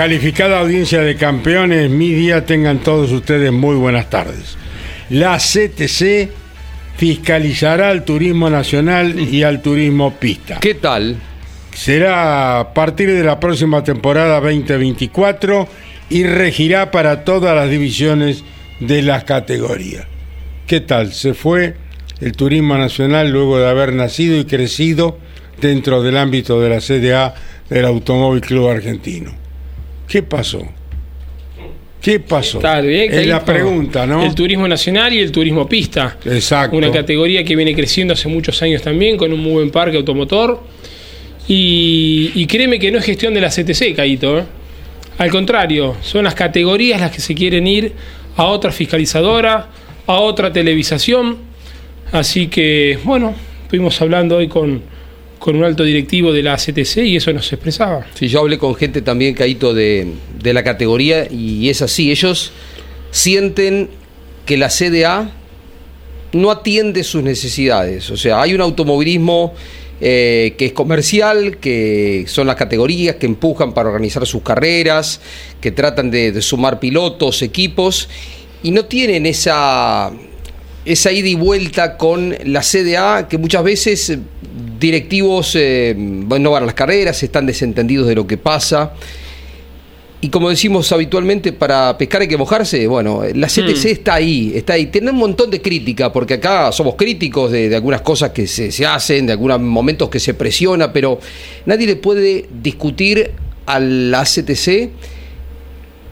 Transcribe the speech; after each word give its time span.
Calificada 0.00 0.60
audiencia 0.60 1.02
de 1.02 1.14
campeones, 1.14 1.90
mi 1.90 2.14
día 2.14 2.46
tengan 2.46 2.78
todos 2.78 3.12
ustedes 3.12 3.52
muy 3.52 3.76
buenas 3.76 4.08
tardes. 4.08 4.56
La 5.10 5.36
CTC 5.36 6.30
fiscalizará 6.96 7.90
al 7.90 8.06
turismo 8.06 8.48
nacional 8.48 9.20
y 9.20 9.42
al 9.42 9.60
turismo 9.60 10.14
pista. 10.14 10.58
¿Qué 10.58 10.72
tal? 10.72 11.18
Será 11.74 12.60
a 12.60 12.72
partir 12.72 13.12
de 13.12 13.22
la 13.22 13.38
próxima 13.38 13.84
temporada 13.84 14.40
2024 14.40 15.68
y 16.08 16.24
regirá 16.24 16.90
para 16.90 17.22
todas 17.22 17.54
las 17.54 17.68
divisiones 17.68 18.42
de 18.78 19.02
las 19.02 19.24
categorías. 19.24 20.06
¿Qué 20.66 20.80
tal? 20.80 21.12
Se 21.12 21.34
fue 21.34 21.74
el 22.22 22.32
turismo 22.32 22.78
nacional 22.78 23.30
luego 23.30 23.58
de 23.58 23.68
haber 23.68 23.92
nacido 23.92 24.38
y 24.38 24.46
crecido 24.46 25.18
dentro 25.60 26.02
del 26.02 26.16
ámbito 26.16 26.58
de 26.58 26.70
la 26.70 26.80
CDA 26.80 27.34
del 27.68 27.84
Automóvil 27.84 28.40
Club 28.40 28.70
Argentino. 28.70 29.39
¿Qué 30.10 30.24
pasó? 30.24 30.60
¿Qué 32.02 32.18
pasó? 32.18 32.58
Está 32.58 32.80
bien, 32.80 33.14
es 33.14 33.28
la 33.28 33.44
pregunta, 33.44 34.08
¿no? 34.08 34.24
El 34.24 34.34
turismo 34.34 34.66
nacional 34.66 35.12
y 35.12 35.20
el 35.20 35.30
turismo 35.30 35.68
pista. 35.68 36.16
Exacto. 36.24 36.76
Una 36.76 36.90
categoría 36.90 37.44
que 37.44 37.54
viene 37.54 37.76
creciendo 37.76 38.14
hace 38.14 38.26
muchos 38.26 38.60
años 38.60 38.82
también, 38.82 39.16
con 39.16 39.32
un 39.32 39.38
muy 39.38 39.52
buen 39.52 39.70
parque 39.70 39.96
automotor. 39.96 40.64
Y, 41.46 42.44
créeme 42.46 42.80
que 42.80 42.90
no 42.90 42.98
es 42.98 43.04
gestión 43.04 43.34
de 43.34 43.40
la 43.40 43.50
CTC, 43.50 43.94
Caito. 43.94 44.40
¿eh? 44.40 44.44
Al 45.18 45.30
contrario, 45.30 45.96
son 46.02 46.24
las 46.24 46.34
categorías 46.34 47.00
las 47.00 47.12
que 47.12 47.20
se 47.20 47.32
quieren 47.36 47.68
ir 47.68 47.92
a 48.34 48.46
otra 48.46 48.72
fiscalizadora, 48.72 49.68
a 50.08 50.14
otra 50.14 50.52
televisación. 50.52 51.38
Así 52.10 52.48
que, 52.48 52.98
bueno, 53.04 53.32
estuvimos 53.62 54.02
hablando 54.02 54.38
hoy 54.38 54.48
con, 54.48 54.82
con 55.40 55.56
un 55.56 55.64
alto 55.64 55.82
directivo 55.82 56.32
de 56.32 56.44
la 56.44 56.56
CTC 56.56 56.98
y 56.98 57.16
eso 57.16 57.32
nos 57.32 57.52
expresaba. 57.52 58.06
Sí, 58.14 58.28
yo 58.28 58.40
hablé 58.40 58.58
con 58.58 58.76
gente 58.76 59.02
también, 59.02 59.34
Caíto, 59.34 59.74
de, 59.74 60.06
de 60.40 60.52
la 60.52 60.62
categoría 60.62 61.26
y 61.28 61.68
es 61.68 61.82
así, 61.82 62.12
ellos 62.12 62.52
sienten 63.10 63.88
que 64.46 64.56
la 64.56 64.68
CDA 64.68 65.32
no 66.32 66.52
atiende 66.52 67.02
sus 67.02 67.24
necesidades, 67.24 68.08
o 68.10 68.16
sea, 68.16 68.42
hay 68.42 68.54
un 68.54 68.60
automovilismo 68.60 69.54
eh, 70.02 70.54
que 70.56 70.66
es 70.66 70.72
comercial, 70.72 71.58
que 71.58 72.24
son 72.26 72.46
las 72.46 72.56
categorías 72.56 73.16
que 73.16 73.26
empujan 73.26 73.74
para 73.74 73.90
organizar 73.90 74.26
sus 74.26 74.40
carreras, 74.40 75.20
que 75.60 75.72
tratan 75.72 76.10
de, 76.10 76.40
sumar 76.40 76.80
pilotos, 76.80 77.42
equipos, 77.42 78.08
y 78.62 78.70
no 78.70 78.86
tienen 78.86 79.26
esa, 79.26 80.10
esa 80.86 81.12
ida 81.12 81.28
y 81.28 81.34
vuelta 81.34 81.98
con 81.98 82.34
la 82.44 82.62
CDA 82.62 83.28
que 83.28 83.36
muchas 83.36 83.62
veces 83.62 84.18
directivos 84.80 85.54
eh, 85.54 85.94
no 85.96 86.50
van 86.50 86.62
a 86.62 86.66
las 86.66 86.74
carreras, 86.74 87.22
están 87.22 87.46
desentendidos 87.46 88.08
de 88.08 88.14
lo 88.14 88.26
que 88.26 88.38
pasa. 88.38 88.94
Y 90.22 90.28
como 90.28 90.50
decimos 90.50 90.90
habitualmente, 90.92 91.52
para 91.52 91.96
pescar 91.96 92.22
hay 92.22 92.28
que 92.28 92.36
mojarse. 92.36 92.86
Bueno, 92.86 93.22
la 93.34 93.46
CTC 93.46 93.84
hmm. 93.84 93.88
está 93.88 94.14
ahí, 94.14 94.52
está 94.54 94.74
ahí. 94.74 94.86
Tiene 94.86 95.10
un 95.10 95.16
montón 95.16 95.50
de 95.50 95.62
crítica, 95.62 96.12
porque 96.12 96.34
acá 96.34 96.72
somos 96.72 96.94
críticos 96.96 97.52
de, 97.52 97.74
algunas 97.74 98.02
cosas 98.02 98.30
que 98.30 98.46
se, 98.46 98.70
se, 98.70 98.84
hacen, 98.84 99.26
de 99.26 99.32
algunos 99.32 99.60
momentos 99.60 100.10
que 100.10 100.20
se 100.20 100.34
presiona, 100.34 100.92
pero 100.92 101.20
nadie 101.64 101.86
le 101.86 101.96
puede 101.96 102.46
discutir 102.50 103.30
a 103.64 103.78
la 103.78 104.24
CTC 104.24 104.90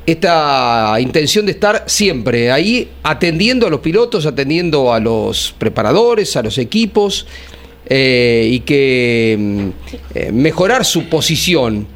esta 0.07 0.97
intención 1.01 1.45
de 1.45 1.53
estar 1.53 1.85
siempre 1.87 2.51
ahí 2.51 2.89
atendiendo 3.03 3.67
a 3.67 3.71
los 3.71 3.81
pilotos, 3.81 4.25
atendiendo 4.25 4.91
a 4.91 5.01
los 5.01 5.55
preparadores, 5.59 6.35
a 6.37 6.43
los 6.43 6.57
equipos. 6.57 7.27
Eh, 7.91 8.49
y 8.53 8.61
que 8.61 9.37
mm, 9.39 9.69
eh, 10.15 10.33
mejorar 10.33 10.85
su 10.85 11.09
posición. 11.09 11.87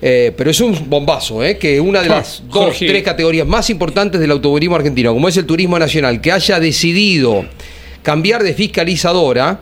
Eh, 0.00 0.32
pero 0.36 0.50
es 0.50 0.60
un 0.60 0.88
bombazo, 0.88 1.40
que 1.58 1.80
una 1.80 2.02
de 2.02 2.08
las 2.10 2.42
dos, 2.48 2.76
tres 2.78 3.02
categorías 3.02 3.46
más 3.46 3.70
importantes 3.70 4.20
del 4.20 4.30
automovilismo 4.30 4.76
argentino, 4.76 5.12
como 5.12 5.26
es 5.26 5.36
el 5.38 5.46
turismo 5.46 5.78
nacional, 5.78 6.20
que 6.20 6.30
haya 6.30 6.60
decidido 6.60 7.46
cambiar 8.02 8.42
de 8.42 8.52
fiscalizadora, 8.52 9.60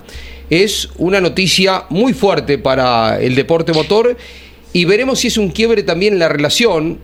es 0.50 0.88
una 0.98 1.20
noticia 1.20 1.84
muy 1.88 2.12
fuerte 2.12 2.58
para 2.58 3.20
el 3.20 3.34
deporte 3.34 3.72
motor 3.72 4.16
y 4.72 4.84
veremos 4.84 5.20
si 5.20 5.28
es 5.28 5.38
un 5.38 5.48
quiebre 5.48 5.82
también 5.84 6.14
en 6.14 6.18
la 6.18 6.28
relación 6.28 6.98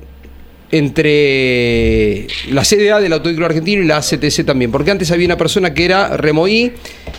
entre 0.73 2.27
la 2.51 2.65
CDA 2.65 2.99
del 2.99 3.13
Automóvil 3.13 3.45
Argentino 3.45 3.83
y 3.83 3.87
la 3.87 3.99
ACTC 3.99 4.45
también, 4.45 4.73
porque 4.73 4.91
antes 4.91 5.11
había 5.11 5.27
una 5.27 5.37
persona 5.37 5.75
que 5.75 5.85
era 5.85 6.17
Remoí, 6.17 6.73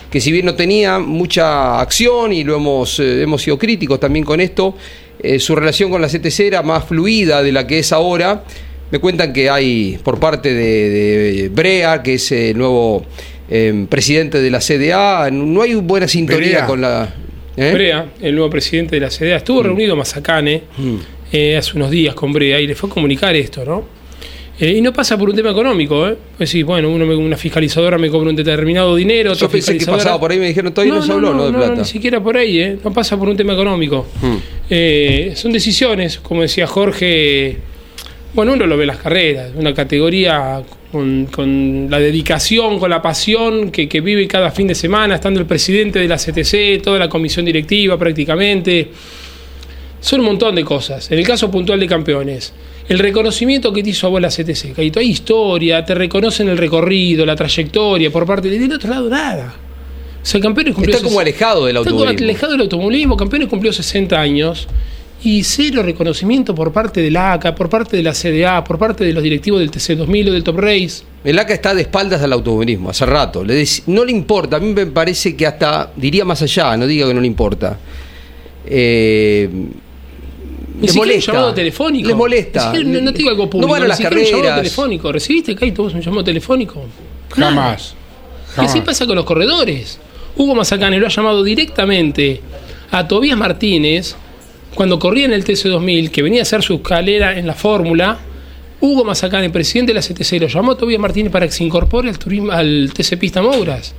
que 0.09 0.19
si 0.19 0.31
bien 0.31 0.47
no 0.47 0.56
tenía 0.56 0.97
mucha 0.97 1.80
acción 1.80 2.34
y 2.34 2.44
lo 2.44 2.56
hemos, 2.56 3.00
eh, 3.00 3.22
hemos 3.22 3.44
sido 3.44 3.59
críticos 3.59 4.00
también 4.00 4.25
con 4.25 4.42
esto, 4.42 4.75
eh, 5.22 5.40
su 5.40 5.56
relación 5.56 5.92
con 5.92 6.02
la 6.02 6.08
CTC 6.08 6.40
era 6.42 6.63
más 6.63 6.86
fluida 6.86 7.44
de 7.44 7.52
la 7.52 7.68
que 7.68 7.80
es 7.80 7.94
ahora. 7.94 8.44
Me 8.90 8.97
cuentan 9.00 9.31
que 9.31 9.50
hay 9.50 10.00
por 10.03 10.19
parte 10.19 10.53
de, 10.53 11.50
Brea, 11.53 12.02
que 12.02 12.16
es 12.16 12.31
el 12.31 12.58
nuevo 12.58 13.06
em, 13.50 13.86
presidente 13.86 14.42
de 14.42 14.50
la 14.50 14.59
CDA, 14.59 15.30
no 15.31 15.62
hay 15.62 15.75
buena 15.75 16.08
sintonía 16.08 16.66
con 16.66 16.81
la... 16.81 17.13
¿eh? 17.56 17.72
Brea, 17.72 18.07
el 18.19 18.33
nuevo 18.33 18.50
presidente 18.50 18.95
de 18.95 19.01
la 19.01 19.10
CDA, 19.10 19.38
estuvo 19.38 19.62
mm. 19.62 19.63
reunido 19.63 19.95
Mazacane. 19.95 20.63
Mm. 20.78 20.98
Eh, 21.35 21.57
hace 21.57 21.75
unos 21.75 21.89
días 21.89 22.13
con 22.13 22.31
Brea 22.31 22.62
y 22.62 22.68
le 22.68 22.75
fue 22.75 22.91
a 22.91 22.94
comunicar 22.94 23.35
esto, 23.35 23.65
¿no? 23.65 23.83
Eh, 24.59 24.75
y 24.77 24.81
no 24.81 24.94
pasa 24.94 25.18
por 25.18 25.30
un 25.30 25.35
tema 25.35 25.50
económico, 25.50 26.07
¿eh? 26.07 26.15
Pues 26.38 26.47
sí, 26.47 26.62
bueno, 26.62 26.91
uno 26.91 27.06
una 27.18 27.35
fiscalizadora 27.35 27.97
me 27.97 28.07
cobra 28.12 28.30
un 28.30 28.35
determinado 28.35 28.95
dinero, 28.95 29.31
otra 29.31 29.47
Yo 29.47 29.50
pensé 29.50 29.75
que 29.75 29.85
pasaba 29.88 30.19
por 30.19 30.31
ahí 30.31 30.38
me 30.38 30.47
dijeron, 30.47 30.71
todavía 30.71 30.94
no, 30.94 31.01
se 31.01 31.12
habló, 31.12 31.33
no, 31.33 31.47
de 31.47 31.53
plata. 31.53 31.69
No, 31.69 31.75
ni 31.77 31.85
siquiera 31.85 32.21
por 32.21 32.38
ahí, 32.38 32.59
¿eh? 32.59 32.77
No 32.83 32.94
pasa 32.94 33.18
por 33.18 33.30
un 33.30 33.35
tema 33.35 33.53
económico. 33.53 34.06
Hmm. 34.21 34.35
Eh, 34.69 35.33
son 35.35 35.51
decisiones, 35.51 36.19
como 36.19 36.44
decía 36.44 36.68
Jorge, 36.68 37.57
bueno, 38.35 38.53
uno 38.53 38.68
lo 38.68 38.77
ve 38.77 38.83
en 38.83 38.88
las 38.89 38.97
carreras, 38.97 39.53
una 39.56 39.74
categoría 39.74 40.62
con, 40.91 41.88
la 41.89 41.97
dedicación, 41.97 42.77
con 42.77 42.91
la 42.91 43.01
pasión 43.01 43.71
que, 43.71 43.89
que 43.89 44.01
vive 44.01 44.27
cada 44.27 44.51
fin 44.51 44.68
de 44.68 44.75
semana, 44.75 45.15
estando 45.15 45.39
el 45.39 45.47
presidente 45.47 45.97
de 45.97 46.07
la 46.07 46.18
CTC, 46.18 46.80
toda 46.83 47.00
la 47.00 47.09
comisión 47.09 47.44
directiva 47.44 47.97
prácticamente 47.97 48.91
son 50.04 50.20
un 50.20 50.26
montón 50.26 50.54
de 50.56 50.66
cosas. 50.66 51.10
En 51.12 51.18
el 51.18 51.26
caso 51.26 51.50
puntual 51.50 51.80
de 51.80 51.88
campeones, 51.88 52.52
el 52.90 53.00
reconocimiento 53.00 53.72
que 53.72 53.82
te 53.82 53.92
hizo 53.92 54.08
a 54.08 54.10
vos 54.10 54.22
la 54.22 54.28
CTC, 54.28 54.74
Caíto, 54.76 55.00
hay 55.00 55.10
historia, 55.10 55.86
te 55.86 55.96
reconocen 55.96 56.50
el 56.50 56.58
recorrido, 56.58 57.26
la 57.26 57.38
trayectoria 57.38 58.12
por 58.12 58.26
parte 58.26 58.50
del 58.50 58.72
otro 58.74 58.90
lado, 58.90 59.10
nada. 59.10 59.56
O 60.22 60.26
sea, 60.26 60.42
Campeones 60.42 60.74
cumplió 60.74 60.96
Está 60.96 61.08
como 61.08 61.22
alejado 61.22 61.66
del 61.66 61.78
Está 61.78 61.90
como 61.90 62.02
automovilismo. 62.02 62.30
alejado 62.30 62.52
del 62.52 62.62
automovilismo. 62.62 63.16
Campeones 63.18 63.48
cumplió 63.48 63.72
60 63.72 64.20
años 64.20 64.68
y 65.24 65.42
cero 65.44 65.82
reconocimiento 65.84 66.54
por 66.54 66.74
parte 66.74 67.02
de 67.02 67.10
la 67.10 67.32
ACA, 67.32 67.56
por 67.56 67.70
parte 67.70 67.96
de 67.96 68.04
la 68.04 68.12
CDA, 68.14 68.62
por 68.66 68.78
parte 68.78 69.06
de 69.06 69.14
los 69.14 69.24
directivos 69.24 69.62
del 69.62 69.72
TC2000 69.72 70.30
o 70.30 70.34
del 70.34 70.44
Top 70.44 70.60
Race. 70.60 71.04
El 71.24 71.40
ACA 71.40 71.54
está 71.54 71.74
de 71.74 71.84
espaldas 71.84 72.22
al 72.22 72.34
automovilismo, 72.34 72.90
hace 72.90 73.06
rato. 73.06 73.42
Le 73.42 73.66
no 73.88 74.04
le 74.04 74.12
importa, 74.12 74.58
a 74.58 74.60
mí 74.60 74.74
me 74.74 74.86
parece 74.86 75.34
que 75.38 75.48
hasta 75.48 75.94
diría 75.96 76.26
más 76.26 76.42
allá, 76.42 76.76
no 76.76 76.88
diga 76.88 77.08
que 77.08 77.14
no 77.14 77.22
le 77.22 77.28
importa. 77.28 77.80
Eh, 78.66 79.50
Ni 80.83 80.89
siquiera 80.89 81.15
un 81.15 81.21
llamado 81.21 81.53
telefónico. 81.53 82.07
Les 82.07 82.15
molesta. 82.18 82.71
Siquiera- 82.71 82.89
no, 82.89 83.01
no 83.01 83.12
te 83.12 83.18
digo 83.18 83.30
algo 83.31 83.50
público. 83.50 83.68
No 83.68 83.74
van 83.74 83.81
a 83.81 83.85
ni 83.85 83.89
las 83.89 83.97
siquiera 83.97 84.15
un 84.15 84.21
llamado 84.24 84.44
carreras. 84.44 84.62
telefónico. 84.62 85.12
¿Recibiste, 85.12 85.56
Kaito, 85.56 85.83
vos 85.83 85.94
un 85.94 86.01
llamado 86.01 86.24
telefónico? 86.24 86.85
Nada. 87.38 87.51
Jamás. 87.51 87.95
Y 88.57 88.62
así 88.62 88.68
Jamás. 88.68 88.85
pasa 88.85 89.06
con 89.07 89.15
los 89.15 89.25
corredores. 89.25 90.00
Hugo 90.35 90.56
Mazacane 90.56 91.00
lo 91.00 91.07
ha 91.07 91.09
llamado 91.09 91.44
directamente 91.44 92.41
a 92.91 93.07
Tobías 93.07 93.38
Martínez 93.38 94.15
cuando 94.75 94.97
corría 95.00 95.25
en 95.25 95.33
el 95.33 95.44
TC2000, 95.44 96.09
que 96.12 96.21
venía 96.24 96.41
a 96.41 96.44
hacer 96.44 96.62
su 96.63 96.75
escalera 96.75 97.38
en 97.38 97.45
la 97.47 97.53
fórmula. 97.53 98.19
Hugo 98.81 99.06
Mazacane, 99.06 99.50
presidente 99.50 99.94
de 99.94 100.00
la 100.00 100.01
CTC, 100.01 100.39
lo 100.41 100.47
llamó 100.47 100.71
a 100.74 100.77
Tobías 100.77 101.00
Martínez 101.00 101.31
para 101.31 101.45
que 101.45 101.53
se 101.53 101.63
incorpore 101.63 102.09
al, 102.09 102.19
turismo, 102.19 102.51
al 102.51 102.91
TC 102.94 103.18
Pista 103.18 103.41
Mouras. 103.41 103.94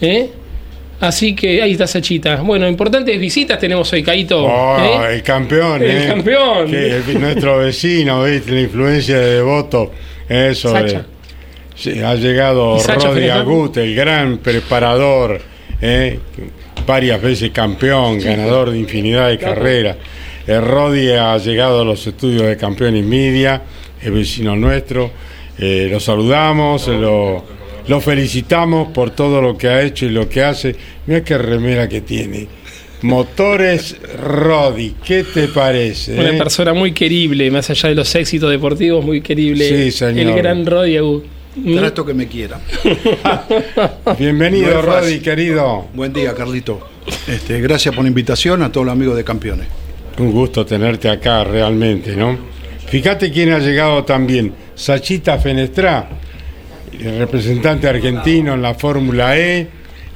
¿Eh? 0.00 0.30
Así 1.00 1.34
que 1.34 1.62
ahí 1.62 1.72
está 1.72 1.86
Sachita. 1.86 2.36
Bueno, 2.42 2.68
importantes 2.68 3.18
visitas 3.18 3.58
tenemos 3.58 3.90
hoy, 3.92 4.02
Caito. 4.02 4.44
Oh, 4.44 4.78
¿eh? 4.78 5.14
el 5.14 5.22
campeón, 5.22 5.82
El 5.82 5.90
¿eh? 5.90 6.06
campeón. 6.08 6.70
Que 6.70 6.96
el- 6.96 7.20
nuestro 7.20 7.58
vecino, 7.58 8.24
¿viste? 8.24 8.52
La 8.52 8.60
influencia 8.60 9.18
de 9.18 9.34
Devoto. 9.36 9.92
Eso 10.28 10.70
Sacha. 10.72 11.06
ha 12.06 12.14
llegado 12.14 12.76
¿Y 12.76 12.80
Sacha 12.80 13.08
Rodi 13.08 13.14
Fenestrán? 13.20 13.40
Agut, 13.40 13.76
el 13.78 13.94
gran 13.94 14.38
preparador, 14.38 15.40
¿eh? 15.80 16.18
varias 16.86 17.20
veces 17.22 17.50
campeón, 17.50 18.18
ganador 18.20 18.70
de 18.70 18.78
infinidad 18.78 19.28
de 19.28 19.38
Claro. 19.38 19.54
carreras. 19.54 19.96
El 20.46 20.62
Rodi 20.62 21.10
ha 21.12 21.36
llegado 21.38 21.80
a 21.80 21.84
los 21.84 22.06
estudios 22.06 22.42
de 22.42 22.56
campeón 22.56 22.96
y 22.96 23.02
media, 23.02 23.62
es 24.02 24.12
vecino 24.12 24.54
nuestro. 24.56 25.10
Lo 25.58 26.00
saludamos, 26.00 26.88
lo, 26.88 27.44
lo 27.90 28.00
felicitamos 28.00 28.92
por 28.92 29.10
todo 29.10 29.42
lo 29.42 29.58
que 29.58 29.66
ha 29.66 29.82
hecho 29.82 30.06
y 30.06 30.10
lo 30.10 30.28
que 30.28 30.44
hace. 30.44 30.76
Mira 31.06 31.24
qué 31.24 31.36
remera 31.36 31.88
que 31.88 32.02
tiene. 32.02 32.46
Motores 33.02 33.96
Rodi, 34.16 34.94
¿qué 35.04 35.24
te 35.24 35.48
parece? 35.48 36.16
Una 36.16 36.30
eh? 36.30 36.38
persona 36.38 36.72
muy 36.72 36.92
querible, 36.92 37.50
más 37.50 37.68
allá 37.68 37.88
de 37.88 37.96
los 37.96 38.14
éxitos 38.14 38.48
deportivos, 38.48 39.04
muy 39.04 39.20
querible. 39.22 39.68
Sí, 39.68 39.90
señor. 39.90 40.20
El 40.20 40.36
gran 40.36 40.64
Rodi 40.64 40.98
Agut. 40.98 41.24
¿Mm? 41.56 41.78
Trato 41.78 42.06
que 42.06 42.14
me 42.14 42.28
quieran. 42.28 42.60
Bienvenido. 44.20 44.80
Rodi, 44.82 45.18
querido. 45.18 45.88
Buen 45.92 46.12
día, 46.12 46.32
Carlito. 46.32 46.86
Este, 47.26 47.60
gracias 47.60 47.92
por 47.92 48.04
la 48.04 48.08
invitación 48.08 48.62
a 48.62 48.70
todos 48.70 48.86
los 48.86 48.92
amigos 48.92 49.16
de 49.16 49.24
campeones. 49.24 49.66
Un 50.16 50.30
gusto 50.30 50.64
tenerte 50.64 51.08
acá, 51.08 51.42
realmente, 51.42 52.14
¿no? 52.14 52.38
Fíjate 52.86 53.32
quién 53.32 53.50
ha 53.50 53.58
llegado 53.58 54.04
también. 54.04 54.52
Sachita 54.76 55.38
Fenestrá, 55.38 56.08
el 56.98 57.18
representante 57.18 57.88
argentino 57.88 58.54
en 58.54 58.62
la 58.62 58.74
Fórmula 58.74 59.36
E, 59.38 59.66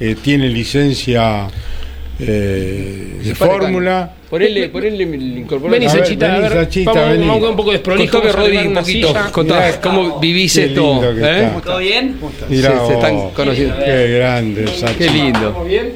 eh, 0.01 0.17
tiene 0.23 0.49
licencia 0.49 1.47
eh, 2.19 3.21
de 3.23 3.35
Fórmula. 3.35 4.11
Ponele, 4.31 4.69
ponele 4.69 5.05
el 5.05 5.39
incorporar- 5.39 5.73
Vení, 5.79 5.89
Sachita, 5.89 6.27
vení, 6.27 6.39
a 6.39 6.49
ver, 6.49 6.53
Sachita, 6.65 6.93
vamos, 6.93 7.09
vení. 7.11 7.27
vamos 7.27 7.41
con 7.41 7.51
un 7.51 7.57
poco 7.57 7.71
de 7.71 7.77
desprolijo. 7.79 8.21
Contame, 8.21 8.33
Rodri, 8.33 8.57
un 8.67 8.75
poquito. 8.75 9.09
silla. 9.09 9.31
Mirá, 9.45 9.81
¿Cómo 9.81 10.19
vivís 10.21 10.57
esto? 10.57 11.03
¿eh? 11.05 11.51
¿Todo 11.65 11.79
bien? 11.79 12.17
Mirá 12.49 12.81
Se- 12.81 12.87
se 12.89 12.93
están 12.95 13.31
conociendo. 13.31 13.77
Qué 13.85 14.09
grande, 14.19 14.67
Sachita. 14.67 14.95
Qué 14.99 15.11
lindo. 15.11 15.39
¿Estamos 15.39 15.69
bien? 15.69 15.93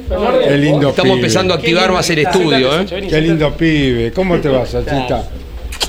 Qué 0.47 0.57
lindo 0.57 0.89
Estamos 0.89 1.03
pibe. 1.03 1.13
empezando 1.15 1.53
a 1.53 1.57
activar 1.57 1.91
más 1.91 2.09
el 2.09 2.19
estudio, 2.19 2.79
¿eh? 2.81 2.85
Qué 3.09 3.21
lindo 3.21 3.53
pibe. 3.57 4.11
¿Cómo 4.13 4.37
te 4.37 4.47
va, 4.49 4.65
Sachita? 4.65 5.29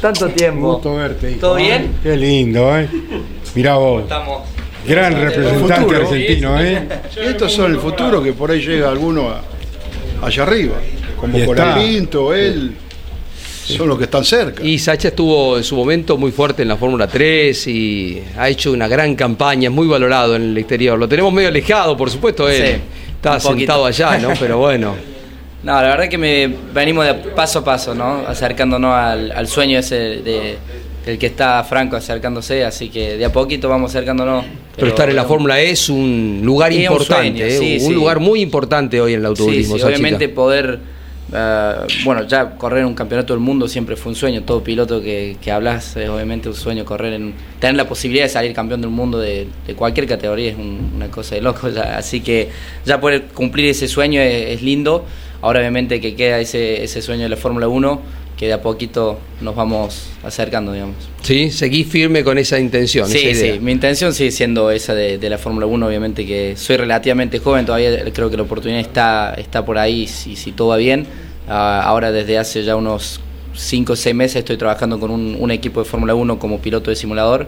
Tanto 0.00 0.26
Un 0.26 0.32
tiempo. 0.32 0.72
gusto 0.75 0.94
verte, 0.96 1.31
hijo. 1.32 1.40
¿Todo 1.40 1.54
bien? 1.56 1.93
Qué 2.02 2.16
lindo, 2.16 2.76
¿eh? 2.78 2.88
Mirá 3.54 3.76
vos. 3.76 4.02
Estamos. 4.02 4.43
Gran 4.87 5.15
representante 5.21 5.97
argentino, 5.97 6.61
¿eh? 6.61 6.88
Y 7.17 7.29
estos 7.29 7.53
son 7.53 7.73
el 7.73 7.79
futuro 7.79 8.23
que 8.23 8.32
por 8.32 8.50
ahí 8.50 8.61
llega 8.61 8.88
alguno 8.91 9.29
a- 9.31 9.43
allá 10.27 10.43
arriba. 10.43 10.77
Como 11.17 11.38
por. 11.44 11.59
Pinto, 11.75 12.35
él. 12.35 12.73
Son 13.65 13.88
los 13.88 13.99
que 13.99 14.05
están 14.05 14.25
cerca. 14.25 14.65
Y 14.65 14.79
Sacha 14.81 15.09
estuvo 15.09 15.56
en 15.56 15.62
su 15.62 15.77
momento 15.77 16.17
muy 16.17 16.32
fuerte 16.32 16.62
en 16.62 16.69
la 16.69 16.77
Fórmula 16.77 17.06
3 17.06 17.67
y 17.69 18.21
ha 18.37 18.49
hecho 18.49 18.73
una 18.73 18.88
gran 18.88 19.15
campaña, 19.15 19.69
es 19.69 19.75
muy 19.75 19.87
valorado 19.87 20.35
en 20.35 20.43
el 20.43 20.59
exterior. 20.59 20.99
Lo 20.99 21.06
tenemos 21.09 21.32
medio 21.32 21.49
alejado, 21.50 21.97
por 21.97 22.11
supuesto, 22.11 22.49
él 22.49 22.56
Sí, 22.56 22.81
está 23.15 23.38
sentado 23.38 23.85
allá, 23.87 24.19
¿no? 24.19 24.31
Pero 24.41 24.59
bueno. 24.59 24.97
No, 25.62 25.75
la 25.75 25.82
verdad 25.82 26.09
que 26.09 26.19
me 26.19 26.53
venimos 26.73 27.05
de 27.05 27.15
paso 27.15 27.61
a 27.61 27.65
paso, 27.65 27.94
¿no? 27.94 28.25
Acercándonos 28.27 28.93
al, 28.93 29.31
al 29.31 29.47
sueño 29.47 29.79
ese 29.79 29.94
de, 29.94 30.56
del 31.06 31.19
que 31.19 31.26
está 31.26 31.64
Franco 31.64 31.97
acercándose, 31.97 32.64
así 32.64 32.88
que 32.91 33.17
de 33.17 33.25
a 33.25 33.32
poquito 33.32 33.69
vamos 33.69 33.91
acercándonos. 33.91 34.44
Pero, 34.76 34.88
estar 34.88 35.08
en 35.08 35.17
la 35.17 35.23
bueno, 35.23 35.35
Fórmula 35.35 35.61
E 35.61 35.70
es 35.70 35.88
un 35.88 36.41
lugar 36.44 36.73
es 36.73 36.79
un 36.79 36.82
importante, 36.85 37.38
sueño, 37.38 37.44
¿eh? 37.44 37.79
sí, 37.81 37.87
un 37.87 37.94
lugar 37.94 38.20
muy 38.20 38.41
importante 38.41 39.00
hoy 39.00 39.14
en 39.14 39.20
el 39.20 39.26
automovilismo. 39.26 39.76
sí, 39.76 39.82
obviamente 39.82 40.29
poder, 40.29 40.79
eh, 41.32 41.73
bueno, 42.05 42.25
ya 42.26 42.50
correr 42.56 42.85
un 42.85 42.94
campeonato 42.94 43.32
del 43.32 43.41
mundo 43.41 43.67
siempre 43.69 43.97
fue 43.97 44.11
un 44.11 44.17
sueño. 44.17 44.43
Todo 44.43 44.62
piloto 44.62 45.00
que, 45.02 45.37
que 45.41 45.50
hablas 45.50 45.97
es 45.97 46.08
obviamente 46.08 46.49
un 46.49 46.55
sueño 46.55 46.85
correr 46.85 47.14
en, 47.14 47.35
tener 47.58 47.76
la 47.76 47.87
posibilidad 47.88 48.25
de 48.25 48.31
salir 48.31 48.53
campeón 48.53 48.81
del 48.81 48.91
mundo 48.91 49.19
de, 49.19 49.46
de 49.67 49.75
cualquier 49.75 50.06
categoría 50.06 50.50
es 50.50 50.56
un- 50.56 50.93
una 50.96 51.08
cosa 51.11 51.35
de 51.35 51.41
loco. 51.43 51.69
ya. 51.69 51.96
Así 51.99 52.20
que 52.20 52.49
ya 52.85 53.00
poder 53.00 53.25
cumplir 53.35 53.67
ese 53.70 53.88
sueño 53.88 54.20
es, 54.20 54.50
es 54.56 54.62
lindo. 54.62 55.05
Ahora 55.43 55.61
obviamente 55.61 56.00
que 56.03 56.14
queda 56.14 56.38
ese, 56.41 56.85
ese 56.85 57.00
sueño 57.00 57.23
de 57.23 57.31
la 57.31 57.37
Fórmula 57.37 57.67
1 57.69 58.19
que 58.40 58.46
de 58.46 58.54
a 58.54 58.62
poquito 58.62 59.19
nos 59.42 59.54
vamos 59.54 60.06
acercando, 60.25 60.72
digamos. 60.72 60.96
Sí, 61.22 61.50
seguí 61.50 61.84
firme 61.84 62.25
con 62.25 62.38
esa 62.38 62.58
intención. 62.58 63.04
esa 63.06 63.19
Sí, 63.19 63.26
idea. 63.26 63.52
sí, 63.54 63.60
mi 63.60 63.70
intención 63.70 64.14
sigue 64.14 64.31
siendo 64.31 64.70
esa 64.70 64.94
de, 64.94 65.19
de 65.19 65.28
la 65.28 65.37
Fórmula 65.37 65.66
1, 65.66 65.87
obviamente 65.87 66.25
que 66.25 66.56
soy 66.56 66.78
relativamente 66.78 67.38
joven, 67.38 67.66
todavía 67.66 68.02
creo 68.14 68.31
que 68.31 68.38
la 68.38 68.44
oportunidad 68.44 68.81
está, 68.81 69.34
está 69.37 69.62
por 69.66 69.76
ahí 69.76 70.06
si, 70.06 70.37
si 70.37 70.52
todo 70.52 70.69
va 70.69 70.78
bien. 70.78 71.06
Ah, 71.50 71.82
ahora 71.84 72.12
desde 72.12 72.38
hace 72.38 72.64
ya 72.64 72.76
unos 72.76 73.20
5 73.54 73.92
o 73.92 73.96
6 73.96 74.16
meses 74.16 74.37
estoy 74.37 74.56
trabajando 74.56 74.98
con 74.98 75.10
un, 75.10 75.36
un 75.38 75.50
equipo 75.50 75.81
de 75.81 75.84
Fórmula 75.88 76.14
1 76.14 76.38
como 76.38 76.60
piloto 76.60 76.88
de 76.88 76.96
simulador. 76.96 77.46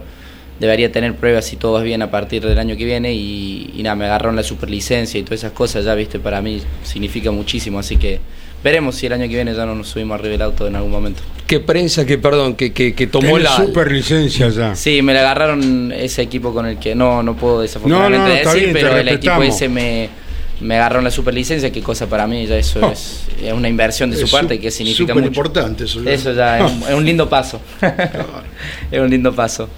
Debería 0.59 0.91
tener 0.91 1.15
pruebas 1.15 1.45
si 1.45 1.55
todo 1.55 1.73
va 1.73 1.81
bien 1.81 2.03
a 2.03 2.11
partir 2.11 2.45
del 2.45 2.59
año 2.59 2.77
que 2.77 2.85
viene 2.85 3.13
y, 3.15 3.71
y 3.75 3.81
nada, 3.81 3.95
me 3.95 4.05
agarraron 4.05 4.35
la 4.35 4.43
superlicencia 4.43 5.19
y 5.19 5.23
todas 5.23 5.39
esas 5.39 5.53
cosas, 5.53 5.85
ya 5.85 5.95
viste, 5.95 6.19
para 6.19 6.39
mí 6.43 6.61
significa 6.83 7.31
muchísimo, 7.31 7.79
así 7.79 7.97
que 7.97 8.19
veremos 8.63 8.95
si 8.95 9.05
el 9.07 9.13
año 9.13 9.23
que 9.23 9.35
viene 9.35 9.53
ya 9.53 9.65
no 9.65 9.75
nos 9.75 9.89
subimos 9.89 10.15
arriba 10.15 10.31
del 10.33 10.41
auto 10.43 10.67
en 10.67 10.75
algún 10.75 10.91
momento. 10.91 11.21
¿Qué 11.47 11.59
prensa 11.59 12.05
que, 12.05 12.17
perdón, 12.17 12.55
que, 12.55 12.71
que, 12.73 12.93
que 12.95 13.07
tomó 13.07 13.27
Tenés 13.27 13.43
la... 13.43 13.55
super 13.57 13.91
licencia 13.91 14.49
ya. 14.49 14.75
Sí, 14.75 15.01
me 15.01 15.13
la 15.13 15.19
agarraron 15.21 15.91
ese 15.91 16.21
equipo 16.21 16.53
con 16.53 16.65
el 16.65 16.79
que 16.79 16.95
no, 16.95 17.21
no 17.21 17.35
puedo 17.35 17.61
desafortunadamente 17.61 18.17
No, 18.19 18.27
no, 18.27 18.33
está 18.33 18.53
decir, 18.53 18.69
bien, 18.71 18.73
pero 18.85 18.97
el 18.97 19.07
equipo 19.09 19.43
ese 19.43 19.67
me, 19.69 20.09
me 20.61 20.75
agarraron 20.75 21.03
la 21.03 21.11
superlicencia, 21.11 21.69
que 21.71 21.81
cosa 21.81 22.07
para 22.07 22.25
mí 22.27 22.45
ya 22.47 22.55
eso 22.57 22.79
Oh. 22.81 22.91
es, 22.91 23.25
es 23.43 23.51
una 23.53 23.67
inversión 23.67 24.09
de 24.09 24.17
su 24.17 24.25
Es 24.25 24.31
parte 24.31 24.55
su- 24.55 24.61
que 24.61 24.71
significa 24.71 25.13
mucho. 25.13 25.27
importante 25.27 25.83
eso. 25.83 26.01
ya. 26.01 26.11
Eso 26.11 26.33
ya 26.33 26.59
es 26.65 26.71
un, 26.71 26.83
es 26.83 26.93
un 26.95 27.05
lindo 27.05 27.27
paso. 27.29 27.59
es 28.91 28.99
un 28.99 29.09
lindo 29.09 29.33
paso. 29.35 29.69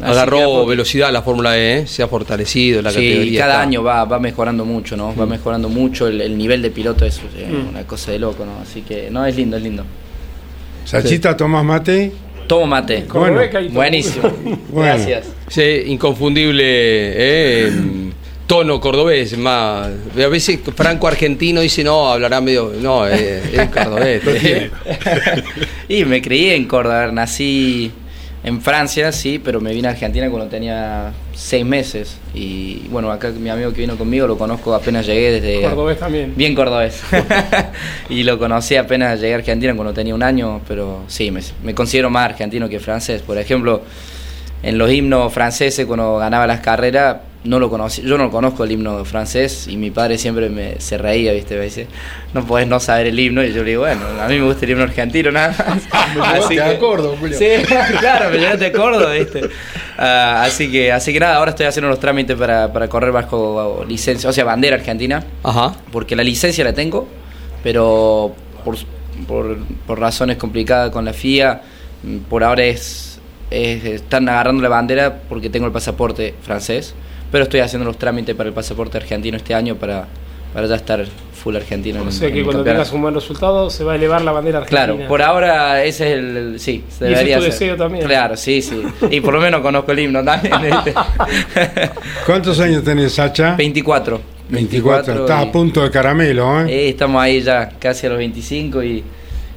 Agarró 0.00 0.64
velocidad 0.66 1.12
la 1.12 1.22
Fórmula 1.22 1.58
E, 1.58 1.78
¿eh? 1.80 1.86
se 1.86 2.02
ha 2.02 2.08
fortalecido 2.08 2.80
la 2.80 2.90
Sí, 2.90 2.96
categoría. 2.96 3.40
cada 3.40 3.52
está- 3.54 3.62
año 3.62 3.82
va, 3.82 4.04
va 4.04 4.18
mejorando 4.18 4.64
mucho, 4.64 4.96
¿no? 4.96 5.12
Mm. 5.12 5.20
Va 5.20 5.26
mejorando 5.26 5.68
mucho 5.68 6.06
el, 6.08 6.20
el 6.20 6.38
nivel 6.38 6.62
de 6.62 6.70
piloto, 6.70 7.04
es 7.04 7.18
eh, 7.36 7.48
una 7.70 7.82
cosa 7.84 8.12
de 8.12 8.18
loco, 8.18 8.44
¿no? 8.46 8.60
Así 8.62 8.80
que, 8.82 9.10
no, 9.10 9.24
es 9.26 9.36
lindo, 9.36 9.56
es 9.58 9.62
lindo. 9.62 9.84
Sachita, 10.84 11.36
¿tomás 11.36 11.64
mate? 11.64 12.12
Tomo 12.46 12.66
mate. 12.66 13.04
Bueno, 13.12 13.40
Buenísimo. 13.70 14.28
Bueno. 14.68 14.94
Gracias. 14.94 15.26
Sí, 15.48 15.82
inconfundible 15.86 16.62
¿eh? 16.64 17.72
tono 18.46 18.80
cordobés, 18.80 19.38
más. 19.38 19.88
A 20.22 20.28
veces 20.28 20.58
Franco 20.74 21.06
argentino 21.08 21.60
dice, 21.60 21.84
no, 21.84 22.08
hablará 22.08 22.40
medio. 22.40 22.72
No, 22.80 23.06
es, 23.06 23.20
es 23.54 23.68
cordobés. 23.70 24.22
¿eh? 24.26 24.70
Y 25.88 26.04
me 26.04 26.20
crié 26.20 26.56
en 26.56 26.64
Córdoba, 26.66 27.10
nací 27.12 27.90
en 28.44 28.60
Francia, 28.60 29.12
sí, 29.12 29.38
pero 29.38 29.60
me 29.60 29.72
vine 29.72 29.86
a 29.86 29.92
Argentina 29.92 30.28
cuando 30.28 30.48
tenía 30.48 31.12
seis 31.32 31.64
meses. 31.64 32.18
Y 32.34 32.88
bueno, 32.88 33.12
acá 33.12 33.30
mi 33.30 33.48
amigo 33.48 33.72
que 33.72 33.82
vino 33.82 33.96
conmigo 33.96 34.26
lo 34.26 34.36
conozco 34.36 34.74
apenas 34.74 35.06
llegué 35.06 35.40
desde... 35.40 35.62
Cordobés 35.62 35.98
también. 35.98 36.32
Bien 36.36 36.54
cordobés. 36.54 37.02
y 38.08 38.24
lo 38.24 38.38
conocí 38.38 38.74
apenas 38.74 39.20
llegué 39.20 39.34
a 39.34 39.36
Argentina 39.36 39.74
cuando 39.76 39.94
tenía 39.94 40.14
un 40.14 40.24
año, 40.24 40.60
pero 40.66 41.04
sí, 41.06 41.30
me, 41.30 41.40
me 41.62 41.72
considero 41.74 42.10
más 42.10 42.30
argentino 42.30 42.68
que 42.68 42.80
francés. 42.80 43.22
Por 43.22 43.38
ejemplo, 43.38 43.82
en 44.64 44.76
los 44.76 44.90
himnos 44.90 45.32
franceses, 45.32 45.86
cuando 45.86 46.16
ganaba 46.16 46.46
las 46.48 46.60
carreras, 46.60 47.18
no 47.44 47.58
lo 47.58 47.68
conocí, 47.68 48.02
yo 48.02 48.16
no 48.18 48.30
conozco 48.30 48.62
el 48.62 48.70
himno 48.70 49.04
francés 49.04 49.66
y 49.68 49.76
mi 49.76 49.90
padre 49.90 50.16
siempre 50.16 50.48
me, 50.48 50.80
se 50.80 50.96
reía, 50.96 51.32
¿viste? 51.32 51.56
Me 51.56 51.64
dice, 51.64 51.88
no 52.34 52.46
podés 52.46 52.68
no 52.68 52.78
saber 52.78 53.08
el 53.08 53.18
himno. 53.18 53.42
Y 53.42 53.52
yo 53.52 53.64
le 53.64 53.70
digo, 53.70 53.82
bueno, 53.82 54.00
a 54.20 54.28
mí 54.28 54.38
me 54.38 54.44
gusta 54.44 54.64
el 54.64 54.70
himno 54.70 54.84
argentino, 54.84 55.32
nada 55.32 55.48
más. 55.58 55.82
Me 56.16 56.22
llevaste 56.22 56.62
a 56.62 56.78
Córdoba, 56.78 57.16
Julio. 57.18 57.36
Sí, 57.36 57.46
claro, 58.00 58.30
me 58.30 58.38
llevaste 58.38 58.66
a 58.66 58.72
Córdoba, 58.72 59.12
¿viste? 59.14 59.40
Ah, 59.98 60.44
así, 60.46 60.70
que, 60.70 60.92
así 60.92 61.12
que 61.12 61.18
nada, 61.20 61.36
ahora 61.36 61.50
estoy 61.50 61.66
haciendo 61.66 61.88
los 61.88 61.98
trámites 61.98 62.36
para, 62.36 62.72
para 62.72 62.86
correr 62.88 63.10
bajo 63.12 63.84
licencia, 63.88 64.30
o 64.30 64.32
sea, 64.32 64.44
bandera 64.44 64.76
argentina, 64.76 65.24
Ajá. 65.42 65.74
porque 65.90 66.14
la 66.14 66.22
licencia 66.22 66.62
la 66.64 66.72
tengo, 66.74 67.08
pero 67.62 68.34
por, 68.64 68.76
por, 69.26 69.58
por 69.86 69.98
razones 70.00 70.36
complicadas 70.36 70.90
con 70.90 71.04
la 71.04 71.12
FIA, 71.12 71.62
mm, 72.02 72.16
por 72.28 72.44
ahora 72.44 72.64
es, 72.64 73.18
es- 73.50 73.84
están 73.84 74.28
agarrando 74.28 74.62
la 74.62 74.68
bandera 74.68 75.22
porque 75.28 75.50
tengo 75.50 75.66
el 75.66 75.72
pasaporte 75.72 76.34
francés, 76.42 76.94
pero 77.32 77.44
estoy 77.44 77.58
haciendo 77.60 77.84
los 77.86 77.98
trámites 77.98 78.36
para 78.36 78.48
el 78.48 78.54
pasaporte 78.54 78.96
argentino 78.98 79.36
este 79.36 79.54
año 79.54 79.74
para, 79.74 80.06
para 80.54 80.66
ya 80.68 80.76
estar 80.76 81.04
full 81.42 81.56
argentino. 81.56 82.00
O 82.00 82.04
en- 82.04 82.12
sea 82.12 82.28
en 82.28 82.34
que 82.34 82.38
el 82.40 82.44
cuando 82.44 82.60
campeonato. 82.60 82.84
tengas 82.84 82.94
un 82.94 83.02
buen 83.02 83.14
resultado 83.14 83.68
se 83.70 83.82
va 83.82 83.94
a 83.94 83.96
elevar 83.96 84.22
la 84.22 84.30
bandera 84.30 84.58
argentina. 84.58 84.84
Claro, 84.86 85.08
por 85.08 85.20
ahora 85.22 85.82
ese 85.82 86.12
es 86.12 86.18
el, 86.18 86.36
el- 86.36 86.60
sí, 86.60 86.84
se 86.88 87.08
Y 87.08 87.12
ese 87.12 87.12
es 87.14 87.18
debería 87.18 87.36
tu 87.38 87.42
ser. 87.42 87.52
deseo 87.52 87.76
también. 87.76 88.04
Claro, 88.06 88.36
sí, 88.36 88.62
sí. 88.62 88.80
Y 89.10 89.20
por 89.20 89.34
lo 89.34 89.40
menos 89.40 89.60
conozco 89.62 89.90
el 89.90 89.98
himno 89.98 90.22
también. 90.22 90.54
¿Cuántos 92.26 92.60
años 92.60 92.84
tenés, 92.84 93.12
Sacha? 93.14 93.54
24. 93.56 94.20
24. 94.48 95.12
Estás 95.22 95.44
y- 95.44 95.48
a 95.48 95.52
punto 95.52 95.82
de 95.82 95.90
caramelo, 95.90 96.60
¿eh? 96.66 96.88
Estamos 96.90 97.22
ahí 97.22 97.40
ya 97.40 97.70
casi 97.78 98.06
a 98.06 98.10
los 98.10 98.18
25 98.18 98.82
y, 98.82 99.02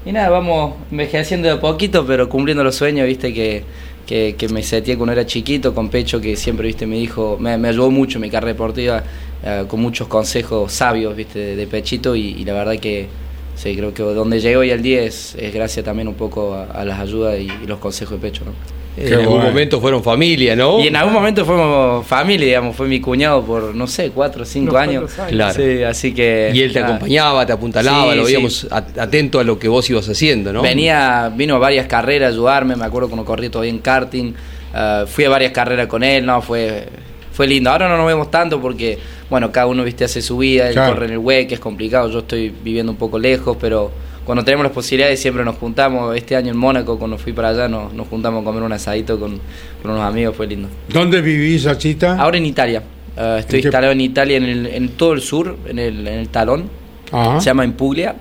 y 0.06 0.12
nada, 0.12 0.30
vamos 0.30 0.76
envejeciendo 0.92 1.48
de 1.48 1.56
a 1.56 1.60
poquito, 1.60 2.06
pero 2.06 2.30
cumpliendo 2.30 2.64
los 2.64 2.76
sueños, 2.76 3.06
viste, 3.08 3.34
que, 3.34 3.64
que, 4.06 4.36
que 4.38 4.50
me 4.50 4.64
seteé 4.64 4.98
cuando 4.98 5.14
era 5.14 5.26
chiquito, 5.26 5.74
con 5.74 5.90
Pecho, 5.90 6.22
que 6.22 6.36
siempre, 6.36 6.68
viste, 6.68 6.86
me 6.86 6.98
dijo, 6.98 7.38
me, 7.40 7.52
ayudó 7.68 7.92
mucho 7.92 8.20
mi 8.20 8.30
carrera 8.30 8.54
deportiva, 8.54 9.04
eh, 9.44 9.66
con 9.68 9.82
muchos 9.82 10.08
consejos 10.08 10.72
sabios, 10.72 11.16
viste, 11.16 11.56
de, 11.56 11.68
Pechito, 11.68 12.16
y, 12.16 12.44
la 12.46 12.54
verdad 12.54 12.78
que 12.78 13.08
sí, 13.56 13.76
creo 13.76 13.94
que 13.94 14.04
donde 14.04 14.40
llego 14.40 14.62
hoy 14.62 14.72
al 14.72 14.82
día 14.82 15.04
es, 15.04 15.36
es 15.36 15.54
gracias 15.54 15.86
también 15.86 16.08
un 16.08 16.16
poco 16.16 16.54
a, 16.54 16.66
a 16.66 16.86
las 16.86 17.00
ayudas 17.00 17.40
y, 17.40 17.50
y 17.64 17.68
los 17.68 17.80
consejos 17.80 18.22
de 18.22 18.30
Pecho, 18.30 18.46
¿no? 18.46 18.85
En 18.98 19.14
algún 19.14 19.36
bueno. 19.36 19.50
momento 19.50 19.82
fueron 19.82 20.02
familia, 20.04 20.56
¿no? 20.56 20.80
Y 20.80 20.88
en 20.88 20.96
algún 20.96 21.14
momento 21.14 21.44
fuimos 21.46 22.06
familia, 22.08 22.46
digamos, 22.48 22.76
fue 22.76 22.88
mi 22.88 23.02
cuñado 23.02 23.44
por, 23.44 23.76
no 23.76 23.88
sé, 23.88 24.12
cuatro 24.12 24.44
o 24.44 24.46
cinco 24.46 24.78
años. 24.78 25.18
años. 25.20 25.32
Claro. 25.32 25.54
Sí, 25.54 25.84
así 25.84 26.14
que... 26.14 26.52
Y 26.54 26.62
él 26.62 26.72
te 26.72 26.80
acompañaba, 26.80 27.46
te 27.46 27.52
apuntalaba, 27.54 28.12
Sí, 28.14 28.18
lo 28.18 28.24
veíamos 28.26 28.68
at- 28.72 28.98
atento 28.98 29.40
a 29.40 29.44
lo 29.44 29.60
que 29.60 29.68
vos 29.68 29.90
ibas 29.90 30.08
haciendo, 30.08 30.54
¿no? 30.54 30.62
Venía, 30.62 31.30
vino 31.36 31.56
a 31.56 31.60
varias 31.60 31.88
carreras 31.88 32.30
a 32.30 32.34
ayudarme, 32.34 32.76
me 32.78 32.86
acuerdo 32.86 33.10
cuando 33.10 33.26
corrí 33.26 33.50
todavía 33.50 33.72
en 33.72 33.80
karting, 33.80 34.34
eh, 34.74 35.04
fui 35.08 35.26
a 35.26 35.30
varias 35.30 35.52
carreras 35.52 35.88
con 35.88 36.02
él, 36.04 36.26
no, 36.26 36.42
fue, 36.42 36.88
fue 37.34 37.48
lindo. 37.48 37.70
Ahora 37.72 37.90
no 37.90 37.98
nos 37.98 38.08
vemos 38.08 38.32
tanto 38.32 38.62
porque, 38.62 38.98
bueno, 39.30 39.52
cada 39.52 39.68
uno, 39.68 39.84
viste, 39.84 40.06
hace 40.06 40.22
su 40.22 40.38
vida, 40.38 40.68
él 40.70 40.74
Claro. 40.74 40.94
corre 40.94 41.08
en 41.08 41.12
el 41.12 41.18
WEC, 41.18 41.52
es 41.52 41.60
complicado, 41.60 42.10
yo 42.10 42.20
estoy 42.20 42.50
viviendo 42.64 42.94
un 42.94 42.98
poco 42.98 43.20
lejos, 43.20 43.58
pero 43.60 43.92
cuando 44.26 44.44
tenemos 44.44 44.64
las 44.64 44.74
posibilidades 44.74 45.20
siempre 45.22 45.44
nos 45.46 45.56
juntamos, 45.56 46.16
este 46.18 46.36
año 46.36 46.52
en 46.52 46.58
Mónaco, 46.58 46.98
cuando 46.98 47.18
fui 47.18 47.32
para 47.32 47.50
allá, 47.50 47.68
nos, 47.68 47.94
nos 47.94 48.08
juntamos 48.08 48.42
a 48.42 48.46
comer 48.46 48.64
un 48.64 48.72
asadito 48.74 49.20
con, 49.20 49.40
con 49.82 49.92
unos 49.92 50.04
amigos, 50.04 50.36
fue 50.36 50.48
lindo. 50.48 50.68
¿Dónde 50.90 51.22
vivís, 51.22 51.64
Sachita? 51.64 52.20
Ahora 52.20 52.38
en 52.38 52.46
Italia, 52.46 52.82
eh, 53.16 53.38
estoy 53.40 53.60
¿En 53.60 53.66
instalado 53.66 53.92
en 53.94 54.02
Italia, 54.02 54.38
en, 54.38 54.44
el- 54.44 54.68
en 54.68 54.90
todo 54.90 55.14
el 55.14 55.22
sur, 55.22 55.56
en 55.68 55.80
el, 55.80 56.08
en 56.08 56.20
el 56.20 56.30
talón, 56.30 56.70
Ajá. 57.12 57.40
se 57.40 57.46
llama 57.46 57.64
Impuglia. 57.66 58.16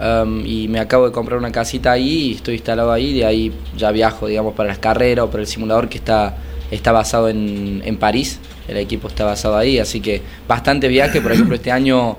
um, 0.00 0.44
y 0.44 0.66
me 0.68 0.80
acabo 0.80 1.06
de 1.06 1.12
comprar 1.12 1.38
una 1.38 1.52
casita 1.52 1.92
ahí 1.92 2.30
y 2.30 2.34
estoy 2.34 2.54
instalado 2.54 2.90
ahí. 2.92 3.14
De 3.14 3.24
ahí 3.24 3.52
ya 3.76 3.92
viajo, 3.92 4.26
digamos, 4.26 4.54
para 4.54 4.68
las 4.70 4.78
carreras 4.78 5.24
o 5.26 5.30
para 5.30 5.42
el 5.42 5.46
simulador 5.46 5.88
que 5.88 5.98
está, 5.98 6.36
está 6.72 6.90
basado 6.90 7.28
en, 7.28 7.80
en 7.84 7.96
París. 7.96 8.40
El 8.66 8.76
equipo 8.78 9.06
está 9.06 9.24
basado 9.24 9.56
ahí, 9.56 9.78
así 9.78 10.00
que 10.00 10.20
bastante 10.48 10.88
viaje. 10.88 11.20
Por 11.20 11.30
ejemplo, 11.32 11.54
este 11.54 11.70
año 11.70 12.16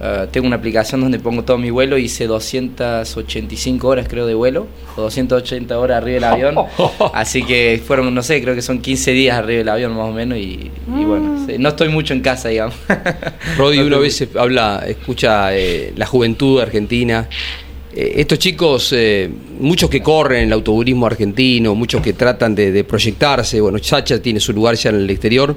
eh, 0.00 0.26
tengo 0.30 0.46
una 0.46 0.56
aplicación 0.56 1.00
donde 1.00 1.18
pongo 1.18 1.42
todo 1.42 1.58
mi 1.58 1.70
vuelo. 1.70 1.96
Hice 1.98 2.26
285 2.26 3.88
horas, 3.88 4.06
creo, 4.08 4.26
de 4.26 4.34
vuelo, 4.34 4.66
o 4.96 5.02
280 5.02 5.78
horas 5.78 5.98
arriba 5.98 6.14
del 6.14 6.24
avión. 6.24 6.56
Así 7.14 7.42
que 7.42 7.80
fueron, 7.84 8.14
no 8.14 8.22
sé, 8.22 8.42
creo 8.42 8.54
que 8.54 8.62
son 8.62 8.80
15 8.80 9.12
días 9.12 9.36
arriba 9.36 9.58
del 9.58 9.68
avión 9.68 9.96
más 9.96 10.08
o 10.08 10.12
menos. 10.12 10.38
Y, 10.38 10.70
y 10.98 11.04
bueno, 11.04 11.46
sí, 11.46 11.56
no 11.58 11.70
estoy 11.70 11.88
mucho 11.88 12.12
en 12.14 12.20
casa, 12.20 12.48
digamos. 12.48 12.74
Rodi, 13.56 13.78
No 13.78 13.86
uno 13.86 13.96
a 13.96 14.00
veces 14.00 14.28
habla, 14.36 14.84
escucha 14.86 15.56
eh, 15.56 15.92
la 15.96 16.06
juventud 16.06 16.60
argentina. 16.60 17.28
Eh, 17.94 18.20
estos 18.20 18.38
chicos, 18.38 18.92
eh, 18.92 19.30
muchos 19.58 19.88
que 19.88 20.02
corren 20.02 20.40
en 20.40 20.46
el 20.48 20.52
automovilismo 20.52 21.06
argentino, 21.06 21.74
muchos 21.74 22.02
que 22.02 22.12
tratan 22.12 22.54
de, 22.54 22.70
de 22.70 22.84
proyectarse, 22.84 23.58
bueno, 23.62 23.78
Chacha 23.78 24.20
tiene 24.20 24.38
su 24.38 24.52
lugar 24.52 24.74
ya 24.74 24.90
en 24.90 24.96
el 24.96 25.08
exterior, 25.08 25.56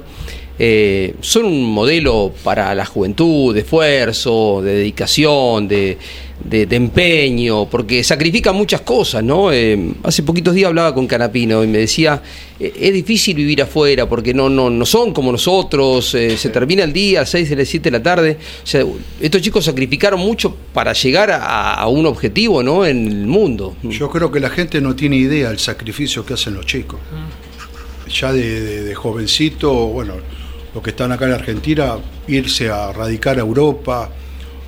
eh, 0.58 1.14
son 1.20 1.46
un 1.46 1.64
modelo 1.72 2.32
para 2.44 2.74
la 2.74 2.84
juventud, 2.84 3.54
de 3.54 3.60
esfuerzo, 3.60 4.60
de 4.62 4.74
dedicación, 4.74 5.66
de, 5.68 5.96
de- 6.44 6.66
de 6.66 6.76
empeño, 6.76 7.66
porque 7.66 8.02
sacrifican 8.04 8.54
muchas 8.56 8.80
cosas, 8.82 9.22
¿no? 9.22 9.52
Eh, 9.52 9.92
hace 10.02 10.22
poquitos 10.22 10.54
días 10.54 10.68
hablaba 10.68 10.94
con 10.94 11.06
Canapino 11.06 11.62
y 11.64 11.66
me 11.66 11.78
decía, 11.78 12.22
eh, 12.58 12.72
es 12.78 12.92
difícil 12.92 13.34
vivir 13.36 13.62
afuera 13.62 14.06
porque 14.08 14.32
no, 14.34 14.48
no, 14.50 14.68
no 14.70 14.84
son 14.86 15.12
como 15.12 15.32
nosotros, 15.32 16.14
eh, 16.14 16.36
se 16.36 16.48
termina 16.50 16.84
el 16.84 16.92
día 16.92 17.20
a 17.20 17.22
las 17.22 17.30
6 17.30 17.50
de 17.50 17.56
las 17.56 17.68
7 17.68 17.90
de 17.90 17.98
la 17.98 18.02
tarde. 18.02 18.36
O 18.62 18.66
sea, 18.66 18.84
estos 19.20 19.40
chicos 19.42 19.64
sacrificaron 19.64 20.20
mucho 20.20 20.54
para 20.74 20.92
llegar 20.92 21.30
a, 21.30 21.74
a 21.74 21.88
un 21.88 22.04
objetivo, 22.06 22.62
¿no? 22.62 22.84
En 22.86 23.06
el 23.06 23.26
mundo. 23.26 23.76
Yo 23.82 24.10
creo 24.10 24.30
que 24.30 24.40
la 24.40 24.50
gente 24.50 24.80
no 24.80 24.94
tiene 24.96 25.16
idea 25.16 25.48
del 25.48 25.58
sacrificio 25.58 26.24
que 26.24 26.34
hacen 26.34 26.54
los 26.54 26.66
chicos. 26.66 27.00
Ya 28.20 28.32
de, 28.32 28.60
de- 28.60 28.82
de 28.84 28.94
jovencito, 28.94 29.72
bueno, 29.72 30.14
los 30.74 30.82
que 30.82 30.90
están 30.90 31.10
acá 31.12 31.26
en 31.26 31.32
Argentina, 31.32 31.96
irse 32.28 32.70
a 32.70 32.92
radicar 32.92 33.36
a 33.38 33.40
Europa, 33.40 34.08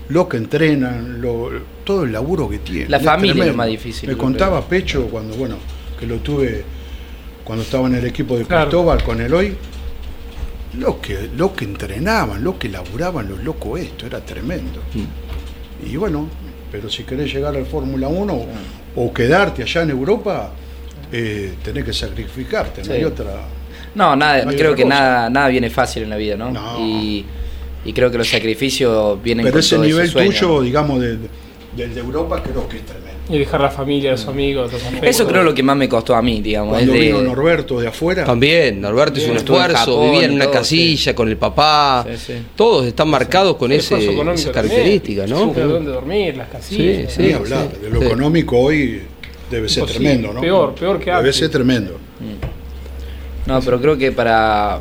lo 0.08 0.28
que 0.28 0.36
entrenan, 0.36 1.20
lo- 1.20 1.50
todo 1.84 2.04
el 2.04 2.12
laburo 2.12 2.48
que 2.48 2.58
tienen. 2.58 2.90
La 2.90 2.96
Es 2.98 3.04
familia 3.04 3.30
es 3.32 3.36
lo 3.36 3.42
tremendo. 3.44 3.56
más 3.58 3.66
difícil, 3.68 4.08
Me 4.08 4.16
contaba 4.16 4.58
creo. 4.66 4.68
Pecho 4.80 5.06
cuando, 5.08 5.34
bueno, 5.36 5.56
que 5.98 6.06
lo 6.06 6.16
tuve 6.16 6.64
cuando 7.44 7.64
estaba 7.64 7.86
en 7.88 7.94
el 7.96 8.06
equipo 8.06 8.36
de 8.36 8.44
Claro. 8.44 8.64
Cristóbal 8.70 9.02
con 9.02 9.20
Eloy. 9.20 9.56
Lo 10.78 11.00
que, 11.00 11.28
lo 11.36 11.54
que 11.54 11.64
entrenaban, 11.66 12.42
lo 12.42 12.58
que 12.58 12.68
laburaban 12.68 13.28
los 13.28 13.42
locos 13.44 13.78
esto, 13.80 14.06
era 14.06 14.24
tremendo. 14.24 14.80
Y 15.86 15.96
bueno, 15.96 16.28
pero 16.70 16.88
si 16.88 17.04
querés 17.04 17.32
llegar 17.32 17.54
al 17.54 17.66
Fórmula 17.66 18.08
1 18.08 18.32
o, 18.32 18.46
o 18.96 19.12
quedarte 19.12 19.62
allá 19.62 19.82
en 19.82 19.90
Europa, 19.90 20.50
eh, 21.12 21.54
tenés 21.62 21.84
que 21.84 21.92
sacrificarte, 21.92 22.80
no 22.80 22.86
Sí. 22.86 22.92
hay 22.92 23.04
otra. 23.04 23.42
No, 23.94 24.16
nada, 24.16 24.44
No 24.44 24.52
creo 24.52 24.74
que 24.74 24.82
cosa. 24.84 24.94
nada, 24.94 25.30
nada 25.30 25.48
viene 25.48 25.68
fácil 25.70 26.04
en 26.04 26.10
la 26.10 26.16
vida, 26.16 26.36
¿no? 26.36 26.50
No. 26.50 26.78
Y, 26.80 27.24
y 27.84 27.92
creo 27.92 28.10
que 28.10 28.18
los 28.18 28.28
sacrificios 28.28 29.22
vienen 29.22 29.44
Pero 29.44 29.54
con 29.54 29.60
ese 29.60 29.76
todo 29.76 29.84
nivel 29.84 30.08
sueño, 30.08 30.30
tuyo, 30.30 30.48
¿no? 30.48 30.60
digamos, 30.62 31.00
del, 31.00 31.18
del 31.76 31.94
de 31.94 32.00
Europa, 32.00 32.42
creo 32.42 32.68
que 32.68 32.78
es 32.78 32.82
tremendo. 32.86 33.12
Y 33.30 33.38
dejar 33.38 33.60
la 33.60 33.70
familia, 33.70 34.10
los 34.10 34.26
amigos, 34.26 34.72
los 34.72 34.82
afectos. 34.82 35.08
Eso 35.08 35.26
creo 35.26 35.42
lo 35.44 35.54
que 35.54 35.62
más 35.62 35.76
me 35.76 35.88
costó 35.88 36.14
a 36.16 36.20
mí, 36.22 36.40
digamos. 36.42 36.74
Cuando 36.74 36.92
es 36.92 36.98
de- 37.00 37.06
vino 37.06 37.22
Norberto 37.22 37.80
de 37.80 37.88
afuera, 37.88 38.24
También, 38.24 38.80
Norberto 38.80 39.20
hizo 39.20 39.30
un 39.30 39.36
esfuerzo, 39.36 39.76
Japón, 39.78 40.10
vivía 40.10 40.24
en 40.26 40.32
una 40.32 40.44
todo, 40.46 40.54
casilla 40.54 41.14
con 41.14 41.28
el 41.28 41.36
papá. 41.36 42.04
Sí, 42.10 42.16
sí. 42.26 42.32
Todos 42.56 42.86
están 42.86 43.08
marcados 43.08 43.56
con 43.56 43.70
ese, 43.72 43.96
esa 43.96 44.12
también. 44.16 44.52
característica, 44.52 45.26
¿no? 45.28 45.46
Buscar 45.46 45.68
dónde 45.68 45.92
dormir, 45.92 46.36
las 46.36 46.48
casillas. 46.48 47.12
Sí, 47.12 47.22
ni 47.22 47.28
sí. 47.28 47.32
hablar. 47.34 47.68
De 47.78 47.90
lo 47.90 48.00
sí. 48.00 48.06
económico 48.06 48.58
hoy 48.58 49.02
debe 49.50 49.68
ser 49.68 49.82
Imposible, 49.82 50.08
tremendo, 50.08 50.32
¿no? 50.34 50.40
peor, 50.40 50.74
peor 50.74 50.98
que 50.98 51.04
Debe 51.06 51.16
antes. 51.18 51.36
ser 51.36 51.48
tremendo. 51.50 51.98
No, 53.46 53.60
pero 53.60 53.80
creo 53.80 53.98
que 53.98 54.12
para, 54.12 54.80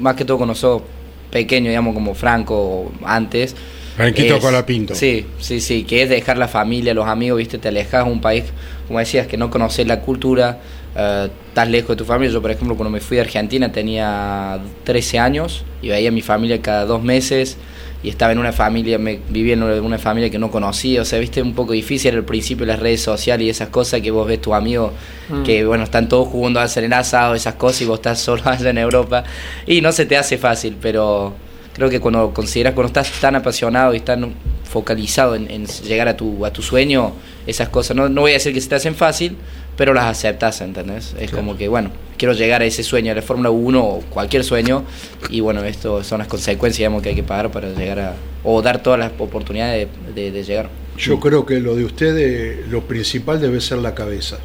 más 0.00 0.16
que 0.16 0.24
todo 0.24 0.36
cuando 0.36 0.54
sos 0.54 0.82
pequeño, 1.30 1.68
digamos, 1.68 1.94
como 1.94 2.14
Franco 2.14 2.92
antes. 3.04 3.54
Franquito 3.96 4.38
Colapinto. 4.38 4.94
Sí, 4.94 5.26
sí, 5.38 5.60
sí, 5.60 5.84
que 5.84 6.02
es 6.02 6.08
dejar 6.08 6.38
la 6.38 6.48
familia, 6.48 6.94
los 6.94 7.06
amigos, 7.06 7.38
viste, 7.38 7.58
te 7.58 7.68
alejas 7.68 8.02
a 8.02 8.04
un 8.04 8.20
país, 8.20 8.44
como 8.86 8.98
decías, 8.98 9.26
que 9.26 9.36
no 9.36 9.50
conoces 9.50 9.86
la 9.86 10.00
cultura, 10.00 10.60
eh, 10.96 11.28
estás 11.48 11.68
lejos 11.68 11.90
de 11.90 11.96
tu 11.96 12.04
familia. 12.04 12.32
Yo, 12.32 12.42
por 12.42 12.50
ejemplo, 12.50 12.76
cuando 12.76 12.90
me 12.90 13.00
fui 13.00 13.16
de 13.16 13.22
Argentina 13.22 13.70
tenía 13.70 14.60
13 14.84 15.18
años 15.18 15.64
y 15.80 15.88
veía 15.88 16.08
a 16.08 16.12
mi 16.12 16.22
familia 16.22 16.60
cada 16.60 16.84
dos 16.86 17.02
meses 17.02 17.58
y 18.02 18.08
estaba 18.08 18.32
en 18.32 18.38
una 18.38 18.52
familia, 18.52 18.98
me 18.98 19.20
vivía 19.28 19.54
en 19.54 19.62
una 19.62 19.98
familia 19.98 20.28
que 20.30 20.38
no 20.38 20.50
conocía, 20.50 21.02
o 21.02 21.04
sea, 21.04 21.18
viste, 21.18 21.40
un 21.40 21.54
poco 21.54 21.72
difícil 21.72 22.14
al 22.14 22.24
principio 22.24 22.66
las 22.66 22.80
redes 22.80 23.00
sociales 23.00 23.46
y 23.46 23.50
esas 23.50 23.68
cosas 23.68 24.00
que 24.00 24.10
vos 24.10 24.26
ves 24.26 24.40
tus 24.40 24.54
amigos 24.54 24.92
Mm. 25.28 25.42
que, 25.44 25.64
bueno, 25.64 25.84
están 25.84 26.08
todos 26.08 26.28
jugando 26.28 26.60
al 26.60 26.68
ser 26.68 26.84
en 26.84 26.92
asado, 26.92 27.34
esas 27.34 27.54
cosas 27.54 27.82
y 27.82 27.84
vos 27.86 27.98
estás 27.98 28.20
solo 28.20 28.42
allá 28.46 28.70
en 28.70 28.78
Europa 28.78 29.24
y 29.66 29.80
no 29.80 29.92
se 29.92 30.06
te 30.06 30.16
hace 30.16 30.38
fácil, 30.38 30.76
pero 30.80 31.34
creo 31.74 31.88
que 31.88 32.00
cuando 32.00 32.32
consideras, 32.34 32.74
cuando 32.74 32.88
estás 32.88 33.10
tan 33.20 33.36
apasionado 33.36 33.94
y 33.94 34.00
tan 34.00 34.34
focalizado 34.64 35.34
en, 35.34 35.50
en 35.50 35.66
llegar 35.66 36.08
a 36.08 36.16
tu, 36.16 36.44
a 36.44 36.52
tu 36.52 36.62
sueño, 36.62 37.12
esas 37.46 37.68
cosas, 37.68 37.96
no, 37.96 38.08
no 38.08 38.22
voy 38.22 38.32
a 38.32 38.34
decir 38.34 38.52
que 38.52 38.60
se 38.60 38.68
te 38.68 38.74
hacen 38.74 38.94
fácil, 38.94 39.36
pero 39.76 39.94
las 39.94 40.04
aceptas, 40.04 40.60
¿entendés? 40.60 41.14
Es 41.18 41.30
como 41.30 41.56
que, 41.56 41.68
bueno, 41.68 41.90
quiero 42.18 42.34
llegar 42.34 42.62
a 42.62 42.64
ese 42.64 42.82
sueño, 42.82 43.12
a 43.12 43.14
la 43.14 43.22
Fórmula 43.22 43.50
1 43.50 43.80
o 43.84 44.00
cualquier 44.10 44.44
sueño, 44.44 44.84
y 45.30 45.40
bueno, 45.40 45.64
esto 45.64 46.04
son 46.04 46.18
las 46.18 46.28
consecuencias, 46.28 46.78
digamos, 46.78 47.02
que 47.02 47.10
hay 47.10 47.14
que 47.14 47.22
pagar 47.22 47.50
para 47.50 47.70
llegar 47.72 47.98
a, 48.00 48.14
o 48.44 48.60
dar 48.62 48.82
todas 48.82 48.98
las 48.98 49.12
oportunidades 49.18 49.88
de, 50.14 50.22
de- 50.22 50.30
de 50.30 50.42
llegar. 50.44 50.68
Yo 50.98 51.18
creo 51.20 51.46
que 51.46 51.58
lo 51.60 51.74
de 51.74 51.84
ustedes, 51.84 52.68
lo 52.68 52.82
principal 52.82 53.40
debe 53.40 53.60
ser 53.60 53.78
la 53.78 53.94
cabeza. 53.94 54.38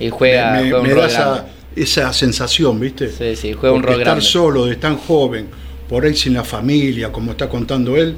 Y 0.00 0.08
juega, 0.10 0.52
me, 0.52 0.60
juega 0.62 0.80
un 0.80 0.86
me 0.86 0.94
rol 0.94 1.02
da 1.02 1.06
esa- 1.08 1.46
esa 1.76 2.12
sensación, 2.12 2.80
¿viste? 2.80 3.10
Sí, 3.10 3.36
sí, 3.36 3.52
juega 3.52 3.74
un 3.74 3.82
rol 3.82 3.92
estar 3.92 4.04
grande. 4.06 4.24
solo, 4.24 4.64
de 4.64 4.76
tan 4.76 4.96
joven, 4.96 5.48
por 5.88 6.04
ahí 6.04 6.14
sin 6.16 6.32
la 6.34 6.44
familia, 6.44 7.12
como 7.12 7.32
está 7.32 7.48
contando 7.48 7.96
él, 7.96 8.16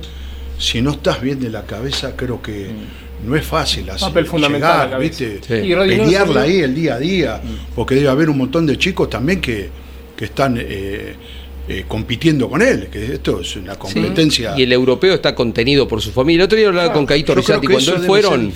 si 0.58 0.80
no 0.82 0.92
estás 0.92 1.20
bien 1.20 1.40
de 1.40 1.50
la 1.50 1.62
cabeza, 1.64 2.14
creo 2.16 2.40
que 2.40 2.68
Mm. 2.70 3.07
No 3.24 3.36
es 3.36 3.44
fácil 3.44 3.88
así. 3.90 4.04
Papel 4.04 4.26
fundamental 4.26 4.72
llegar, 4.72 4.90
la. 4.90 4.98
¿viste? 4.98 5.40
Pelearla 5.46 6.42
ahí 6.42 6.60
el 6.60 6.74
día 6.74 6.94
a 6.94 6.98
día, 6.98 7.40
porque 7.74 7.94
debe 7.94 8.08
haber 8.08 8.30
un 8.30 8.38
montón 8.38 8.66
de 8.66 8.76
chicos 8.76 9.10
también 9.10 9.40
que, 9.40 9.68
que 10.16 10.24
están 10.24 10.56
eh, 10.58 11.14
eh, 11.70 11.84
compitiendo 11.86 12.48
con 12.48 12.62
él, 12.62 12.88
que 12.90 13.12
esto 13.12 13.42
es 13.42 13.56
una 13.56 13.74
competencia. 13.74 14.54
Y 14.56 14.62
el 14.62 14.72
europeo 14.72 15.12
está 15.12 15.34
contenido 15.34 15.86
por 15.86 16.00
su 16.00 16.12
familia. 16.12 16.40
El 16.40 16.44
otro 16.46 16.56
día 16.56 16.68
hablaba 16.68 16.94
con 16.94 17.04
Caito 17.04 17.34
que 17.34 17.42
Cuando 17.42 17.94
él 17.94 18.02
fueron, 18.06 18.52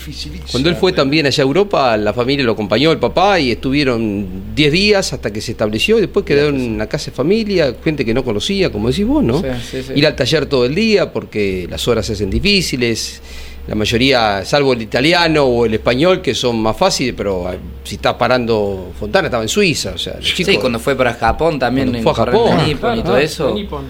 cuando 0.50 0.70
él 0.70 0.76
fue 0.76 0.92
también 0.94 1.26
allá 1.26 1.42
a 1.42 1.46
Europa, 1.46 1.94
la 1.98 2.14
familia 2.14 2.42
lo 2.46 2.52
acompañó, 2.52 2.90
el 2.90 2.98
papá, 2.98 3.38
y 3.38 3.50
estuvieron 3.50 4.54
10 4.54 4.72
días 4.72 5.12
hasta 5.12 5.30
que 5.30 5.42
se 5.42 5.52
estableció. 5.52 5.98
Y 5.98 6.00
después 6.00 6.24
quedó 6.24 6.48
en 6.48 6.74
una 6.74 6.86
casa 6.86 7.10
de 7.10 7.16
familia, 7.16 7.76
gente 7.84 8.02
que 8.02 8.14
no 8.14 8.24
conocía, 8.24 8.72
como 8.72 8.88
decís 8.88 9.06
vos, 9.06 9.22
¿no? 9.22 9.42
Sí, 9.42 9.48
sí, 9.70 9.82
sí. 9.82 9.92
Ir 9.94 10.06
al 10.06 10.16
taller 10.16 10.46
todo 10.46 10.64
el 10.64 10.74
día 10.74 11.12
porque 11.12 11.66
las 11.68 11.86
horas 11.88 12.06
se 12.06 12.14
hacen 12.14 12.30
difíciles. 12.30 13.20
La 13.66 13.76
mayoría, 13.76 14.44
salvo 14.44 14.72
el 14.72 14.82
italiano 14.82 15.44
o 15.44 15.64
el 15.66 15.74
español, 15.74 16.20
que 16.20 16.34
son 16.34 16.60
más 16.60 16.76
fáciles, 16.76 17.14
pero 17.16 17.50
eh, 17.52 17.58
si 17.84 17.94
estás 17.94 18.14
parando, 18.14 18.90
Fontana 18.98 19.28
estaba 19.28 19.44
en 19.44 19.48
Suiza, 19.48 19.92
o 19.94 19.98
sea, 19.98 20.14
los 20.16 20.28
Sí, 20.30 20.44
cuando 20.56 20.80
fue 20.80 20.96
para 20.96 21.14
Japón 21.14 21.60
también, 21.60 21.94
en 21.94 22.02
fue 22.02 22.10
a 22.10 22.14
Japón. 22.16 22.58
y 22.68 22.74
todo 23.02 23.16
eso, 23.18 23.54
Ah, 23.56 23.80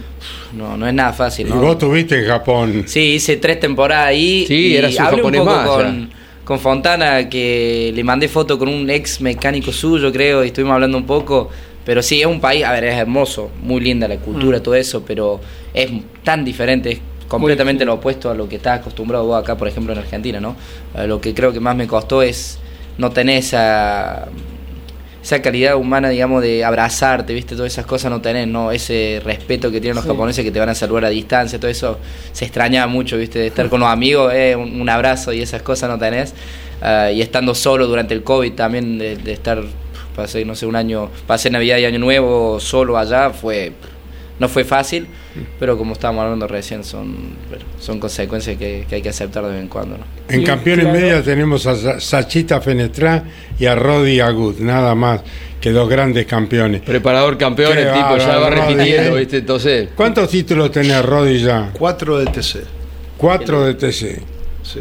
no, 0.52 0.76
no 0.76 0.86
es 0.86 0.92
nada 0.92 1.14
fácil, 1.14 1.46
Y 1.46 1.50
¿no? 1.50 1.60
vos 1.62 1.78
tuviste 1.78 2.18
en 2.20 2.26
Japón. 2.26 2.84
Sí, 2.86 3.14
hice 3.14 3.38
tres 3.38 3.58
temporadas 3.60 4.08
ahí. 4.08 4.44
Sí, 4.46 4.54
y 4.54 4.76
eras 4.76 4.94
un 4.94 5.00
hablé 5.06 5.14
un 5.14 5.18
japonés 5.32 5.40
poco 5.40 5.50
más, 5.56 5.68
con, 5.68 6.10
con 6.44 6.58
Fontana, 6.60 7.28
que 7.30 7.92
le 7.94 8.04
mandé 8.04 8.28
foto 8.28 8.58
con 8.58 8.68
un 8.68 8.90
ex 8.90 9.22
mecánico 9.22 9.72
suyo, 9.72 10.12
creo, 10.12 10.44
y 10.44 10.48
estuvimos 10.48 10.74
hablando 10.74 10.98
un 10.98 11.06
poco. 11.06 11.48
Pero 11.84 12.02
sí, 12.02 12.20
es 12.20 12.26
un 12.26 12.40
país, 12.40 12.62
a 12.64 12.72
ver, 12.72 12.84
es 12.84 12.94
hermoso, 12.98 13.50
muy 13.62 13.80
linda 13.80 14.06
la 14.06 14.16
cultura, 14.18 14.58
Mm. 14.58 14.62
todo 14.62 14.74
eso, 14.74 15.02
pero 15.04 15.40
es 15.72 15.90
tan 16.22 16.44
diferente, 16.44 16.92
es 16.92 16.98
completamente 17.38 17.84
lo 17.84 17.94
opuesto 17.94 18.30
a 18.30 18.34
lo 18.34 18.48
que 18.48 18.56
estás 18.56 18.80
acostumbrado 18.80 19.24
vos 19.26 19.42
acá, 19.42 19.56
por 19.56 19.66
ejemplo, 19.68 19.92
en 19.92 19.98
Argentina, 19.98 20.40
¿no? 20.40 20.56
Eh, 20.94 21.06
lo 21.06 21.20
que 21.20 21.34
creo 21.34 21.52
que 21.52 21.60
más 21.60 21.74
me 21.76 21.86
costó 21.86 22.22
es 22.22 22.58
no 22.98 23.10
tener 23.10 23.38
esa 23.38 24.28
esa 25.22 25.40
calidad 25.40 25.76
humana, 25.76 26.08
digamos, 26.08 26.42
de 26.42 26.64
abrazarte, 26.64 27.32
¿viste? 27.32 27.54
Todas 27.54 27.70
esas 27.72 27.86
cosas 27.86 28.10
no 28.10 28.20
tenés, 28.20 28.48
¿no? 28.48 28.72
Ese 28.72 29.20
respeto 29.24 29.70
que 29.70 29.80
tienen 29.80 29.94
los 29.94 30.04
Sí. 30.04 30.10
japoneses 30.10 30.44
que 30.44 30.50
te 30.50 30.58
van 30.58 30.68
a 30.68 30.74
saludar 30.74 31.04
a 31.04 31.08
distancia, 31.10 31.60
todo 31.60 31.70
eso 31.70 31.98
se 32.32 32.44
extraña 32.44 32.84
mucho, 32.88 33.16
¿viste? 33.16 33.38
De 33.38 33.46
estar 33.46 33.68
con 33.68 33.78
los 33.78 33.88
amigos, 33.88 34.32
eh, 34.34 34.56
un, 34.56 34.80
un 34.80 34.88
abrazo 34.88 35.32
y 35.32 35.40
esas 35.40 35.62
cosas 35.62 35.88
no 35.88 35.96
tenés. 35.96 36.34
Ah, 36.80 37.12
y 37.12 37.22
estando 37.22 37.54
solo 37.54 37.86
durante 37.86 38.14
el 38.14 38.24
COVID 38.24 38.52
también, 38.54 38.98
de, 38.98 39.16
de 39.16 39.32
estar, 39.32 39.62
pasé, 40.16 40.44
no 40.44 40.56
sé, 40.56 40.66
un 40.66 40.74
año, 40.74 41.08
pasé 41.28 41.50
Navidad 41.50 41.76
y 41.78 41.84
Año 41.84 42.00
Nuevo 42.00 42.58
solo 42.58 42.98
allá, 42.98 43.30
fue 43.30 43.70
no 44.42 44.48
fue 44.48 44.64
fácil, 44.64 45.06
pero 45.60 45.78
como 45.78 45.92
estábamos 45.94 46.24
hablando 46.24 46.46
recién, 46.48 46.82
son, 46.84 47.14
bueno, 47.48 47.64
son 47.78 47.98
consecuencias 48.00 48.58
que, 48.58 48.84
que 48.88 48.96
hay 48.96 49.02
que 49.02 49.08
aceptar 49.08 49.44
de 49.44 49.52
vez 49.52 49.60
en 49.60 49.68
cuando, 49.68 49.96
¿no? 49.98 50.04
En 50.28 50.40
Sí, 50.40 50.44
campeones 50.44 50.84
claro. 50.86 51.00
media 51.00 51.22
tenemos 51.22 51.64
a 51.66 51.76
Sa- 51.76 52.00
Sachita 52.00 52.60
Fenestrá 52.60 53.22
y 53.58 53.66
a 53.66 53.74
Rodi 53.76 54.18
Agut, 54.20 54.58
nada 54.58 54.94
más 54.96 55.20
que 55.60 55.70
dos 55.70 55.88
grandes 55.88 56.26
campeones. 56.26 56.80
Preparador 56.82 57.38
campeón, 57.38 57.78
el 57.78 57.92
tipo 57.92 58.16
ya 58.18 58.36
va 58.38 58.50
repitiendo. 58.50 59.14
¿viste? 59.16 59.36
Entonces, 59.38 59.88
¿Cuántos 59.94 60.28
títulos 60.28 60.72
tenés 60.72 61.02
Rodi 61.04 61.38
ya? 61.38 61.70
Cuatro 61.72 62.18
de 62.18 62.26
TC. 62.26 62.64
Cuatro 63.16 63.64
de 63.64 63.74
TC. 63.74 64.20
Sí. 64.64 64.80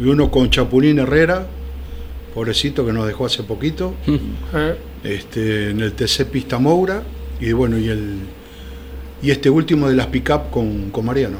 Y 0.00 0.04
uno 0.04 0.30
con 0.30 0.48
Chapulín 0.48 0.98
Herrera, 0.98 1.46
pobrecito 2.34 2.84
que 2.86 2.92
nos 2.92 3.06
dejó 3.06 3.26
hace 3.26 3.42
poquito, 3.42 3.94
Eh, 4.54 4.76
este, 5.04 5.70
en 5.70 5.80
el 5.80 5.92
TC 5.92 6.24
Pista 6.24 6.58
Moura, 6.58 7.02
y 7.38 7.52
bueno, 7.52 7.76
y 7.78 7.88
el 7.90 8.14
y 9.22 9.30
este 9.30 9.50
último 9.50 9.88
de 9.88 9.96
las 9.96 10.06
pick-up 10.06 10.50
con, 10.50 10.90
con 10.90 11.04
Mariano. 11.04 11.38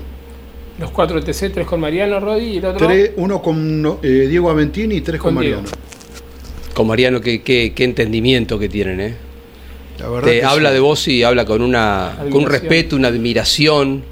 Los 0.78 0.90
cuatro 0.90 1.22
TC, 1.22 1.52
tres 1.52 1.66
con 1.66 1.80
Mariano 1.80 2.20
Rodi 2.20 2.44
y 2.44 2.56
el 2.58 2.66
otro. 2.66 2.86
Tres, 2.86 3.12
uno 3.16 3.40
con 3.40 3.98
eh, 4.02 4.26
Diego 4.28 4.50
Aventini 4.50 4.96
y 4.96 5.00
tres 5.00 5.20
con, 5.20 5.34
Con 5.34 5.42
Diego. 5.42 5.62
Mariano. 5.62 5.78
con 6.74 6.86
Mariano, 6.86 7.20
qué, 7.20 7.42
qué, 7.42 7.72
qué 7.74 7.84
entendimiento 7.84 8.58
que 8.58 8.68
tienen, 8.68 9.00
¿eh? 9.00 9.14
La 9.98 10.08
verdad 10.08 10.28
Te 10.28 10.40
que 10.40 10.44
habla 10.44 10.68
sí. 10.68 10.74
de 10.74 10.80
vos 10.80 11.08
y 11.08 11.22
habla 11.22 11.46
con 11.46 11.62
una 11.62 12.16
con 12.30 12.42
un 12.42 12.50
respeto, 12.50 12.96
una 12.96 13.08
admiración. 13.08 14.02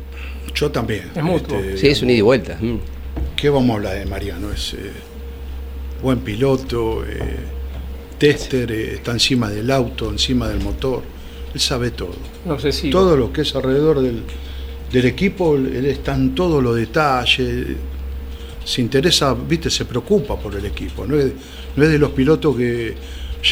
Yo 0.55 0.71
también. 0.71 1.11
Es 1.15 1.23
mutuo. 1.23 1.61
Sí, 1.77 1.89
es 1.89 2.01
un 2.01 2.11
ida 2.11 2.19
y 2.19 2.23
vuelta. 2.23 2.57
Mm. 2.61 2.77
¿Qué 3.37 3.51
vamos 3.51 3.71
a 3.71 3.75
hablar 3.75 3.99
de 3.99 4.07
Mariano? 4.07 4.51
Es 4.51 4.75
eh, 4.75 4.93
buen 6.03 6.21
piloto, 6.21 7.05
eh, 7.05 7.37
tester, 8.19 8.71
eh, 8.73 8.95
está 8.95 9.13
encima 9.13 9.51
del 9.51 9.71
auto, 9.71 10.11
encima 10.11 10.49
del 10.49 10.61
motor. 10.61 11.03
Él 11.55 11.61
sabe 11.61 11.93
todo. 11.93 12.15
Un 12.45 12.53
obsesivo. 12.53 12.93
Todo 12.93 13.17
lo 13.17 13.33
que 13.33 13.43
es 13.43 13.55
alrededor 13.55 14.01
del, 14.01 14.23
del 14.93 15.05
equipo, 15.07 15.57
él 15.57 15.87
está 15.87 16.15
en 16.15 16.35
todos 16.35 16.63
los 16.63 16.77
detalles. 16.77 17.69
Se 18.65 18.81
interesa, 18.81 19.35
viste, 19.35 19.71
se 19.71 19.85
preocupa 19.85 20.37
por 20.37 20.55
el 20.55 20.65
equipo. 20.67 21.07
No 21.07 21.17
es, 21.17 21.33
no 21.77 21.85
es 21.85 21.91
de 21.91 21.99
los 21.99 22.11
pilotos 22.11 22.57
que 22.57 22.95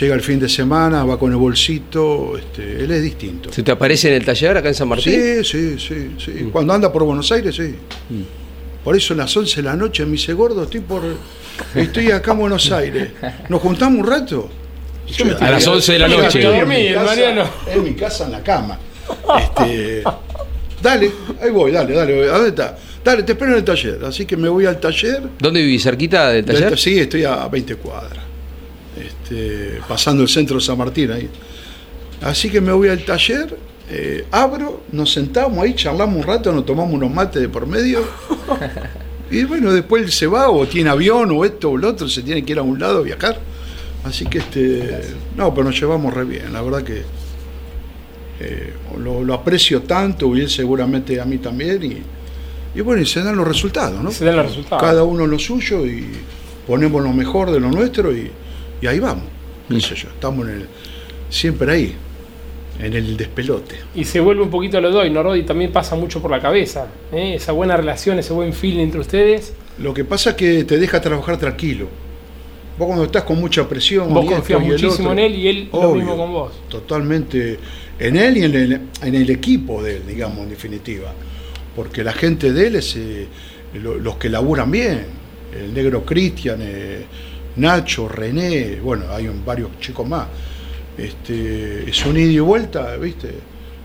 llega 0.01 0.15
el 0.15 0.23
fin 0.23 0.41
de 0.41 0.49
semana, 0.49 1.05
va 1.05 1.19
con 1.19 1.31
el 1.31 1.38
bolsito. 1.38 2.37
Este, 2.37 2.85
él 2.85 2.91
es 2.91 3.03
distinto. 3.03 3.53
¿Se 3.53 3.62
te 3.62 3.71
aparece 3.71 4.09
en 4.09 4.15
el 4.15 4.25
taller 4.25 4.57
acá 4.57 4.69
en 4.69 4.75
San 4.75 4.88
Martín? 4.88 5.12
Sí, 5.12 5.45
sí, 5.45 5.79
sí, 5.79 6.11
sí. 6.19 6.49
Cuando 6.51 6.73
anda 6.73 6.93
por 6.93 7.05
Buenos 7.05 7.31
Aires, 7.31 7.55
sí. 7.55 7.75
Por 8.83 8.97
eso 8.97 9.15
a 9.15 9.19
las 9.19 9.37
11 9.37 9.57
de 9.57 9.62
la 9.62 9.77
noche 9.77 10.05
me 10.05 10.12
dice, 10.12 10.33
gordo, 10.33 10.65
estoy 10.65 10.81
por 10.81 11.03
estoy 11.75 12.11
acá 12.11 12.33
en 12.33 12.38
Buenos 12.38 12.73
Aires. 12.73 13.11
¿Nos 13.49 13.61
juntamos 13.61 14.01
un 14.01 14.07
rato? 14.07 14.51
Yo 15.07 15.25
A 15.41 15.51
las 15.51 15.67
11 15.67 15.93
de 15.93 15.99
la 15.99 16.09
noche. 16.09 16.43
en 16.43 16.69
mi 16.69 16.93
casa-. 16.95 17.51
En 17.75 17.85
mi 17.85 17.95
casa, 17.95 18.25
en 18.27 18.33
la 18.33 18.43
cama. 18.43 18.79
Este, 19.38 20.03
dale, 20.83 21.11
ahí 21.43 21.51
voy, 21.51 21.71
dale, 21.73 21.93
dale. 21.95 22.29
¿A 22.31 22.33
dónde 22.35 22.49
está? 22.51 22.79
Dale, 23.05 23.23
te 23.25 23.33
espero 23.33 23.51
en 23.53 23.59
el 23.59 23.65
taller. 23.65 23.99
Así 24.05 24.25
que 24.25 24.37
me 24.37 24.49
voy 24.49 24.65
al 24.67 24.79
taller. 24.81 25.23
¿Dónde 25.38 25.61
vivís? 25.61 25.83
¿Cerquita 25.83 26.31
del 26.31 26.45
taller? 26.45 26.71
ta- 26.71 26.77
Sí, 26.77 26.99
estoy 26.99 27.25
a 27.25 27.49
20 27.49 27.77
cuadras. 27.77 28.25
Este, 28.99 29.81
pasando 29.88 30.23
el 30.23 30.29
centro 30.29 30.57
de 30.57 30.62
San 30.62 30.79
Martín 30.79 31.11
ahí. 31.11 31.29
Así 32.23 32.49
que 32.49 32.61
me 32.61 32.73
voy 32.73 32.88
al 32.88 33.05
taller, 33.05 33.57
eh, 33.91 34.25
abro, 34.31 34.85
nos 34.93 35.12
sentamos 35.12 35.59
ahí, 35.65 35.75
charlamos 35.75 36.17
un 36.17 36.23
rato, 36.23 36.53
nos 36.53 36.65
tomamos 36.65 36.93
unos 36.95 37.11
mates 37.11 37.43
de 37.43 37.49
por 37.49 37.67
medio. 37.67 38.05
Y 39.31 39.45
bueno, 39.45 39.73
después 39.73 40.03
él 40.03 40.12
se 40.12 40.27
va, 40.27 40.51
o 40.51 40.67
tiene 40.67 40.91
avión, 40.91 41.31
o 41.31 41.43
esto 41.47 41.71
o 41.71 41.77
lo 41.79 41.88
otro, 41.88 42.07
se 42.07 42.21
tiene 42.21 42.45
que 42.45 42.53
ir 42.53 42.59
a 42.59 42.62
un 42.62 42.79
lado 42.79 42.99
a 42.99 43.01
viajar. 43.03 43.38
Así 44.05 44.27
que 44.27 44.38
este. 44.38 45.01
No, 45.37 45.53
pero 45.55 45.65
nos 45.65 45.81
llevamos 45.81 46.12
re 46.12 46.25
bien, 46.25 46.53
la 46.53 46.62
verdad 46.62 46.83
que. 46.83 47.03
eh, 48.41 48.73
lo, 48.99 49.23
lo 49.23 49.35
aprecio 49.35 49.83
tanto, 49.83 50.35
y 50.37 50.41
él 50.41 50.51
seguramente 50.51 51.21
a 51.21 51.25
mí 51.25 51.38
también. 51.38 51.83
Y, 51.83 52.03
y 52.79 52.81
bueno, 52.81 53.03
y 53.03 53.07
se 53.07 53.23
dan 53.23 53.37
los 53.37 53.47
resultados, 53.47 54.03
¿no? 54.03 54.11
Se 54.11 54.25
dan 54.25 54.37
los 54.37 54.47
resultados. 54.47 54.83
cada 54.83 55.05
uno 55.05 55.27
lo 55.27 55.38
suyo 55.38 55.87
y 55.87 56.07
ponemos 56.67 57.03
lo 57.03 57.12
mejor 57.12 57.51
de 57.51 57.61
lo 57.61 57.71
nuestro 57.71 58.12
y, 58.17 58.31
y 58.81 58.87
ahí 58.87 58.99
vamos. 58.99 59.25
Qué 59.69 59.81
sé 59.81 59.95
yo, 59.95 60.09
estamos 60.09 60.49
en 60.49 60.55
el, 60.55 60.67
siempre 61.31 61.73
ahí, 61.73 61.95
en 62.81 62.93
el 62.95 63.17
despelote. 63.17 63.77
Y 63.95 64.05
se 64.05 64.21
vuelve 64.21 64.43
un 64.43 64.51
poquito 64.51 64.79
a 64.79 64.81
lo 64.81 64.91
de 64.91 64.97
hoy, 64.99 65.11
¿no, 65.11 65.23
Rodi? 65.23 65.45
También 65.45 65.73
pasa 65.73 65.95
mucho 65.95 66.21
por 66.21 66.31
la 66.31 66.41
cabeza. 66.41 66.88
¿eh? 67.12 67.35
Esa 67.37 67.53
buena 67.53 67.77
relación, 67.77 68.19
ese 68.19 68.33
buen 68.33 68.53
feeling 68.53 68.81
entre 68.81 69.01
ustedes. 69.01 69.53
Lo 69.79 69.95
que 69.95 70.05
pasa 70.05 70.31
es 70.31 70.37
que 70.37 70.65
te 70.65 70.79
deja 70.79 71.01
trabajar 71.01 71.37
tranquilo. 71.38 71.88
Vos 72.83 72.88
cuando 72.88 73.05
estás 73.05 73.23
con 73.23 73.38
mucha 73.38 73.68
presión, 73.68 74.12
Vos 74.12 74.25
confías 74.27 74.61
muchísimo 74.61 75.12
en 75.12 75.18
él 75.21 75.35
y 75.37 75.47
él 75.49 75.68
lo 75.73 75.95
mismo 75.95 76.16
con 76.16 76.33
vos. 76.33 76.53
Totalmente 76.68 77.59
en 77.99 78.16
él 78.16 78.38
y 78.38 78.42
en 78.42 78.55
el, 78.57 78.73
en 79.03 79.14
el 79.14 79.31
equipo 79.31 79.81
de 79.83 79.97
él, 79.99 80.03
digamos, 80.09 80.38
en 80.40 80.49
definitiva. 80.51 81.12
Porque 81.77 82.03
la 82.03 82.12
gente 82.12 82.53
de 82.53 82.66
él 82.66 82.75
es 82.77 82.97
eh, 82.97 83.29
lo- 83.81 83.99
los 83.99 84.16
que 84.16 84.29
laburan 84.29 84.68
bien. 84.71 85.07
El 85.57 85.73
negro 85.73 86.05
Cristian, 86.05 86.59
eh, 86.61 87.05
Nacho, 87.57 88.09
René, 88.09 88.81
bueno, 88.83 89.05
hay 89.12 89.29
un- 89.29 89.45
varios 89.45 89.71
chicos 89.81 90.09
más. 90.09 90.27
Este, 90.99 91.88
es 91.88 92.05
un 92.05 92.16
ida 92.18 92.33
y 92.33 92.38
vuelta, 92.40 92.97
¿viste? 92.97 93.29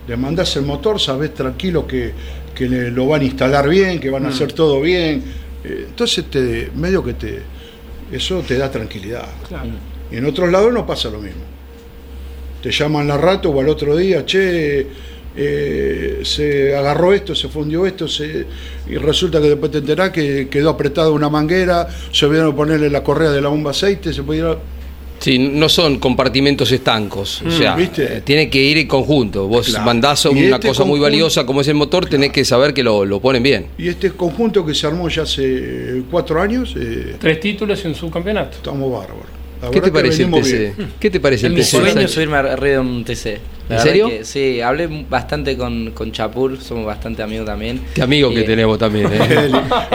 Le 0.08 0.16
mandás 0.16 0.56
el 0.56 0.64
motor, 0.64 1.00
sabés 1.00 1.34
tranquilo 1.34 1.86
que, 1.86 2.12
que 2.54 2.68
le- 2.68 2.90
lo 2.90 3.06
van 3.06 3.20
a 3.20 3.24
instalar 3.24 3.68
bien, 3.68 4.00
que 4.00 4.10
van 4.10 4.26
a 4.26 4.30
hacer 4.30 4.52
todo 4.52 4.80
bien. 4.80 5.22
Eh, 5.64 5.84
entonces, 5.88 6.24
te, 6.30 6.70
medio 6.74 7.02
que 7.04 7.14
te, 7.14 7.38
eso 8.12 8.42
te 8.46 8.56
da 8.58 8.70
tranquilidad. 8.70 9.26
Claro. 9.46 9.70
Y 10.10 10.16
en 10.16 10.24
otros 10.26 10.50
lados 10.50 10.72
no 10.72 10.86
pasa 10.86 11.10
lo 11.10 11.18
mismo. 11.20 11.42
Te 12.62 12.70
llaman 12.70 13.06
la 13.06 13.16
rato 13.16 13.50
o 13.50 13.60
al 13.60 13.68
otro 13.68 13.96
día, 13.96 14.24
che, 14.26 14.86
eh, 15.36 16.20
se 16.24 16.74
agarró 16.74 17.12
esto, 17.12 17.34
se 17.34 17.48
fundió 17.48 17.86
esto, 17.86 18.08
se- 18.08 18.46
y 18.88 18.96
resulta 18.96 19.40
que 19.40 19.50
después 19.50 19.70
te 19.70 19.78
enterás 19.78 20.10
que 20.10 20.48
quedó 20.48 20.70
apretada 20.70 21.10
una 21.10 21.28
manguera, 21.28 21.86
se 22.10 22.26
olvidaron 22.26 22.56
ponerle 22.56 22.90
la 22.90 23.04
correa 23.04 23.30
de 23.30 23.40
la 23.40 23.48
bomba 23.48 23.70
aceite, 23.70 24.12
se 24.12 24.22
pudieron... 24.22 24.58
Sí, 25.18 25.38
no 25.38 25.68
son 25.68 25.98
compartimentos 25.98 26.70
estancos. 26.72 27.42
o 27.42 27.48
Mm, 27.48 27.50
sea, 27.50 27.74
¿viste? 27.74 28.18
eh, 28.18 28.20
tiene 28.22 28.48
que 28.48 28.62
ir 28.62 28.78
en 28.78 28.86
conjunto. 28.86 29.48
Vos 29.48 29.68
Claro. 29.68 29.84
mandás 29.84 30.24
una 30.26 30.40
este 30.56 30.68
cosa 30.68 30.84
muy 30.84 30.92
conjunto- 30.98 31.02
valiosa 31.02 31.44
como 31.46 31.60
es 31.60 31.68
el 31.68 31.74
motor, 31.74 32.06
tenés 32.06 32.30
que 32.32 32.44
saber 32.44 32.72
que 32.72 32.82
lo, 32.82 33.04
lo 33.04 33.20
ponen 33.20 33.42
bien. 33.42 33.66
Y 33.78 33.88
este 33.88 34.12
conjunto 34.12 34.64
que 34.64 34.74
se 34.74 34.86
armó 34.86 35.08
ya 35.08 35.22
hace 35.22 36.02
cuatro 36.10 36.40
años, 36.40 36.74
eh, 36.78 37.16
Tres 37.18 37.40
títulos 37.40 37.84
y 37.84 37.88
un 37.88 37.94
subcampeonato. 37.94 38.56
estamos 38.58 38.90
bárbaros. 38.92 39.26
¿Qué 39.72 39.80
te 39.80 39.86
que 39.86 39.92
parece 39.92 40.22
el 40.22 40.30
TC? 40.30 40.72
¿Qué 41.00 41.10
te 41.10 41.20
parece 41.20 41.46
Es 41.46 41.50
el 41.50 41.52
mi 41.54 41.60
TC? 41.60 41.66
sueño 41.70 41.92
Sánchez? 41.92 42.10
subirme 42.10 42.36
arriba 42.36 42.60
de 42.74 42.78
un 42.78 43.04
TC. 43.04 43.38
La 43.68 43.76
¿En 43.76 43.82
serio? 43.82 44.08
que 44.08 44.24
sí, 44.24 44.62
hablé 44.62 44.88
bastante 45.10 45.54
con, 45.54 45.90
con 45.90 46.10
Chapur, 46.10 46.58
somos 46.58 46.86
bastante 46.86 47.22
amigos 47.22 47.44
también. 47.44 47.78
Qué 47.94 48.00
amigo 48.00 48.30
que 48.30 48.40
Y- 48.40 48.44
tenemos 48.46 48.78
también, 48.78 49.10
Qué, 49.10 49.16
¿eh? 49.34 49.50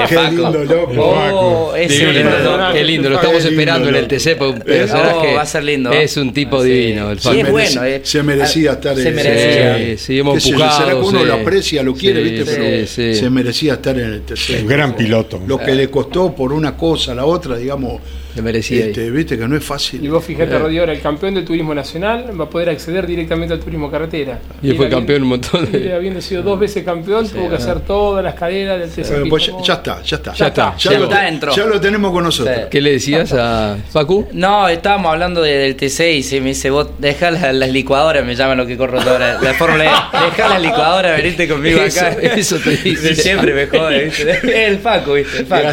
qué 0.08 0.16
lindo 0.30 0.64
loco. 0.64 0.92
Oh, 1.00 1.74
Divino, 1.76 2.12
lindo. 2.12 2.70
Qué 2.72 2.84
lindo, 2.84 3.10
lo 3.10 3.16
estamos 3.16 3.38
lindo, 3.44 3.50
esperando 3.50 3.90
en 3.90 3.96
el. 3.96 4.08
TC, 4.08 4.28
Eh, 4.34 4.36
personaje. 4.64 5.28
oh, 5.32 5.36
va 5.38 5.42
a 5.42 5.46
ser 5.48 5.64
lindo. 5.64 5.92
Es 5.92 6.16
un 6.18 6.32
tipo 6.34 6.62
Sí. 6.64 6.70
divino. 6.70 7.10
El 7.10 7.20
Sí, 7.20 7.30
Facu. 7.30 7.40
es 7.40 7.52
bueno. 7.52 7.84
eh. 7.86 8.02
se 8.04 8.22
merecía 8.22 8.74
estar 8.74 8.96
Se 8.96 9.10
en- 9.10 9.16
merecía. 9.16 9.78
Sí, 9.78 9.98
sí, 10.06 10.20
hemos 10.20 10.46
empujado. 10.46 10.78
será 10.86 10.92
que 10.92 11.08
uno 11.08 11.20
sí. 11.22 11.26
lo 11.26 11.34
aprecia, 11.34 11.82
lo 11.84 11.94
quiere, 11.96 12.24
Sí, 12.24 12.30
¿viste? 12.30 12.46
sí, 12.54 12.58
Pero 12.62 12.88
sí. 12.88 13.16
se 13.16 13.30
merecía 13.32 13.74
estar 13.74 13.98
en 13.98 14.06
el 14.14 14.22
TC. 14.22 14.62
Un 14.62 14.68
gran 14.68 14.96
piloto. 14.96 15.42
Lo 15.48 15.58
que 15.58 15.74
le 15.74 15.90
costó 15.90 16.36
por 16.36 16.54
una 16.54 16.78
cosa 16.78 17.14
a 17.14 17.16
la 17.16 17.26
otra, 17.26 17.58
digamos, 17.58 18.02
Le 18.36 18.42
merecía. 18.42 18.86
este, 18.86 19.10
viste 19.12 19.38
que 19.38 19.48
no 19.48 19.56
es 19.56 19.64
fácil. 19.64 20.04
Y 20.04 20.08
vos 20.08 20.24
fijate, 20.24 20.56
Eh, 20.56 20.60
Rodrigo, 20.60 20.82
ahora 20.82 20.94
el 20.94 21.02
campeón 21.02 21.36
del 21.36 21.46
turismo 21.46 21.74
nacional 21.76 22.40
va 22.40 22.46
a 22.46 22.50
poder 22.50 22.70
acceder 22.70 23.06
directamente 23.06 23.54
al 23.54 23.60
turismo 23.60 23.92
carretera. 23.92 24.40
Y 24.62 24.72
él 24.72 24.76
fue 24.78 24.90
campeón 24.90 25.24
un 25.24 25.30
montón 25.30 25.72
de- 25.72 25.80
y 25.80 25.92
habiendo 25.92 26.22
sido 26.22 26.42
dos 26.42 26.60
veces 26.60 26.84
campeón, 26.84 27.28
tuvo 27.30 27.50
que 27.50 27.56
hacer 27.56 27.80
todas 27.82 28.24
las 28.24 28.34
cadenas 28.36 28.80
del 28.80 28.90
TC. 28.90 29.12
Bueno, 29.14 29.26
pues 29.30 29.46
ya, 29.48 29.54
ya 29.64 29.74
está, 29.76 30.02
ya 30.04 30.16
está. 30.18 30.34
Ya 30.34 30.48
está, 30.48 30.76
Ya, 30.78 30.92
ya 30.92 30.98
lo, 31.00 31.04
está, 31.06 31.28
entró. 31.28 31.56
ya 31.56 31.66
lo 31.66 31.80
tenemos 31.80 32.12
con 32.12 32.24
nosotros. 32.24 32.56
Sí. 32.56 32.62
¿Qué 32.72 32.82
le 32.82 32.92
decías 32.94 33.34
a 33.34 33.78
Facu? 33.92 34.28
No, 34.34 34.68
estábamos 34.70 35.12
hablando 35.12 35.42
de- 35.42 35.58
del 35.58 35.76
TC 35.76 36.14
y 36.14 36.24
se 36.24 36.40
me 36.42 36.50
dice, 36.50 36.70
vos 36.70 36.88
dejá 37.00 37.32
las, 37.32 37.54
las 37.54 37.70
licuadoras, 37.70 38.26
me 38.26 38.36
llaman 38.36 38.58
lo 38.58 38.66
que 38.66 38.78
corro 38.78 39.00
ahora, 39.00 39.40
la 39.42 39.54
Fórmula 39.54 39.86
E, 39.86 39.88
dejá 40.26 40.50
las 40.50 40.62
licuadoras, 40.62 41.18
venite 41.22 41.48
conmigo 41.48 41.82
Eso- 41.82 42.00
acá. 42.06 42.18
eso 42.36 42.58
te 42.58 42.78
dice. 42.78 43.16
Siempre 43.16 43.54
me 43.54 43.68
jode, 43.68 44.06
¿viste? 44.06 44.66
El 44.68 44.80
Facu, 44.80 45.14
¿viste? 45.14 45.40
El 45.40 45.46
Facu. 45.46 45.64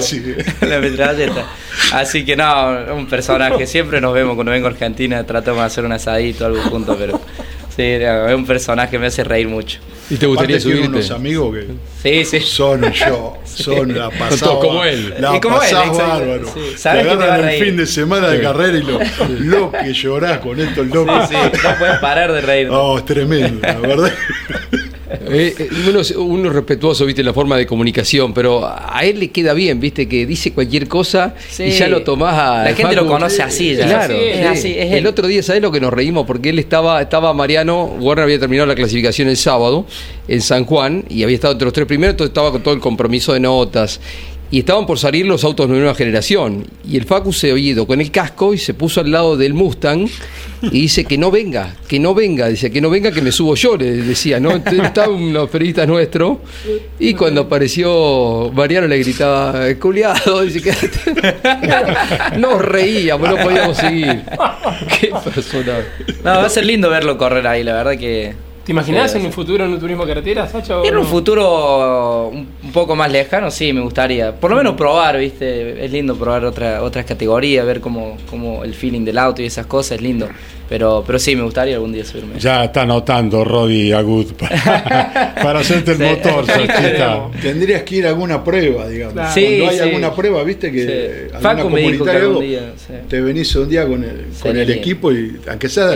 La 0.66 0.78
metralleta. 0.80 1.46
Así 1.92 2.24
que 2.24 2.36
no, 2.36 2.44
un 2.96 3.06
personaje, 3.06 3.66
siempre 3.66 4.00
nos 4.00 4.12
vemos 4.14 4.34
cuando 4.34 4.52
vengo 4.52 4.66
a 4.66 4.70
Argentina, 4.70 5.24
tratamos 5.24 5.60
de 5.60 5.66
hacer 5.66 5.84
un 5.84 5.92
asadito, 5.92 6.46
algo 6.46 6.60
juntos, 6.62 6.96
pero 6.98 7.20
sí, 7.76 7.96
no, 8.00 8.28
es 8.28 8.34
un 8.34 8.46
personaje 8.46 8.90
que 8.92 8.98
me 8.98 9.06
hace 9.06 9.24
reír 9.24 9.48
mucho. 9.48 9.78
¿Y 10.10 10.16
te 10.16 10.26
gustaría 10.26 10.56
Aparte 10.56 10.72
subirte? 10.72 10.88
unos 10.98 11.10
amigos 11.12 11.54
que 11.54 11.66
Sí, 12.02 12.24
sí. 12.24 12.40
son 12.44 12.92
yo, 12.92 13.36
son 13.44 13.96
la 13.96 14.10
pasada. 14.10 14.58
como 14.58 14.82
él. 14.82 15.14
La 15.20 15.36
Y 15.36 15.40
como 15.40 15.62
él, 15.62 15.74
bárbaro. 15.96 16.46
Sí. 16.52 16.82
Te 16.82 16.88
agarran 16.88 17.36
el 17.36 17.42
reír. 17.44 17.64
fin 17.64 17.76
de 17.76 17.86
semana 17.86 18.28
de 18.28 18.40
carrera 18.40 18.76
y 18.78 18.82
lo, 18.82 18.98
lo 19.38 19.70
que 19.72 19.92
llorás 19.92 20.38
con 20.40 20.58
estos 20.60 20.86
Sí, 20.88 20.92
locos. 20.94 21.28
sí, 21.28 21.36
no 21.36 21.78
puedes 21.78 21.98
parar 22.00 22.32
de 22.32 22.40
reír. 22.40 22.68
Oh, 22.72 22.98
es 22.98 23.04
tremendo, 23.04 23.60
la 23.66 23.74
verdad. 23.78 24.12
Eh, 25.28 25.54
eh, 25.58 25.68
uno, 25.88 26.00
es- 26.00 26.12
uno 26.12 26.48
es 26.48 26.54
respetuoso, 26.54 27.04
viste, 27.04 27.22
en 27.22 27.26
la 27.26 27.32
forma 27.32 27.56
de 27.56 27.66
comunicación, 27.66 28.32
pero 28.32 28.64
a 28.66 29.00
él 29.04 29.18
le 29.18 29.28
queda 29.30 29.54
bien, 29.54 29.80
viste, 29.80 30.08
que 30.08 30.24
dice 30.26 30.52
cualquier 30.52 30.86
cosa 30.88 31.34
Sí. 31.50 31.64
y 31.64 31.70
ya 31.72 31.88
lo 31.88 32.02
tomás 32.02 32.34
a. 32.38 32.64
La 32.64 32.74
gente 32.74 32.94
lo 32.94 33.06
conoce 33.06 33.42
así 33.42 33.74
ya. 33.74 33.86
Claro, 33.86 34.14
Sí, 34.14 34.20
es 34.24 34.36
sí. 34.38 34.44
así, 34.44 34.78
es 34.78 34.92
el 34.92 34.98
él. 34.98 35.06
otro 35.06 35.26
día, 35.26 35.42
¿sabés 35.42 35.62
lo 35.62 35.72
que 35.72 35.80
nos 35.80 35.92
reímos? 35.92 36.26
Porque 36.26 36.50
él 36.50 36.58
estaba, 36.58 37.00
estaba 37.02 37.32
Mariano, 37.34 37.84
Warner 37.98 38.24
había 38.24 38.38
terminado 38.38 38.66
la 38.66 38.74
clasificación 38.74 39.28
el 39.28 39.36
sábado 39.36 39.86
en 40.28 40.40
San 40.40 40.64
Juan 40.64 41.04
y 41.08 41.22
había 41.24 41.34
estado 41.34 41.52
entre 41.52 41.64
los 41.66 41.72
tres 41.74 41.86
primeros, 41.86 42.12
entonces 42.12 42.30
estaba 42.30 42.52
con 42.52 42.62
todo 42.62 42.74
el 42.74 42.80
compromiso 42.80 43.32
de 43.32 43.40
notas. 43.40 44.00
Y 44.50 44.60
estaban 44.60 44.84
por 44.86 44.98
salir 44.98 45.26
los 45.26 45.44
autos 45.44 45.68
de 45.68 45.76
nueva 45.76 45.94
generación. 45.94 46.66
Y 46.88 46.96
el 46.96 47.04
Facu 47.04 47.32
se 47.32 47.56
ido 47.58 47.86
con 47.86 48.00
el 48.00 48.10
casco 48.10 48.52
y 48.52 48.58
se 48.58 48.74
puso 48.74 49.00
al 49.00 49.10
lado 49.10 49.36
del 49.36 49.54
Mustang 49.54 50.08
y 50.62 50.82
dice 50.82 51.04
que 51.04 51.16
no 51.16 51.30
venga, 51.30 51.74
que 51.88 51.98
no 51.98 52.14
venga. 52.14 52.48
Dice 52.48 52.70
que 52.70 52.80
no 52.80 52.90
venga, 52.90 53.12
que 53.12 53.22
me 53.22 53.32
subo 53.32 53.54
yo, 53.54 53.76
le 53.76 53.92
decía, 53.92 54.40
¿no? 54.40 54.50
Estaban 54.56 55.14
unos 55.14 55.48
periodistas 55.50 55.86
nuestros. 55.86 56.38
Y 56.98 57.14
cuando 57.14 57.42
apareció 57.42 58.50
Mariano 58.52 58.88
le 58.88 58.98
gritaba, 58.98 59.72
culiado, 59.80 60.42
dice 60.42 60.60
que 60.60 60.72
nos 62.38 62.60
reíamos, 62.60 63.28
no 63.28 63.36
podíamos 63.36 63.76
seguir. 63.76 64.22
Qué 65.00 65.08
persona. 65.32 65.78
No, 66.24 66.30
va 66.30 66.46
a 66.46 66.50
ser 66.50 66.66
lindo 66.66 66.90
verlo 66.90 67.16
correr 67.16 67.46
ahí, 67.46 67.62
la 67.62 67.74
verdad 67.74 67.98
que. 67.98 68.49
¿Te 68.70 68.74
imaginás 68.74 69.10
Sí, 69.10 69.18
en 69.18 69.26
un 69.26 69.32
futuro 69.32 69.64
en 69.64 69.72
un 69.72 69.80
turismo 69.80 70.06
carretera, 70.06 70.46
Sacha? 70.46 70.76
En 70.84 70.94
no? 70.94 71.00
un 71.00 71.06
futuro 71.08 72.28
un 72.28 72.46
poco 72.72 72.94
más 72.94 73.10
lejano, 73.10 73.50
sí, 73.50 73.72
me 73.72 73.80
gustaría. 73.80 74.32
Por 74.32 74.52
lo 74.52 74.56
menos 74.58 74.74
probar, 74.76 75.18
¿viste? 75.18 75.84
Es 75.84 75.90
lindo 75.90 76.14
probar 76.14 76.44
otra, 76.44 76.80
otras 76.80 77.04
categorías, 77.04 77.66
ver 77.66 77.80
cómo, 77.80 78.16
cómo 78.30 78.62
el 78.62 78.72
feeling 78.74 79.04
del 79.04 79.18
auto 79.18 79.42
y 79.42 79.46
esas 79.46 79.66
cosas, 79.66 79.96
es 79.96 80.02
lindo. 80.02 80.28
Pero, 80.68 81.02
pero 81.04 81.18
sí, 81.18 81.34
me 81.34 81.42
gustaría 81.42 81.74
algún 81.74 81.92
día 81.92 82.04
subirme. 82.04 82.38
Ya 82.38 82.62
está 82.62 82.82
anotando 82.82 83.42
Rodi 83.44 83.90
Agut 83.90 84.34
para, 84.34 85.34
para 85.42 85.58
hacerte 85.58 85.90
el 85.90 85.96
Sí. 85.98 86.04
motor, 86.04 86.46
Sachita. 86.46 87.26
Tendrías 87.42 87.82
que 87.82 87.96
ir 87.96 88.06
a 88.06 88.10
alguna 88.10 88.44
prueba, 88.44 88.86
digamos. 88.86 89.14
Claro. 89.14 89.34
Sí, 89.34 89.46
Cuando 89.58 89.68
hay 89.68 89.76
sí. 89.78 89.82
alguna 89.82 90.14
prueba, 90.14 90.44
viste 90.44 90.70
que 90.70 91.26
Sí. 91.28 91.34
alguna 91.34 91.56
Facu 91.56 91.70
me 91.70 91.80
dijo 91.80 91.90
que 91.90 91.98
comunitaria, 91.98 92.20
algún 92.20 92.36
algo, 92.36 92.48
día, 92.48 92.72
sí. 92.76 92.92
te 93.08 93.20
venís 93.20 93.56
un 93.56 93.68
día 93.68 93.84
con 93.88 94.04
el, 94.04 94.26
con 94.40 94.56
el 94.56 94.70
equipo 94.70 95.10
y 95.10 95.40
aunque 95.48 95.68
sea 95.68 95.90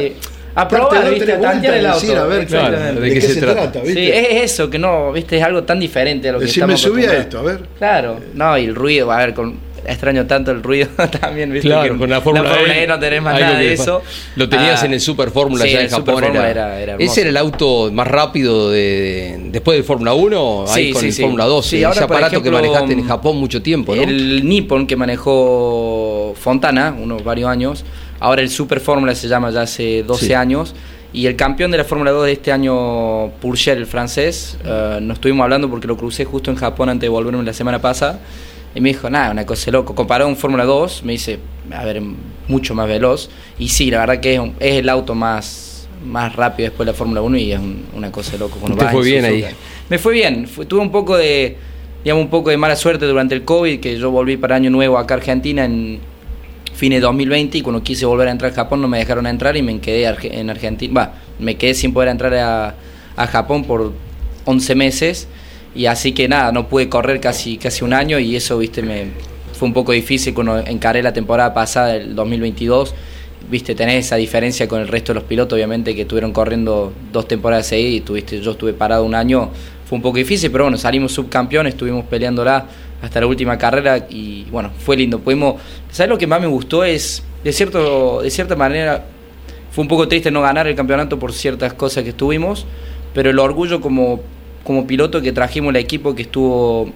Sí. 0.55 0.61
A 0.61 0.61
darte 0.65 0.77
probar, 0.77 1.05
dos, 1.05 1.15
¿viste? 1.15 1.33
A 1.33 1.41
tantear 1.41 1.75
el 1.75 1.87
auto. 1.87 2.01
decir, 2.01 2.17
a 2.17 2.25
ver 2.25 3.01
de, 3.01 3.15
qué, 3.15 3.21
se, 3.21 3.41
trata, 3.41 3.81
¿viste? 3.81 3.95
Sí, 3.95 4.11
es 4.13 4.53
eso, 4.53 4.71
que 4.71 4.79
no, 4.79 5.13
viste, 5.13 5.37
es 5.39 5.43
algo 5.43 5.65
tan 5.65 5.81
diferente 5.81 6.29
a 6.29 6.33
lo 6.33 6.39
que 6.39 6.45
me 6.45 6.51
estamos 6.51 6.81
subí 6.81 7.05
a 7.05 7.11
acostumbrados. 7.11 7.25
esto, 7.25 7.39
a 7.39 7.43
ver. 7.43 7.61
Claro, 7.79 8.21
no, 8.35 8.57
y 8.59 8.65
el 8.67 8.75
ruido, 8.75 9.11
a 9.11 9.19
ver, 9.19 9.35
con, 9.35 9.57
extraño 9.87 10.27
tanto 10.27 10.51
el 10.53 10.63
ruido 10.63 10.89
también, 11.21 11.53
viste. 11.53 11.69
Claro, 11.69 11.93
que 11.95 11.99
con 11.99 12.09
la 12.09 12.21
Fórmula 12.21 12.57
E 12.75 12.87
no 12.87 12.99
tenés 13.01 13.21
más 13.21 13.39
nada 13.39 13.59
de 13.59 13.73
eso. 13.73 14.01
Lo 14.37 14.49
tenías 14.49 14.83
Ah, 14.83 14.87
en 14.87 14.93
el 14.95 15.01
Super 15.01 15.31
Fórmula 15.31 15.65
sí, 15.65 15.73
ya 15.73 15.83
en 15.83 15.91
Japón. 15.91 16.23
Era- 16.25 16.49
era- 16.51 16.81
era 16.81 16.97
ese 17.01 17.23
era 17.23 17.31
el 17.31 17.37
auto 17.37 17.91
más 17.93 18.07
rápido 18.07 18.71
de, 18.71 18.79
de- 18.81 19.41
después 19.51 19.77
del 19.77 19.85
Fórmula 19.85 20.15
1, 20.15 20.65
ahí 20.69 20.87
Sí, 20.87 20.93
con 20.93 21.01
sí, 21.01 21.07
el 21.09 21.13
sí. 21.13 21.23
Fórmula 21.23 21.45
2. 21.47 21.67
Sí, 21.67 21.77
ese 21.79 21.85
ahora, 21.87 22.05
aparato 22.05 22.27
ejemplo, 22.37 22.51
que 22.51 22.57
manejaste 22.63 22.93
en 22.95 23.07
Japón 23.09 23.37
mucho 23.39 23.61
tiempo, 23.61 23.95
¿no? 23.95 24.03
El 24.03 24.49
Nippon 24.49 24.87
que 24.87 24.97
manejó 24.97 26.35
Fontana, 26.39 26.97
unos 26.99 27.25
varios 27.25 27.51
años. 27.51 27.85
Ahora 28.25 28.41
el 28.41 28.49
Super 28.49 28.81
Fórmula 28.81 29.15
se 29.15 29.29
llama 29.29 29.51
ya 29.51 29.61
hace 29.63 30.03
12 30.03 30.27
Sí. 30.29 30.33
años. 30.33 30.75
Y 31.13 31.27
el 31.27 31.37
campeón 31.37 31.71
de 31.71 31.77
la 31.77 31.85
Fórmula 31.85 32.11
2 32.11 32.25
de 32.25 32.33
este 32.33 32.53
año, 32.53 33.29
Pourchaire, 33.41 33.79
el 33.81 33.87
francés, 33.87 34.57
eh, 34.65 34.99
nos 35.03 35.17
estuvimos 35.19 35.45
hablando 35.45 35.69
porque 35.69 35.87
lo 35.87 35.97
crucé 35.97 36.25
justo 36.25 36.51
en 36.51 36.57
Japón 36.57 36.89
antes 36.89 37.03
de 37.03 37.09
volverme 37.11 37.43
la 37.45 37.53
semana 37.53 37.81
pasada. 37.83 38.21
Y 38.75 38.81
me 38.81 38.89
dijo, 38.89 39.11
nada, 39.11 39.31
una 39.31 39.45
cosa 39.45 39.67
de 39.67 39.73
loco. 39.73 39.95
Comparado 39.95 40.29
un 40.31 40.37
Fórmula 40.37 40.65
2, 40.65 41.03
me 41.05 41.13
dice, 41.13 41.39
a 41.71 41.85
ver, 41.85 42.01
mucho 42.49 42.75
más 42.75 42.89
veloz. 42.89 43.29
Y 43.59 43.69
sí, 43.69 43.91
la 43.91 44.01
verdad 44.01 44.21
que 44.21 44.35
es, 44.35 44.41
un- 44.41 44.55
es 44.59 44.77
el 44.77 44.89
auto 44.89 45.15
más, 45.15 45.87
más 46.05 46.35
rápido 46.35 46.71
después 46.71 46.87
de 46.87 46.93
la 46.93 46.97
Fórmula 46.99 47.21
1 47.21 47.37
y 47.37 47.53
es 47.53 47.59
un- 47.61 47.85
una 47.95 48.11
cosa 48.11 48.33
de 48.33 48.39
loco. 48.39 48.57
cuando 48.59 48.79
¿Te 48.79 48.85
vas 48.85 48.93
fue 48.93 49.03
en 49.03 49.07
bien 49.07 49.25
ahí? 49.27 49.43
Suzuka. 49.43 49.57
Me 49.91 49.99
fue 49.99 50.13
bien. 50.15 50.49
Fue- 50.49 50.65
tuve 50.67 50.81
un 50.81 50.91
poco 50.91 51.17
de, 51.19 51.57
digamos, 52.03 52.25
un 52.25 52.31
poco 52.31 52.49
de 52.51 52.57
mala 52.57 52.75
suerte 52.75 53.05
durante 53.07 53.35
el 53.35 53.45
COVID, 53.45 53.79
que 53.81 53.99
yo 53.99 54.11
volví 54.11 54.37
para 54.39 54.57
Año 54.57 54.71
Nuevo 54.71 54.99
acá 54.99 55.15
a 55.15 55.19
Argentina 55.19 55.65
en 55.67 56.01
fines 56.75 56.99
de 56.99 57.03
2020 57.03 57.59
y 57.59 57.63
cuando 57.63 57.83
quise 57.83 58.05
volver 58.07 58.29
a 58.29 58.31
entrar 58.31 58.53
a 58.53 58.55
Japón 58.55 58.83
no 58.83 58.89
me 58.89 58.99
dejaron 58.99 59.27
entrar 59.27 59.57
y 59.57 59.63
me 59.63 59.79
quedé 59.81 60.07
en 60.39 60.51
Argentina. 60.51 61.01
Va, 61.01 61.15
me 61.39 61.57
quedé 61.57 61.75
sin 61.75 61.93
poder 61.93 62.09
entrar 62.09 62.35
a, 62.35 62.75
a 63.17 63.27
Japón 63.27 63.65
por 63.65 63.93
11 64.45 64.75
meses 64.75 65.29
y 65.75 65.87
así 65.87 66.13
que 66.13 66.29
nada, 66.29 66.53
no 66.53 66.69
pude 66.69 66.89
correr 66.89 67.21
casi, 67.21 67.57
casi 67.57 67.85
un 67.85 67.93
año 67.93 68.19
y 68.19 68.37
eso, 68.37 68.59
viste, 68.59 68.83
me 68.83 69.09
fue 69.55 69.69
un 69.69 69.75
poco 69.75 69.93
difícil 69.93 70.35
cuando 70.35 70.59
encaré 70.59 71.03
la 71.03 71.13
temporada 71.13 71.55
pasada, 71.55 71.97
el 71.97 72.15
2022. 72.15 72.95
Viste, 73.51 73.75
tenés 73.75 74.07
esa 74.07 74.17
diferencia 74.17 74.67
con 74.67 74.81
el 74.81 74.89
resto 74.89 75.13
de 75.13 75.21
los 75.21 75.25
pilotos, 75.25 75.57
obviamente, 75.57 75.95
que 75.95 76.03
estuvieron 76.03 76.33
corriendo 76.33 76.93
dos 77.13 77.29
temporadas 77.29 77.67
seguidas 77.67 77.93
y 77.95 78.01
tuviste, 78.01 78.41
yo 78.41 78.53
estuve 78.53 78.73
parado 78.73 79.05
un 79.05 79.15
año. 79.15 79.51
Fue 79.87 79.97
un 79.97 80.03
poco 80.03 80.19
difícil, 80.19 80.51
pero 80.51 80.65
bueno, 80.65 80.79
salimos 80.79 81.13
subcampeones, 81.13 81.75
estuvimos 81.75 82.05
peleándola 82.07 82.67
hasta 83.05 83.21
la 83.21 83.27
última 83.27 83.59
carrera 83.59 84.07
y 84.09 84.45
bueno, 84.51 84.71
fue 84.79 84.97
lindo. 84.97 85.19
Pudimos, 85.21 85.61
¿sabes 85.91 86.11
lo 86.11 86.19
que 86.19 86.27
más 86.27 86.41
me 86.41 86.47
gustó? 86.47 86.85
Es, 86.85 87.23
de, 87.43 87.53
cierto, 87.53 88.23
de 88.23 88.31
cierta 88.31 88.57
manera, 88.57 89.05
fue 89.71 89.83
un 89.83 89.89
poco 89.89 90.09
triste 90.09 90.31
no 90.31 90.41
ganar 90.41 90.67
el 90.67 90.75
campeonato 90.75 91.19
por 91.19 91.33
ciertas 91.33 91.75
cosas 91.75 92.03
que 92.05 92.11
estuvimos, 92.11 92.67
pero 93.13 93.31
el 93.31 93.39
orgullo 93.39 93.81
como, 93.81 94.21
como 94.65 94.87
piloto 94.87 95.21
que 95.21 95.33
trajimos 95.33 95.71
el 95.71 95.77
equipo 95.77 96.15
que 96.15 96.23
estuvo, 96.23 96.87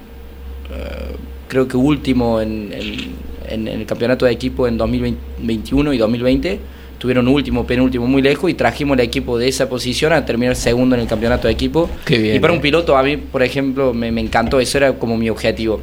eh, 0.72 1.16
creo 1.48 1.68
que 1.68 1.76
último 1.76 2.40
en, 2.40 2.72
en- 2.72 3.66
el 3.68 3.86
campeonato 3.86 4.26
de 4.26 4.32
equipo 4.32 4.68
en 4.68 4.76
2021 4.76 5.92
y 5.94 5.98
2020. 5.98 6.60
Tuvieron 6.98 7.28
último, 7.28 7.64
penúltimo, 7.64 8.06
muy 8.08 8.20
lejos 8.22 8.50
y 8.50 8.54
trajimos 8.54 8.98
el 8.98 9.04
equipo 9.04 9.38
de 9.38 9.46
esa 9.46 9.68
posición 9.68 10.12
a 10.12 10.26
terminar 10.26 10.56
segundo 10.56 10.96
en 10.96 11.00
el 11.02 11.06
campeonato 11.06 11.46
de 11.46 11.54
equipo. 11.54 11.88
Qué 12.04 12.18
bien, 12.18 12.34
y 12.36 12.40
para 12.40 12.52
eh. 12.52 12.56
un 12.56 12.60
piloto, 12.60 12.96
a 12.96 13.04
mí, 13.04 13.16
por 13.16 13.42
ejemplo, 13.44 13.94
me, 13.94 14.10
me 14.10 14.20
encantó, 14.20 14.58
eso 14.58 14.78
era 14.78 14.92
como 14.94 15.16
mi 15.16 15.30
objetivo. 15.30 15.80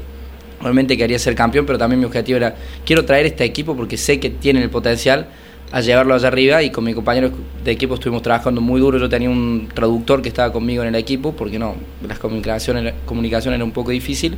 Obviamente 0.61 0.97
quería 0.97 1.19
ser 1.19 1.35
campeón, 1.35 1.65
pero 1.65 1.77
también 1.77 1.99
mi 1.99 2.05
objetivo 2.05 2.37
era, 2.37 2.55
quiero 2.85 3.05
traer 3.05 3.25
este 3.25 3.43
equipo 3.43 3.75
porque 3.75 3.97
sé 3.97 4.19
que 4.19 4.29
tienen 4.29 4.63
el 4.63 4.69
potencial 4.69 5.27
a 5.71 5.81
llevarlo 5.81 6.13
allá 6.13 6.27
arriba 6.27 6.63
y 6.63 6.69
con 6.69 6.83
mi 6.83 6.93
compañero 6.93 7.31
de 7.63 7.71
equipo 7.71 7.95
estuvimos 7.95 8.21
trabajando 8.21 8.61
muy 8.61 8.79
duro. 8.79 8.97
Yo 8.97 9.09
tenía 9.09 9.29
un 9.29 9.67
traductor 9.73 10.21
que 10.21 10.29
estaba 10.29 10.53
conmigo 10.53 10.83
en 10.83 10.89
el 10.89 10.95
equipo 10.95 11.33
porque 11.33 11.59
no, 11.59 11.75
las 12.07 12.19
comunicaciones, 12.19 12.93
comunicaciones 13.05 13.57
era 13.57 13.65
un 13.65 13.71
poco 13.71 13.91
difícil. 13.91 14.37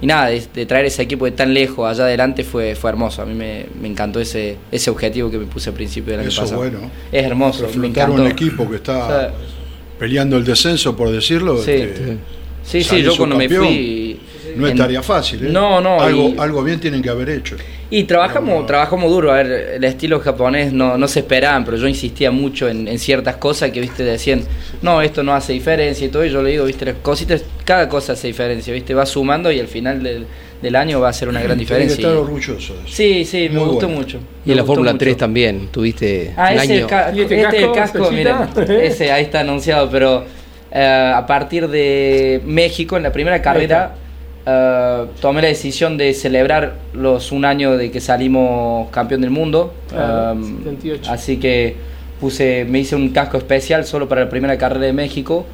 Y 0.00 0.06
nada, 0.06 0.26
de, 0.26 0.42
de 0.54 0.66
traer 0.66 0.84
ese 0.84 1.02
equipo 1.02 1.24
de 1.24 1.30
tan 1.32 1.54
lejos 1.54 1.88
allá 1.88 2.04
adelante 2.04 2.44
fue, 2.44 2.74
fue 2.74 2.90
hermoso. 2.90 3.22
A 3.22 3.24
mí 3.26 3.34
me, 3.34 3.64
me 3.80 3.88
encantó 3.88 4.20
ese, 4.20 4.58
ese 4.70 4.90
objetivo 4.90 5.30
que 5.30 5.38
me 5.38 5.46
puse 5.46 5.70
al 5.70 5.74
principio 5.74 6.12
del 6.12 6.20
año 6.20 6.28
Eso 6.28 6.42
es 6.44 6.50
pasado. 6.50 6.60
bueno. 6.70 6.90
Es 7.10 7.24
hermoso, 7.24 7.66
me 7.76 7.88
encantó. 7.88 8.22
un 8.22 8.26
equipo 8.26 8.68
que 8.68 8.76
está 8.76 9.04
O 9.04 9.08
sea, 9.08 9.34
peleando 9.98 10.36
el 10.36 10.44
descenso, 10.44 10.94
por 10.94 11.10
decirlo. 11.10 11.56
Sí. 11.62 11.70
este, 11.72 12.18
Sí, 12.62 12.82
sí, 12.82 13.00
yo 13.02 13.16
cuando 13.16 13.36
me 13.36 13.44
subcampeón. 13.44 13.66
fui. 13.74 14.20
No 14.56 14.66
es 14.66 14.72
En- 14.72 14.78
tarea 14.78 15.02
fácil, 15.02 15.46
¿eh? 15.46 15.48
No, 15.50 15.80
no, 15.80 16.00
Algo, 16.00 16.28
y- 16.30 16.36
algo 16.38 16.62
bien 16.64 16.80
tienen 16.80 17.02
que 17.02 17.10
haber 17.10 17.28
hecho. 17.30 17.56
Y 17.90 18.04
trabajamos, 18.04 18.66
trabajamos 18.66 19.10
duro, 19.10 19.30
a 19.32 19.36
ver, 19.36 19.46
el 19.76 19.84
estilo 19.84 20.18
japonés 20.18 20.72
no, 20.72 20.98
no 20.98 21.06
se 21.06 21.20
esperaban, 21.20 21.64
pero 21.64 21.76
yo 21.76 21.86
insistía 21.86 22.30
mucho 22.32 22.68
en, 22.68 22.88
en 22.88 22.98
ciertas 22.98 23.36
cosas 23.36 23.70
que, 23.70 23.80
viste, 23.80 24.02
decían, 24.02 24.42
no, 24.82 25.00
esto 25.02 25.22
no 25.22 25.32
hace 25.34 25.52
diferencia 25.52 26.04
y 26.06 26.08
todo, 26.08 26.24
y 26.24 26.30
yo 26.30 26.42
le 26.42 26.50
digo, 26.50 26.64
viste, 26.64 26.84
las 26.84 26.96
cositas, 26.96 27.44
cada 27.64 27.88
cosa 27.88 28.14
hace 28.14 28.26
diferencia, 28.26 28.72
viste, 28.74 28.92
va 28.94 29.06
sumando 29.06 29.52
y 29.52 29.60
al 29.60 29.68
final 29.68 30.02
del, 30.02 30.26
del 30.60 30.74
año 30.74 30.98
va 31.00 31.10
a 31.10 31.12
ser 31.12 31.28
una 31.28 31.40
gran 31.42 31.56
diferencia. 31.58 31.94
estar 31.94 32.12
Y- 32.12 32.16
orgulloso 32.16 32.74
de 32.74 32.80
eso. 32.80 32.88
Sí, 32.88 33.24
sí, 33.24 33.48
me 33.50 33.60
Muy 33.60 33.68
gustó 33.68 33.86
bueno. 33.86 34.00
mucho. 34.02 34.18
Y 34.44 34.50
en 34.50 34.56
la 34.56 34.64
Fórmula 34.64 34.92
mucho. 34.92 35.04
3 35.04 35.16
también, 35.16 35.68
tuviste 35.70 36.32
Ah, 36.36 36.48
un 36.54 36.58
ese 36.58 36.72
año. 36.72 36.80
el, 36.82 36.86
ca- 36.86 37.12
¿Y 37.14 37.20
este 37.20 37.40
este 37.42 37.56
el 37.58 37.72
casco, 37.72 37.98
casco, 38.00 38.10
miren, 38.10 38.36
Cecita? 38.54 38.82
ese 38.82 39.12
ahí 39.12 39.22
está 39.24 39.40
anunciado, 39.40 39.88
pero 39.90 40.24
eh, 40.72 41.12
a 41.14 41.24
partir 41.24 41.68
de 41.68 42.40
México, 42.44 42.96
en 42.96 43.04
la 43.04 43.12
primera 43.12 43.40
carrera, 43.40 43.94
eh, 44.46 45.04
tomé 45.20 45.42
la 45.42 45.48
decisión 45.48 45.96
de 45.98 46.14
celebrar 46.14 46.74
los 46.92 47.32
un 47.32 47.44
año 47.44 47.76
de 47.76 47.90
que 47.90 48.00
salimos 48.00 48.88
campeón 48.90 49.20
del 49.20 49.30
mundo. 49.30 49.74
Claro, 49.88 50.32
Um, 50.32 50.58
78. 50.58 51.10
así 51.10 51.36
que 51.38 51.76
puse, 52.20 52.64
me 52.68 52.78
hice 52.78 52.96
un 52.96 53.10
casco 53.10 53.36
especial 53.36 53.84
solo 53.84 54.08
para 54.08 54.22
la 54.24 54.30
primera 54.30 54.56
carrera 54.56 54.86
de 54.86 54.92
México. 54.92 55.44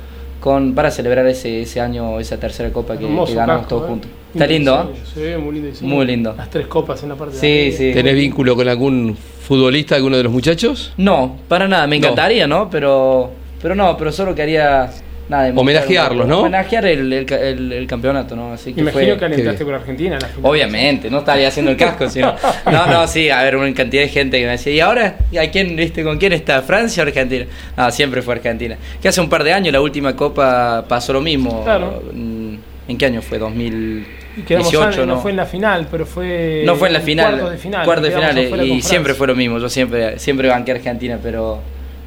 Con, 0.40 0.74
para 0.74 0.90
celebrar 0.90 1.24
ese, 1.28 1.62
ese 1.62 1.81
año, 1.81 2.18
esa 2.18 2.37
tercera 2.37 2.72
copa 2.72 2.94
que, 2.98 3.07
que 3.07 3.35
ganamos 3.35 3.62
casco, 3.62 3.68
todos 3.68 3.85
¿eh? 3.85 3.87
juntos. 3.87 4.11
Está 4.35 4.46
lindo, 4.48 4.90
¿eh? 4.92 4.98
Sí, 5.05 5.20
sí, 5.20 5.40
muy 5.40 5.52
lindo. 5.55 5.68
diseño. 5.68 5.88
Muy 5.94 6.05
lindo. 6.05 6.35
Las 6.37 6.50
tres 6.50 6.66
copas 6.66 7.00
en 7.05 7.11
la 7.11 7.14
parte 7.14 7.37
Sí, 7.37 7.46
de 7.46 7.61
arriba. 7.62 7.76
sí. 7.78 7.92
¿Tenés 7.94 8.14
vínculo 8.16 8.57
con 8.57 8.66
algún 8.68 9.16
futbolista, 9.16 9.94
alguno 9.94 10.16
de 10.16 10.24
los 10.24 10.33
muchachos? 10.33 10.94
No, 10.96 11.37
para 11.46 11.68
nada, 11.68 11.87
me 11.87 11.96
No. 12.00 12.07
encantaría, 12.07 12.48
¿no? 12.48 12.68
Pero, 12.70 13.31
pero 13.62 13.76
no, 13.76 13.96
pero 13.96 14.11
solo 14.11 14.35
quería 14.35 14.90
nada, 15.33 15.53
Homenajearlos, 15.55 16.27
¿no? 16.29 16.40
Homenajear 16.40 16.87
el, 16.87 17.12
el, 17.12 17.33
el- 17.33 17.73
el 17.73 17.87
campeonato, 17.87 18.37
¿no? 18.37 18.53
Así 18.53 18.73
que 18.73 18.81
Imagino 18.83 19.05
fue- 19.07 19.18
que 19.18 19.25
alentaste 19.25 19.64
por 19.64 19.75
Argentina. 19.75 20.14
en 20.16 20.23
la 20.23 20.29
final. 20.29 20.51
Obviamente, 20.51 21.11
no 21.11 21.18
estaría 21.18 21.49
haciendo 21.49 21.71
el 21.73 21.77
casco, 21.77 22.09
sino. 22.09 22.35
No, 22.71 22.87
no, 22.87 23.07
sí, 23.09 23.29
a 23.31 23.42
ver, 23.42 23.57
una 23.57 23.73
cantidad 23.75 24.03
de 24.03 24.09
gente 24.09 24.38
que 24.38 24.45
me 24.45 24.53
decía, 24.53 24.73
¿y 24.73 24.81
ahora 24.81 25.16
a 25.40 25.51
quién, 25.51 25.75
viste, 25.75 26.05
con 26.05 26.18
quién 26.18 26.33
está? 26.33 26.62
¿Francia 26.62 27.03
o 27.03 27.07
Argentina? 27.07 27.47
No, 27.77 27.90
siempre 27.90 28.23
fue 28.23 28.35
Argentina. 28.35 28.77
Que 29.01 29.09
hace 29.09 29.21
un 29.21 29.29
par 29.29 29.42
de 29.45 29.53
años 29.53 29.73
la 29.73 29.81
última 29.81 30.14
copa 30.14 30.85
pasó 30.88 31.12
lo 31.12 31.21
mismo. 31.21 31.64
Claro. 31.64 32.03
Mm, 32.12 32.55
¿En 32.88 32.99
qué 32.99 33.07
año 33.07 33.23
fue? 33.23 33.38
Y 33.38 34.42
quedamos 34.42 34.73
2018, 34.73 35.03
an- 35.03 35.09
no 35.09 35.14
¿no? 35.16 35.21
fue 35.21 35.31
en 35.31 35.37
la 35.37 35.47
final, 35.47 35.87
pero 35.90 36.07
fue. 36.07 36.62
No 36.64 36.75
fue 36.77 36.88
en 36.88 36.95
la 36.95 37.01
final. 37.01 37.31
Cuartos 37.35 37.51
de 37.53 37.59
final. 37.59 37.85
cuartos 37.85 38.05
de 38.07 38.11
final, 38.12 38.66
y 38.66 38.83
siempre 38.83 39.14
fue 39.14 39.27
lo 39.27 39.35
mismo. 39.35 39.59
Yo 39.59 39.68
siempre, 39.68 40.18
siempre 40.18 40.49
banqué 40.49 40.73
a 40.73 40.75
Argentina, 40.77 41.18
pero, 41.23 41.61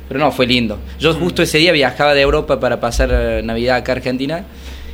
pero 0.08 0.20
no, 0.20 0.32
fue 0.32 0.46
lindo. 0.46 0.78
Yo 1.00 1.13
justo 1.13 1.41
ese 1.41 1.58
día 1.58 1.72
viajaba 1.72 2.13
de 2.13 2.22
Europa 2.22 2.60
para 2.60 2.80
pasar 2.80 3.10
eh, 3.12 3.41
Navidad 3.44 3.78
acá 3.78 3.94
a 3.94 3.96
Argentina 3.96 4.46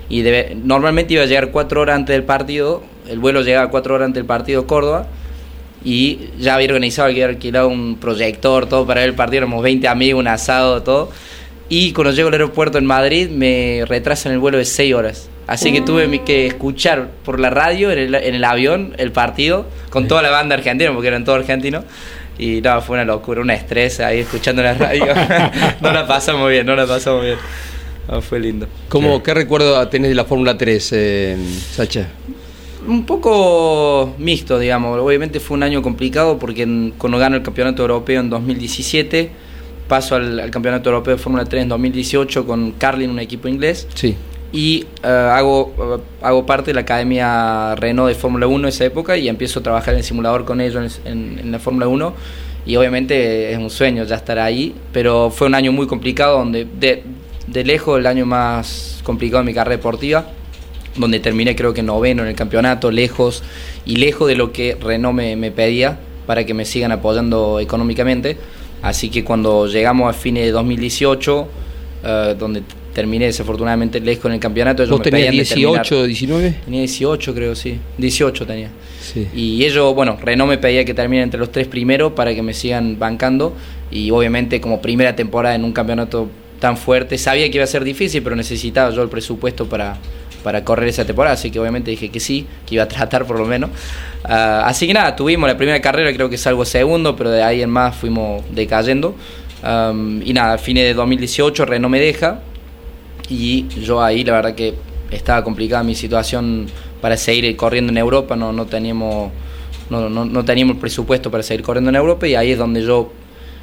y 0.09 0.23
normalmente 0.63 1.13
iba 1.13 1.23
a 1.23 1.25
llegar 1.25 1.51
cuatro 1.51 1.81
horas 1.81 1.95
antes 1.95 2.13
del 2.13 2.23
partido. 2.23 2.83
El 3.07 3.19
vuelo 3.19 3.41
llegaba 3.41 3.69
cuatro 3.69 3.95
horas 3.95 4.07
antes 4.07 4.19
del 4.19 4.25
partido 4.25 4.67
Córdoba 4.67 5.07
y 5.83 6.29
ya 6.39 6.55
había 6.55 6.67
organizado, 6.67 7.09
había 7.09 7.25
alquilado 7.25 7.67
un 7.67 7.97
proyector, 7.97 8.67
todo 8.67 8.85
para 8.85 9.01
ver 9.01 9.09
el 9.09 9.15
partido. 9.15 9.39
Éramos 9.39 9.63
20 9.63 9.87
amigos, 9.87 10.19
un 10.19 10.27
asado, 10.27 10.83
todo. 10.83 11.09
Y 11.69 11.93
cuando 11.93 12.11
llego 12.13 12.27
al 12.27 12.33
aeropuerto 12.33 12.77
en 12.77 12.85
Madrid 12.85 13.29
me 13.29 13.83
retrasan 13.87 14.33
el 14.33 14.39
vuelo 14.39 14.57
de 14.57 14.65
6 14.65 14.93
horas. 14.93 15.29
Así 15.47 15.71
que 15.73 15.81
tuve 15.81 16.21
que 16.23 16.47
escuchar 16.47 17.09
por 17.25 17.39
la 17.39 17.49
radio, 17.49 17.91
en 17.91 17.99
el, 17.99 18.15
en 18.15 18.35
el 18.35 18.43
avión, 18.43 18.93
el 18.97 19.11
partido, 19.11 19.65
con 19.89 20.07
toda 20.07 20.21
la 20.21 20.29
banda 20.29 20.55
argentina, 20.55 20.93
porque 20.93 21.07
eran 21.07 21.25
todos 21.25 21.39
argentinos. 21.39 21.83
Y 22.37 22.61
no, 22.61 22.81
fue 22.81 22.95
una 22.95 23.05
locura, 23.05 23.41
un 23.41 23.51
estrés 23.51 23.99
ahí 23.99 24.19
escuchando 24.19 24.63
la 24.63 24.73
radio. 24.73 25.05
no 25.81 25.91
la 25.91 26.07
pasamos 26.07 26.49
bien, 26.49 26.65
no 26.65 26.75
la 26.75 26.87
pasamos 26.87 27.23
bien. 27.23 27.37
No, 28.09 28.21
fue 28.21 28.39
lindo. 28.39 28.67
¿Cómo, 28.89 29.21
¿Qué 29.21 29.33
recuerdo 29.33 29.87
tenés 29.87 30.09
de 30.09 30.15
la 30.15 30.25
Fórmula 30.25 30.57
3, 30.57 30.89
eh, 30.93 31.37
Sacha? 31.75 32.07
Un 32.87 33.05
poco 33.05 34.15
mixto, 34.17 34.57
digamos. 34.57 34.99
Obviamente 34.99 35.39
fue 35.39 35.55
un 35.55 35.63
año 35.63 35.81
complicado 35.83 36.39
porque 36.39 36.63
en- 36.63 36.93
cuando 36.97 37.19
gano 37.19 37.35
el 37.35 37.43
campeonato 37.43 37.83
europeo 37.83 38.19
en 38.21 38.29
2017, 38.31 39.29
paso 39.87 40.15
al, 40.15 40.39
al 40.39 40.49
campeonato 40.49 40.89
europeo 40.89 41.15
de 41.15 41.21
Fórmula 41.21 41.45
3 41.45 41.63
en 41.63 41.69
2018 41.69 42.45
con 42.47 42.71
Carlin, 42.71 43.09
un 43.11 43.19
equipo 43.19 43.47
inglés, 43.47 43.87
Sí. 43.93 44.15
Y 44.53 44.85
eh, 45.03 45.07
hago, 45.07 45.73
eh, 45.99 46.01
hago 46.21 46.45
parte 46.45 46.71
de 46.71 46.75
la 46.75 46.81
academia 46.81 47.75
Renault 47.75 48.09
de 48.09 48.15
Fórmula 48.15 48.47
1 48.47 48.59
en 48.59 48.69
esa 48.69 48.85
época 48.85 49.17
y 49.17 49.29
empiezo 49.29 49.59
a 49.59 49.63
trabajar 49.63 49.93
en 49.93 49.99
el 49.99 50.03
simulador 50.03 50.43
con 50.45 50.59
ellos 50.61 50.99
en, 51.05 51.11
en- 51.11 51.39
en 51.39 51.51
la 51.51 51.59
Fórmula 51.59 51.87
1. 51.87 52.13
Y 52.65 52.75
obviamente 52.75 53.51
es 53.51 53.57
un 53.57 53.69
sueño 53.69 54.03
ya 54.03 54.15
estar 54.17 54.37
ahí, 54.39 54.75
pero 54.93 55.31
fue 55.31 55.47
un 55.47 55.55
año 55.55 55.71
muy 55.71 55.87
complicado, 55.87 56.37
donde 56.37 56.65
de, 56.79 57.03
de 57.47 57.63
lejos 57.63 57.97
el 57.99 58.05
año 58.05 58.25
más 58.25 58.99
complicado 59.03 59.41
de 59.43 59.45
mi 59.47 59.53
carrera 59.53 59.77
deportiva 59.77 60.25
donde 60.97 61.21
terminé 61.21 61.55
creo 61.55 61.73
que 61.73 61.81
noveno 61.81 62.21
en 62.23 62.27
el 62.27 62.35
campeonato, 62.35 62.91
lejos 62.91 63.43
y 63.85 63.95
lejos 63.95 64.27
de 64.27 64.35
lo 64.35 64.51
que 64.51 64.77
Renault 64.79 65.15
me, 65.15 65.37
me 65.37 65.49
pedía 65.49 65.97
para 66.27 66.45
que 66.45 66.53
me 66.53 66.65
sigan 66.65 66.91
apoyando 66.91 67.61
económicamente. 67.61 68.35
Así 68.81 69.09
que 69.09 69.23
cuando 69.23 69.67
llegamos 69.67 70.09
a 70.09 70.13
fines 70.13 70.43
de 70.43 70.51
2018, 70.51 71.47
eh, 72.03 72.35
donde 72.37 72.63
terminé 72.93 73.25
desafortunadamente 73.25 73.99
lejos 73.99 74.25
en 74.25 74.33
el 74.33 74.39
campeonato, 74.39 74.83
ellos 74.83 74.91
¿Vos 74.97 74.99
me 75.05 75.11
tenías 75.11 75.27
pedían 75.29 75.43
determinar- 75.45 75.83
18, 75.83 76.05
19? 76.07 76.55
Tenía 76.65 76.79
18 76.81 77.33
creo, 77.33 77.55
sí. 77.55 77.77
18 77.97 78.45
tenía. 78.45 78.69
Sí. 79.01 79.27
Y 79.33 79.65
ellos, 79.65 79.93
bueno, 79.95 80.17
Renault 80.21 80.49
me 80.49 80.57
pedía 80.57 80.85
que 80.85 80.93
termine 80.93 81.23
entre 81.23 81.39
los 81.39 81.51
tres 81.51 81.67
primeros 81.67 82.13
para 82.13 82.33
que 82.35 82.41
me 82.41 82.53
sigan 82.53 82.97
bancando. 82.99 83.53
Y 83.89 84.11
obviamente 84.11 84.61
como 84.61 84.81
primera 84.81 85.15
temporada 85.15 85.55
en 85.55 85.63
un 85.63 85.73
campeonato 85.73 86.29
tan 86.59 86.77
fuerte, 86.77 87.17
sabía 87.17 87.49
que 87.49 87.57
iba 87.57 87.63
a 87.63 87.67
ser 87.67 87.83
difícil, 87.83 88.21
pero 88.21 88.35
necesitaba 88.35 88.91
yo 88.93 89.01
el 89.01 89.09
presupuesto 89.09 89.67
para, 89.67 89.97
para 90.43 90.63
correr 90.63 90.89
esa 90.89 91.03
temporada. 91.05 91.33
Así 91.33 91.49
que 91.49 91.59
obviamente 91.59 91.91
dije 91.91 92.09
que 92.09 92.19
sí, 92.19 92.45
que 92.65 92.75
iba 92.75 92.83
a 92.83 92.87
tratar 92.87 93.25
por 93.25 93.39
lo 93.39 93.45
menos. 93.45 93.69
Ah, 94.23 94.63
así 94.67 94.85
que 94.87 94.93
nada, 94.93 95.15
tuvimos 95.15 95.49
la 95.49 95.57
primera 95.57 95.81
carrera, 95.81 96.13
creo 96.13 96.29
que 96.29 96.37
salgo 96.37 96.63
segundo, 96.63 97.15
pero 97.15 97.31
de 97.31 97.41
ahí 97.43 97.61
en 97.61 97.69
más 97.69 97.95
fuimos 97.95 98.43
decayendo. 98.53 99.15
Am, 99.63 100.21
y 100.23 100.33
nada, 100.33 100.53
a 100.53 100.57
fines 100.57 100.83
de 100.85 100.93
2018 100.93 101.65
Renault 101.65 101.91
me 101.91 101.99
deja 101.99 102.39
y 103.31 103.67
yo 103.81 104.03
ahí 104.03 104.23
la 104.25 104.33
verdad 104.33 104.55
que 104.55 104.75
estaba 105.09 105.43
complicada 105.43 105.83
mi 105.83 105.95
situación 105.95 106.67
para 106.99 107.15
seguir 107.15 107.55
corriendo 107.55 107.91
en 107.91 107.97
Europa, 107.97 108.35
no, 108.35 108.51
no 108.51 108.65
teníamos 108.65 109.31
no, 109.89 110.09
no, 110.09 110.25
no 110.25 110.45
teníamos 110.45 110.77
presupuesto 110.77 111.31
para 111.31 111.43
seguir 111.43 111.63
corriendo 111.63 111.89
en 111.89 111.95
Europa 111.95 112.27
y 112.27 112.35
ahí 112.35 112.51
es 112.51 112.57
donde 112.57 112.81
yo 112.83 113.11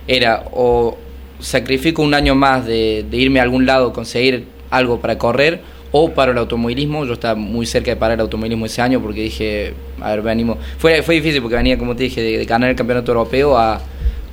era 0.07 0.45
o 0.53 0.97
sacrifico 1.39 2.03
un 2.03 2.15
año 2.15 2.35
más 2.35 2.67
de, 2.67 3.05
de 3.09 3.17
irme 3.17 3.41
a 3.41 3.43
algún 3.43 3.67
lado, 3.67 3.93
conseguir 3.93 4.47
algo 4.71 5.01
para 5.01 5.19
correr 5.19 5.61
o 5.93 6.11
para 6.11 6.33
el 6.33 6.39
automovilismo, 6.39 7.05
yo 7.05 7.15
estaba 7.15 7.35
muy 7.35 7.65
cerca 7.65 7.91
de 7.91 7.97
parar 7.97 8.17
el 8.17 8.21
automovilismo 8.23 8.67
ese 8.67 8.83
año 8.83 9.01
porque 9.01 9.23
dije, 9.23 9.75
a 10.01 10.11
ver, 10.11 10.23
venimos, 10.23 10.59
fue, 10.79 11.03
fue 11.03 11.15
difícil 11.17 11.41
porque 11.41 11.57
venía, 11.57 11.79
como 11.79 11.95
te 11.97 12.05
dije, 12.05 12.21
de, 12.21 12.39
de 12.39 12.45
ganar 12.45 12.69
el 12.71 12.77
campeonato 12.77 13.13
europeo 13.13 13.57
a 13.57 13.81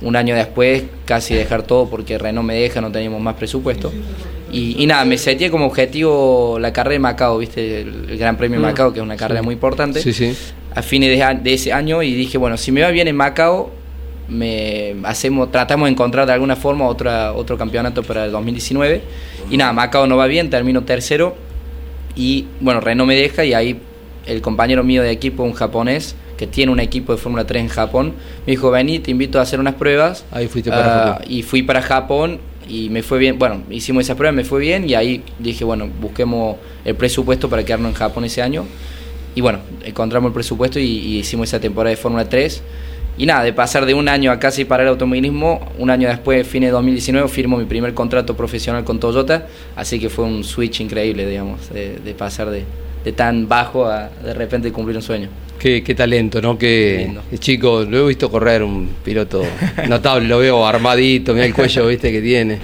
un 0.02 0.16
año 0.16 0.34
después 0.34 0.84
casi 1.06 1.34
dejar 1.34 1.62
todo 1.62 1.88
porque 1.88 2.18
Renault 2.18 2.46
me 2.46 2.54
deja, 2.54 2.80
no 2.80 2.90
teníamos 2.92 3.20
más 3.20 3.36
presupuesto. 3.36 3.90
Y, 4.52 4.82
y 4.82 4.86
nada, 4.86 5.04
me 5.04 5.18
seteé 5.18 5.50
como 5.50 5.66
objetivo 5.66 6.58
la 6.60 6.72
carrera 6.72 6.92
de 6.94 6.98
Macao, 7.00 7.38
¿viste? 7.38 7.80
El, 7.80 8.10
el 8.10 8.18
Gran 8.18 8.36
Premio 8.36 8.58
de 8.60 8.66
Macao, 8.66 8.92
que 8.92 9.00
es 9.00 9.02
una 9.02 9.16
carrera 9.16 9.42
muy 9.42 9.54
importante, 9.54 10.00
Sí, 10.00 10.12
sí. 10.12 10.34
a 10.74 10.82
fines 10.82 11.08
de, 11.18 11.38
de 11.42 11.54
ese 11.54 11.72
año 11.72 12.02
y 12.02 12.14
dije, 12.14 12.38
bueno, 12.38 12.56
si 12.56 12.70
me 12.72 12.82
va 12.82 12.90
bien 12.90 13.08
en 13.08 13.16
Macao, 13.16 13.70
me 14.28 14.96
hacemos, 15.04 15.50
tratamos 15.52 15.86
de 15.86 15.92
encontrar 15.92 16.26
de 16.26 16.32
alguna 16.32 16.56
forma 16.56 16.86
otra, 16.86 17.32
otro 17.32 17.56
campeonato 17.56 18.02
para 18.02 18.24
el 18.26 18.32
2019. 18.32 19.02
Y 19.50 19.56
nada, 19.56 19.72
Macao 19.72 20.06
no 20.06 20.16
va 20.16 20.26
bien, 20.26 20.50
termino 20.50 20.82
tercero. 20.84 21.36
Y 22.14 22.46
bueno, 22.60 22.80
Renault 22.80 23.08
me 23.08 23.14
deja 23.14 23.44
y 23.44 23.52
ahí 23.54 23.78
el 24.26 24.40
compañero 24.40 24.82
mío 24.82 25.02
de 25.02 25.10
equipo, 25.10 25.42
un 25.44 25.52
japonés, 25.52 26.16
que 26.36 26.46
tiene 26.46 26.72
un 26.72 26.80
equipo 26.80 27.12
de 27.12 27.18
Fórmula 27.18 27.46
3 27.46 27.62
en 27.62 27.68
Japón, 27.68 28.14
me 28.46 28.52
dijo, 28.52 28.70
vení, 28.70 28.98
te 28.98 29.10
invito 29.10 29.38
a 29.38 29.42
hacer 29.42 29.60
unas 29.60 29.74
pruebas. 29.74 30.24
Ahí 30.32 30.48
fuiste 30.48 30.70
para 30.70 30.84
Ah, 30.84 31.12
Japón. 31.14 31.26
Y 31.28 31.42
fui 31.42 31.62
para 31.62 31.80
Japón 31.82 32.40
y 32.68 32.88
me 32.90 33.02
fue 33.02 33.18
bien, 33.18 33.38
bueno, 33.38 33.62
hicimos 33.70 34.04
esa 34.04 34.16
prueba, 34.16 34.32
me 34.32 34.44
fue 34.44 34.60
bien 34.60 34.88
y 34.88 34.94
ahí 34.94 35.22
dije, 35.38 35.64
bueno, 35.64 35.88
busquemos 36.00 36.56
el 36.84 36.94
presupuesto 36.94 37.48
para 37.48 37.64
quedarnos 37.64 37.90
en 37.90 37.94
Japón 37.94 38.24
ese 38.24 38.42
año. 38.42 38.64
Y 39.34 39.40
bueno, 39.40 39.58
encontramos 39.84 40.28
el 40.30 40.34
presupuesto 40.34 40.78
y, 40.78 40.84
y 40.84 41.18
hicimos 41.18 41.48
esa 41.48 41.60
temporada 41.60 41.90
de 41.90 41.96
Fórmula 41.96 42.28
3. 42.28 42.62
Y 43.18 43.26
nada, 43.26 43.44
de 43.44 43.52
pasar 43.52 43.86
de 43.86 43.94
un 43.94 44.08
año 44.08 44.30
a 44.30 44.38
casi 44.38 44.64
para 44.64 44.82
el 44.82 44.90
automovilismo, 44.90 45.72
un 45.78 45.88
año 45.90 46.08
después, 46.08 46.46
fines 46.46 46.68
de 46.68 46.72
2019, 46.72 47.28
firmo 47.28 47.56
mi 47.56 47.64
primer 47.64 47.94
contrato 47.94 48.36
profesional 48.36 48.84
con 48.84 49.00
Toyota. 49.00 49.46
Así 49.74 49.98
que 49.98 50.10
fue 50.10 50.24
un 50.24 50.44
switch 50.44 50.80
increíble, 50.80 51.26
digamos, 51.26 51.70
de, 51.70 51.98
de 51.98 52.14
pasar 52.14 52.50
de, 52.50 52.64
de 53.06 53.12
tan 53.12 53.46
bajo 53.48 53.86
a 53.86 54.08
de 54.08 54.34
repente 54.34 54.72
cumplir 54.72 54.96
un 54.96 55.02
sueño. 55.02 55.28
Qué, 55.60 55.80
qué 55.84 55.94
talento, 55.94 56.42
¿no? 56.42 56.58
Qué, 56.58 57.04
Lindo. 57.04 57.22
qué 57.30 57.38
chico, 57.38 57.84
lo 57.84 58.04
he 58.04 58.08
visto 58.08 58.28
correr, 58.28 58.64
un 58.64 58.88
piloto 59.04 59.44
notable, 59.88 60.26
lo 60.26 60.38
veo 60.40 60.66
armadito, 60.66 61.32
mira 61.32 61.46
el 61.46 61.54
cuello, 61.54 61.86
viste, 61.86 62.10
que 62.10 62.20
tiene. 62.20 62.58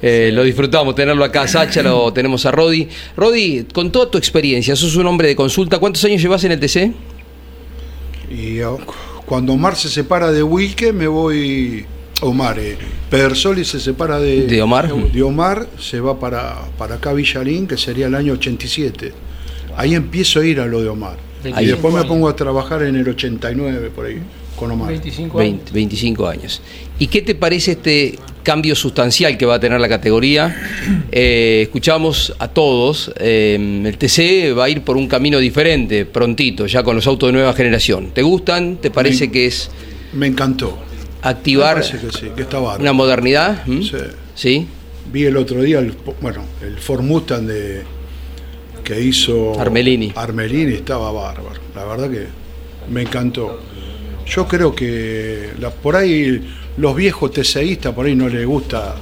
Eh, 0.00 0.30
Lo 0.32 0.44
disfrutamos 0.44 0.94
tenerlo 0.94 1.24
acá, 1.24 1.48
Sacha, 1.48 1.82
lo 1.82 2.12
tenemos 2.12 2.46
a 2.46 2.52
Rodi. 2.52 2.86
Rodi, 3.16 3.64
con 3.72 3.90
toda 3.90 4.08
tu 4.08 4.18
experiencia, 4.18 4.76
sos 4.76 4.94
un 4.94 5.06
hombre 5.08 5.26
de 5.28 5.34
consulta, 5.34 5.80
¿cuántos 5.80 6.04
años 6.04 6.22
llevas 6.22 6.44
en 6.44 6.52
el 6.52 6.60
TC? 6.60 6.92
Y 8.30 8.60
oh, 8.60 8.78
cuando 9.26 9.52
Omar 9.54 9.74
se 9.74 9.88
separa 9.88 10.30
de 10.30 10.42
Wilke, 10.44 10.92
me 10.92 11.08
voy. 11.08 11.84
Omar, 12.22 12.58
eh, 12.60 12.78
Pedersoli 13.10 13.64
se 13.64 13.80
separa 13.80 14.18
de, 14.20 14.46
¿De 14.46 14.62
Omar? 14.62 14.90
de 14.94 15.22
Omar, 15.22 15.66
se 15.78 15.98
va 16.00 16.18
para, 16.20 16.56
para 16.78 16.94
acá 16.94 17.12
Villarín, 17.12 17.66
que 17.66 17.76
sería 17.76 18.06
el 18.06 18.14
año 18.14 18.34
87. 18.34 19.12
Ahí 19.76 19.94
empiezo 19.94 20.40
a 20.40 20.46
ir 20.46 20.60
a 20.60 20.66
lo 20.66 20.82
de 20.82 20.88
Omar. 20.88 21.16
Y 21.44 21.66
después 21.66 21.94
me 21.94 22.02
pongo 22.04 22.28
a 22.28 22.34
trabajar 22.34 22.82
en 22.82 22.96
el 22.96 23.08
89 23.08 23.90
por 23.94 24.06
ahí 24.06 24.20
con 24.56 24.70
Omar. 24.70 24.88
25 24.88 25.38
años. 25.38 25.56
20, 25.56 25.72
25 25.72 26.28
años. 26.28 26.62
¿Y 26.98 27.06
qué 27.06 27.22
te 27.22 27.34
parece 27.34 27.72
este 27.72 28.18
cambio 28.42 28.74
sustancial 28.74 29.36
que 29.36 29.44
va 29.46 29.56
a 29.56 29.60
tener 29.60 29.80
la 29.80 29.88
categoría? 29.88 30.56
Eh, 31.12 31.60
escuchamos 31.64 32.34
a 32.38 32.48
todos, 32.48 33.12
eh, 33.18 33.82
el 33.84 33.96
TC 33.98 34.56
va 34.56 34.64
a 34.64 34.68
ir 34.68 34.82
por 34.82 34.96
un 34.96 35.06
camino 35.06 35.38
diferente 35.38 36.04
prontito, 36.06 36.66
ya 36.66 36.82
con 36.82 36.96
los 36.96 37.06
autos 37.06 37.28
de 37.28 37.34
nueva 37.34 37.52
generación. 37.52 38.10
¿Te 38.12 38.22
gustan? 38.22 38.78
¿Te 38.78 38.90
parece 38.90 39.30
que 39.30 39.46
es 39.46 39.70
Me 40.12 40.26
encantó. 40.26 40.78
activar 41.22 41.76
Me 41.76 42.00
que 42.00 42.18
sí, 42.18 42.26
que 42.34 42.42
está 42.42 42.58
una 42.58 42.92
modernidad? 42.92 43.64
¿Mm? 43.66 43.82
Sí. 43.82 43.96
¿Sí? 44.34 44.66
Vi 45.12 45.24
el 45.24 45.36
otro 45.36 45.62
día, 45.62 45.78
el, 45.78 45.94
bueno, 46.20 46.42
el 46.62 46.78
Ford 46.78 47.02
Mustang 47.02 47.46
de, 47.46 47.82
que 48.86 49.00
hizo 49.00 49.58
Armelini. 49.60 50.12
Armelini 50.14 50.74
estaba 50.74 51.10
bárbaro. 51.10 51.60
La 51.74 51.84
verdad 51.84 52.08
que 52.08 52.26
me 52.92 53.02
encantó. 53.02 53.58
Yo 54.24 54.46
creo 54.46 54.72
que 54.74 55.50
la- 55.58 55.70
por 55.70 55.96
ahí 55.96 56.40
los 56.76 56.94
viejos 56.94 57.32
TCIistas 57.32 57.92
por 57.92 58.06
ahí 58.06 58.14
no 58.14 58.28
les 58.28 58.46
gusta 58.46 58.94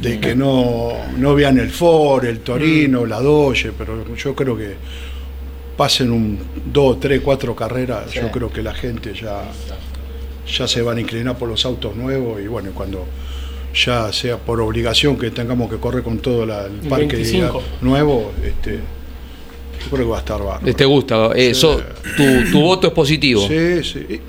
de 0.00 0.20
que 0.20 0.36
no, 0.36 0.92
no 1.16 1.34
vean 1.34 1.58
el 1.58 1.70
Ford, 1.70 2.24
el 2.24 2.38
Torino, 2.40 3.04
la 3.04 3.20
Doge, 3.20 3.72
pero 3.76 4.14
yo 4.14 4.34
creo 4.36 4.56
que 4.56 4.74
pasen 5.76 6.12
un 6.12 6.38
dos, 6.72 7.00
tres, 7.00 7.20
cuatro 7.20 7.56
carreras, 7.56 8.12
yo 8.12 8.30
creo 8.30 8.50
que 8.52 8.62
la 8.62 8.74
gente 8.74 9.12
ya, 9.12 9.42
ya 10.56 10.68
se 10.68 10.82
van 10.82 10.98
a 10.98 11.00
inclinar 11.00 11.36
por 11.36 11.48
los 11.48 11.64
autos 11.64 11.96
nuevos 11.96 12.40
y 12.40 12.46
bueno, 12.46 12.70
cuando 12.74 13.06
ya 13.84 14.12
sea 14.12 14.36
por 14.36 14.60
obligación 14.60 15.16
que 15.18 15.30
tengamos 15.30 15.70
que 15.70 15.76
correr 15.76 16.02
con 16.02 16.18
todo 16.18 16.44
la- 16.46 16.66
el 16.66 16.88
parque 16.88 17.16
25. 17.16 17.62
nuevo, 17.82 18.32
este, 18.44 18.72
yo 18.76 19.90
creo 19.90 20.04
que 20.06 20.10
va 20.10 20.16
a 20.16 20.20
estar 20.20 20.42
bárbaro. 20.42 20.74
¿Te 20.74 20.84
gusta? 20.84 21.30
Eh, 21.34 21.54
Sí. 21.54 21.60
so- 21.60 21.80
tu, 22.16 22.50
tu 22.50 22.60
voto 22.60 22.88
es 22.88 22.92
positivo. 22.92 23.46
Sí, 23.46 23.82
sí. 23.84 24.20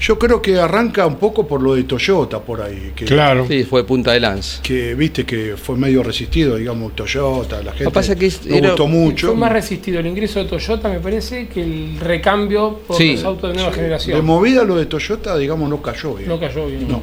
Yo 0.00 0.18
creo 0.18 0.42
que 0.42 0.58
arranca 0.58 1.06
un 1.06 1.16
poco 1.16 1.46
por 1.46 1.62
lo 1.62 1.74
de 1.76 1.84
Toyota 1.84 2.38
por 2.40 2.60
ahí, 2.60 2.92
que, 2.94 3.04
Claro. 3.06 3.46
Sí, 3.48 3.62
fue 3.64 3.86
punta 3.86 4.12
de 4.12 4.20
lanza. 4.20 4.60
que 4.60 4.94
viste 4.94 5.24
que 5.24 5.54
fue 5.56 5.76
medio 5.76 6.02
resistido, 6.02 6.56
digamos, 6.56 6.94
Toyota, 6.94 7.62
la 7.62 7.72
gente 7.72 7.90
pasa 7.92 8.14
que 8.16 8.26
es- 8.26 8.44
le 8.44 8.58
era- 8.58 8.68
gustó 8.70 8.86
mucho. 8.86 9.28
Fue 9.28 9.36
más 9.36 9.52
resistido 9.52 10.00
el 10.00 10.06
ingreso 10.06 10.40
de 10.40 10.46
Toyota, 10.46 10.88
me 10.90 10.98
parece, 10.98 11.46
que 11.48 11.62
el 11.62 11.96
recambio 12.00 12.80
por 12.86 12.96
Sí. 12.98 13.12
los 13.12 13.24
autos 13.24 13.50
de 13.50 13.54
nueva 13.54 13.70
De 13.70 13.76
generación. 13.76 14.24
movida 14.26 14.64
lo 14.64 14.76
de 14.76 14.86
Toyota, 14.86 15.38
digamos, 15.38 15.70
no 15.70 15.80
cayó 15.80 16.14
bien. 16.14 16.28
No 16.28 16.38
cayó 16.40 16.66
bien. 16.66 16.86
No. 16.88 17.00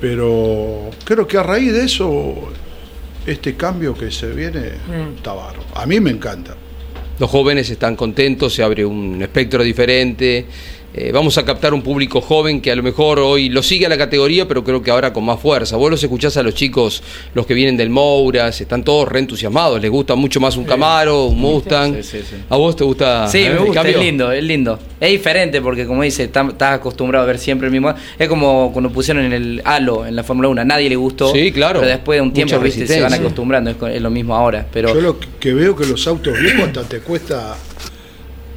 Pero 0.00 0.90
creo 1.04 1.26
que 1.26 1.36
a 1.38 1.42
raíz 1.42 1.72
de 1.72 1.84
eso, 1.84 2.34
este 3.26 3.54
cambio 3.56 3.94
que 3.94 4.10
se 4.10 4.28
viene 4.28 4.60
Mm. 4.88 5.16
está 5.16 5.32
bárbaro. 5.32 5.64
A 5.74 5.86
mí 5.86 6.00
me 6.00 6.10
encanta. 6.10 6.54
Los 7.18 7.28
jóvenes 7.30 7.68
están 7.68 7.96
contentos, 7.96 8.54
se 8.54 8.62
abre 8.62 8.84
un 8.86 9.20
espectro 9.20 9.62
diferente. 9.64 10.46
Eh, 10.94 11.12
vamos 11.12 11.36
a 11.36 11.44
captar 11.44 11.74
un 11.74 11.82
público 11.82 12.20
joven 12.22 12.62
que 12.62 12.72
a 12.72 12.76
lo 12.76 12.82
mejor 12.82 13.18
hoy 13.18 13.50
lo 13.50 13.62
sigue 13.62 13.84
a 13.84 13.88
la 13.90 13.98
categoría, 13.98 14.48
pero 14.48 14.64
creo 14.64 14.82
que 14.82 14.90
ahora 14.90 15.12
con 15.12 15.22
más 15.22 15.38
fuerza. 15.38 15.76
Vos 15.76 15.90
los 15.90 16.02
escuchás 16.02 16.36
a 16.38 16.42
los 16.42 16.54
chicos, 16.54 17.02
los 17.34 17.44
que 17.46 17.52
vienen 17.54 17.76
del 17.76 17.90
Mouras, 17.90 18.58
están 18.60 18.82
todos 18.82 19.06
reentusiasmados, 19.06 19.80
les 19.82 19.90
gusta 19.90 20.14
mucho 20.14 20.40
más 20.40 20.56
un 20.56 20.64
Camaro, 20.64 21.26
un 21.26 21.38
Mustang. 21.38 21.94
Sí, 21.96 22.02
sí, 22.02 22.18
sí. 22.28 22.36
¿A 22.48 22.56
vos 22.56 22.74
te 22.74 22.84
gusta 22.84 23.28
Sí, 23.28 23.38
eh, 23.44 23.50
me 23.50 23.58
gusta, 23.58 23.74
cambio? 23.74 23.98
es 23.98 24.04
lindo, 24.04 24.32
es 24.32 24.42
lindo. 24.42 24.78
Es 24.98 25.10
diferente 25.10 25.60
porque, 25.60 25.86
como 25.86 26.02
dice, 26.02 26.24
estás 26.24 26.72
acostumbrado 26.72 27.24
a 27.24 27.26
ver 27.26 27.38
siempre 27.38 27.66
el 27.66 27.72
mismo. 27.72 27.94
Es 28.18 28.26
como 28.28 28.70
cuando 28.72 28.90
pusieron 28.90 29.24
en 29.24 29.32
el 29.34 29.62
Halo 29.66 30.06
en 30.06 30.16
la 30.16 30.24
Fórmula 30.24 30.48
1, 30.48 30.62
a 30.62 30.64
nadie 30.64 30.88
le 30.88 30.96
gustó. 30.96 31.32
Sí, 31.32 31.52
claro. 31.52 31.80
Pero 31.80 31.92
después 31.92 32.16
de 32.16 32.22
un 32.22 32.32
tiempo, 32.32 32.58
viste, 32.60 32.86
se 32.86 33.00
van 33.02 33.12
acostumbrando. 33.12 33.70
Es, 33.88 34.00
lo 34.02 34.10
mismo 34.10 34.34
ahora. 34.34 34.66
Pero 34.72 34.94
Yo 34.94 35.00
lo 35.02 35.20
que- 35.20 35.28
que 35.38 35.52
veo 35.54 35.76
que 35.76 35.84
los 35.86 36.06
autos 36.08 36.36
viejos 36.40 36.62
hasta 36.68 36.82
te 36.84 37.00
cuesta, 37.00 37.56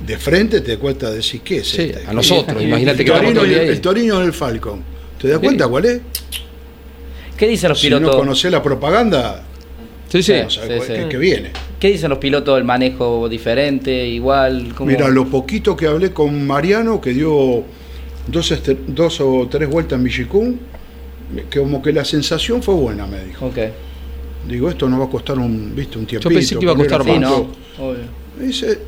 de 0.06 0.18
frente 0.18 0.62
te 0.62 0.78
cuesta 0.78 1.12
decir 1.12 1.42
qué 1.42 1.58
es 1.58 1.70
Sí, 1.70 1.84
este. 1.84 2.06
a 2.08 2.14
nosotros, 2.14 2.62
imagínate 2.62 3.02
El 3.02 3.06
que 3.06 3.12
Torino, 3.12 3.42
el 3.44 3.52
el, 3.54 3.70
el 3.70 3.82
Torino 3.82 4.20
del 4.20 4.34
Falcon. 4.34 4.82
¿Te 5.20 5.28
das 5.28 5.40
cuenta 5.40 5.68
cuál 5.68 5.86
es? 5.86 6.02
¿qué 7.38 7.48
dicen 7.48 7.70
los 7.70 7.80
Si 7.80 7.90
no 7.90 7.98
pilotos? 7.98 8.16
conocés 8.20 8.52
la 8.52 8.62
propaganda, 8.62 9.44
Sí, 10.10 10.22
sí. 10.22 10.34
no 10.44 10.50
sí, 10.50 10.60
sí. 10.86 10.94
qué- 11.10 11.18
viene. 11.18 11.52
¿Qué 11.80 11.90
dicen 11.90 12.10
los 12.10 12.20
pilotos 12.20 12.56
del 12.56 12.64
manejo 12.64 13.28
diferente, 13.28 14.08
igual? 14.08 14.74
¿Cómo? 14.76 14.90
Mira, 14.92 15.08
lo 15.08 15.26
poquito 15.28 15.76
que 15.76 15.88
hablé 15.88 16.12
con 16.12 16.46
Mariano, 16.46 17.02
que 17.02 17.12
dio 17.14 17.64
dos, 18.28 18.52
este- 18.52 18.78
dos 18.88 19.20
o 19.22 19.48
tres 19.50 19.68
vueltas 19.70 19.98
en 19.98 20.04
Villicún, 20.04 20.60
que 21.50 21.60
como 21.60 21.82
que 21.82 21.92
la 21.94 22.06
sensación 22.06 22.62
fue 22.62 22.76
buena, 22.76 23.08
me 23.08 23.24
dijo. 23.24 23.48
Ok. 23.48 23.58
Digo, 24.48 24.70
esto 24.70 24.88
no 24.90 25.00
va 25.00 25.06
a 25.06 25.10
costar 25.10 25.38
un, 25.40 25.74
¿viste? 25.76 25.98
un 25.98 26.06
tiempito. 26.06 26.30
pensé 26.30 26.56
que 26.58 26.66
iba 26.66 26.74
a 26.74 26.76
costar 26.76 27.04
Sí, 27.04 27.10
más. 27.12 27.20
no. 27.22 27.36
Obvio. 27.80 28.22
Dice, 28.40 28.80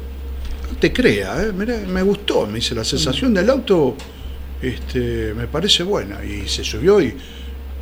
te 0.83 0.91
crea, 0.93 1.41
¿eh? 1.43 1.51
Mirá, 1.53 1.77
me 1.87 2.01
gustó. 2.01 2.45
Me 2.45 2.55
dice, 2.55 2.75
la 2.75 2.83
sensación 2.83 3.33
del 3.33 3.49
auto 3.49 3.95
este, 4.61 5.33
me 5.33 5.47
parece 5.47 5.83
buena. 5.83 6.19
Y 6.25 6.47
se 6.49 6.63
subió 6.63 7.01
y 7.01 7.13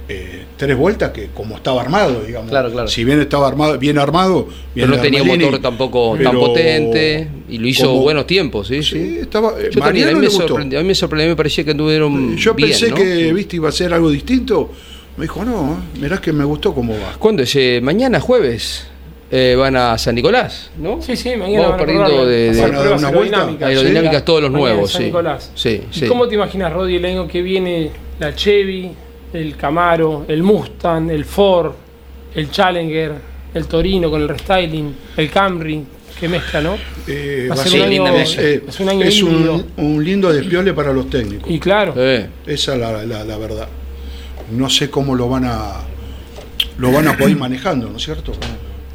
eh, 0.07 0.43
tres 0.55 0.77
vueltas 0.77 1.09
que 1.11 1.27
como 1.33 1.55
estaba 1.55 1.81
armado, 1.81 2.21
digamos. 2.25 2.49
Claro, 2.51 2.71
claro. 2.71 2.87
Si 2.87 3.03
bien 3.03 3.19
estaba 3.19 3.47
armado, 3.47 3.77
bien 3.79 3.97
armado, 3.97 4.43
bien 4.75 4.87
Pero 4.87 4.95
no 4.97 5.01
tenía 5.01 5.23
motor 5.23 5.59
tampoco 5.59 6.15
tan 6.21 6.35
potente 6.35 7.27
y 7.49 7.57
lo 7.57 7.67
hizo 7.67 7.87
como- 7.87 8.01
buenos 8.01 8.27
tiempos, 8.27 8.67
sí, 8.67 8.83
Sí, 8.83 8.89
sí. 8.97 9.17
estaba. 9.21 9.59
eh, 9.59 9.69
Yo 9.71 9.79
también, 9.81 10.09
a 10.09 10.11
mí, 10.13 10.19
me 10.19 10.29
sorprendió, 10.29 10.77
a 10.79 10.81
mí 10.83 10.87
me 10.89 10.95
sorprendió, 10.95 11.29
me 11.29 11.35
parecía 11.35 11.63
que 11.63 11.71
anduvieron 11.71 12.35
Yo 12.37 12.53
bien, 12.53 12.69
pensé 12.69 12.89
¿no? 12.89 12.95
que, 12.97 13.33
viste, 13.33 13.55
iba 13.55 13.69
a 13.69 13.71
ser 13.71 13.93
algo 13.93 14.11
distinto. 14.11 14.71
Me 15.17 15.23
dijo, 15.23 15.43
no, 15.43 15.73
eh, 15.95 15.99
mirá 16.01 16.19
que 16.21 16.31
me 16.33 16.43
gustó 16.45 16.73
cómo 16.73 16.93
va. 16.93 17.13
¿Cuándo 17.17 17.41
es? 17.43 17.55
Eh, 17.55 17.79
mañana 17.81 18.19
jueves 18.19 18.87
eh, 19.31 19.55
van 19.57 19.75
a 19.77 19.97
San 19.97 20.13
Nicolás, 20.15 20.71
¿no? 20.77 21.01
Sí, 21.01 21.15
sí, 21.15 21.35
mañana 21.37 21.63
Vamos 21.69 21.77
perdiendo 21.81 22.25
de- 22.25 22.51
de- 22.53 22.61
aerodinámicas. 22.61 23.69
Aerodinámicas 23.69 24.17
Sí. 24.19 24.25
todos 24.25 24.41
los 24.41 24.51
nuevos, 24.51 24.91
San 24.91 25.01
sí. 25.01 25.05
Nicolás. 25.07 25.51
Sí, 25.55 25.83
¿Y 25.91 25.99
sí. 25.99 26.07
cómo 26.07 26.27
te 26.27 26.35
imaginas, 26.35 26.73
Rodi, 26.73 26.97
el 26.97 27.05
año 27.05 27.27
que 27.27 27.41
viene 27.41 27.91
la 28.19 28.35
Chevy, 28.35 28.91
el 29.33 29.55
Camaro, 29.55 30.25
el 30.27 30.43
Mustang, 30.43 31.09
el 31.09 31.23
Ford, 31.25 31.73
el 32.35 32.51
Challenger, 32.51 33.13
el 33.53 33.65
Torino 33.67 34.09
con 34.09 34.21
el 34.21 34.27
restyling, 34.29 34.95
el 35.17 35.29
Camry, 35.31 35.83
que 36.19 36.27
mezcla, 36.27 36.61
¿no? 36.61 36.75
Eh, 37.07 37.47
Va 37.49 37.53
a 37.55 37.57
ser 37.57 37.81
un 37.81 37.87
año- 37.87 38.07
es, 38.17 38.37
eh, 38.37 38.63
es 38.67 38.79
un 38.79 38.89
año 38.89 39.05
es 39.05 39.17
híbrido. 39.17 39.53
un, 39.77 39.85
un 39.85 40.03
lindo 40.03 40.31
despiole 40.31 40.73
para 40.73 40.91
los 40.93 41.09
técnicos. 41.09 41.49
Y 41.49 41.57
claro, 41.59 41.93
Eh, 41.97 42.27
Esa 42.45 42.73
es 42.73 42.79
la, 42.79 43.03
la- 43.05 43.23
la 43.23 43.37
verdad. 43.37 43.67
No 44.51 44.69
sé 44.69 44.89
cómo 44.89 45.15
lo 45.15 45.29
van 45.29 45.45
a 45.45 45.77
lo 46.77 46.91
van 46.91 47.07
a 47.07 47.13
poder 47.17 47.31
ir 47.31 47.37
manejando, 47.37 47.89
¿no 47.89 47.97
es 47.97 48.03
cierto? 48.03 48.33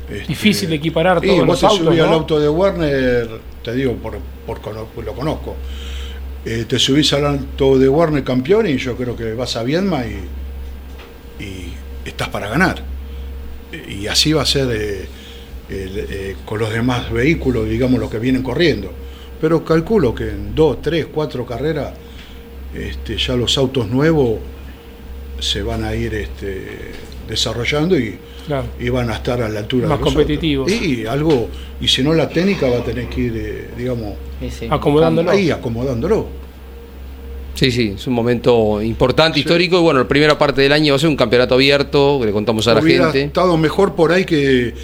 Este, 0.08 0.26
difícil 0.28 0.72
equiparar 0.72 1.20
y 1.24 1.28
todos 1.28 1.38
vos 1.40 1.46
los 1.48 1.60
te 1.60 1.66
autos, 1.66 1.84
subís 1.86 2.00
al 2.00 2.12
auto 2.12 2.38
de 2.40 2.48
Warner, 2.48 3.28
te 3.62 3.74
digo 3.74 3.94
por, 3.94 4.18
por 4.46 4.60
lo 5.04 5.12
conozco. 5.14 5.56
Eh, 6.44 6.64
te 6.68 6.78
subís 6.78 7.12
al 7.12 7.26
auto 7.26 7.76
de 7.78 7.88
Warner 7.88 8.22
campeón 8.22 8.68
y 8.68 8.76
yo 8.76 8.96
creo 8.96 9.16
que 9.16 9.34
vas 9.34 9.56
a 9.56 9.64
Viedma 9.64 10.04
y, 10.06 11.42
y 11.42 11.72
estás 12.08 12.28
para 12.28 12.48
ganar. 12.48 12.82
Y 13.88 14.06
así 14.06 14.32
va 14.32 14.42
a 14.42 14.46
ser 14.46 14.68
eh, 14.70 15.06
el- 15.68 16.06
eh, 16.08 16.36
con 16.44 16.60
los 16.60 16.70
demás 16.72 17.10
vehículos, 17.10 17.68
digamos, 17.68 17.98
los 17.98 18.08
que 18.10 18.20
vienen 18.20 18.42
corriendo. 18.44 18.92
Pero 19.40 19.64
calculo 19.64 20.14
que 20.14 20.30
en 20.30 20.54
dos, 20.54 20.80
tres, 20.80 21.06
cuatro 21.12 21.44
carreras 21.44 21.92
este, 22.74 23.16
ya 23.18 23.34
los 23.34 23.58
autos 23.58 23.88
nuevos 23.88 24.38
se 25.40 25.62
van 25.62 25.84
a 25.84 25.94
ir 25.94 26.14
este, 26.14 26.92
desarrollando 27.28 27.98
y, 27.98 28.16
Claro. 28.46 28.66
y 28.78 28.88
van 28.88 29.10
a 29.10 29.14
estar 29.14 29.40
a 29.42 29.48
la 29.48 29.58
altura 29.60 29.88
Más 29.88 29.98
de 29.98 30.04
los 30.04 30.14
competitivos. 30.14 30.70
otros. 30.72 30.86
Y 30.88 31.04
algo, 31.06 31.48
y 31.80 31.88
si 31.88 32.02
no 32.02 32.14
la 32.14 32.28
técnica 32.28 32.68
va 32.68 32.78
a 32.78 32.84
tener 32.84 33.08
que 33.08 33.20
ir, 33.20 33.32
eh, 33.36 33.68
digamos, 33.76 34.14
Sí, 34.40 34.50
sí. 34.50 34.66
Acomodándolo. 34.70 35.30
ahí 35.30 35.50
acomodándolo. 35.50 36.26
sí, 37.54 37.70
sí, 37.70 37.94
es 37.96 38.06
un 38.06 38.12
momento 38.14 38.80
importante, 38.82 39.34
Sí. 39.36 39.40
histórico. 39.40 39.78
Y 39.78 39.82
bueno, 39.82 40.00
la 40.00 40.08
primera 40.08 40.38
parte 40.38 40.60
del 40.62 40.72
año 40.72 40.92
va 40.92 40.96
a 40.96 41.00
ser 41.00 41.08
un 41.08 41.16
campeonato 41.16 41.54
abierto, 41.54 42.18
que 42.20 42.26
le 42.26 42.32
contamos 42.32 42.66
a 42.68 42.74
la 42.74 42.80
Hubiera 42.80 43.04
gente. 43.06 43.24
estado 43.24 43.56
mejor 43.56 43.94
por 43.94 44.12
ahí 44.12 44.24
que 44.24 44.74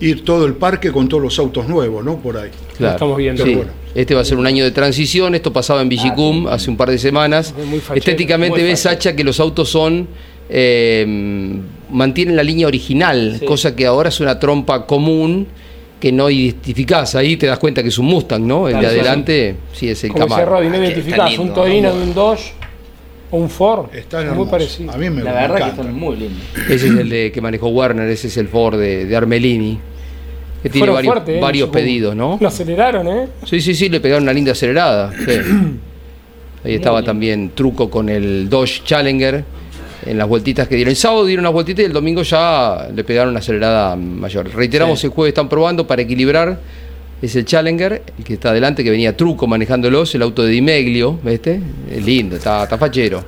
ir 0.00 0.24
todo 0.24 0.46
el 0.46 0.54
parque 0.54 0.92
con 0.92 1.08
todos 1.08 1.22
los 1.22 1.38
autos 1.40 1.66
nuevos, 1.68 2.04
¿no? 2.04 2.18
Por 2.18 2.36
ahí. 2.36 2.50
Claro. 2.76 2.94
estamos 2.94 3.16
viendo. 3.16 3.44
Sí. 3.44 3.54
Bueno. 3.54 3.72
Este 3.94 4.14
va 4.14 4.20
a 4.20 4.24
ser 4.24 4.38
un 4.38 4.46
año 4.46 4.62
de 4.62 4.70
transición. 4.70 5.34
Esto 5.34 5.52
pasaba 5.52 5.80
en 5.82 5.88
Villicum 5.88 6.46
hace 6.46 6.70
un 6.70 6.76
par 6.76 6.88
de 6.90 6.98
semanas. 6.98 7.52
Es 7.58 7.66
muy 7.66 7.80
fachero, 7.80 7.98
Estéticamente 7.98 8.60
muy 8.60 8.68
ves. 8.68 8.80
Sacha, 8.80 9.16
que 9.16 9.24
los 9.24 9.40
autos 9.40 9.68
son. 9.70 10.06
eh, 10.50 11.56
mantienen 11.90 12.36
la 12.36 12.42
línea 12.42 12.66
original, 12.66 13.36
Sí. 13.40 13.46
cosa 13.46 13.74
que 13.76 13.86
ahora 13.86 14.08
es 14.08 14.20
una 14.20 14.38
trompa 14.38 14.86
común 14.86 15.46
que 16.00 16.12
no 16.12 16.30
identificás. 16.30 17.14
Ahí 17.14 17.36
te 17.36 17.46
das 17.46 17.58
cuenta 17.58 17.82
que 17.82 17.88
es 17.88 17.98
un 17.98 18.06
Mustang, 18.06 18.46
¿no? 18.46 18.68
El 18.68 18.74
Claro, 18.78 18.88
de 18.94 19.00
adelante, 19.00 19.56
sí, 19.72 19.88
es 19.88 20.04
el 20.04 20.12
Como 20.12 20.26
Camaro. 20.28 20.50
Rodi, 20.52 20.68
no 20.68 20.74
Ah, 20.74 20.78
que 20.78 20.84
identificás 20.86 21.30
está 21.30 21.42
un 21.42 21.52
Torino 21.54 21.90
¿no? 21.90 21.96
de 21.96 22.02
un 22.04 22.14
Dodge 22.14 22.52
o 23.30 23.36
un 23.36 23.50
Ford. 23.50 23.94
Están 23.94 24.34
muy 24.36 24.46
parecido. 24.46 24.92
A 24.92 24.96
mí 24.96 25.10
me 25.10 25.22
La 25.22 25.32
me 25.32 25.36
verdad 25.40 25.56
que 25.56 25.62
encanta. 25.64 25.82
están 25.82 25.94
muy 25.98 26.16
lindos. 26.16 26.42
Ese 26.68 26.74
es 26.74 26.82
el 26.94 27.08
de 27.08 27.32
que 27.32 27.40
manejó 27.40 27.68
Werner, 27.68 28.08
ese 28.08 28.28
es 28.28 28.36
el 28.36 28.48
Ford 28.48 28.78
de, 28.78 29.06
de 29.06 29.16
Armelini. 29.16 29.78
Que 30.62 30.68
tiene 30.70 30.78
Fueron 30.86 30.94
varios, 30.96 31.14
fuertes, 31.14 31.36
¿eh? 31.36 31.40
varios 31.40 31.68
pedidos, 31.70 32.16
¿no? 32.16 32.36
Lo 32.40 32.48
aceleraron, 32.48 33.06
¿eh? 33.08 33.28
Sí, 33.44 33.60
sí, 33.60 33.74
sí, 33.74 33.88
le 33.88 34.00
pegaron 34.00 34.24
una 34.24 34.32
linda 34.32 34.52
acelerada. 34.52 35.12
sí. 35.12 35.32
Ahí 36.64 36.74
estaba 36.74 37.02
también 37.04 37.52
Truco 37.54 37.88
con 37.88 38.08
el 38.08 38.48
Dodge 38.50 38.82
Challenger 38.84 39.44
en 40.06 40.18
las 40.18 40.28
vueltitas 40.28 40.68
que 40.68 40.76
dieron. 40.76 40.90
El 40.90 40.96
sábado 40.96 41.24
dieron 41.26 41.44
unas 41.44 41.52
vueltitas 41.52 41.82
y 41.82 41.86
el 41.86 41.92
domingo 41.92 42.22
ya 42.22 42.88
le 42.94 43.04
pegaron 43.04 43.30
una 43.30 43.40
acelerada 43.40 43.96
mayor. 43.96 44.52
Reiteramos, 44.54 45.00
Sí. 45.00 45.06
el 45.06 45.12
jueves 45.12 45.30
están 45.32 45.48
probando 45.48 45.86
para 45.86 46.02
equilibrar 46.02 46.58
es 47.20 47.34
el 47.34 47.44
Challenger, 47.44 48.02
el 48.16 48.24
que 48.24 48.34
está 48.34 48.50
adelante, 48.50 48.84
que 48.84 48.90
venía 48.90 49.16
Truco 49.16 49.48
manejándolos, 49.48 50.14
el 50.14 50.22
auto 50.22 50.44
de 50.44 50.50
Dimeglio, 50.50 51.18
¿viste? 51.24 51.60
Es 51.90 52.04
lindo, 52.04 52.36
está, 52.36 52.62
está 52.62 52.78
fachero. 52.78 53.24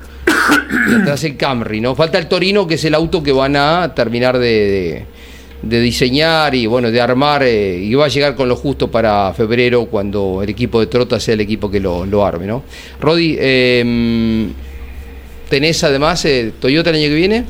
Y 0.89 0.95
atrás 1.03 1.25
el 1.25 1.37
Camry, 1.37 1.81
¿no? 1.81 1.97
Falta 1.97 2.17
el 2.19 2.29
Torino, 2.29 2.69
que 2.69 2.75
es 2.75 2.85
el 2.85 2.95
auto 2.95 3.21
que 3.21 3.33
van 3.33 3.57
a 3.57 3.93
terminar 3.95 4.39
de, 4.39 4.49
de- 4.49 5.05
de 5.63 5.79
diseñar 5.81 6.55
y 6.55 6.65
bueno, 6.67 6.91
de 6.91 7.01
armar, 7.03 7.43
eh, 7.43 7.77
y 7.79 7.93
va 7.95 8.07
a 8.07 8.09
llegar 8.09 8.35
con 8.35 8.49
lo 8.49 8.57
justo 8.57 8.91
para 8.91 9.35
febrero, 9.35 9.87
cuando 9.87 10.41
el 10.43 10.49
equipo 10.49 10.81
de 10.81 10.87
Trota 10.87 11.19
sea 11.21 11.35
el 11.35 11.41
equipo 11.43 11.69
que 11.71 11.81
lo, 11.81 12.07
lo 12.07 12.25
arme, 12.25 12.47
¿no? 12.47 12.63
Rodi, 13.01 13.37
eh, 13.39 14.47
¿tenés 15.51 15.85
además 15.85 16.25
eh, 16.25 16.53
Toyota 16.59 16.89
el 16.91 16.97
año 16.97 17.09
que 17.09 17.15
viene? 17.15 17.45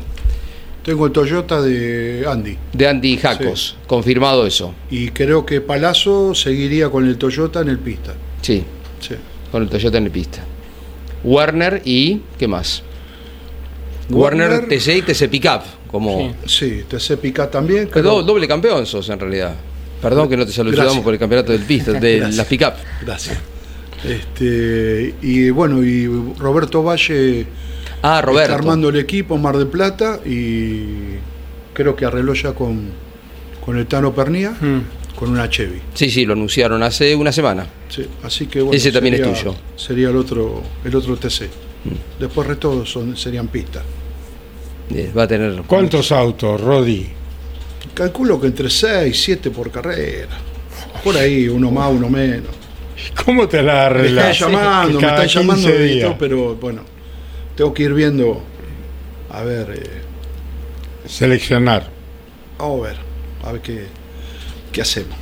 Tengo 0.85 1.07
el 1.07 1.13
Toyota 1.13 1.61
de 1.63 2.25
Andy. 2.27 2.57
De 2.73 2.89
Andy 2.89 3.17
Jacos, 3.19 3.77
confirmado 3.87 4.47
eso. 4.47 4.75
Y 4.91 5.11
creo 5.11 5.45
que 5.47 5.61
Palazzo 5.61 6.35
seguiría 6.35 6.89
con 6.89 7.07
el 7.07 7.17
Toyota 7.19 7.61
en 7.61 7.69
el 7.69 7.79
pista. 7.79 8.15
Sí, 8.43 8.65
Sí. 9.01 9.15
con 9.53 9.63
el 9.63 9.69
Toyota 9.69 9.99
en 9.99 10.05
el 10.07 10.11
pista. 10.11 10.43
Warner 11.23 11.83
y 11.85 12.23
¿qué 12.39 12.49
más? 12.49 12.83
Warner, 14.09 14.51
Warner- 14.51 14.69
TC 14.69 14.97
y 14.97 15.03
TC 15.03 15.29
Pickup, 15.29 15.61
como 15.91 16.35
Sí, 16.47 16.83
TC 16.89 17.17
Pica 17.19 17.51
también. 17.51 17.87
creo- 17.89 18.03
do- 18.03 18.23
doble 18.23 18.49
campeón 18.49 18.87
sos 18.87 19.09
en 19.11 19.21
realidad. 19.21 19.55
Perdón 20.01 20.29
que 20.31 20.37
no 20.39 20.47
te 20.47 20.53
saludamos 20.53 20.85
Gracias. 20.85 21.05
por 21.05 21.13
el 21.13 21.21
campeonato 21.21 21.53
del 21.53 21.63
pista, 21.63 21.93
de 21.93 22.17
Gracias. 22.17 22.37
las 22.37 22.47
Pickup. 22.47 22.73
Gracias. 23.05 23.39
Este, 24.03 25.15
y 25.21 25.51
bueno, 25.51 25.85
y 25.85 26.07
Roberto 26.39 26.83
Valle 26.83 27.47
Ah, 28.03 28.23
Roberto. 28.23 28.53
está 28.53 28.55
armando 28.55 28.89
el 28.89 28.97
equipo 28.97 29.35
en 29.37 29.43
Mar 29.43 29.57
del 29.57 29.67
Plata 29.69 30.21
y 30.25 30.85
creo 31.75 31.95
que 31.97 32.05
arregló 32.07 32.33
ya 32.35 32.53
con, 32.53 32.89
con 33.65 33.77
el 33.79 33.87
Tano 33.87 34.15
Pernía, 34.15 34.51
Mm. 34.53 34.81
con 35.17 35.31
una 35.31 35.49
Chevy. 35.51 35.81
Sí, 35.95 36.11
sí, 36.11 36.25
lo 36.25 36.33
anunciaron 36.33 36.83
hace 36.83 37.15
una 37.15 37.31
semana. 37.33 37.67
Sí, 37.89 38.07
así 38.23 38.47
que 38.47 38.61
bueno, 38.63 38.77
Ese 38.77 38.91
también 38.93 39.15
es 39.15 39.21
sería- 39.21 39.35
tuyo. 39.43 39.55
Sería 39.77 40.09
el 40.09 40.17
otro, 40.17 40.63
el 40.85 40.95
otro 40.97 41.17
TC. 41.17 41.47
Mm. 41.85 42.21
Después 42.21 42.47
resto 42.49 42.85
son, 42.87 43.17
serían 43.17 43.49
pistas. 43.49 43.83
Eh, 44.95 45.11
Va 45.17 45.25
a 45.25 45.29
tener. 45.29 45.63
¿Cuántos 45.67 46.11
autos, 46.13 46.61
Rodi? 46.61 47.07
Calculo 47.95 48.41
que 48.41 48.47
entre 48.49 48.71
6 48.71 49.15
y 49.15 49.19
7 49.19 49.51
por 49.51 49.71
carrera. 49.71 50.29
Por 51.05 51.17
ahí, 51.17 51.49
uno 51.49 51.71
más, 51.71 51.91
uno 51.93 52.09
menos. 52.09 52.49
¿Cómo 53.25 53.47
te 53.49 53.63
la 53.63 53.73
Me 53.75 53.79
arreglas? 53.81 54.31
están 54.33 54.53
llamando, 54.53 55.01
me 55.01 55.07
están 55.07 55.27
llamando 55.29 55.63
15 55.69 55.79
de 55.79 55.85
días. 55.87 56.05
esto, 56.05 56.17
pero 56.19 56.55
bueno, 56.57 56.83
tengo 57.61 57.75
que 57.75 57.83
ir 57.83 57.93
viendo. 57.93 58.41
A 59.29 59.43
ver, 59.43 59.71
eh, 59.71 60.01
Seleccionar. 61.07 61.91
vamos 62.59 62.81
a 62.81 62.89
ver, 62.89 62.97
a 63.45 63.53
ver 63.53 63.61
qué, 63.61 63.85
qué 64.73 64.81
hacemos. 64.81 65.15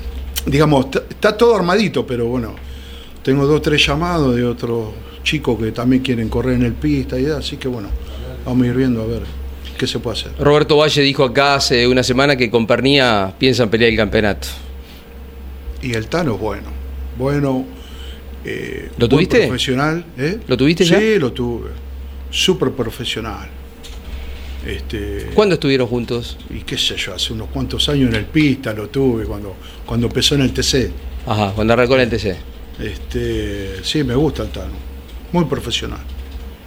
Digamos, 0.47 0.87
está, 1.11 1.37
todo 1.37 1.57
armadito, 1.57 2.07
pero 2.07 2.27
bueno, 2.27 2.55
tengo 3.25 3.45
dos 3.45 3.61
tres 3.61 3.85
llamados 3.85 4.37
de 4.37 4.45
otros 4.45 4.91
chicos 5.25 5.59
que 5.59 5.73
también 5.73 6.01
quieren 6.01 6.29
correr 6.29 6.55
en 6.55 6.63
el 6.63 6.75
pista 6.75 7.19
y 7.19 7.27
así 7.27 7.57
que 7.57 7.67
bueno, 7.67 7.89
vamos 8.47 8.63
a 8.63 8.67
ir 8.69 8.77
viendo 8.77 9.03
a 9.03 9.07
ver 9.07 9.23
qué 9.77 9.89
se 9.89 9.99
puede 9.99 10.19
hacer. 10.21 10.33
Roberto 10.39 10.77
Valle 10.77 11.03
dijo 11.03 11.25
acá 11.25 11.57
hace 11.57 11.89
una 11.89 12.05
semana 12.05 12.37
que 12.37 12.49
con 12.53 12.69
Pernía 12.69 13.35
piensan 13.37 13.69
pelear 13.69 13.91
el 13.91 13.97
campeonato. 13.97 14.47
Y 15.83 15.93
el 15.93 16.07
Tano 16.07 16.37
es 16.37 16.41
bueno, 16.41 16.69
bueno. 17.19 17.65
eh, 18.45 18.91
¿Lo 18.93 19.09
buen 19.09 19.11
tuviste? 19.11 19.49
Profesional, 19.49 20.05
¿eh? 20.17 20.39
¿Lo 20.47 20.57
tuviste 20.57 20.85
sí, 20.85 20.91
ya? 20.93 21.01
lo 21.19 21.33
tuve. 21.33 21.88
Súper 22.31 22.73
profesional. 22.73 23.49
Este, 24.67 25.31
¿Cuándo 25.35 25.55
estuvieron 25.55 25.87
juntos? 25.87 26.37
y 26.51 26.61
qué 26.61 26.77
sé 26.77 26.97
yo, 26.97 27.15
hace 27.15 27.33
unos 27.33 27.49
cuantos 27.49 27.89
años 27.89 28.11
en 28.11 28.17
el 28.17 28.27
pista 28.27 28.73
lo 28.75 28.89
tuve 28.89 29.25
cuando, 29.25 29.55
cuando 29.87 30.09
empezó 30.09 30.35
en 30.35 30.43
el 30.43 30.53
TC. 30.53 30.91
Ajá, 31.27 31.53
cuando 31.55 31.73
arrancó 31.73 31.95
en 31.95 32.01
el 32.03 32.11
TC. 32.11 32.37
Este, 32.81 33.83
sí, 33.85 34.05
me 34.05 34.15
gusta 34.15 34.43
el 34.43 34.51
Tano. 34.51 34.73
Muy 35.33 35.45
profesional. 35.47 36.01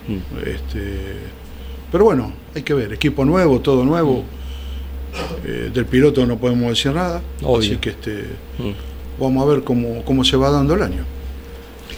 Mm. 0.07 0.47
Este, 0.47 0.93
pero 1.91 2.05
bueno, 2.05 2.33
hay 2.55 2.63
que 2.63 2.73
ver, 2.73 2.93
equipo 2.93 3.23
nuevo, 3.25 3.59
todo 3.59 3.83
nuevo. 3.83 4.23
Eh, 5.45 5.69
del 5.73 5.85
piloto 5.85 6.25
no 6.25 6.37
podemos 6.37 6.69
decir 6.69 6.93
nada. 6.93 7.21
Obvio. 7.43 7.59
Así 7.71 7.77
que 7.77 7.89
este, 7.91 8.23
Mm. 8.57 8.71
vamos 9.21 9.43
a 9.43 9.45
ver 9.53 9.63
cómo, 9.63 10.03
cómo 10.05 10.23
se 10.23 10.37
va 10.37 10.49
dando 10.49 10.73
el 10.75 10.81
año. 10.83 11.03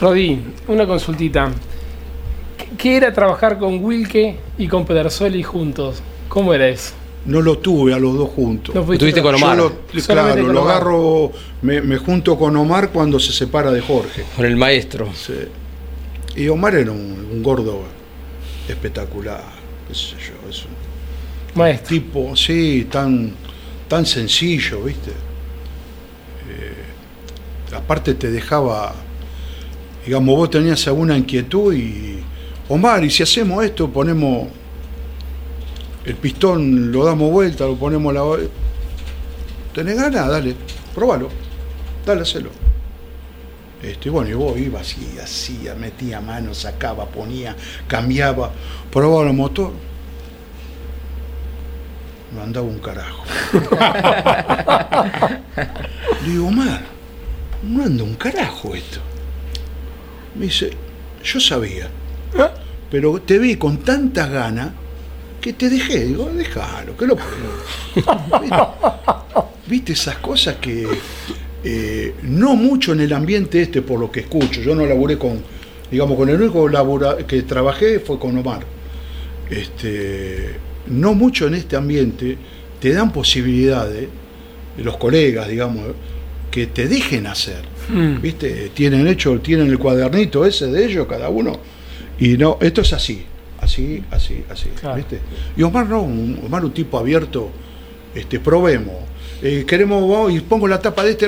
Rodi, 0.01 0.39
una 0.67 0.85
consultita. 0.87 1.51
¿Qué 2.77 2.97
era 2.97 3.13
trabajar 3.13 3.57
con 3.59 3.83
Wilke 3.83 4.37
y 4.57 4.67
con 4.67 4.85
Pedersoli 4.85 5.43
juntos? 5.43 6.01
¿Cómo 6.29 6.53
era 6.53 6.67
eso? 6.67 6.93
No 7.25 7.41
lo 7.41 7.57
tuve 7.59 7.93
a 7.93 7.99
los 7.99 8.17
dos 8.17 8.29
juntos. 8.29 8.73
No 8.75 8.81
Estuviste 8.91 9.21
con 9.21 9.35
Yo 9.37 9.45
Omar. 9.45 9.57
lo, 9.57 9.71
claro, 10.05 10.43
con 10.43 10.53
lo 10.53 10.61
Omar. 10.61 10.75
agarro, 10.75 11.31
me, 11.61 11.81
me 11.81 11.97
junto 11.97 12.37
con 12.37 12.55
Omar 12.57 12.89
cuando 12.89 13.17
se 13.19 13.31
separa 13.31 13.71
de 13.71 13.79
Jorge. 13.81 14.25
Con 14.35 14.45
el 14.45 14.55
maestro. 14.57 15.09
Sí. 15.13 15.33
Y 16.35 16.47
Omar 16.49 16.75
era 16.75 16.91
un, 16.91 17.27
un 17.31 17.41
gordo 17.43 17.83
espectacular, 18.67 19.43
qué 19.87 19.93
sé 19.93 20.15
yo, 20.19 20.49
es 20.49 20.63
un 20.65 20.71
Maestro. 21.55 21.87
tipo, 21.89 22.35
sí, 22.35 22.87
tan, 22.91 23.31
tan 23.87 24.05
sencillo, 24.05 24.81
¿viste? 24.83 25.11
Eh, 25.11 26.73
aparte 27.75 28.15
te 28.15 28.31
dejaba, 28.31 28.93
digamos, 30.05 30.35
vos 30.35 30.49
tenías 30.49 30.85
alguna 30.87 31.15
inquietud 31.17 31.73
y, 31.73 32.19
Omar, 32.69 33.03
y 33.03 33.09
si 33.09 33.23
hacemos 33.23 33.63
esto, 33.63 33.89
ponemos 33.89 34.47
el 36.05 36.15
pistón, 36.15 36.91
lo 36.91 37.03
damos 37.05 37.31
vuelta, 37.31 37.65
lo 37.65 37.75
ponemos 37.75 38.13
la... 38.13 38.23
¿Tenés 39.73 39.95
ganas? 39.95 40.27
Dale, 40.27 40.55
probalo, 40.93 41.29
dale, 42.05 42.21
hacelo. 42.21 42.49
Este, 43.81 44.09
bueno, 44.09 44.29
y 44.29 44.33
vos 44.33 44.57
ibas 44.57 44.95
y 44.97 45.19
hacía, 45.19 45.75
metía 45.75 46.21
mano, 46.21 46.53
sacaba, 46.53 47.05
ponía, 47.05 47.55
cambiaba, 47.87 48.51
probaba 48.91 49.27
el 49.27 49.35
motor. 49.35 49.73
Me 52.33 52.41
andaba 52.41 52.65
un 52.65 52.79
carajo. 52.79 53.23
Le 56.25 56.29
digo, 56.31 56.47
Omar, 56.47 56.81
no 57.61 57.83
anda 57.83 58.03
un 58.03 58.15
carajo 58.15 58.73
esto. 58.73 58.99
Me 60.35 60.45
dice, 60.45 60.71
yo 61.23 61.39
sabía, 61.39 61.89
pero 62.93 63.19
te 63.19 63.39
vi 63.39 63.55
con 63.55 63.77
tantas 63.77 64.29
ganas 64.29 64.69
que 65.41 65.53
te 65.53 65.67
dejé. 65.67 66.05
Digo, 66.05 66.29
déjalo, 66.31 66.95
que 66.95 67.07
lo 67.07 67.15
¿Viste? 68.39 68.55
¿Viste 69.67 69.93
esas 69.93 70.17
cosas 70.17 70.57
que 70.57 70.85
eh, 71.63 72.13
no 72.21 72.55
mucho 72.55 72.93
en 72.93 72.99
el 72.99 73.11
ambiente 73.13 73.63
este 73.63 73.81
por 73.81 73.99
lo 73.99 74.11
que 74.11 74.19
escucho? 74.19 74.61
Yo 74.61 74.75
no 74.75 74.85
laburé 74.85 75.17
con, 75.17 75.41
digamos, 75.89 76.15
con 76.15 76.29
el 76.29 76.39
único 76.39 76.69
labura, 76.69 77.17
que 77.25 77.41
trabajé 77.41 77.99
fue 77.99 78.19
con 78.19 78.37
Omar. 78.37 78.63
Este, 79.49 80.51
no 80.85 81.15
mucho 81.15 81.47
en 81.47 81.55
este 81.55 81.75
ambiente 81.75 82.37
te 82.79 82.93
dan 82.93 83.11
posibilidades, 83.11 84.07
los 84.77 84.97
colegas, 84.97 85.47
digamos, 85.47 85.83
que 86.51 86.67
te 86.67 86.87
dejen 86.87 87.25
hacer. 87.25 87.63
Mm. 87.89 88.21
¿Viste? 88.21 88.69
Tienen 88.71 89.07
hecho, 89.07 89.39
tienen 89.39 89.65
el 89.69 89.79
cuadernito 89.79 90.45
ese 90.45 90.67
de 90.67 90.85
ellos, 90.85 91.07
cada 91.07 91.29
uno. 91.29 91.72
Y 92.23 92.37
no, 92.37 92.57
esto 92.61 92.81
es 92.81 92.93
así, 92.93 93.23
así, 93.59 94.03
así, 94.11 94.43
así. 94.49 94.69
Claro. 94.79 94.95
¿viste? 94.97 95.19
Y 95.57 95.63
Omar 95.63 95.87
no, 95.87 96.01
un- 96.03 96.39
Omar 96.45 96.63
un 96.63 96.71
tipo 96.71 96.97
abierto, 96.97 97.49
este, 98.15 98.39
probemos. 98.39 98.95
Eh, 99.41 99.65
queremos, 99.67 100.07
vamos, 100.09 100.31
y 100.33 100.39
pongo 100.39 100.67
la 100.67 100.79
tapa 100.79 101.03
de 101.03 101.11
este, 101.11 101.27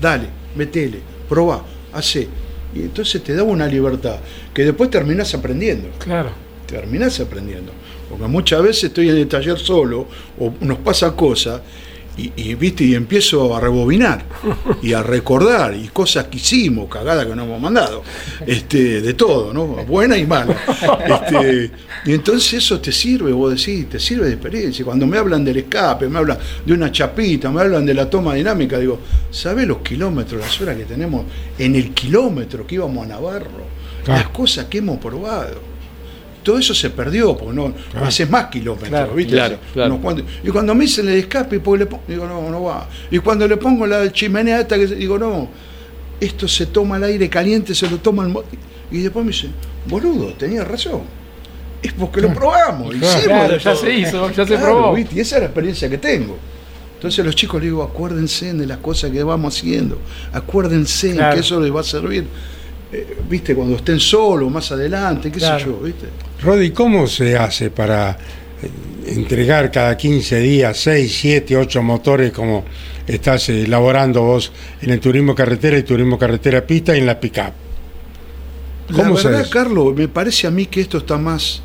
dale, 0.00 0.28
metele, 0.56 1.00
probá, 1.28 1.62
hacé. 1.92 2.26
Y 2.74 2.80
entonces 2.82 3.22
te 3.22 3.34
da 3.34 3.42
una 3.42 3.66
libertad 3.66 4.16
que 4.54 4.64
después 4.64 4.88
terminás 4.90 5.34
aprendiendo 5.34 5.88
Claro. 5.98 6.30
terminás 6.66 7.18
aprendiendo. 7.20 7.72
Porque 8.08 8.26
muchas 8.26 8.62
veces 8.62 8.84
estoy 8.84 9.08
en 9.10 9.16
el 9.18 9.28
taller 9.28 9.58
solo 9.58 10.06
o 10.38 10.52
nos 10.60 10.78
pasa 10.78 11.14
cosas 11.14 11.60
y, 12.16 12.32
y, 12.36 12.54
viste 12.54 12.84
y 12.84 12.94
empiezo 12.94 13.54
a 13.54 13.60
rebobinar 13.60 14.24
y 14.82 14.92
a 14.92 15.02
recordar 15.02 15.74
y 15.74 15.88
cosas 15.88 16.26
que 16.26 16.36
hicimos, 16.36 16.88
cagadas 16.88 17.26
que 17.26 17.34
nos 17.34 17.46
hemos 17.46 17.60
mandado, 17.60 18.02
este, 18.46 19.00
de 19.00 19.14
todo, 19.14 19.52
¿no? 19.52 19.66
Buena 19.66 20.16
y 20.16 20.26
mala. 20.26 20.56
Este, 21.06 21.70
y 22.04 22.12
entonces 22.12 22.54
eso 22.54 22.80
te 22.80 22.92
sirve, 22.92 23.32
vos 23.32 23.50
decís, 23.54 23.88
te 23.88 23.98
sirve 23.98 24.26
de 24.26 24.32
experiencia. 24.32 24.84
Cuando 24.84 25.06
me 25.06 25.18
hablan 25.18 25.44
del 25.44 25.58
escape, 25.58 26.08
me 26.08 26.18
hablan 26.18 26.38
de 26.64 26.72
una 26.72 26.90
chapita, 26.90 27.50
me 27.50 27.60
hablan 27.60 27.86
de 27.86 27.94
la 27.94 28.08
toma 28.08 28.34
dinámica, 28.34 28.78
digo, 28.78 28.98
¿sabés 29.30 29.66
los 29.66 29.78
kilómetros, 29.78 30.40
las 30.40 30.60
horas 30.60 30.76
que 30.76 30.84
tenemos 30.84 31.24
en 31.58 31.76
el 31.76 31.92
kilómetro 31.92 32.66
que 32.66 32.76
íbamos 32.76 33.04
a 33.04 33.08
Navarro? 33.08 33.80
Las 34.06 34.28
cosas 34.28 34.66
que 34.66 34.78
hemos 34.78 34.98
probado 34.98 35.69
todo 36.42 36.58
eso 36.58 36.74
se 36.74 36.90
perdió, 36.90 37.36
porque 37.36 37.54
no, 37.54 37.68
no 37.94 38.04
haces 38.04 38.28
más 38.30 38.46
kilómetros, 38.46 38.88
Claro, 38.90 39.14
¿viste? 39.14 39.32
claro, 39.32 39.58
claro. 39.72 39.98
Cuantos- 39.98 40.24
y 40.44 40.48
cuando 40.50 40.74
me 40.74 40.84
dicen 40.84 41.08
el 41.08 41.16
escape, 41.18 41.60
porque 41.60 41.80
le 41.84 41.86
pongo, 41.86 42.02
digo, 42.08 42.26
no, 42.26 42.50
no 42.50 42.62
va. 42.62 42.88
Y 43.10 43.18
cuando 43.18 43.46
le 43.48 43.56
pongo 43.56 43.86
la 43.86 44.10
chimenea 44.12 44.60
esta, 44.60 44.76
que 44.76 44.86
digo, 44.86 45.18
no, 45.18 45.48
esto 46.20 46.46
se 46.48 46.66
toma 46.66 46.96
el 46.98 47.04
aire 47.04 47.28
caliente, 47.28 47.74
se 47.74 47.88
lo 47.88 47.98
toma 47.98 48.24
el... 48.24 48.28
mo-". 48.30 48.44
Y 48.90 48.98
después 49.02 49.24
me 49.24 49.32
dicen, 49.32 49.52
boludo, 49.86 50.32
tenías 50.34 50.66
razón. 50.66 51.02
Es 51.82 51.92
porque 51.94 52.20
lo 52.20 52.32
probamos, 52.34 52.94
Claro, 52.94 53.18
hicimos 53.18 53.38
claro, 53.38 53.56
ya 53.56 53.74
se 53.76 53.94
hizo, 53.94 54.30
ya 54.30 54.46
se 54.46 54.54
Claro, 54.56 54.64
probó. 54.66 54.94
¿viste? 54.94 55.14
Y 55.16 55.20
esa 55.20 55.36
es 55.36 55.40
la 55.42 55.46
experiencia 55.46 55.88
que 55.88 55.96
tengo. 55.98 56.36
Entonces 56.96 57.24
los 57.24 57.34
chicos 57.34 57.58
les 57.62 57.70
digo, 57.70 57.82
acuérdense 57.82 58.52
de 58.52 58.66
las 58.66 58.76
cosas 58.78 59.10
que 59.10 59.22
vamos 59.22 59.56
haciendo, 59.56 59.98
acuérdense 60.34 61.12
Claro. 61.14 61.34
que 61.34 61.40
eso 61.40 61.58
les 61.60 61.74
va 61.74 61.80
a 61.80 61.84
servir, 61.84 62.26
eh, 62.92 63.16
viste, 63.28 63.54
cuando 63.54 63.76
estén 63.76 64.00
solos, 64.00 64.50
más 64.50 64.70
adelante, 64.72 65.30
qué 65.30 65.38
Claro. 65.38 65.58
sé 65.58 65.66
yo, 65.66 65.78
viste. 65.80 66.06
Rodi, 66.42 66.70
¿cómo 66.70 67.06
se 67.06 67.36
hace 67.36 67.70
para 67.70 68.10
eh, 68.62 68.70
entregar 69.14 69.70
cada 69.70 69.96
15 69.96 70.38
días 70.40 70.76
6, 70.78 71.18
7, 71.20 71.56
8 71.56 71.82
motores 71.82 72.32
como 72.32 72.64
estás 73.06 73.48
eh, 73.48 73.62
elaborando 73.64 74.22
vos 74.22 74.52
en 74.82 74.90
el 74.90 75.00
turismo 75.00 75.34
carretera 75.34 75.78
y 75.78 75.82
turismo 75.82 76.18
carretera 76.18 76.66
pista 76.66 76.94
y 76.96 77.00
en 77.00 77.06
la 77.06 77.18
pick-up? 77.20 77.52
La 78.90 78.96
¿Cómo 79.04 79.16
se 79.16 79.28
verdad? 79.28 79.48
Carlos, 79.50 79.94
me 79.94 80.08
parece 80.08 80.46
a 80.46 80.50
mí 80.50 80.66
que 80.66 80.80
esto 80.80 80.98
está 80.98 81.16
más, 81.16 81.62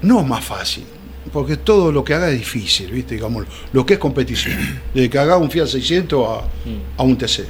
no 0.00 0.22
más 0.24 0.42
fácil, 0.44 0.84
porque 1.30 1.58
todo 1.58 1.92
lo 1.92 2.02
que 2.02 2.14
haga 2.14 2.30
es 2.30 2.38
difícil, 2.38 2.90
¿viste? 2.90 3.16
Digamos, 3.16 3.44
lo 3.72 3.84
que 3.84 3.94
es 3.94 3.98
competición, 3.98 4.56
desde 4.94 5.10
que 5.10 5.18
haga 5.18 5.36
un 5.36 5.50
Fiat 5.50 5.66
600 5.66 6.26
a, 6.26 6.42
a 6.96 7.02
un 7.02 7.18
TC. 7.18 7.44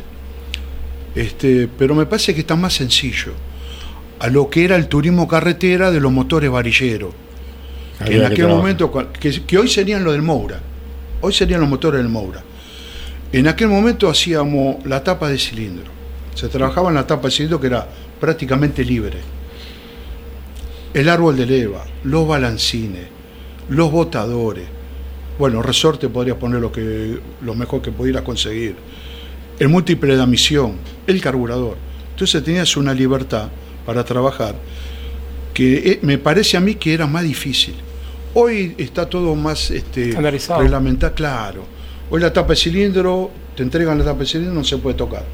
Este, 1.19 1.67
pero 1.67 1.97
me 1.97 2.07
parece 2.07 2.33
que 2.33 2.43
está 2.43 2.55
más 2.55 2.75
sencillo 2.75 3.33
a 4.21 4.29
lo 4.29 4.49
que 4.49 4.65
era 4.65 4.77
el 4.77 4.87
turismo 4.87 5.27
carretera 5.27 5.91
de 5.91 5.99
los 5.99 6.13
motores 6.13 6.49
varilleros, 6.49 7.13
que 8.07 8.15
en 8.15 8.21
que 8.21 8.27
aquel 8.27 8.47
momento, 8.47 8.93
que 9.19 9.59
hoy 9.59 9.69
serían 9.69 10.05
los 10.05 10.13
del 10.13 10.23
Moura, 10.23 10.61
hoy 11.21 11.33
serían 11.33 11.61
los 11.61 11.69
motores 11.69 12.01
del 12.01 12.09
Moura. 12.09 12.45
En 13.33 13.49
aquel 13.49 13.67
momento 13.67 14.09
hacíamos 14.09 14.87
la 14.87 15.03
tapa 15.03 15.29
de 15.29 15.39
cilindro, 15.39 15.91
se 16.37 16.47
trabajaba 16.47 16.91
en 16.91 16.95
la 16.95 17.07
tapa 17.09 17.27
de 17.27 17.33
cilindro 17.33 17.61
que 17.61 17.67
era 17.67 17.89
prácticamente 18.21 18.85
libre. 18.85 19.19
El 20.95 21.09
árbol 21.09 21.37
de 21.37 21.47
leva, 21.47 21.85
los 22.05 22.29
balancines, 22.29 23.09
los 23.69 23.91
botadores, 23.91 24.67
bueno, 25.37 25.63
resorte 25.63 26.09
podrías 26.09 26.37
poner 26.37 26.61
lo, 26.61 26.71
que, 26.71 27.19
lo 27.43 27.55
mejor 27.57 27.83
que 27.83 27.91
pudieras 27.91 28.23
conseguir, 28.23 28.77
el 29.59 29.69
múltiple 29.69 30.17
de 30.17 30.23
admisión, 30.23 30.75
el 31.07 31.21
carburador. 31.21 31.77
Entonces 32.11 32.43
tenías 32.43 32.77
una 32.77 32.95
libertad 32.95 33.49
para 33.87 34.05
trabajar 34.05 34.55
que 35.55 35.93
eh, 35.93 35.99
me 36.03 36.19
parece 36.19 36.57
a 36.57 36.61
mí 36.61 36.75
que 36.75 36.93
era 36.95 37.07
más 37.07 37.23
difícil. 37.25 37.75
Hoy 38.35 38.75
está 38.79 39.09
todo 39.09 39.35
más 39.35 39.71
este, 39.71 40.13
reglamentado, 40.63 41.15
claro. 41.15 41.65
Hoy 42.11 42.21
la 42.21 42.33
tapa 42.33 42.51
de 42.51 42.57
cilindro, 42.57 43.31
te 43.57 43.63
entregan 43.63 43.99
la 43.99 44.05
tapa 44.05 44.21
de 44.21 44.27
cilindro, 44.27 44.55
no 44.55 44.65
se 44.65 44.77
puede 44.79 44.97
tocar. 44.97 45.25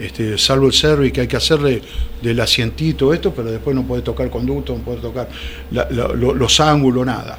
Este, 0.00 0.38
salvo 0.38 0.66
el 0.68 0.72
service 0.72 1.12
que 1.12 1.22
hay 1.22 1.26
que 1.26 1.36
hacerle 1.36 1.82
del 2.22 2.38
asientito, 2.38 3.12
esto, 3.12 3.32
pero 3.34 3.50
después 3.50 3.74
no 3.74 3.82
puede 3.82 4.02
tocar 4.02 4.30
conducto, 4.30 4.72
no 4.76 4.82
puede 4.84 4.98
tocar 4.98 5.28
la- 5.72 5.88
la- 5.90 6.08
lo- 6.08 6.34
los 6.34 6.60
ángulos, 6.60 7.04
nada. 7.04 7.38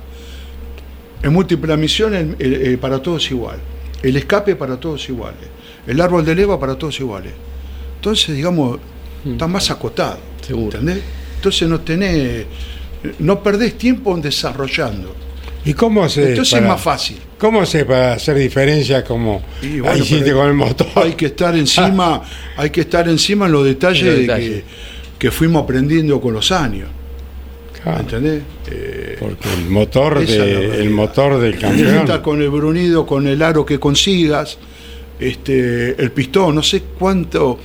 En 1.24 1.32
múltiple 1.32 1.72
admisión 1.72 2.14
el- 2.14 2.36
el- 2.40 2.74
eh, 2.74 2.78
para 2.78 3.02
todos 3.02 3.32
igual. 3.32 3.60
El 4.04 4.18
escape 4.18 4.56
para 4.58 4.78
todos 4.78 5.08
iguales. 5.08 5.48
El 5.88 6.02
árbol 6.02 6.26
de 6.26 6.36
leva 6.36 6.60
para 6.60 6.76
todos 6.76 7.00
iguales. 7.00 7.34
Entonces, 7.96 8.36
digamos, 8.36 8.80
está 9.26 9.48
más 9.48 9.70
acotado. 9.72 10.20
Seguro. 10.46 10.78
¿Entendés? 10.78 11.04
Entonces 11.36 11.70
no 11.70 11.80
tenés, 11.82 12.46
no 13.20 13.42
perdés 13.42 13.78
tiempo 13.78 14.14
en 14.16 14.22
desarrollando. 14.22 15.16
¿Y 15.66 15.74
cómo 15.74 16.04
hace 16.04 16.30
Entonces 16.30 16.54
para, 16.54 16.66
es 16.66 16.70
más 16.70 16.82
fácil. 16.82 17.18
¿Cómo 17.38 17.62
hace 17.62 17.86
para 17.86 18.14
hacer 18.14 18.38
diferencia 18.38 19.04
como 19.04 19.42
bueno, 19.62 19.90
ahí 19.90 20.02
hiciste 20.02 20.34
con 20.34 20.48
el 20.48 20.54
motor? 20.54 20.88
Hay 20.96 21.14
que 21.14 21.28
estar 21.28 21.56
encima, 21.56 22.22
hay 22.58 22.70
que 22.70 22.82
estar 22.82 23.08
encima 23.08 23.46
en 23.46 23.52
los 23.52 23.66
detalles, 23.66 24.28
de. 24.28 24.28
Que, 24.28 24.64
que 25.18 25.32
fuimos 25.32 25.64
aprendiendo 25.64 26.20
con 26.22 26.34
los 26.34 26.52
años. 26.52 26.90
Claro, 27.84 28.02
¿Entendés? 28.02 28.42
Eh, 28.70 29.18
porque 29.20 29.54
el 29.54 29.70
motor, 29.70 30.26
de, 30.26 30.82
el 30.82 30.90
motor 30.90 31.40
del 31.40 31.58
campeón. 31.58 32.22
con 32.22 32.42
el 32.42 32.50
brunido, 32.50 33.06
con 33.06 33.28
el 33.28 33.42
aro 33.42 33.66
que 33.66 33.80
consigas, 33.80 34.58
este, 35.20 36.02
el 36.02 36.12
pistón, 36.12 36.56
no 36.56 36.64
sé 36.64 36.82
cuánto, 36.98 37.60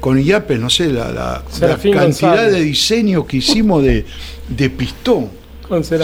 con 0.00 0.18
IAPE, 0.20 0.58
no 0.58 0.68
sé, 0.70 0.88
la, 0.92 1.10
la- 1.12 1.12
la 1.12 1.44
Serafín 1.50 1.92
cantidad 1.94 2.30
González. 2.32 2.52
de 2.52 2.60
diseño 2.62 3.26
que 3.26 3.36
hicimos 3.38 3.82
de, 3.82 4.04
de 4.48 4.70
pistón. 4.70 5.38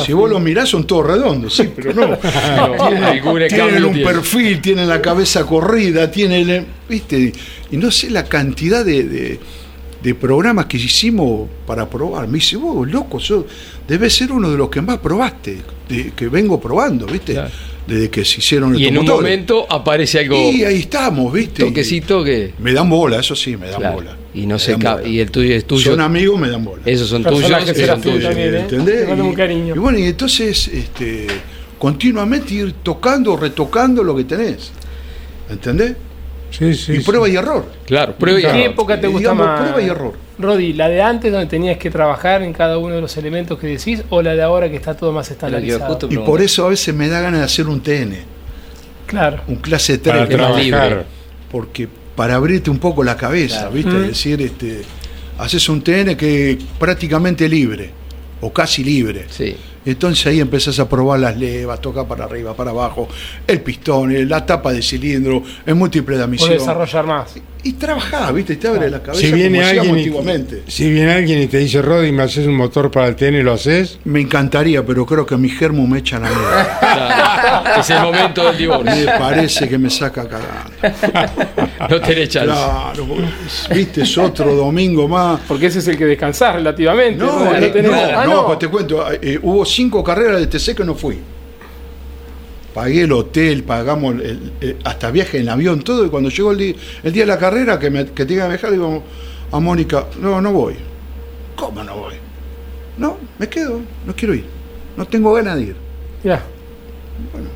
Si 0.04 0.12
vos 0.12 0.28
lo 0.28 0.40
mirás 0.40 0.68
son 0.68 0.86
todos 0.86 1.06
redondos, 1.06 1.54
sí, 1.56 1.70
pero 1.74 1.94
no. 1.94 2.18
tienen 3.48 3.84
un 3.84 4.02
perfil, 4.02 4.60
tienen 4.60 4.88
la 4.88 5.00
cabeza 5.00 5.46
corrida, 5.46 6.10
tienen, 6.10 6.66
viste, 6.88 7.32
y 7.70 7.76
no 7.78 7.90
sé 7.90 8.10
la 8.10 8.24
cantidad 8.24 8.84
de, 8.84 9.04
de- 9.04 9.40
de 10.02 10.14
programas 10.14 10.66
que 10.66 10.76
hicimos 10.76 11.48
para 11.66 11.88
probar. 11.88 12.28
Me 12.28 12.34
dice, 12.34 12.56
vos, 12.58 12.86
loco, 12.86 13.18
debes 13.88 14.14
ser 14.14 14.32
uno 14.32 14.50
de 14.50 14.58
los 14.58 14.68
que 14.68 14.82
más 14.82 14.98
probaste, 14.98 15.62
de- 15.88 16.10
que 16.10 16.28
vengo 16.28 16.60
probando, 16.60 17.06
viste, 17.06 17.32
Claro. 17.32 17.50
Desde 17.86 18.10
que 18.10 18.24
se 18.24 18.38
hicieron 18.40 18.78
Y 18.78 18.86
en 18.86 18.96
un 18.98 19.06
momento 19.06 19.66
aparece 19.70 20.20
algo, 20.20 20.36
Y 20.36 20.64
ahí 20.64 20.80
estamos, 20.80 21.32
viste. 21.32 21.64
toquecito 21.64 22.24
que... 22.24 22.52
Me 22.58 22.72
dan 22.72 22.88
bola, 22.88 23.20
eso 23.20 23.36
sí, 23.36 23.56
me 23.56 23.68
dan 23.68 23.80
Claro, 23.80 23.94
bola. 23.96 24.16
y 24.32 24.46
no 24.46 24.54
Me 24.54 24.58
se 24.60 24.74
bola. 24.76 25.02
y 25.06 25.18
el 25.20 25.30
tuyo 25.30 25.54
es 25.54 25.64
tuyo. 25.66 25.90
Son 25.90 26.00
amigos, 26.00 26.40
me 26.40 26.48
dan 26.48 26.64
bola. 26.64 26.82
Esos 26.86 27.08
son 27.08 27.22
tuyos, 27.22 27.50
esos 27.68 27.86
son 27.86 28.00
tuyos. 28.00 28.22
también, 28.24 28.54
¿eh? 28.54 28.60
¿entendés? 28.60 29.08
Un 29.08 29.32
Y- 29.32 29.34
cariño. 29.34 29.74
Y, 29.74 29.78
bueno, 29.78 29.98
y 29.98 30.04
entonces 30.04 30.68
este, 30.68 31.26
continuamente 31.78 32.54
ir 32.54 32.72
tocando, 32.82 33.36
retocando 33.36 34.02
lo 34.02 34.16
que 34.16 34.24
tenés. 34.24 34.70
¿Entendés? 35.50 35.94
Sí, 36.56 36.74
sí, 36.74 36.92
y 36.92 36.96
sí. 36.98 37.02
prueba 37.04 37.28
y 37.28 37.36
error. 37.36 37.66
Claro, 37.86 38.14
prueba 38.16 38.38
y 38.38 38.42
¿Qué 38.42 38.48
error. 38.48 38.60
época 38.72 39.00
te 39.00 39.06
gusta 39.08 39.18
digamos, 39.20 39.46
más? 39.46 39.60
prueba 39.60 39.82
y 39.82 39.86
error. 39.86 40.12
Rodi, 40.38 40.72
¿la 40.72 40.88
de 40.88 41.00
antes 41.02 41.30
donde 41.32 41.46
tenías 41.46 41.78
que 41.78 41.90
trabajar 41.90 42.42
en 42.42 42.52
cada 42.52 42.78
uno 42.78 42.94
de 42.94 43.00
los 43.00 43.16
elementos 43.16 43.58
que 43.58 43.66
decís 43.68 44.02
o 44.10 44.20
la 44.22 44.34
de 44.34 44.42
ahora 44.42 44.68
que 44.68 44.76
está 44.76 44.94
todo 44.96 45.12
más 45.12 45.30
estandarizado? 45.30 45.98
Y 46.10 46.16
por 46.18 46.40
eso 46.42 46.66
a 46.66 46.68
veces 46.70 46.94
me 46.94 47.08
da 47.08 47.20
ganas 47.20 47.40
de 47.40 47.46
hacer 47.46 47.66
un 47.68 47.80
TN, 47.80 48.16
Claro. 49.06 49.42
un 49.48 49.56
clase 49.56 49.98
para 49.98 50.18
3, 50.26 50.28
que- 50.28 50.34
trabajar. 50.36 50.66
trabajar. 50.68 51.04
porque 51.50 51.88
para 52.16 52.34
abrirte 52.34 52.68
un 52.70 52.78
poco 52.78 53.04
la 53.04 53.16
cabeza, 53.16 53.58
Claro. 53.60 53.72
¿viste? 53.72 53.90
Mm. 53.92 54.02
Es 54.02 54.08
decir, 54.08 54.42
este, 54.42 54.82
haces 55.38 55.68
un 55.68 55.82
TN 55.82 56.16
que 56.16 56.50
es 56.52 56.56
prácticamente 56.78 57.48
libre, 57.48 57.90
o 58.40 58.52
casi 58.52 58.82
libre. 58.82 59.26
Sí. 59.30 59.56
Entonces 59.84 60.26
ahí 60.26 60.40
empezás 60.40 60.78
a 60.78 60.88
probar 60.88 61.20
las 61.20 61.36
levas, 61.36 61.80
toca 61.80 62.06
para 62.06 62.24
arriba, 62.24 62.54
para 62.54 62.70
abajo, 62.70 63.08
el 63.46 63.60
pistón, 63.60 64.28
la 64.28 64.44
tapa 64.46 64.72
de 64.72 64.82
cilindro, 64.82 65.42
el 65.66 65.74
múltiple 65.74 66.16
de 66.16 66.24
Puedes 66.26 66.42
admisión. 66.42 66.58
desarrollar 66.58 67.06
más. 67.06 67.34
Y 67.64 67.72
trabajás, 67.72 68.32
¿viste? 68.34 68.56
Te 68.56 68.68
abre 68.68 68.90
la 68.90 69.02
cabeza 69.02 69.26
Si 69.26 69.32
viene, 69.32 69.58
como 69.58 69.68
alguien 69.70 69.98
y, 69.98 70.70
si 70.70 70.90
viene 70.90 71.12
alguien 71.12 71.40
y 71.42 71.46
te 71.46 71.58
dice, 71.58 71.80
Rodi, 71.80 72.12
¿me 72.12 72.22
haces 72.22 72.46
un 72.46 72.54
motor 72.54 72.90
para 72.90 73.08
el 73.08 73.16
TN? 73.16 73.42
¿Lo 73.42 73.54
haces? 73.54 73.98
Me 74.04 74.20
encantaría, 74.20 74.84
pero 74.84 75.06
creo 75.06 75.24
que 75.24 75.36
mi 75.38 75.48
germo 75.48 75.86
me 75.86 76.00
echa 76.00 76.18
la 76.18 76.28
mierda. 76.28 76.78
Claro. 76.80 77.80
es 77.80 77.90
el 77.90 78.02
momento 78.02 78.44
del 78.46 78.58
divorcio. 78.58 78.94
Me 78.94 79.18
parece 79.18 79.66
que 79.68 79.78
me 79.78 79.88
saca 79.90 80.28
cagando. 80.28 80.74
No 81.88 82.00
tenés 82.00 82.28
chance. 82.30 82.46
Claro, 82.48 83.06
viste, 83.74 84.02
es 84.02 84.18
otro 84.18 84.54
domingo 84.54 85.06
más. 85.08 85.40
Porque 85.46 85.66
ese 85.66 85.80
es 85.80 85.88
el 85.88 85.98
que 85.98 86.06
descansás 86.06 86.54
relativamente. 86.54 87.16
No, 87.22 87.44
¿no? 87.44 87.54
eh, 87.54 87.72
tenés- 87.74 87.90
no, 87.90 87.94
Ah, 88.20 88.24
no, 88.26 88.46
pues 88.46 88.58
te 88.58 88.68
cuento, 88.68 89.04
eh, 89.12 89.38
hubo 89.42 89.64
cinco 89.64 90.02
carreras 90.02 90.40
de 90.40 90.46
TC 90.46 90.74
que 90.74 90.84
no 90.84 90.94
fui. 90.94 91.18
Pagué 92.74 93.02
el 93.02 93.12
hotel, 93.12 93.62
pagamos 93.62 94.16
el- 94.16 94.52
el- 94.60 94.76
hasta 94.84 95.10
viaje 95.12 95.38
en 95.38 95.48
avión, 95.48 95.82
todo, 95.82 96.04
y 96.04 96.08
cuando 96.10 96.28
llegó 96.28 96.50
el 96.52 96.58
día, 96.58 96.74
el 97.04 97.12
día 97.12 97.22
de 97.22 97.28
la 97.28 97.38
carrera, 97.38 97.78
que, 97.78 97.88
me, 97.88 98.04
que 98.06 98.26
tenía 98.26 98.42
que 98.44 98.48
viajar, 98.50 98.72
digo 98.72 99.02
a 99.52 99.60
Mónica, 99.60 100.06
no, 100.20 100.40
no 100.40 100.52
voy. 100.52 100.74
¿Cómo 101.54 101.84
no 101.84 101.94
voy? 101.96 102.14
No, 102.98 103.16
me 103.38 103.48
quedo, 103.48 103.80
no 104.06 104.14
quiero 104.16 104.34
ir. 104.34 104.44
No 104.96 105.06
tengo 105.06 105.32
ganas 105.32 105.56
de 105.56 105.62
ir. 105.62 105.76
Mirá, 106.24 106.42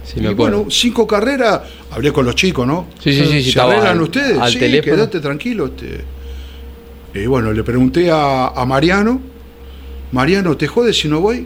Sí, 0.04 0.20
y 0.20 0.34
bueno, 0.34 0.66
cinco 0.70 1.04
carreras, 1.04 1.62
hablé 1.90 2.12
con 2.12 2.24
los 2.24 2.36
chicos, 2.36 2.64
¿no? 2.64 2.86
Sí, 3.02 3.12
sí, 3.12 3.24
sí, 3.24 3.32
sí, 3.32 3.42
¿Se 3.42 3.48
estaba 3.50 3.72
arreglan 3.72 3.96
al- 3.96 4.02
ustedes? 4.02 4.38
al 4.38 4.52
sí, 4.52 4.58
teléfono. 4.60 4.94
quédate 4.94 5.18
tranquilo. 5.20 5.66
Este. 5.66 6.00
Y 7.14 7.26
bueno, 7.26 7.52
le 7.52 7.64
pregunté 7.64 8.08
a, 8.08 8.46
a 8.48 8.64
Mariano, 8.64 9.20
Mariano, 10.12 10.56
¿te 10.56 10.68
jode 10.68 10.92
si 10.92 11.08
no 11.08 11.20
voy? 11.20 11.44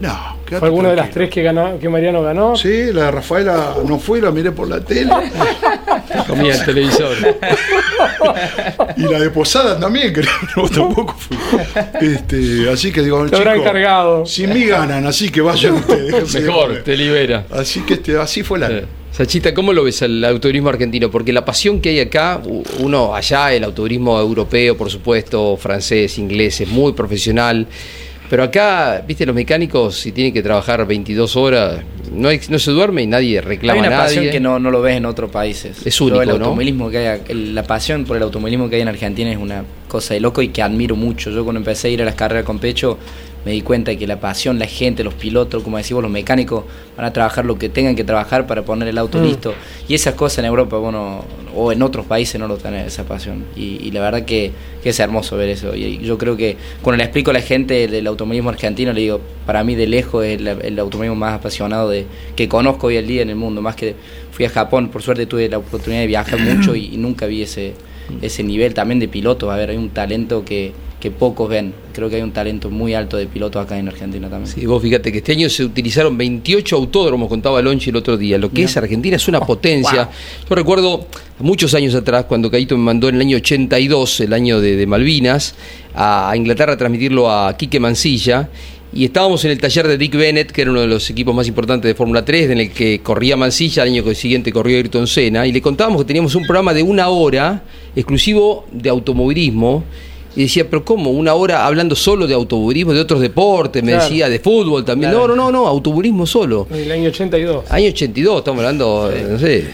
No, 0.00 0.33
quédate 0.44 0.58
¿Fue 0.60 0.68
alguna 0.68 0.90
de 0.90 0.96
las 0.96 1.10
tres 1.10 1.30
que, 1.30 1.42
ganó, 1.42 1.78
que 1.78 1.88
Mariano 1.88 2.22
ganó? 2.22 2.56
Sí, 2.56 2.92
la 2.92 3.04
de 3.04 3.10
Rafaela 3.10 3.74
no 3.86 3.98
fui, 3.98 4.20
la 4.20 4.30
miré 4.30 4.52
por 4.52 4.68
la 4.68 4.80
tele. 4.80 5.12
Comía 6.26 6.54
el 6.54 6.64
televisor. 6.64 7.16
y 8.96 9.02
la 9.02 9.20
de 9.20 9.30
Posada 9.30 9.78
también, 9.78 10.12
que 10.12 10.22
no, 10.56 10.68
tampoco 10.68 11.14
fui. 11.18 11.36
Este, 12.00 12.70
así 12.70 12.92
que 12.92 13.02
digo, 13.02 13.26
Te 13.26 13.36
habrán 13.36 13.54
chicos, 13.54 13.72
cargado. 13.72 14.26
sin 14.26 14.52
mí 14.52 14.64
ganan, 14.64 15.06
así 15.06 15.30
que 15.30 15.40
vayan 15.40 15.74
ustedes. 15.74 16.34
Mejor, 16.34 16.82
te 16.82 16.96
libera. 16.96 17.46
Así 17.50 17.80
que 17.80 17.94
este, 17.94 18.18
así 18.18 18.42
fue 18.42 18.58
la. 18.58 18.70
Eh, 18.70 18.84
Sachita, 19.14 19.54
¿cómo 19.54 19.72
lo 19.72 19.84
ves 19.84 20.02
el 20.02 20.24
autoturismo 20.24 20.70
argentino? 20.70 21.08
Porque 21.08 21.32
la 21.32 21.44
pasión 21.44 21.80
que 21.80 21.90
hay 21.90 22.00
acá, 22.00 22.42
uno 22.80 23.14
allá, 23.14 23.52
el 23.54 23.62
autoturismo 23.62 24.18
europeo, 24.18 24.76
por 24.76 24.90
supuesto, 24.90 25.56
francés, 25.56 26.18
inglés, 26.18 26.60
es 26.60 26.68
muy 26.68 26.94
profesional. 26.94 27.68
Pero 28.34 28.42
acá, 28.42 29.00
viste, 29.06 29.24
los 29.24 29.32
mecánicos, 29.32 29.94
si 29.96 30.10
tienen 30.10 30.32
que 30.32 30.42
trabajar 30.42 30.84
22 30.84 31.36
horas, 31.36 31.78
no, 32.12 32.26
hay- 32.30 32.40
no 32.48 32.58
se 32.58 32.72
duerme 32.72 33.02
y 33.02 33.06
nadie 33.06 33.38
Hay 33.38 33.44
reclama 33.44 33.78
una 33.78 33.86
a 33.86 33.90
nadie. 33.90 34.16
pasión 34.16 34.32
que 34.32 34.40
no, 34.40 34.58
no 34.58 34.72
lo 34.72 34.82
ves 34.82 34.96
en 34.96 35.06
otros 35.06 35.30
países. 35.30 35.86
Es 35.86 36.00
único, 36.00 36.20
el 36.20 36.26
¿no? 36.30 36.34
automovilismo 36.34 36.90
que 36.90 36.98
hay, 36.98 37.20
el- 37.28 37.54
la 37.54 37.62
pasión 37.62 38.04
por 38.04 38.16
el 38.16 38.24
automovilismo 38.24 38.68
que 38.68 38.74
hay 38.74 38.82
en 38.82 38.88
Argentina 38.88 39.30
es 39.30 39.38
una 39.38 39.62
cosa 39.86 40.14
de 40.14 40.20
loco 40.20 40.42
y 40.42 40.48
que 40.48 40.62
admiro 40.62 40.96
mucho. 40.96 41.30
Yo 41.30 41.44
cuando 41.44 41.60
empecé 41.60 41.86
a 41.86 41.90
ir 41.92 42.02
a 42.02 42.04
las 42.06 42.16
carreras 42.16 42.44
con 42.44 42.58
pecho 42.58 42.98
me 43.44 43.52
di 43.52 43.60
cuenta 43.60 43.90
de 43.90 43.98
que 43.98 44.06
la 44.06 44.20
pasión, 44.20 44.58
la 44.58 44.66
gente, 44.66 45.04
los 45.04 45.14
pilotos, 45.14 45.62
como 45.62 45.76
decimos, 45.76 46.02
los 46.02 46.10
mecánicos 46.10 46.64
van 46.96 47.06
a 47.06 47.12
trabajar 47.12 47.44
lo 47.44 47.58
que 47.58 47.68
tengan 47.68 47.94
que 47.94 48.04
trabajar 48.04 48.46
para 48.46 48.62
poner 48.62 48.88
el 48.88 48.98
auto 48.98 49.22
listo. 49.22 49.54
Y 49.86 49.94
esas 49.94 50.14
cosas 50.14 50.38
en 50.38 50.46
Europa, 50.46 50.78
bueno, 50.78 51.24
o 51.54 51.70
en 51.70 51.82
otros 51.82 52.06
países 52.06 52.40
no 52.40 52.48
lo 52.48 52.56
tienen 52.56 52.86
esa 52.86 53.04
pasión. 53.04 53.44
Y, 53.54 53.78
y 53.86 53.90
la 53.90 54.00
verdad 54.00 54.24
que, 54.24 54.50
que 54.82 54.90
es 54.90 54.98
hermoso 54.98 55.36
ver 55.36 55.50
eso. 55.50 55.74
Y 55.76 55.98
yo 55.98 56.16
creo 56.16 56.36
que 56.36 56.56
cuando 56.82 56.98
le 56.98 57.04
explico 57.04 57.30
a 57.30 57.34
la 57.34 57.42
gente 57.42 57.86
del 57.86 58.06
automovilismo 58.06 58.50
argentino, 58.50 58.92
le 58.92 59.02
digo, 59.02 59.20
para 59.46 59.62
mí 59.62 59.74
de 59.74 59.86
lejos 59.86 60.24
es 60.24 60.40
el, 60.40 60.48
el 60.48 60.78
automovilismo 60.78 61.16
más 61.16 61.34
apasionado 61.34 61.90
de, 61.90 62.06
que 62.36 62.48
conozco 62.48 62.86
hoy 62.86 62.96
en 62.96 63.06
día 63.06 63.22
en 63.22 63.30
el 63.30 63.36
mundo. 63.36 63.60
Más 63.60 63.76
que 63.76 63.94
fui 64.32 64.46
a 64.46 64.48
Japón, 64.48 64.88
por 64.88 65.02
suerte 65.02 65.26
tuve 65.26 65.48
la 65.48 65.58
oportunidad 65.58 66.00
de 66.00 66.06
viajar 66.06 66.40
mucho 66.40 66.74
y, 66.74 66.94
y 66.94 66.96
nunca 66.96 67.26
vi 67.26 67.42
ese, 67.42 67.74
ese 68.22 68.42
nivel 68.42 68.72
también 68.74 69.00
de 69.00 69.08
pilotos. 69.08 69.50
A 69.50 69.56
ver, 69.56 69.70
hay 69.70 69.76
un 69.76 69.90
talento 69.90 70.44
que, 70.44 70.72
que 71.04 71.10
pocos 71.10 71.50
ven. 71.50 71.74
Creo 71.92 72.08
que 72.08 72.16
hay 72.16 72.22
un 72.22 72.32
talento 72.32 72.70
muy 72.70 72.94
alto 72.94 73.18
de 73.18 73.26
pilotos 73.26 73.62
acá 73.62 73.78
en 73.78 73.88
Argentina 73.88 74.30
también. 74.30 74.50
Sí, 74.50 74.64
vos 74.64 74.82
fíjate 74.82 75.12
que 75.12 75.18
este 75.18 75.32
año 75.32 75.50
se 75.50 75.62
utilizaron 75.62 76.16
28 76.16 76.76
autódromos, 76.76 77.28
contaba 77.28 77.60
Lonchi 77.60 77.90
el 77.90 77.96
otro 77.96 78.16
día. 78.16 78.38
Lo 78.38 78.50
que 78.50 78.62
es 78.62 78.74
Argentina 78.78 79.16
es 79.16 79.28
una 79.28 79.40
Oh, 79.40 79.46
potencia. 79.46 80.08
Yo 80.48 80.54
recuerdo 80.54 81.06
muchos 81.40 81.74
años 81.74 81.94
atrás, 81.94 82.24
cuando 82.24 82.50
Caito 82.50 82.74
me 82.78 82.84
mandó 82.84 83.10
en 83.10 83.16
el 83.16 83.20
año 83.20 83.36
82, 83.36 84.20
el 84.20 84.32
año 84.32 84.62
de, 84.62 84.76
de 84.76 84.86
Malvinas, 84.86 85.54
a, 85.94 86.30
a 86.30 86.36
Inglaterra 86.38 86.72
a 86.72 86.76
transmitirlo 86.78 87.30
a 87.30 87.54
Quique 87.54 87.78
Mancilla. 87.78 88.48
Y 88.94 89.04
estábamos 89.04 89.44
en 89.44 89.50
el 89.50 89.60
taller 89.60 89.86
de 89.86 89.98
Dick 89.98 90.16
Bennett, 90.16 90.52
que 90.52 90.62
era 90.62 90.70
uno 90.70 90.80
de 90.80 90.86
los 90.86 91.10
equipos 91.10 91.34
más 91.34 91.46
importantes 91.46 91.86
de 91.86 91.94
Fórmula 91.94 92.24
3, 92.24 92.48
en 92.48 92.60
el 92.60 92.70
que 92.70 93.00
corría 93.00 93.36
Mancilla, 93.36 93.82
al 93.82 93.90
año 93.90 94.14
siguiente 94.14 94.50
corrió 94.52 94.78
Ayrton 94.78 95.06
Senna, 95.06 95.46
y 95.46 95.52
le 95.52 95.60
contábamos 95.60 96.00
que 96.00 96.06
teníamos 96.06 96.34
un 96.34 96.44
programa 96.46 96.72
de 96.72 96.82
una 96.82 97.08
hora 97.08 97.62
exclusivo 97.94 98.64
de 98.72 98.88
automovilismo. 98.88 99.84
Y 100.36 100.42
decía, 100.42 100.68
pero 100.68 100.84
¿cómo? 100.84 101.10
Una 101.10 101.34
hora 101.34 101.64
hablando 101.66 101.94
solo 101.94 102.26
de 102.26 102.34
automovilismo, 102.34 102.92
de 102.92 103.00
otros 103.00 103.20
deportes, 103.20 103.82
me 103.82 103.92
Claro. 103.92 104.04
decía, 104.04 104.28
de 104.28 104.40
fútbol 104.40 104.84
también. 104.84 105.12
No, 105.12 105.28
no, 105.28 105.36
no, 105.36 105.52
no, 105.52 105.66
automovilismo 105.66 106.26
solo. 106.26 106.66
En 106.70 106.78
el 106.80 106.90
año 106.90 107.08
82. 107.10 107.70
Año 107.70 107.88
82, 107.88 108.38
estamos 108.38 108.58
hablando, 108.60 109.12
no 109.30 109.38
sé, 109.38 109.66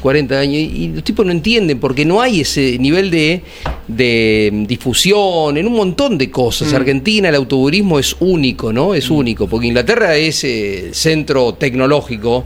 40 0.00 0.38
años. 0.38 0.54
Y 0.54 0.88
los 0.94 1.02
tipos 1.02 1.26
no 1.26 1.32
entienden 1.32 1.80
porque 1.80 2.04
no 2.04 2.20
hay 2.20 2.40
ese 2.42 2.78
nivel 2.78 3.10
de, 3.10 3.42
de 3.88 4.64
difusión 4.68 5.56
en 5.56 5.66
un 5.66 5.74
montón 5.74 6.16
de 6.16 6.30
cosas. 6.30 6.72
Argentina, 6.72 7.28
el 7.28 7.34
automovilismo 7.34 7.98
es 7.98 8.14
único, 8.20 8.72
¿no? 8.72 8.94
Es 8.94 9.10
único. 9.10 9.48
Porque 9.48 9.66
Inglaterra 9.66 10.14
es 10.16 10.44
eh, 10.44 10.90
centro 10.92 11.54
tecnológico, 11.54 12.44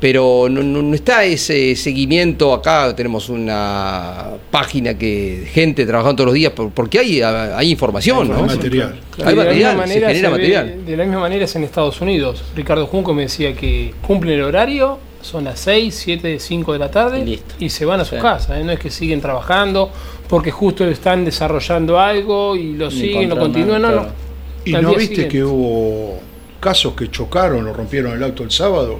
pero 0.00 0.48
no, 0.50 0.62
no- 0.62 0.82
no 0.82 0.94
está 0.94 1.24
ese 1.24 1.76
seguimiento. 1.76 2.52
Acá 2.52 2.94
tenemos 2.96 3.28
una 3.28 4.30
página 4.50 4.96
que 4.98 5.46
gente 5.52 5.86
trabajando 5.86 6.16
todos 6.16 6.26
los 6.26 6.34
días 6.34 6.52
por- 6.52 6.70
porque 6.70 6.98
hay, 6.98 7.03
hay 7.22 7.70
información, 7.70 8.28
¿no? 8.28 8.36
Hay 8.36 8.42
material. 8.42 9.00
Hay 9.18 9.24
de 9.24 9.30
la 9.30 9.44
material, 9.44 9.54
misma 9.54 9.70
se 9.70 9.76
manera 9.76 10.08
genera 10.08 10.30
material. 10.30 10.84
de 10.86 10.96
la 10.96 11.04
misma 11.04 11.20
manera 11.20 11.44
es 11.44 11.56
en 11.56 11.64
Estados 11.64 12.00
Unidos. 12.00 12.42
Ricardo 12.56 12.86
Junco 12.86 13.14
me 13.14 13.22
decía 13.22 13.54
que 13.54 13.94
cumplen 14.06 14.34
el 14.38 14.42
horario, 14.44 14.98
son 15.22 15.44
las 15.44 15.58
6, 15.60 15.94
7, 15.94 16.38
5 16.38 16.72
de 16.74 16.78
la 16.78 16.90
tarde 16.90 17.20
Y 17.20 17.24
listo. 17.24 17.54
y 17.58 17.70
se 17.70 17.84
van 17.86 18.00
a 18.00 18.04
su 18.04 18.14
Sí. 18.16 18.20
casa. 18.20 18.58
¿eh? 18.60 18.64
No 18.64 18.72
es 18.72 18.78
que 18.78 18.90
siguen 18.90 19.20
trabajando 19.20 19.90
porque 20.28 20.50
justo 20.50 20.84
están 20.86 21.24
desarrollando 21.24 21.98
algo 21.98 22.56
y 22.56 22.74
lo 22.74 22.90
Ni 22.90 22.96
siguen, 23.00 23.28
lo 23.30 23.38
continúan. 23.38 23.80
No, 23.82 23.90
no. 23.92 24.06
¿Y 24.66 24.72
no 24.72 24.90
viste 24.94 25.00
siguiente. 25.06 25.28
que 25.28 25.44
hubo 25.44 26.18
casos 26.60 26.94
que 26.94 27.10
chocaron 27.10 27.66
o 27.66 27.72
rompieron 27.72 28.12
el 28.14 28.22
auto 28.22 28.42
el 28.44 28.50
sábado 28.50 28.98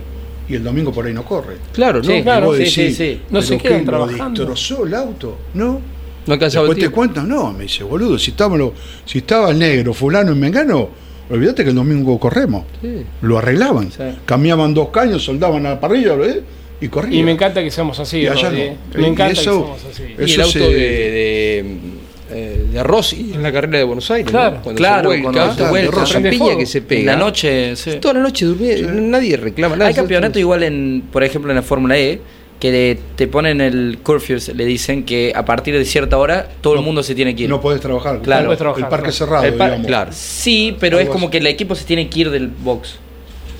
y 0.49 0.55
el 0.55 0.63
domingo 0.63 0.93
por 0.93 1.07
ahí 1.07 1.13
no 1.15 1.25
corre? 1.25 1.57
Claro, 1.73 1.99
¿no? 1.99 2.05
Sí, 2.05 2.23
claro, 2.23 2.47
Y 2.47 2.49
vos 2.49 2.57
sí, 2.57 2.63
decís, 2.83 2.97
sí, 2.97 3.13
sí. 3.15 3.21
No 3.25 3.41
¿pero 3.41 3.43
se 3.43 3.57
qué, 3.59 3.69
quedan 3.69 3.81
¿Lo 3.81 3.91
trabajando. 3.91 4.41
destrozó 4.45 4.85
el 4.87 4.95
auto? 4.95 5.39
No. 5.55 5.81
No 6.27 6.33
alcanzaba 6.35 6.63
el 6.65 6.69
Después 6.69 6.77
te 6.77 6.81
tiempo. 6.81 6.95
cuentan, 6.97 7.29
no, 7.29 7.53
me 7.53 7.65
dice, 7.65 7.85
boludo, 7.85 8.19
si 8.19 8.31
estaba, 8.31 8.57
lo- 8.57 8.73
si 9.05 9.19
estaba 9.19 9.51
el 9.51 9.59
negro, 9.59 9.93
fulano 9.95 10.33
y 10.33 10.35
mengano, 10.37 10.89
olvídate 11.31 11.65
que 11.65 11.71
el 11.71 11.77
domingo 11.77 12.19
corremos. 12.19 12.65
Sí. 12.81 13.05
Lo 13.23 13.39
arreglaban. 13.39 13.91
Sí. 13.93 14.03
Cambiaban 14.25 14.73
dos 14.75 14.89
caños, 14.91 15.23
soldaban 15.25 15.67
a 15.67 15.71
la 15.71 15.81
parrilla 15.81 16.09
¿lo 16.17 16.19
ves? 16.19 16.39
y 16.81 16.89
corrían. 16.89 17.15
Y 17.15 17.23
me 17.23 17.33
encanta 17.33 17.63
que 17.63 17.71
seamos 17.71 17.99
así. 18.01 18.19
Y 18.21 18.27
allá 18.27 18.49
Rodri, 18.51 18.59
no. 18.59 18.65
¿eh? 18.65 18.77
Y 18.95 18.99
Me 19.01 19.09
encanta 19.09 19.33
eso- 19.33 19.75
que 19.75 19.81
seamos 19.81 19.85
así. 19.91 20.03
Y 20.31 20.35
el 20.35 20.41
auto 20.41 20.53
se- 20.53 20.59
de, 20.61 20.71
de, 20.71 21.65
eh, 22.33 22.67
de 22.73 22.83
Rossi 22.83 23.33
en 23.35 23.43
la 23.43 23.53
carrera 23.53 23.79
de 23.79 23.85
Buenos 23.85 24.11
Aires, 24.11 24.27
¿no? 24.27 24.31
Claro, 24.33 24.61
cuando 24.63 24.79
claro, 24.79 25.03
se 25.13 25.21
vuelca, 25.21 25.23
cuando 25.45 25.55
se 25.55 25.69
vuelca, 25.69 26.07
fuego. 26.39 26.59
que 26.59 26.67
se 26.67 26.79
En 26.79 26.85
pega. 26.85 27.13
la 27.13 27.19
noche, 27.19 27.77
sí. 27.77 27.93
Toda 28.01 28.15
la 28.15 28.21
noche 28.21 28.47
durmiendo, 28.47 28.91
nadie 28.93 29.37
reclama 29.37 29.77
nada. 29.77 29.89
Hay 29.89 29.95
campeonato 29.95 30.39
igual 30.39 30.63
en, 30.63 31.05
por 31.13 31.23
ejemplo, 31.23 31.51
en 31.53 31.57
la 31.57 31.63
Fórmula 31.63 31.99
E, 31.99 32.21
que 32.61 32.99
te 33.17 33.27
ponen 33.27 33.61
el 33.61 33.99
curfew, 34.03 34.39
le 34.55 34.65
dicen 34.65 35.05
que 35.05 35.33
a 35.35 35.45
partir 35.45 35.77
de 35.77 35.85
cierta 35.85 36.17
hora 36.17 36.49
todo 36.61 36.75
el 36.77 36.81
mundo 36.81 37.03
se 37.03 37.15
tiene 37.15 37.35
que 37.37 37.43
ir. 37.45 37.51
No 37.51 37.61
podés 37.61 37.81
trabajar. 37.81 38.21
Claro. 38.23 38.49
No 38.49 38.57
trabajar, 38.57 38.85
el 38.85 38.89
parque 38.89 39.11
claro. 39.11 39.17
cerrado, 39.17 39.45
El 39.45 39.55
par- 39.55 39.69
digamos. 39.71 39.87
Claro. 39.87 40.11
Sí, 40.15 40.77
pero 40.81 40.99
es 40.99 41.09
como 41.09 41.31
que 41.31 41.39
el 41.39 41.47
equipo 41.47 41.75
se 41.75 41.85
tiene 41.85 42.09
que 42.09 42.21
ir 42.21 42.31
del 42.31 42.49
box. 42.49 42.97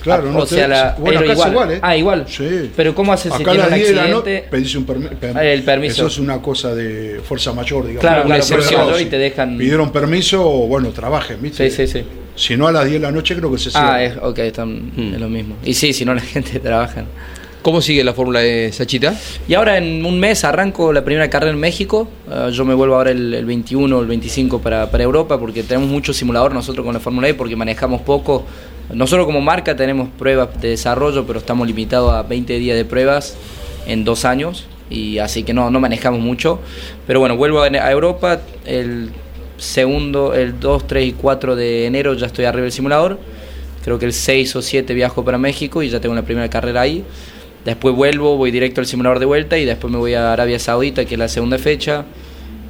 Claro, 0.01 0.25
Ah, 0.29 0.31
no 0.33 0.39
o 0.39 0.45
sea, 0.45 0.63
te- 0.63 0.67
la- 0.67 0.95
bueno, 0.99 1.19
acá 1.21 1.33
es 1.33 1.45
igual, 1.47 1.71
¿eh? 1.71 1.79
Ah, 1.81 1.97
igual. 1.97 2.25
Sí. 2.27 2.69
Pero 2.75 2.93
¿cómo 2.93 3.11
haces 3.11 3.33
si 3.33 3.41
Acá 3.41 3.51
a 3.51 3.53
tiene 3.55 3.69
las 3.69 3.71
un 3.71 3.75
10 3.79 3.89
de 3.89 3.95
la 3.95 4.01
noche 4.03 4.17
accidente? 4.37 4.47
pedís 4.51 4.75
un 4.75 4.85
permi- 4.87 5.09
per- 5.15 5.37
Ah, 5.37 5.43
el 5.43 5.63
permiso. 5.63 5.93
Eso 5.93 6.07
es 6.07 6.17
una 6.19 6.41
cosa 6.41 6.75
de 6.75 7.21
fuerza 7.27 7.53
mayor, 7.53 7.81
digamos. 7.87 8.01
Claro, 8.01 8.25
una 8.25 8.35
claro, 8.37 8.41
excepción. 8.61 9.01
y 9.01 9.05
te 9.05 9.17
dejan... 9.17 9.57
Pidieron 9.57 9.91
permiso, 9.91 10.43
bueno, 10.43 10.89
trabajen, 10.89 11.41
¿viste? 11.41 11.69
Sí, 11.71 11.87
sí, 11.87 11.99
sí. 11.99 12.05
Si 12.35 12.55
no 12.55 12.67
a 12.67 12.71
las 12.71 12.83
10 12.85 12.93
de 13.01 13.07
la 13.07 13.11
noche 13.11 13.35
creo 13.35 13.51
que 13.51 13.57
se 13.57 13.71
cierra. 13.71 13.95
Ah, 13.95 14.03
es, 14.03 14.13
ok, 14.21 14.37
están, 14.39 14.91
Mm. 14.95 15.13
es 15.15 15.19
lo 15.21 15.27
mismo. 15.29 15.55
Y 15.65 15.73
sí, 15.73 15.91
si 15.91 16.05
no 16.05 16.13
la 16.13 16.21
gente 16.33 16.59
trabaja. 16.59 17.05
¿Cómo 17.65 17.81
sigue 17.81 18.03
la 18.03 18.13
Fórmula 18.13 18.41
de 18.41 18.71
Sachita? 18.71 19.19
Y 19.47 19.55
ahora 19.55 19.79
en 19.79 20.05
un 20.05 20.19
mes 20.19 20.43
arranco 20.43 20.93
la 20.93 21.03
primera 21.03 21.31
carrera 21.31 21.51
en 21.51 21.59
México. 21.59 22.07
Eh, 22.29 22.51
yo 22.51 22.63
me 22.63 22.75
vuelvo 22.75 22.93
ahora 22.93 23.09
el, 23.09 23.33
el 23.33 23.43
21 23.43 23.97
o 23.97 24.01
el 24.01 24.07
25 24.07 24.61
para, 24.61 24.91
para 24.91 25.03
Europa 25.03 25.39
porque 25.39 25.63
tenemos 25.63 25.89
mucho 25.89 26.13
simulador 26.13 26.53
nosotros 26.53 26.85
con 26.85 26.93
la 26.93 26.99
Fórmula 26.99 27.27
E 27.27 27.33
porque 27.33 27.55
manejamos 27.55 28.01
poco. 28.01 28.45
Nosotros 28.93 29.25
como 29.25 29.41
marca 29.41 29.75
tenemos 29.75 30.09
pruebas 30.09 30.61
de 30.61 30.69
desarrollo, 30.69 31.25
pero 31.25 31.39
estamos 31.39 31.65
limitados 31.65 32.13
a 32.13 32.21
20 32.21 32.59
días 32.59 32.77
de 32.77 32.85
pruebas 32.85 33.35
en 33.87 34.03
dos 34.03 34.25
años. 34.25 34.67
Y 34.91 35.17
así 35.17 35.41
que 35.41 35.55
no, 35.55 35.71
no 35.71 35.79
manejamos 35.79 36.19
mucho. 36.19 36.59
Pero 37.07 37.19
bueno, 37.19 37.35
vuelvo 37.35 37.63
a, 37.63 37.65
a 37.65 37.91
Europa 37.91 38.41
el 38.67 39.09
segundo, 39.57 40.35
el 40.35 40.59
2, 40.59 40.85
3 40.85 41.03
y 41.07 41.11
4 41.13 41.55
de 41.55 41.87
enero 41.87 42.13
ya 42.13 42.27
estoy 42.27 42.45
arriba 42.45 42.65
del 42.65 42.71
simulador. 42.71 43.17
Creo 43.83 43.97
que 43.97 44.05
el 44.05 44.13
6 44.13 44.55
o 44.55 44.61
7 44.61 44.93
viajo 44.93 45.25
para 45.25 45.39
México 45.39 45.81
y 45.81 45.89
ya 45.89 45.99
tengo 45.99 46.13
la 46.13 46.21
primera 46.21 46.47
carrera 46.47 46.81
ahí. 46.81 47.03
Después 47.65 47.95
vuelvo, 47.95 48.37
voy 48.37 48.51
directo 48.51 48.79
al 48.79 48.85
simulador 48.87 49.19
de 49.19 49.25
vuelta 49.25 49.57
y 49.57 49.65
después 49.65 49.91
me 49.91 49.97
voy 49.97 50.13
a 50.13 50.31
Arabia 50.33 50.59
Saudita, 50.59 51.03
que 51.05 51.15
es 51.15 51.19
la 51.19 51.27
segunda 51.27 51.57
fecha. 51.57 52.05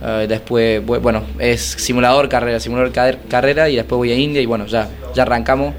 Eh, 0.03 0.25
después, 0.27 0.81
bu- 0.85 0.99
bueno, 1.01 1.23
es 1.39 1.61
simulador, 1.61 2.29
carrera, 2.29 2.59
simulador, 2.59 2.91
car- 2.93 3.19
carrera 3.29 3.69
y 3.69 3.75
después 3.75 3.97
voy 3.97 4.11
a 4.11 4.15
India 4.15 4.41
y 4.41 4.45
bueno, 4.45 4.65
ya, 4.67 4.89
ya 5.13 5.23
arrancamos. 5.23 5.73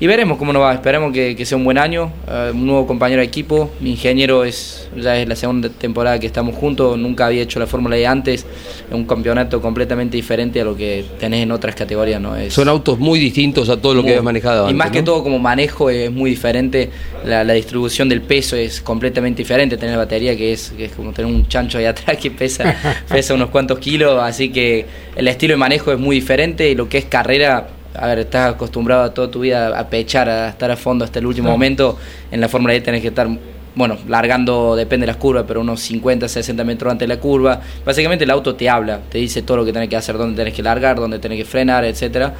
Y 0.00 0.06
veremos 0.06 0.38
cómo 0.38 0.52
nos 0.52 0.62
va, 0.62 0.74
esperemos 0.74 1.12
que, 1.12 1.34
que 1.34 1.44
sea 1.44 1.58
un 1.58 1.64
buen 1.64 1.76
año, 1.76 2.12
eh, 2.28 2.50
un 2.52 2.66
nuevo 2.66 2.86
compañero 2.86 3.20
de 3.20 3.26
equipo, 3.26 3.70
mi 3.80 3.90
ingeniero 3.90 4.44
es 4.44 4.88
ya 4.96 5.16
es 5.16 5.28
la 5.28 5.34
segunda 5.34 5.68
temporada 5.68 6.18
que 6.20 6.26
estamos 6.26 6.54
juntos, 6.54 6.96
nunca 6.96 7.26
había 7.26 7.42
hecho 7.42 7.58
la 7.58 7.66
Fórmula 7.66 7.96
E 7.96 8.06
antes, 8.06 8.46
es 8.88 8.94
un 8.94 9.04
campeonato 9.04 9.60
completamente 9.60 10.16
diferente 10.16 10.60
a 10.60 10.64
lo 10.64 10.76
que 10.76 11.04
tenés 11.18 11.42
en 11.42 11.52
otras 11.52 11.74
categorías, 11.74 12.20
¿no? 12.20 12.36
Es, 12.36 12.54
Son 12.54 12.68
autos 12.68 12.98
muy 12.98 13.18
distintos 13.18 13.68
a 13.68 13.76
todo 13.76 13.94
lo 13.94 14.02
que 14.02 14.10
habías 14.10 14.22
manejado 14.22 14.66
Y 14.66 14.70
antes, 14.70 14.76
más 14.76 14.90
que 14.90 15.02
todo 15.02 15.22
como 15.22 15.38
manejo 15.38 15.90
es 15.90 16.12
muy 16.12 16.30
diferente, 16.30 16.90
la, 17.24 17.42
la 17.42 17.54
distribución 17.54 18.08
del 18.08 18.22
peso 18.22 18.56
es 18.56 18.80
completamente 18.80 19.42
diferente, 19.42 19.76
tener 19.76 19.92
la 19.96 20.04
batería 20.04 20.36
que 20.36 20.52
es, 20.52 20.72
que 20.76 20.86
es 20.86 20.92
como 20.92 21.12
tener 21.12 21.30
un 21.32 21.48
chancho 21.48 21.78
ahí 21.78 21.84
atrás 21.86 22.16
que 22.18 22.30
pesa, 22.30 22.76
pesa 23.08 23.34
unos 23.34 23.50
cuantos 23.50 23.78
kilos, 23.78 24.20
así 24.22 24.50
que 24.50 24.86
el 25.16 25.26
estilo 25.28 25.54
de 25.54 25.58
manejo 25.58 25.92
es 25.92 25.98
muy 25.98 26.16
diferente. 26.16 26.70
Y 26.70 26.74
lo 26.74 26.88
que 26.88 26.98
es 26.98 27.04
carrera, 27.06 27.68
a 28.00 28.06
ver, 28.06 28.20
estás 28.20 28.54
acostumbrado 28.54 29.02
a 29.02 29.14
toda 29.14 29.30
tu 29.30 29.40
vida 29.40 29.78
a 29.78 29.88
pechar, 29.88 30.28
a 30.28 30.48
estar 30.48 30.70
a 30.70 30.76
fondo 30.76 31.04
hasta 31.04 31.18
el 31.18 31.26
último 31.26 31.50
momento, 31.50 31.98
en 32.30 32.40
la 32.40 32.48
Fórmula 32.48 32.74
E 32.74 32.80
tenés 32.80 33.02
que 33.02 33.08
estar... 33.08 33.28
Bueno, 33.74 33.96
largando, 34.08 34.74
depende 34.74 35.04
de 35.04 35.12
las 35.12 35.18
curvas, 35.18 35.44
pero 35.46 35.60
unos 35.60 35.80
50, 35.80 36.26
60 36.26 36.64
metros 36.64 36.90
antes 36.90 37.06
de 37.06 37.14
la 37.14 37.20
curva. 37.20 37.60
Básicamente 37.84 38.24
el 38.24 38.30
auto 38.30 38.56
te 38.56 38.68
habla, 38.68 38.98
te 39.08 39.18
dice 39.18 39.42
todo 39.42 39.58
lo 39.58 39.64
que 39.64 39.72
tenés 39.72 39.88
que 39.88 39.94
hacer, 39.94 40.18
dónde 40.18 40.36
tenés 40.36 40.52
que 40.52 40.64
largar, 40.64 40.96
dónde 40.96 41.20
tenés 41.20 41.38
que 41.38 41.44
frenar, 41.44 41.84
etcétera. 41.84 42.34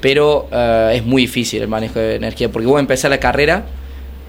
Pero 0.00 0.46
eh, 0.52 0.92
es 0.94 1.04
muy 1.04 1.22
difícil 1.22 1.60
el 1.62 1.66
manejo 1.66 1.98
de 1.98 2.14
energía 2.14 2.52
porque 2.52 2.68
vos 2.68 2.78
empezás 2.78 3.10
la 3.10 3.18
carrera 3.18 3.64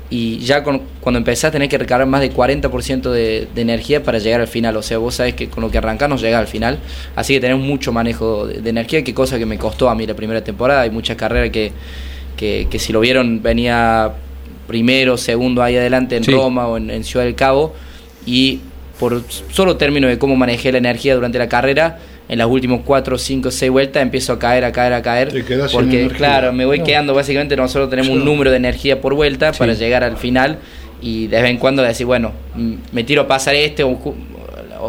y 0.10 0.40
ya 0.40 0.64
con- 0.64 0.82
cuando 1.02 1.18
empezás 1.18 1.52
tenés 1.52 1.68
que 1.70 1.78
recargar 1.78 2.08
más 2.08 2.22
del 2.22 2.34
40% 2.34 3.12
de, 3.12 3.48
de 3.54 3.62
energía 3.62 4.04
para 4.04 4.20
llegar 4.20 4.40
al 4.42 4.48
final, 4.48 4.76
o 4.78 4.82
sea, 4.82 4.98
vos 5.00 5.16
sabés 5.16 5.34
que 5.34 5.50
con 5.50 5.62
lo 5.64 5.70
que 5.72 5.78
arrancás 5.78 6.08
no 6.10 6.16
llegás 6.18 6.40
al 6.40 6.48
final, 6.48 6.80
así 7.16 7.34
que 7.34 7.40
tenés 7.42 7.58
mucho 7.58 7.92
manejo 7.92 8.48
de, 8.48 8.62
de 8.62 8.70
energía, 8.70 9.04
que 9.04 9.14
cosa 9.14 9.38
que 9.38 9.46
me 9.46 9.58
costó 9.58 9.90
a 9.90 9.96
mí 9.96 10.06
la 10.08 10.14
primera 10.16 10.42
temporada, 10.44 10.82
hay 10.82 10.90
muchas 10.92 11.18
carreras 11.18 11.50
que, 11.50 11.72
que, 12.38 12.68
que 12.70 12.80
si 12.80 12.94
lo 12.94 13.00
vieron 13.02 13.42
venía 13.42 14.12
primero, 14.68 15.18
segundo 15.18 15.62
ahí 15.64 15.76
adelante 15.78 16.16
en 16.18 16.24
Sí. 16.24 16.32
Roma 16.32 16.68
o 16.68 16.78
en, 16.78 16.90
en 16.90 17.04
Ciudad 17.04 17.26
del 17.26 17.36
Cabo. 17.36 17.74
Y 18.26 18.60
por 19.00 19.24
solo 19.52 19.78
término 19.78 20.08
de 20.08 20.18
cómo 20.18 20.36
manejé 20.36 20.72
la 20.72 20.78
energía 20.80 21.16
durante 21.16 21.38
la 21.38 21.48
carrera, 21.48 22.00
en 22.30 22.38
las 22.38 22.48
últimas 22.48 22.82
4, 22.84 23.18
5, 23.18 23.52
6 23.52 23.72
vueltas 23.72 24.02
empiezo 24.04 24.34
a 24.34 24.40
caer, 24.40 24.66
a 24.66 24.72
caer, 24.72 24.94
a 24.94 25.02
caer. 25.02 25.32
Te 25.32 25.44
porque, 25.72 26.10
claro, 26.10 26.52
me 26.54 26.66
voy 26.66 26.82
quedando, 26.82 27.14
básicamente 27.14 27.56
nosotros 27.56 27.90
tenemos 27.90 28.12
un 28.12 28.26
número 28.26 28.52
de 28.52 28.58
energía 28.58 29.00
por 29.00 29.14
vuelta 29.14 29.52
para 29.54 29.74
llegar 29.74 30.04
al 30.04 30.18
final 30.18 30.60
y 31.02 31.28
de 31.28 31.42
vez 31.42 31.52
en 31.52 31.58
cuando 31.58 31.84
decir, 31.84 32.06
bueno, 32.06 32.34
mm, 32.56 32.74
me 32.92 33.04
tiro 33.04 33.22
a 33.22 33.28
pasar 33.28 33.56
este 33.56 33.84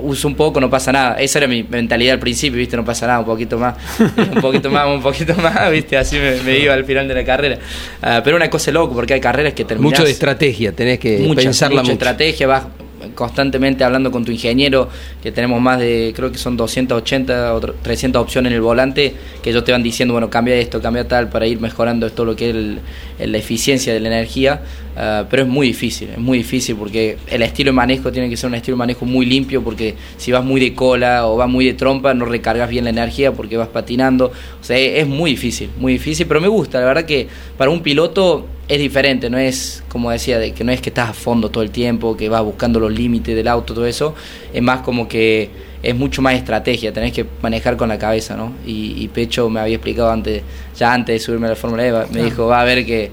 uso 0.02 0.28
un 0.28 0.34
poco, 0.34 0.60
no 0.60 0.68
pasa 0.68 0.92
nada. 0.92 1.14
Esa 1.20 1.38
era 1.38 1.48
mi 1.48 1.62
mentalidad 1.62 2.14
al 2.14 2.18
principio, 2.18 2.58
¿viste? 2.58 2.76
No 2.76 2.84
pasa 2.84 3.06
nada, 3.06 3.20
un 3.20 3.26
poquito 3.26 3.58
más, 3.58 3.76
un 4.34 4.40
poquito 4.40 4.70
más, 4.70 4.86
un 4.86 5.02
poquito 5.02 5.34
más, 5.34 5.70
¿viste? 5.70 5.96
Así 5.96 6.16
me, 6.16 6.42
me 6.42 6.58
iba 6.58 6.74
al 6.74 6.84
final 6.84 7.06
de 7.08 7.14
la 7.14 7.24
carrera. 7.24 7.58
Ah, 8.02 8.20
pero 8.24 8.36
una 8.36 8.50
cosa 8.50 8.70
es 8.70 8.74
loco, 8.74 8.94
porque 8.94 9.14
hay 9.14 9.20
carreras 9.20 9.52
que 9.52 9.64
terminan 9.64 9.90
Mucho 9.92 10.04
de 10.04 10.10
estrategia, 10.10 10.72
tenés 10.72 10.98
que 10.98 11.18
mucha, 11.18 11.42
pensarla 11.42 11.82
mucha 11.82 11.92
mucho. 11.92 12.04
estrategia, 12.04 12.46
vas 12.46 12.64
constantemente 13.18 13.82
hablando 13.82 14.12
con 14.12 14.24
tu 14.24 14.30
ingeniero, 14.30 14.88
que 15.20 15.32
tenemos 15.32 15.60
más 15.60 15.80
de, 15.80 16.12
creo 16.14 16.30
que 16.30 16.38
son 16.38 16.56
280 16.56 17.52
o 17.52 17.60
300 17.60 18.22
opciones 18.22 18.50
en 18.50 18.54
el 18.54 18.60
volante, 18.60 19.12
que 19.42 19.50
ellos 19.50 19.64
te 19.64 19.72
van 19.72 19.82
diciendo, 19.82 20.14
bueno, 20.14 20.30
cambia 20.30 20.54
esto, 20.54 20.80
cambia 20.80 21.08
tal, 21.08 21.28
para 21.28 21.44
ir 21.44 21.60
mejorando 21.60 22.06
esto, 22.06 22.24
lo 22.24 22.36
que 22.36 22.50
es 22.50 22.54
el- 22.54 22.78
la 23.32 23.36
eficiencia 23.38 23.92
de 23.92 23.98
la 23.98 24.06
energía, 24.06 24.60
ah, 24.96 25.24
pero 25.28 25.42
es 25.42 25.48
muy 25.48 25.66
difícil, 25.66 26.10
es 26.10 26.18
muy 26.18 26.38
difícil 26.38 26.76
porque 26.76 27.16
el 27.28 27.42
estilo 27.42 27.70
de 27.70 27.72
manejo 27.72 28.12
tiene 28.12 28.30
que 28.30 28.36
ser 28.36 28.46
un 28.50 28.54
estilo 28.54 28.76
de 28.76 28.78
manejo 28.78 29.04
muy 29.04 29.26
limpio, 29.26 29.64
porque 29.64 29.96
si 30.16 30.30
vas 30.30 30.44
muy 30.44 30.60
de 30.60 30.72
cola 30.74 31.26
o 31.26 31.36
vas 31.36 31.48
muy 31.48 31.64
de 31.64 31.74
trompa, 31.74 32.14
no 32.14 32.24
recargas 32.24 32.70
bien 32.70 32.84
la 32.84 32.90
energía 32.90 33.32
porque 33.32 33.56
vas 33.56 33.66
patinando, 33.66 34.26
o 34.26 34.64
sea, 34.64 34.78
es 34.78 35.08
muy 35.08 35.32
difícil, 35.32 35.70
muy 35.76 35.94
difícil, 35.94 36.28
pero 36.28 36.40
me 36.40 36.46
gusta, 36.46 36.78
la 36.78 36.86
verdad 36.86 37.04
que 37.04 37.26
para 37.56 37.68
un 37.72 37.80
piloto 37.82 38.46
es 38.68 38.78
diferente, 38.78 39.30
no 39.30 39.38
es 39.38 39.82
como 39.88 40.10
decía, 40.10 40.38
de 40.38 40.52
que 40.52 40.62
no 40.64 40.72
es 40.72 40.80
que 40.80 40.90
estás 40.90 41.08
a 41.10 41.12
fondo 41.14 41.50
todo 41.50 41.62
el 41.62 41.70
tiempo, 41.70 42.16
que 42.16 42.28
vas 42.28 42.42
buscando 42.42 42.78
los 42.80 42.92
límites 42.92 43.34
del 43.34 43.48
auto, 43.48 43.72
todo 43.74 43.86
eso, 43.86 44.14
es 44.52 44.62
más 44.62 44.80
como 44.80 45.08
que 45.08 45.48
es 45.82 45.94
mucho 45.94 46.20
más 46.22 46.34
estrategia, 46.34 46.92
tenés 46.92 47.12
que 47.12 47.24
manejar 47.40 47.76
con 47.76 47.88
la 47.88 47.98
cabeza, 47.98 48.36
¿no? 48.36 48.52
Y, 48.66 48.94
y 49.02 49.08
Pecho 49.08 49.48
me 49.48 49.60
había 49.60 49.76
explicado 49.76 50.10
antes, 50.10 50.42
ya 50.76 50.92
antes 50.92 51.14
de 51.14 51.18
subirme 51.20 51.46
a 51.46 51.50
la 51.50 51.56
Fórmula 51.56 51.86
E, 51.86 51.92
me 52.12 52.22
dijo, 52.24 52.46
va 52.46 52.60
a 52.60 52.64
ver 52.64 52.84
que 52.84 53.10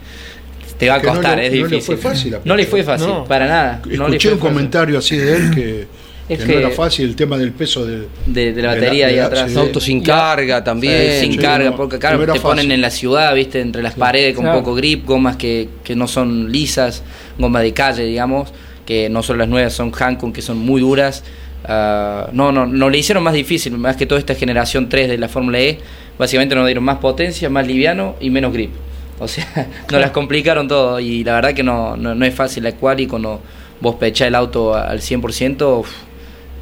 te 0.77 0.89
va 0.89 0.95
a 0.95 0.99
Que 0.99 1.07
no 1.07 1.13
costar, 1.13 1.37
le- 1.37 1.45
es 1.47 1.51
no 1.53 1.57
le 1.59 1.63
difícil. 1.75 1.81
fue 1.85 1.97
fácil 1.97 2.35
a 2.35 2.39
no 2.45 2.55
le 2.55 2.65
fue 2.65 2.83
fácil, 2.83 3.07
No. 3.07 3.23
para 3.25 3.47
nada. 3.47 3.81
no 3.85 4.07
le 4.09 4.17
Escuché 4.17 4.29
fue 4.29 4.33
un 4.33 4.39
fácil. 4.39 4.39
comentario 4.55 4.97
así 4.97 5.15
de 5.15 5.35
él 5.37 5.51
que, 5.55 5.87
Es 6.27 6.39
que 6.39 6.45
que- 6.45 6.53
no 6.53 6.59
era 6.59 6.69
fácil 6.71 7.05
el 7.09 7.15
tema 7.15 7.37
del 7.37 7.51
peso 7.51 7.85
de, 7.85 8.07
De- 8.25 8.51
de 8.53 8.61
la 8.61 8.69
batería 8.73 9.07
ahí 9.07 9.19
atrás. 9.19 9.51
sí. 9.51 9.57
Auto 9.59 9.79
sin 9.79 10.01
carga 10.01 10.63
también. 10.63 11.21
Sin 11.21 11.33
Sí, 11.33 11.37
carga, 11.37 11.69
no, 11.69 11.75
porque 11.75 11.99
claro, 11.99 12.25
no 12.25 12.33
te 12.33 12.39
ponen 12.39 12.71
en 12.71 12.81
la 12.81 12.89
ciudad, 12.89 13.33
viste, 13.35 13.61
entre 13.61 13.83
las 13.83 13.93
paredes 13.93 14.33
con 14.35 14.43
Claro. 14.45 14.59
poco 14.59 14.73
grip, 14.75 15.05
gomas 15.05 15.35
que, 15.35 15.69
que 15.83 15.95
no 15.95 16.07
son 16.07 16.51
lisas, 16.51 17.03
gomas 17.37 17.61
de 17.61 17.73
calle, 17.73 18.03
digamos, 18.05 18.49
que 18.85 19.09
no 19.09 19.21
son 19.23 19.37
las 19.37 19.47
nuevas, 19.47 19.73
son 19.73 19.91
Hankun, 19.97 20.33
que 20.33 20.41
son 20.41 20.57
muy 20.57 20.81
duras. 20.81 21.23
Ah, 21.67 22.29
no, 22.33 22.51
no, 22.51 22.65
no 22.67 22.89
le 22.89 22.97
hicieron 22.97 23.23
más 23.23 23.33
difícil, 23.33 23.77
más 23.77 23.95
que 23.95 24.05
toda 24.05 24.19
esta 24.19 24.35
generación 24.35 24.87
3 24.89 25.07
de 25.07 25.17
la 25.17 25.27
Fórmula 25.29 25.59
E, 25.59 25.79
básicamente 26.17 26.53
nos 26.55 26.65
dieron 26.65 26.83
más 26.83 26.97
potencia, 26.99 27.49
más 27.49 27.65
liviano 27.67 28.15
y 28.19 28.29
menos 28.29 28.53
grip. 28.53 28.71
O 29.19 29.27
sea, 29.27 29.47
nos 29.91 30.01
las 30.01 30.11
complicaron 30.11 30.67
todo 30.67 30.99
y 30.99 31.23
la 31.23 31.33
verdad 31.33 31.53
que 31.53 31.63
no, 31.63 31.95
no, 31.97 32.13
no 32.15 32.25
es 32.25 32.33
fácil 32.35 32.63
la 32.63 32.71
cual 32.73 32.99
y 32.99 33.07
cuando 33.07 33.41
vos 33.81 33.95
pechás 33.95 34.27
el 34.27 34.35
auto 34.35 34.75
al 34.75 34.99
100%, 35.01 35.79
uf, 35.79 35.89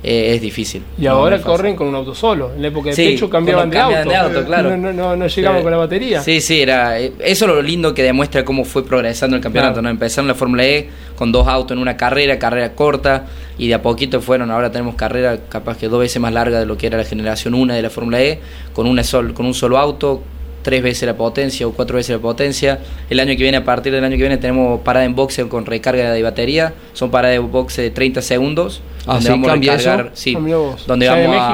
eh, 0.04 0.36
es 0.36 0.41
difícil. 0.41 0.84
Y 0.97 1.06
ahora 1.06 1.38
no 1.38 1.43
corren 1.43 1.78
con 1.78 1.88
un 1.88 1.95
auto 1.95 2.14
solo. 2.14 2.51
En 2.54 2.62
la 2.62 2.68
época 2.68 2.89
de 2.89 2.95
Sí, 2.95 3.06
pecho 3.06 3.30
cambiaban 3.30 3.70
de 3.70 3.80
auto. 3.80 4.10
de 4.10 4.16
auto, 4.16 4.45
claro. 4.45 4.76
No, 4.76 4.91
no, 4.91 5.16
no, 5.16 5.28
llegaban 5.28 5.62
con 5.62 5.72
la 5.72 5.78
batería. 5.78 6.22
Sí, 6.22 6.41
sí, 6.41 6.62
era, 6.62 6.99
eh, 6.99 7.14
eso 7.20 7.45
es 7.45 7.51
lo 7.51 7.62
lindo 7.62 7.93
que 7.93 8.04
demuestra 8.04 8.43
cómo 8.43 8.66
fue 8.66 8.86
progresando 8.86 9.38
el 9.38 9.41
campeonato. 9.41 9.76
Claro. 9.76 9.84
¿no? 9.84 9.89
Empezaron 9.89 10.28
la 10.28 10.36
Fórmula 10.36 10.66
E 10.66 10.89
con 11.16 11.32
dos 11.32 11.47
autos 11.47 11.72
en 11.72 11.82
una 11.82 11.95
carrera, 11.95 12.38
carrera 12.38 12.74
corta, 12.74 13.28
y 13.58 13.70
de 13.70 13.76
a 13.76 13.82
poquito 13.82 14.20
fueron. 14.20 14.51
Ahora 14.51 14.72
tenemos 14.72 14.95
carrera 14.95 15.38
capaz 15.47 15.78
que 15.78 15.88
dos 15.88 16.01
veces 16.01 16.22
más 16.22 16.34
larga 16.34 16.60
de 16.60 16.66
lo 16.66 16.78
que 16.78 16.88
era 16.88 16.97
la 16.97 17.06
generación 17.06 17.54
1 17.54 17.74
de 17.74 17.82
la 17.82 17.89
Fórmula 17.89 18.22
E, 18.22 18.39
con, 18.74 18.88
una 18.88 19.04
sol, 19.04 19.34
con 19.34 19.45
un 19.45 19.54
solo 19.54 19.78
auto, 19.78 20.22
tres 20.64 20.82
veces 20.82 21.03
la 21.05 21.16
potencia 21.16 21.68
o 21.68 21.72
cuatro 21.74 21.97
veces 21.97 22.16
la 22.16 22.22
potencia. 22.22 22.80
El 23.09 23.20
año 23.20 23.30
que 23.36 23.43
viene, 23.43 23.57
a 23.57 23.64
partir 23.64 23.93
del 23.93 24.03
año 24.03 24.11
que 24.18 24.24
viene, 24.24 24.38
tenemos 24.38 24.80
parada 24.82 25.05
en 25.05 25.14
boxe 25.14 25.47
con 25.47 25.66
recarga 25.66 26.11
de 26.11 26.24
batería. 26.24 26.74
Son 26.93 27.11
paradas 27.11 27.36
de 27.36 27.39
boxe 27.39 27.82
de 27.84 27.91
30 27.91 28.22
segundos. 28.22 28.82
Ah, 29.05 29.14
donde 29.16 29.24
¿sí? 29.26 29.30
vamos 29.32 29.49
a 29.49 29.55
recargar- 29.55 30.11
Sí, 30.14 30.34
Ah, 30.36 30.76
donde 30.88 31.07
vamos 31.09 31.36
a, 31.38 31.49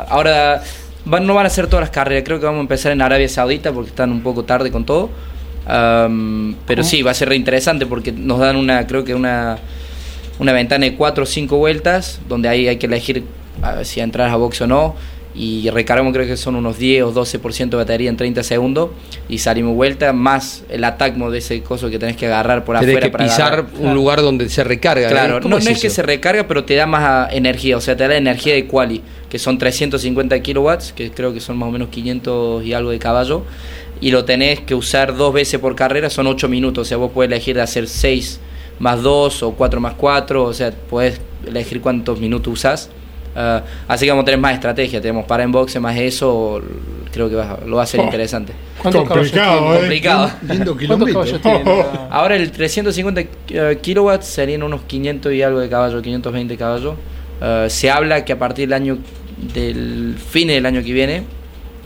a- 0.00 0.02
ahora 0.10 0.62
van- 1.04 1.26
no 1.26 1.34
van 1.34 1.46
a 1.46 1.50
ser 1.50 1.68
todas 1.68 1.82
las 1.82 1.90
carreras, 1.90 2.24
creo 2.24 2.38
que 2.40 2.46
vamos 2.46 2.58
a 2.58 2.62
empezar 2.62 2.92
en 2.92 3.00
Arabia 3.00 3.28
Saudita 3.28 3.72
porque 3.72 3.90
están 3.90 4.10
un 4.10 4.20
poco 4.22 4.44
tarde 4.44 4.70
con 4.72 4.84
todo. 4.84 5.08
Pero 6.66 6.82
sí, 6.82 7.02
va 7.02 7.10
a 7.12 7.14
ser 7.14 7.28
re 7.28 7.36
interesante 7.36 7.86
porque 7.86 8.12
nos 8.12 8.38
dan 8.40 8.56
una, 8.56 8.86
creo 8.86 9.04
que 9.04 9.14
una, 9.14 9.58
una 10.38 10.52
ventana 10.52 10.86
de 10.86 10.94
4 10.94 11.22
o 11.22 11.26
5 11.26 11.56
vueltas 11.56 12.20
donde 12.28 12.48
ahí 12.48 12.68
hay 12.68 12.76
que 12.78 12.86
elegir 12.86 13.24
a 13.62 13.72
ver 13.74 13.86
si 13.86 14.00
entrar 14.00 14.28
a 14.30 14.36
box 14.36 14.60
o 14.62 14.66
no. 14.66 14.94
Y 15.40 15.70
recargamos, 15.70 16.12
creo 16.12 16.26
que 16.26 16.36
son 16.36 16.56
unos 16.56 16.78
10 16.78 17.04
o 17.04 17.14
12% 17.14 17.68
de 17.70 17.76
batería 17.76 18.10
en 18.10 18.16
30 18.16 18.42
segundos. 18.42 18.90
Y 19.28 19.38
salimos 19.38 19.76
vuelta, 19.76 20.12
más 20.12 20.64
el 20.68 20.82
atacmo 20.82 21.30
de 21.30 21.38
ese 21.38 21.62
coso 21.62 21.88
que 21.90 21.98
tenés 22.00 22.16
que 22.16 22.26
agarrar 22.26 22.64
por 22.64 22.76
Tenés 22.80 22.90
afuera 22.90 23.06
que 23.06 23.12
para 23.12 23.24
pisar 23.24 23.52
agarrar. 23.52 23.66
un 23.78 23.94
lugar 23.94 24.20
donde 24.20 24.48
se 24.48 24.64
recarga. 24.64 25.08
Claro, 25.08 25.36
¿eh? 25.36 25.40
¿Cómo 25.40 25.58
no, 25.58 25.64
no 25.64 25.70
es 25.70 25.80
que 25.80 25.90
se 25.90 26.02
recarga, 26.02 26.48
pero 26.48 26.64
te 26.64 26.74
da 26.74 26.86
más 26.86 27.02
ah, 27.04 27.28
energía, 27.30 27.76
o 27.76 27.80
sea, 27.80 27.96
te 27.96 28.08
da 28.08 28.16
energía 28.16 28.54
de 28.54 28.66
quali, 28.66 29.00
que 29.30 29.38
son 29.38 29.58
350 29.58 30.40
kilowatts, 30.40 30.92
que 30.92 31.12
creo 31.12 31.32
que 31.32 31.38
son 31.38 31.56
más 31.56 31.68
o 31.68 31.72
menos 31.72 31.88
500 31.90 32.64
y 32.64 32.72
algo 32.72 32.90
de 32.90 32.98
caballo, 32.98 33.44
y 34.00 34.10
lo 34.10 34.24
tenés 34.24 34.60
que 34.60 34.74
usar 34.74 35.16
dos 35.16 35.32
veces 35.32 35.60
por 35.60 35.76
carrera, 35.76 36.10
son 36.10 36.26
8 36.26 36.48
minutos, 36.48 36.82
o 36.82 36.88
sea, 36.88 36.96
vos 36.96 37.12
podés 37.12 37.30
elegir 37.30 37.54
de 37.54 37.62
hacer 37.62 37.86
6 37.86 38.40
más 38.78 39.02
2 39.02 39.42
o 39.42 39.52
4 39.52 39.80
más 39.80 39.94
4, 39.94 40.42
o 40.42 40.52
sea, 40.52 40.72
podés 40.72 41.20
elegir 41.46 41.80
cuántos 41.80 42.18
minutos 42.18 42.52
usás. 42.52 42.90
Ah, 43.40 43.62
así 43.86 44.04
que 44.04 44.10
vamos 44.10 44.22
a 44.22 44.26
tener 44.26 44.40
más 44.40 44.54
estrategia, 44.54 45.00
tenemos 45.00 45.24
para 45.24 45.44
en 45.44 45.52
boxe 45.52 45.78
más 45.78 45.96
eso, 45.96 46.60
creo 47.12 47.28
que 47.30 47.36
va- 47.36 47.60
lo 47.64 47.76
va 47.76 47.84
a 47.84 47.86
ser 47.86 48.00
Oh. 48.00 48.04
interesante. 48.04 48.52
¿Cuántos 48.82 49.04
caballos 49.06 49.30
Complicado, 49.30 49.58
tiene? 49.60 49.74
¿eh? 49.76 49.78
Complicado. 49.78 50.30
Lindo 50.42 50.76
¿Cuántos 50.76 50.78
kilómetro. 50.78 51.14
caballos 51.14 51.40
tiene? 51.42 51.84
Ahora 52.10 52.34
el 52.34 52.50
350 52.50 53.20
eh, 53.50 53.78
kilowatts 53.80 54.26
serían 54.26 54.64
unos 54.64 54.80
500 54.88 55.32
y 55.32 55.42
algo 55.42 55.60
de 55.60 55.68
caballo, 55.68 56.02
520 56.02 56.56
caballos. 56.56 56.94
Eh, 57.40 57.66
se 57.70 57.90
habla 57.92 58.24
que 58.24 58.32
a 58.32 58.38
partir 58.40 58.66
del 58.68 58.72
año 58.72 58.98
del 59.54 60.16
fin 60.18 60.48
del 60.48 60.66
año 60.66 60.82
que 60.82 60.92
viene, 60.92 61.22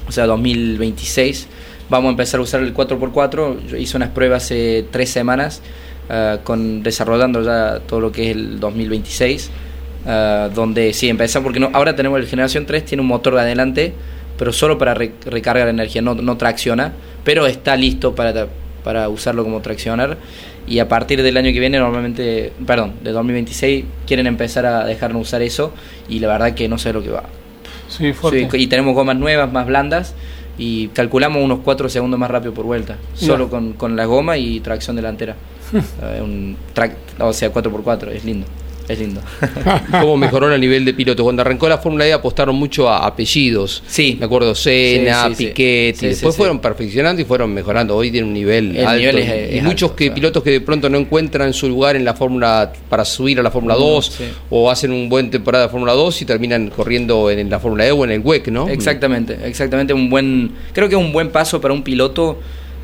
o 0.08 0.12
sea 0.12 0.24
2026, 0.26 1.48
vamos 1.90 2.08
a 2.08 2.10
empezar 2.12 2.40
a 2.40 2.44
usar 2.44 2.62
el 2.62 2.72
4x4. 2.72 3.66
Yo 3.68 3.76
hice 3.76 3.96
unas 3.98 4.08
pruebas 4.08 4.44
hace 4.44 4.86
tres 4.90 5.10
semanas 5.10 5.60
con 6.44 6.82
desarrollando 6.82 7.42
ya 7.42 7.80
todo 7.86 8.00
lo 8.00 8.10
que 8.12 8.30
es 8.30 8.36
el 8.36 8.58
2026. 8.60 9.50
Eh, 10.06 10.50
donde 10.54 10.92
sí 10.92 11.08
empezamos 11.08 11.44
porque 11.44 11.60
no, 11.60 11.70
ahora 11.72 11.94
tenemos 11.96 12.18
el 12.20 12.26
generación 12.26 12.66
3 12.66 12.84
tiene 12.84 13.00
un 13.02 13.08
motor 13.08 13.34
de 13.34 13.40
adelante 13.42 13.92
pero 14.38 14.52
solo 14.52 14.78
para 14.78 14.94
re- 14.94 15.12
recargar 15.26 15.68
energía 15.68 16.02
no, 16.02 16.14
no 16.14 16.36
tracciona 16.36 16.92
pero 17.24 17.46
está 17.46 17.76
listo 17.76 18.14
para, 18.14 18.46
para 18.84 19.08
usarlo 19.08 19.44
como 19.44 19.60
traccionar 19.60 20.16
y 20.66 20.78
a 20.78 20.88
partir 20.88 21.22
del 21.22 21.36
año 21.36 21.52
que 21.52 21.60
viene 21.60 21.78
normalmente 21.78 22.52
perdón 22.66 22.94
de 23.02 23.10
2026 23.12 23.84
quieren 24.06 24.26
empezar 24.26 24.64
a 24.66 24.84
dejarnos 24.84 25.22
usar 25.28 25.42
eso 25.42 25.72
y 26.08 26.18
la 26.20 26.28
verdad 26.28 26.54
que 26.54 26.68
no 26.68 26.78
sé 26.78 26.92
lo 26.92 27.02
que 27.02 27.10
va 27.10 27.24
Sí, 27.88 28.12
fuerte. 28.14 28.48
Sí, 28.50 28.56
y 28.58 28.66
tenemos 28.68 28.94
gomas 28.94 29.16
nuevas 29.16 29.52
más 29.52 29.66
blandas 29.66 30.14
y 30.56 30.88
calculamos 30.88 31.42
unos 31.42 31.60
4 31.62 31.88
segundos 31.88 32.18
más 32.18 32.30
rápido 32.30 32.54
por 32.54 32.64
vuelta 32.64 32.96
solo 33.14 33.44
No. 33.44 33.50
con, 33.50 33.72
con 33.74 33.96
la 33.96 34.04
goma 34.06 34.36
y 34.38 34.60
tracción 34.60 34.96
delantera 34.96 35.36
Eh, 35.74 36.20
un 36.22 36.56
track, 36.74 36.96
o 37.18 37.32
sea 37.32 37.52
4x4 37.52 38.08
es 38.12 38.24
lindo 38.24 38.46
es 38.88 38.98
lindo 38.98 39.20
¿Cómo 39.90 40.16
mejoró 40.16 40.46
a 40.52 40.58
nivel 40.58 40.84
de 40.84 40.94
piloto? 40.94 41.22
Cuando 41.22 41.42
arrancó 41.42 41.68
la 41.68 41.78
Fórmula 41.78 42.06
E 42.06 42.12
apostaron 42.12 42.56
mucho 42.56 42.88
a 42.88 43.06
apellidos. 43.06 43.82
Sí. 43.86 44.16
Me 44.18 44.26
acuerdo 44.26 44.54
Senna, 44.54 45.28
Sí, 45.28 45.28
sí, 45.30 45.34
sí. 45.36 45.46
Piquet, 45.48 45.94
Sí, 45.96 45.98
y 45.98 46.00
sí, 46.00 46.06
después 46.08 46.34
sí. 46.34 46.38
fueron 46.38 46.58
perfeccionando 46.60 47.22
y 47.22 47.24
fueron 47.24 47.52
mejorando. 47.54 47.96
Hoy 47.96 48.10
tienen 48.10 48.28
un 48.28 48.34
nivel 48.34 48.76
El 48.76 48.86
alto. 48.86 48.98
nivel 48.98 49.18
es- 49.18 49.54
y 49.54 49.58
es 49.58 49.64
muchos 49.64 49.90
alto, 49.90 49.96
que, 49.96 50.04
claro. 50.06 50.14
pilotos 50.14 50.42
que 50.42 50.50
de 50.50 50.60
pronto 50.60 50.88
no 50.88 50.98
encuentran 50.98 51.52
su 51.52 51.68
lugar 51.68 51.96
en 51.96 52.04
la 52.04 52.14
Fórmula 52.14 52.72
para 52.88 53.04
subir 53.04 53.38
a 53.38 53.42
la 53.42 53.50
Fórmula 53.50 53.74
No, 53.74 53.80
2 53.80 54.06
sí. 54.18 54.24
o 54.50 54.70
hacen 54.70 54.92
un 54.92 55.08
buen 55.08 55.30
temporada 55.30 55.64
de 55.66 55.70
Fórmula 55.70 55.92
2 55.92 56.22
y 56.22 56.24
terminan 56.24 56.68
corriendo 56.70 57.30
en, 57.30 57.48
la 57.50 57.60
Fórmula 57.60 57.86
E 57.86 57.92
o 57.92 58.04
en 58.04 58.10
el 58.10 58.20
WEC, 58.20 58.48
¿no? 58.48 58.68
Exactamente, 58.68 59.38
exactamente 59.44 59.92
un 59.94 60.10
buen, 60.10 60.52
creo 60.72 60.88
que 60.88 60.94
es 60.96 61.00
un 61.00 61.12
buen 61.12 61.30
paso 61.30 61.60
para 61.60 61.72
un 61.74 61.82
piloto. 61.82 62.40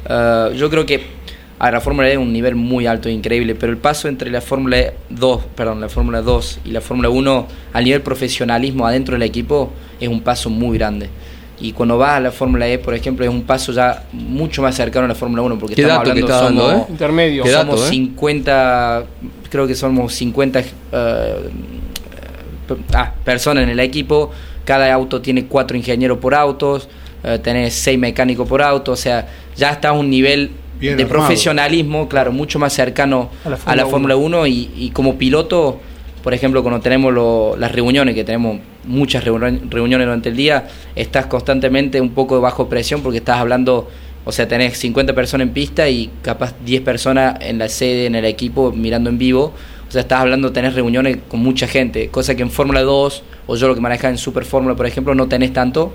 ah, 0.07 0.51
yo 0.57 0.71
creo 0.71 0.87
que 0.87 1.18
a 1.59 1.65
ver, 1.65 1.75
la 1.75 1.81
Fórmula 1.81 2.09
E 2.09 2.13
es 2.13 2.19
un 2.19 2.33
nivel 2.33 2.55
muy 2.55 2.87
alto 2.87 3.09
e 3.09 3.13
increíble, 3.13 3.55
pero 3.55 3.73
el 3.73 3.79
paso 3.79 4.07
entre 4.07 4.31
la 4.31 4.41
Fórmula 4.41 4.93
2, 5.11 5.41
perdón, 5.57 5.81
la 5.81 5.89
Fórmula 5.89 6.23
2 6.23 6.61
y 6.67 6.71
la 6.71 6.81
Fórmula 6.81 7.09
1 7.09 7.47
al 7.73 7.85
nivel 7.85 8.01
profesionalismo 8.03 8.87
adentro 8.87 9.15
del 9.15 9.23
equipo 9.23 9.73
es 9.99 10.09
un 10.09 10.21
paso 10.21 10.51
muy 10.51 10.79
grande. 10.79 11.09
Y 11.61 11.73
cuando 11.73 11.99
vas 11.99 12.13
a 12.13 12.21
la 12.21 12.31
Fórmula 12.31 12.69
E, 12.69 12.79
por 12.79 12.95
ejemplo, 12.95 13.25
es 13.25 13.31
un 13.31 13.43
paso 13.43 13.73
ya 13.73 14.05
mucho 14.13 14.63
más 14.63 14.77
cercano 14.77 15.07
a 15.07 15.09
la 15.09 15.17
Fórmula 15.17 15.43
1 15.43 15.59
porque 15.59 15.75
Qué 15.75 15.83
estamos 15.83 16.05
dato 16.07 16.15
que 16.15 16.23
hablando 16.23 16.33
está 16.33 16.45
dando, 16.45 16.71
somos, 16.71 16.89
¿eh? 16.89 16.93
Intermedio. 16.93 17.43
Qué 17.43 17.51
dato, 17.51 17.73
somos 17.73 17.87
¿eh? 17.87 17.91
50, 17.91 19.05
creo 19.51 19.67
que 19.67 19.75
somos 19.75 20.15
50 20.15 20.61
eh, 20.61 20.65
ah, 22.95 23.15
personas 23.25 23.65
en 23.65 23.71
el 23.71 23.81
equipo, 23.81 24.31
cada 24.65 24.93
auto 24.95 25.21
tiene 25.21 25.47
cuatro 25.47 25.77
ingenieros 25.77 26.19
por 26.19 26.37
autos, 26.37 26.89
eh, 27.25 27.41
tenés 27.43 27.75
seis 27.75 27.99
mecánicos 27.99 28.47
por 28.49 28.63
auto, 28.63 28.93
o 28.93 28.97
sea, 28.97 29.27
ya 29.57 29.71
está 29.71 29.89
a 29.89 29.93
un 29.93 30.09
nivel 30.09 30.53
Bien 30.81 30.97
de 30.97 31.03
armado. 31.05 31.21
profesionalismo, 31.21 32.09
claro, 32.09 32.33
mucho 32.33 32.59
más 32.59 32.73
cercano 32.73 33.31
A 33.45 33.51
la 33.51 33.57
Fórmula 33.57 33.87
Fórmula 33.87 34.17
1 34.17 34.47
y, 34.47 34.71
y 34.77 34.91
como 34.91 35.17
piloto, 35.17 35.81
por 36.23 36.35
ejemplo, 36.35 36.63
cuando 36.63 36.81
tenemos 36.81 37.13
lo- 37.13 37.57
las 37.57 37.73
reuniones, 37.73 38.15
que 38.15 38.25
tenemos 38.25 38.59
muchas 38.85 39.25
reuni- 39.25 39.61
reuniones 39.71 40.07
durante 40.07 40.29
el 40.29 40.37
día, 40.37 40.67
estás 40.95 41.27
constantemente 41.27 42.01
un 42.01 42.11
poco 42.11 42.41
bajo 42.41 42.69
presión 42.69 43.03
porque 43.03 43.19
estás 43.19 43.39
hablando, 43.39 43.89
o 44.25 44.33
sea, 44.33 44.47
tenés 44.49 44.77
50 44.79 45.15
personas 45.15 45.47
en 45.49 45.53
pista 45.55 45.89
y 45.89 46.11
capaz 46.23 46.55
10 46.65 46.83
personas 46.83 47.37
en 47.41 47.59
la 47.59 47.69
sede, 47.69 48.07
en 48.07 48.15
el 48.15 48.25
equipo, 48.25 48.73
mirando 48.73 49.11
en 49.11 49.19
vivo. 49.19 49.53
O 49.89 49.91
sea, 49.91 50.03
estás 50.03 50.21
hablando, 50.21 50.53
tenés 50.53 50.75
reuniones 50.75 51.17
con 51.29 51.41
mucha 51.41 51.67
gente, 51.67 52.09
cosa 52.09 52.35
que 52.35 52.43
en 52.43 52.51
Fórmula 52.51 52.83
2, 52.83 53.23
o 53.47 53.57
yo 53.57 53.69
lo 53.69 53.75
que 53.75 53.81
maneja 53.81 54.11
en 54.11 54.19
Super 54.19 54.45
Fórmula, 54.45 54.75
por 54.77 54.85
ejemplo, 54.87 55.15
no 55.15 55.29
tenés 55.29 55.53
tanto. 55.55 55.95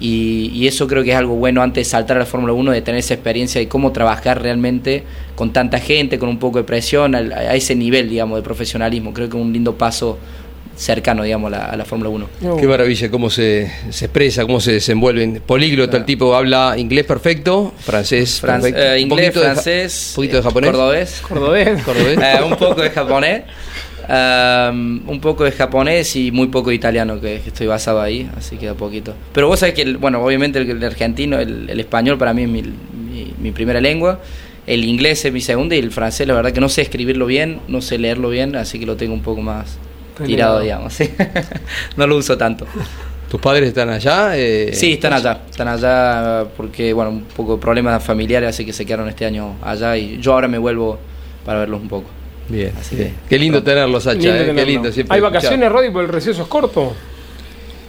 Y, 0.00 0.50
y 0.54 0.68
eso 0.68 0.86
creo 0.86 1.02
que 1.02 1.10
es 1.10 1.16
algo 1.16 1.34
bueno 1.34 1.60
antes 1.62 1.86
de 1.86 1.90
saltar 1.90 2.16
a 2.16 2.20
la 2.20 2.26
Fórmula 2.26 2.52
1, 2.52 2.70
de 2.70 2.82
tener 2.82 3.00
esa 3.00 3.14
experiencia 3.14 3.60
de 3.60 3.66
cómo 3.68 3.90
trabajar 3.92 4.40
realmente 4.40 5.02
con 5.34 5.52
tanta 5.52 5.78
gente, 5.80 6.18
con 6.18 6.28
un 6.28 6.38
poco 6.38 6.58
de 6.58 6.64
presión, 6.64 7.14
al- 7.16 7.32
a, 7.32 7.54
ese 7.56 7.74
nivel, 7.74 8.08
digamos, 8.08 8.38
de 8.38 8.42
profesionalismo. 8.42 9.12
Creo 9.12 9.28
que 9.28 9.36
es 9.36 9.42
un 9.42 9.52
lindo 9.52 9.74
paso 9.74 10.16
cercano, 10.76 11.24
digamos, 11.24 11.52
a 11.52 11.56
la, 11.56 11.64
a 11.70 11.76
la 11.76 11.84
Fórmula 11.84 12.08
1. 12.10 12.28
Qué 12.60 12.66
maravilla 12.68 13.10
cómo 13.10 13.28
se, 13.30 13.68
se 13.90 14.04
expresa, 14.04 14.42
cómo 14.42 14.60
se 14.60 14.70
desenvuelven. 14.74 15.42
Políglota, 15.44 15.96
el 15.96 16.04
tipo 16.04 16.32
habla 16.36 16.74
inglés 16.78 17.04
perfecto, 17.04 17.74
francés 17.80 18.40
Fran- 18.40 18.60
perfecto. 18.62 18.80
eh, 18.80 19.00
inglés, 19.00 19.34
francés, 19.34 20.10
un 20.10 20.14
poquito 20.14 20.34
de 20.36 20.40
eh, 20.40 20.42
japonés. 20.44 20.70
cordobés. 20.70 21.20
Cordobés. 21.22 21.82
Cordobés. 21.84 22.18
Eh, 22.18 22.42
un 22.44 22.56
poco 22.56 22.80
de 22.82 22.90
japonés. 22.90 23.42
Um, 24.08 25.08
un 25.08 25.20
poco 25.20 25.44
de 25.44 25.52
japonés 25.52 26.16
y 26.16 26.30
muy 26.30 26.48
poco 26.48 26.70
de 26.70 26.76
italiano, 26.76 27.20
que, 27.20 27.36
estoy 27.36 27.66
basado 27.66 28.00
ahí, 28.00 28.28
así 28.36 28.56
que 28.56 28.68
a 28.68 28.74
poquito. 28.74 29.14
Pero 29.32 29.48
vos 29.48 29.60
sabés 29.60 29.74
que, 29.74 29.82
el- 29.82 29.96
bueno, 29.98 30.22
obviamente 30.22 30.58
el, 30.58 30.70
el 30.70 30.84
argentino, 30.84 31.38
el, 31.38 31.68
el 31.70 31.80
español 31.80 32.18
para 32.18 32.32
mí 32.34 32.42
es 32.42 32.48
mi, 32.48 32.62
mi- 32.62 33.34
mi 33.38 33.50
primera 33.52 33.80
lengua, 33.80 34.20
el 34.66 34.84
inglés 34.84 35.24
es 35.24 35.32
mi 35.32 35.40
segunda 35.40 35.74
y 35.76 35.78
el 35.78 35.90
francés, 35.92 36.26
la 36.26 36.34
verdad 36.34 36.52
que 36.52 36.60
no 36.60 36.68
sé 36.68 36.82
escribirlo 36.82 37.26
bien, 37.26 37.60
no 37.68 37.80
sé 37.80 37.98
leerlo 37.98 38.28
bien, 38.30 38.54
así 38.56 38.78
que 38.78 38.86
lo 38.86 38.96
tengo 38.96 39.14
un 39.14 39.22
poco 39.22 39.40
más 39.40 39.78
tirado, 40.26 40.60
digamos. 40.60 40.92
¿sí? 40.94 41.08
no 41.96 42.06
lo 42.06 42.16
uso 42.16 42.36
tanto. 42.36 42.66
¿Tus 43.30 43.40
padres 43.40 43.68
están 43.68 43.90
allá? 43.90 44.36
Eh, 44.36 44.70
Sí, 44.72 44.94
están 44.94 45.12
allá, 45.12 45.40
están 45.50 45.68
allá 45.68 46.46
porque, 46.56 46.92
bueno, 46.94 47.10
un 47.10 47.22
poco 47.24 47.56
de 47.56 47.60
problemas 47.62 48.02
familiares, 48.02 48.48
así 48.50 48.64
que 48.64 48.72
se 48.72 48.84
quedaron 48.86 49.08
este 49.08 49.26
año 49.26 49.56
allá 49.62 49.96
y 49.96 50.18
yo 50.18 50.32
ahora 50.32 50.48
me 50.48 50.56
vuelvo 50.58 50.98
para 51.44 51.60
verlos 51.60 51.80
un 51.80 51.88
poco. 51.88 52.08
Bien, 52.48 52.72
Así 52.80 52.96
bien. 52.96 53.08
que- 53.10 53.28
Qué 53.28 53.38
lindo 53.38 53.62
tenerlos, 53.62 54.04
Sacha, 54.04 54.18
Lindo 54.18 54.34
eh, 54.34 54.54
qué 54.54 54.64
lindo. 54.66 54.92
siempre 54.92 55.14
¿Hay 55.14 55.20
escuchar. 55.20 55.42
vacaciones, 55.42 55.72
Roddy, 55.72 55.90
porque 55.90 56.06
el 56.06 56.12
receso 56.12 56.42
es 56.42 56.48
corto? 56.48 56.94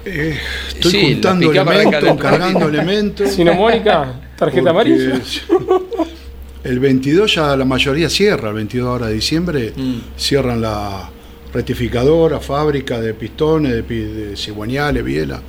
Eh, 0.06 0.38
estoy 0.70 0.92
Sí, 0.92 1.14
juntando 1.14 1.52
elementos, 1.52 2.18
cargando 2.18 2.68
elementos. 2.68 3.30
Si 3.36 3.44
no, 3.44 3.54
Mónica, 3.54 4.20
tarjeta 4.38 4.70
amarilla. 4.72 5.20
El 6.64 6.80
22 6.80 7.36
ya 7.36 7.56
la 7.56 7.64
mayoría 7.64 8.10
cierra, 8.10 8.50
el 8.50 8.56
22 8.56 8.88
ahora 8.88 9.08
de 9.08 9.14
diciembre 9.14 9.72
Mm. 9.76 10.00
cierran 10.18 10.60
la 10.62 11.10
rectificadora, 11.54 12.40
fábrica 12.42 13.00
de 13.00 13.14
pistones, 13.14 13.72
de, 13.72 13.84
pi- 13.84 13.96
de 14.04 14.36
cigüeñales, 14.36 15.04
biela. 15.04 15.42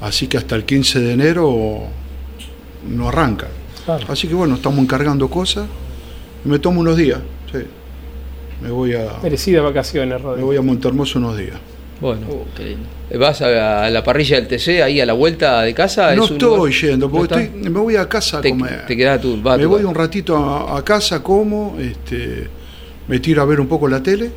Así 0.00 0.28
que 0.28 0.36
hasta 0.36 0.54
el 0.54 0.64
15 0.64 1.00
de 1.00 1.12
enero 1.12 1.80
no 2.88 3.08
arrancan. 3.08 3.48
Claro. 3.84 4.06
Así 4.08 4.28
que 4.28 4.34
bueno, 4.34 4.54
estamos 4.54 4.78
encargando 4.78 5.28
cosas. 5.28 5.66
y 6.44 6.48
Me 6.48 6.60
tomo 6.60 6.80
unos 6.80 6.96
días. 6.96 7.18
sí. 7.52 7.58
Me 8.62 8.70
voy 8.70 8.94
a 8.94 9.06
Merecidas 9.22 9.62
vacaciones, 9.64 10.20
Roddy. 10.20 10.38
me 10.38 10.44
voy 10.44 10.56
a 10.56 10.62
Montermoso 10.62 11.18
unos 11.18 11.36
días. 11.36 11.56
Bueno, 12.00 12.26
qué 12.56 12.64
lindo. 12.64 12.86
¿vas 13.18 13.40
a, 13.40 13.84
a 13.86 13.90
la 13.90 14.02
parrilla 14.04 14.36
del 14.40 14.48
TC 14.48 14.82
ahí 14.82 15.00
a 15.00 15.06
la 15.06 15.14
vuelta 15.14 15.62
de 15.62 15.72
casa? 15.72 16.14
No 16.14 16.24
¿Es 16.24 16.30
un 16.30 16.36
estoy 16.36 16.56
lugar- 16.56 16.72
yendo, 16.72 17.10
porque 17.10 17.34
¿No 17.34 17.40
estoy- 17.40 17.70
me 17.70 17.80
voy 17.80 17.96
a 17.96 18.08
casa 18.08 18.38
a 18.38 18.40
Te, 18.42 18.50
comer. 18.50 18.84
te 18.86 18.96
quedás 18.96 19.20
tú, 19.20 19.40
vas 19.42 19.54
a 19.54 19.58
me 19.58 19.66
voy 19.66 19.82
un 19.84 19.94
ratito 19.94 20.36
a, 20.36 20.76
a 20.76 20.84
casa, 20.84 21.22
como, 21.22 21.76
este, 21.80 22.48
me 23.08 23.18
tiro 23.20 23.40
a 23.40 23.44
ver 23.46 23.60
un 23.60 23.66
poco 23.68 23.88
la 23.88 24.02
tele, 24.02 24.30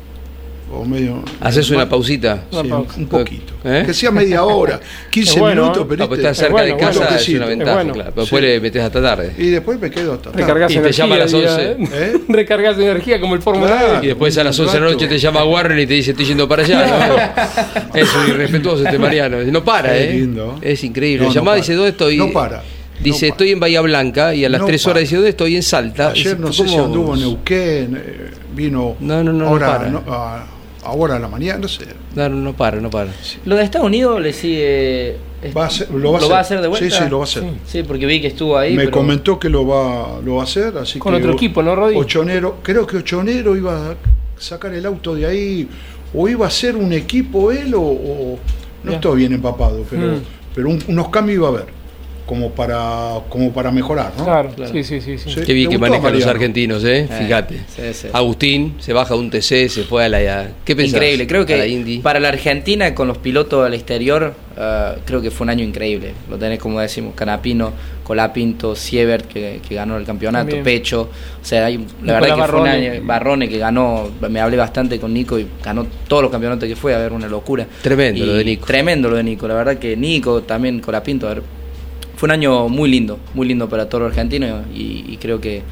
o 0.72 0.84
medio... 0.84 1.22
Haces 1.40 1.68
una 1.70 1.88
pausita. 1.88 2.44
sí, 2.50 2.56
Una 2.56 2.60
un, 2.62 2.68
pausa. 2.70 2.98
un 3.00 3.06
poquito. 3.06 3.52
¿Eh? 3.64 3.82
Que 3.86 3.92
sea 3.94 4.10
media 4.10 4.44
hora, 4.44 4.80
15 5.10 5.30
Es 5.34 5.38
bueno, 5.40 5.62
minutos, 5.62 5.82
¿eh? 5.82 5.86
pero 5.88 6.04
Ah, 6.04 6.08
pues 6.08 6.20
estás 6.20 6.36
cerca 6.38 6.52
bueno, 6.52 6.66
de 6.66 6.72
bueno. 6.72 6.86
casa, 6.88 7.02
es 7.02 7.08
Toquecito. 7.10 7.36
una 7.38 7.44
Es 7.44 7.50
ventaja, 7.50 7.74
bueno. 7.74 7.92
claro. 7.92 8.10
Pero 8.14 8.22
después 8.22 8.40
Sí. 8.42 8.46
le 8.48 8.60
metes 8.60 8.82
hasta 8.82 9.02
tarde. 9.02 9.32
Y 9.38 9.46
después 9.50 9.80
me 9.80 9.90
quedo 9.90 10.12
hasta 10.14 10.30
tarde. 10.30 10.42
Recargas 10.42 10.70
Y 10.70 10.74
te 10.74 10.80
energía. 10.80 11.04
llama 11.04 11.14
a 11.14 11.18
las 11.18 11.32
el 11.32 11.40
día- 11.40 11.54
11. 11.54 11.76
¿Eh? 11.92 12.12
Recargas 12.28 12.78
energía 12.78 13.20
como 13.20 13.34
el 13.34 13.42
Fórmula 13.42 13.66
Claro. 13.76 14.04
Y 14.04 14.06
después 14.06 14.38
a 14.38 14.44
las 14.44 14.58
Un 14.58 14.64
11 14.66 14.76
de 14.78 14.84
la 14.84 14.90
noche 14.92 15.06
te 15.08 15.18
llama 15.18 15.44
Warren 15.44 15.78
y 15.78 15.86
te 15.86 15.94
dice 15.94 16.10
estoy 16.12 16.26
yendo 16.26 16.48
para 16.48 16.62
allá. 16.64 17.08
¿no? 17.08 17.94
es 17.98 18.14
un 18.14 18.28
irrespetuoso 18.28 18.84
este 18.84 18.98
Mariano. 18.98 19.38
No 19.44 19.64
para, 19.64 19.92
Qué 19.92 20.04
¿eh? 20.10 20.12
lindo. 20.14 20.58
Es 20.62 20.82
increíble. 20.84 21.24
No, 21.24 21.28
no 21.30 21.34
Llamada 21.34 21.58
y 21.58 21.60
para. 21.60 21.66
dice, 21.66 21.74
¿dónde 21.74 21.90
estoy? 21.90 22.16
No 22.16 22.30
para. 22.32 22.62
Dice, 23.00 23.26
No 23.28 23.32
estoy 23.32 23.50
en 23.52 23.60
Bahía 23.60 23.80
Blanca 23.80 24.34
y 24.34 24.44
a 24.44 24.48
las 24.50 24.60
No 24.60 24.66
3 24.66 24.82
para. 24.82 24.90
horas 24.92 25.00
dice, 25.02 25.14
¿dónde 25.16 25.30
estoy? 25.30 25.56
En 25.56 25.62
Salta. 25.62 26.10
Ayer 26.10 26.24
Dice, 26.24 26.36
no 26.38 26.52
sé 26.52 26.68
si 26.68 26.76
anduvo 26.76 27.14
en 27.14 27.20
Neuquén, 27.20 27.96
eh, 27.96 28.30
vino 28.54 28.94
No, 29.00 29.24
no, 29.24 29.32
no, 29.32 29.38
no 29.44 29.46
ahora, 29.48 29.66
para. 29.78 29.88
no, 29.90 30.02
a- 30.06 30.44
ahora 30.84 31.16
a 31.16 31.18
la 31.18 31.28
mañana, 31.28 31.58
no 31.60 31.68
sé. 31.68 31.86
No, 32.14 32.28
no, 32.28 32.36
no 32.36 32.52
para, 32.56 32.80
no 32.80 32.90
para. 32.90 33.10
Lo 33.44 33.56
de 33.56 33.62
Estados 33.64 33.86
Unidos 33.86 34.20
le 34.20 34.32
sigue. 34.32 35.16
Va 35.56 35.66
a 35.66 35.70
lo 35.94 36.12
va 36.12 36.36
a 36.38 36.40
hacer. 36.40 36.60
de 36.60 36.68
vuelta? 36.68 36.90
Sí, 36.90 37.02
sí, 37.04 37.08
lo 37.10 37.18
va 37.18 37.24
a 37.24 37.28
hacer. 37.28 37.44
Sí, 37.66 37.82
porque 37.82 38.04
vi 38.06 38.20
que 38.20 38.26
estuvo 38.26 38.58
ahí. 38.58 38.74
me 38.76 38.84
pero- 38.84 38.96
comentó 38.98 39.38
que 39.38 39.48
lo 39.48 39.66
va, 39.66 40.20
lo 40.22 40.36
va 40.36 40.42
a 40.42 40.44
hacer, 40.44 40.76
así 40.76 40.98
Con 40.98 41.12
que 41.14 41.18
otro 41.20 41.32
equipo, 41.32 41.62
¿no, 41.62 41.74
Roddy? 41.74 41.96
Ochonero, 41.96 42.58
creo 42.62 42.86
que 42.86 42.98
Ochonero 42.98 43.56
iba 43.56 43.90
a 43.92 43.94
sacar 44.38 44.74
el 44.74 44.84
auto 44.84 45.14
de 45.14 45.26
ahí, 45.26 45.68
o 46.14 46.28
iba 46.28 46.46
a 46.46 46.50
ser 46.50 46.76
un 46.76 46.92
equipo 46.92 47.50
él, 47.52 47.74
o, 47.74 47.80
o- 47.80 48.38
no 48.84 48.90
Ya. 48.90 48.96
estoy 48.96 49.18
bien 49.20 49.32
empapado, 49.32 49.84
pero, 49.88 50.02
Mm. 50.16 50.20
pero 50.54 50.68
un- 50.70 50.82
unos 50.88 51.08
cambios 51.08 51.36
iba 51.38 51.46
a 51.48 51.50
haber, 51.50 51.66
como 52.30 52.52
para, 52.52 53.22
como 53.28 53.52
para 53.52 53.72
mejorar, 53.72 54.12
¿no? 54.16 54.22
Claro, 54.22 54.50
Claro. 54.54 54.72
sí, 54.72 54.84
sí, 54.84 55.00
sí. 55.00 55.18
sí. 55.18 55.40
Qué 55.44 55.52
bien 55.52 55.68
que 55.68 55.78
manejan 55.78 56.14
los 56.14 56.26
argentinos, 56.26 56.84
¿eh? 56.84 57.00
Eh, 57.00 57.08
Fíjate. 57.24 57.56
sí, 57.66 57.82
sí. 57.92 58.06
Agustín 58.12 58.76
se 58.78 58.92
baja 58.92 59.14
de 59.14 59.20
un 59.20 59.30
TC, 59.30 59.68
se 59.68 59.82
fue 59.82 60.04
a 60.04 60.08
la... 60.08 60.46
¿Qué 60.64 60.76
pensás? 60.76 60.94
Increíble, 60.94 61.26
creo 61.26 61.40
la 61.40 61.46
que 61.48 62.00
para 62.00 62.20
la 62.20 62.28
Argentina 62.28 62.94
con 62.94 63.08
los 63.08 63.18
pilotos 63.18 63.66
al 63.66 63.74
exterior, 63.74 64.32
eh, 64.56 64.92
creo 65.04 65.20
que 65.20 65.32
fue 65.32 65.44
un 65.46 65.50
año 65.50 65.64
increíble. 65.64 66.12
Lo 66.30 66.38
tenés 66.38 66.60
como 66.60 66.78
decimos, 66.78 67.14
Canapino, 67.16 67.72
Colapinto, 68.04 68.76
Siebert 68.76 69.26
que, 69.26 69.60
que 69.68 69.74
ganó 69.74 69.96
el 69.96 70.04
campeonato, 70.04 70.44
También. 70.50 70.62
Pecho. 70.62 71.08
O 71.42 71.44
sea, 71.44 71.66
hay, 71.66 71.84
la 72.04 72.20
verdad 72.20 72.36
que 72.36 72.44
fue 72.44 72.60
un 72.60 72.68
año, 72.68 72.92
Barrone 73.02 73.48
que 73.48 73.58
ganó, 73.58 74.08
me 74.28 74.38
hablé 74.38 74.56
bastante 74.56 75.00
con 75.00 75.12
Nico 75.12 75.36
y 75.36 75.48
ganó 75.64 75.84
todos 76.06 76.22
los 76.22 76.30
campeonatos 76.30 76.68
que 76.68 76.76
fue, 76.76 76.94
a 76.94 76.98
ver, 76.98 77.12
una 77.12 77.26
locura. 77.26 77.66
Tremendo 77.82 78.22
Y 78.22 78.24
lo 78.24 78.34
de 78.34 78.44
Nico. 78.44 78.66
Tremendo 78.66 79.10
lo 79.10 79.16
de 79.16 79.24
Nico, 79.24 79.48
la 79.48 79.54
verdad 79.54 79.78
que 79.78 79.96
Nico 79.96 80.42
también 80.42 80.78
Colapinto, 80.78 81.26
a 81.26 81.34
ver, 81.34 81.42
fue 82.20 82.26
un 82.26 82.32
año 82.32 82.68
muy 82.68 82.90
lindo, 82.90 83.18
muy 83.32 83.48
lindo 83.48 83.66
para 83.70 83.88
todos 83.88 84.02
los 84.02 84.10
argentinos 84.10 84.66
y, 84.74 85.16
creo 85.16 85.40
que, 85.40 85.62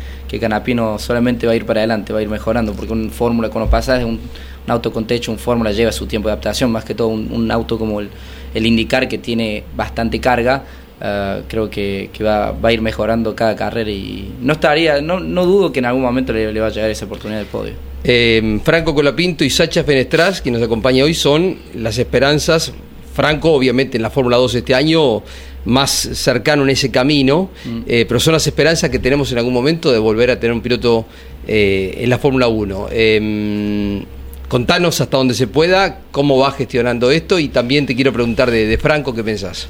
Canapino 0.40 0.98
solamente 0.98 1.46
va 1.46 1.52
a 1.52 1.56
ir 1.56 1.66
para 1.66 1.80
adelante, 1.80 2.14
va 2.14 2.20
a 2.20 2.22
ir 2.22 2.28
mejorando, 2.30 2.72
porque 2.72 2.90
un 2.90 3.10
Fórmula 3.10 3.50
cuando 3.50 3.70
pasas 3.70 3.98
de 3.98 4.06
un, 4.06 4.18
auto 4.66 4.90
con 4.90 5.06
techo, 5.06 5.30
un 5.30 5.36
Fórmula 5.36 5.72
lleva 5.72 5.92
su 5.92 6.06
tiempo 6.06 6.28
de 6.28 6.32
adaptación, 6.32 6.72
más 6.72 6.86
que 6.86 6.94
todo 6.94 7.08
un, 7.08 7.50
auto 7.50 7.78
como 7.78 8.00
el, 8.00 8.08
el 8.54 8.64
IndyCar 8.66 9.08
que 9.08 9.18
tiene 9.18 9.62
bastante 9.76 10.20
carga, 10.20 10.64
eh, 11.02 11.42
creo 11.48 11.68
que, 11.68 12.08
va, 12.24 12.54
a 12.62 12.72
ir 12.72 12.80
mejorando 12.80 13.36
cada 13.36 13.54
carrera 13.54 13.90
y 13.90 14.32
no 14.40 14.54
estaría, 14.54 15.02
no, 15.02 15.20
dudo 15.20 15.70
que 15.70 15.80
en 15.80 15.84
algún 15.84 16.00
momento 16.00 16.32
le, 16.32 16.50
le 16.50 16.60
va 16.60 16.68
a 16.68 16.70
llegar 16.70 16.88
esa 16.88 17.04
oportunidad 17.04 17.40
del 17.40 17.48
podio. 17.48 17.74
Eh, 18.04 18.58
Franco 18.64 18.94
Colapinto 18.94 19.44
y 19.44 19.50
Sacha 19.50 19.84
Fenestras, 19.84 20.40
que 20.40 20.50
nos 20.50 20.62
acompaña 20.62 21.04
hoy, 21.04 21.12
son 21.12 21.58
las 21.74 21.98
esperanzas. 21.98 22.72
Franco, 23.18 23.50
obviamente, 23.52 23.96
en 23.98 24.02
la 24.04 24.10
Fórmula 24.10 24.36
2 24.36 24.54
este 24.54 24.74
año, 24.76 25.22
más 25.64 25.90
cercano 25.90 26.62
en 26.62 26.70
ese 26.70 26.88
camino, 26.92 27.50
Mm. 27.64 27.80
eh, 27.88 28.04
pero 28.06 28.20
son 28.20 28.32
las 28.34 28.46
esperanzas 28.46 28.90
que 28.90 29.00
tenemos 29.00 29.32
en 29.32 29.38
algún 29.38 29.52
momento 29.52 29.90
de 29.90 29.98
volver 29.98 30.30
a 30.30 30.38
tener 30.38 30.52
un 30.54 30.60
piloto 30.60 31.04
eh, 31.48 31.98
en 31.98 32.10
la 32.10 32.18
Fórmula 32.18 32.46
1. 32.46 32.88
Eh, 32.92 34.02
contanos 34.48 35.00
hasta 35.00 35.16
donde 35.16 35.34
se 35.34 35.48
pueda 35.48 36.00
cómo 36.12 36.38
va 36.38 36.52
gestionando 36.52 37.10
esto 37.10 37.40
y 37.40 37.48
también 37.48 37.86
te 37.86 37.96
quiero 37.96 38.12
preguntar 38.12 38.50
de, 38.52 38.66
de 38.66 38.78
Franco 38.78 39.12
qué 39.14 39.24
pensás. 39.24 39.66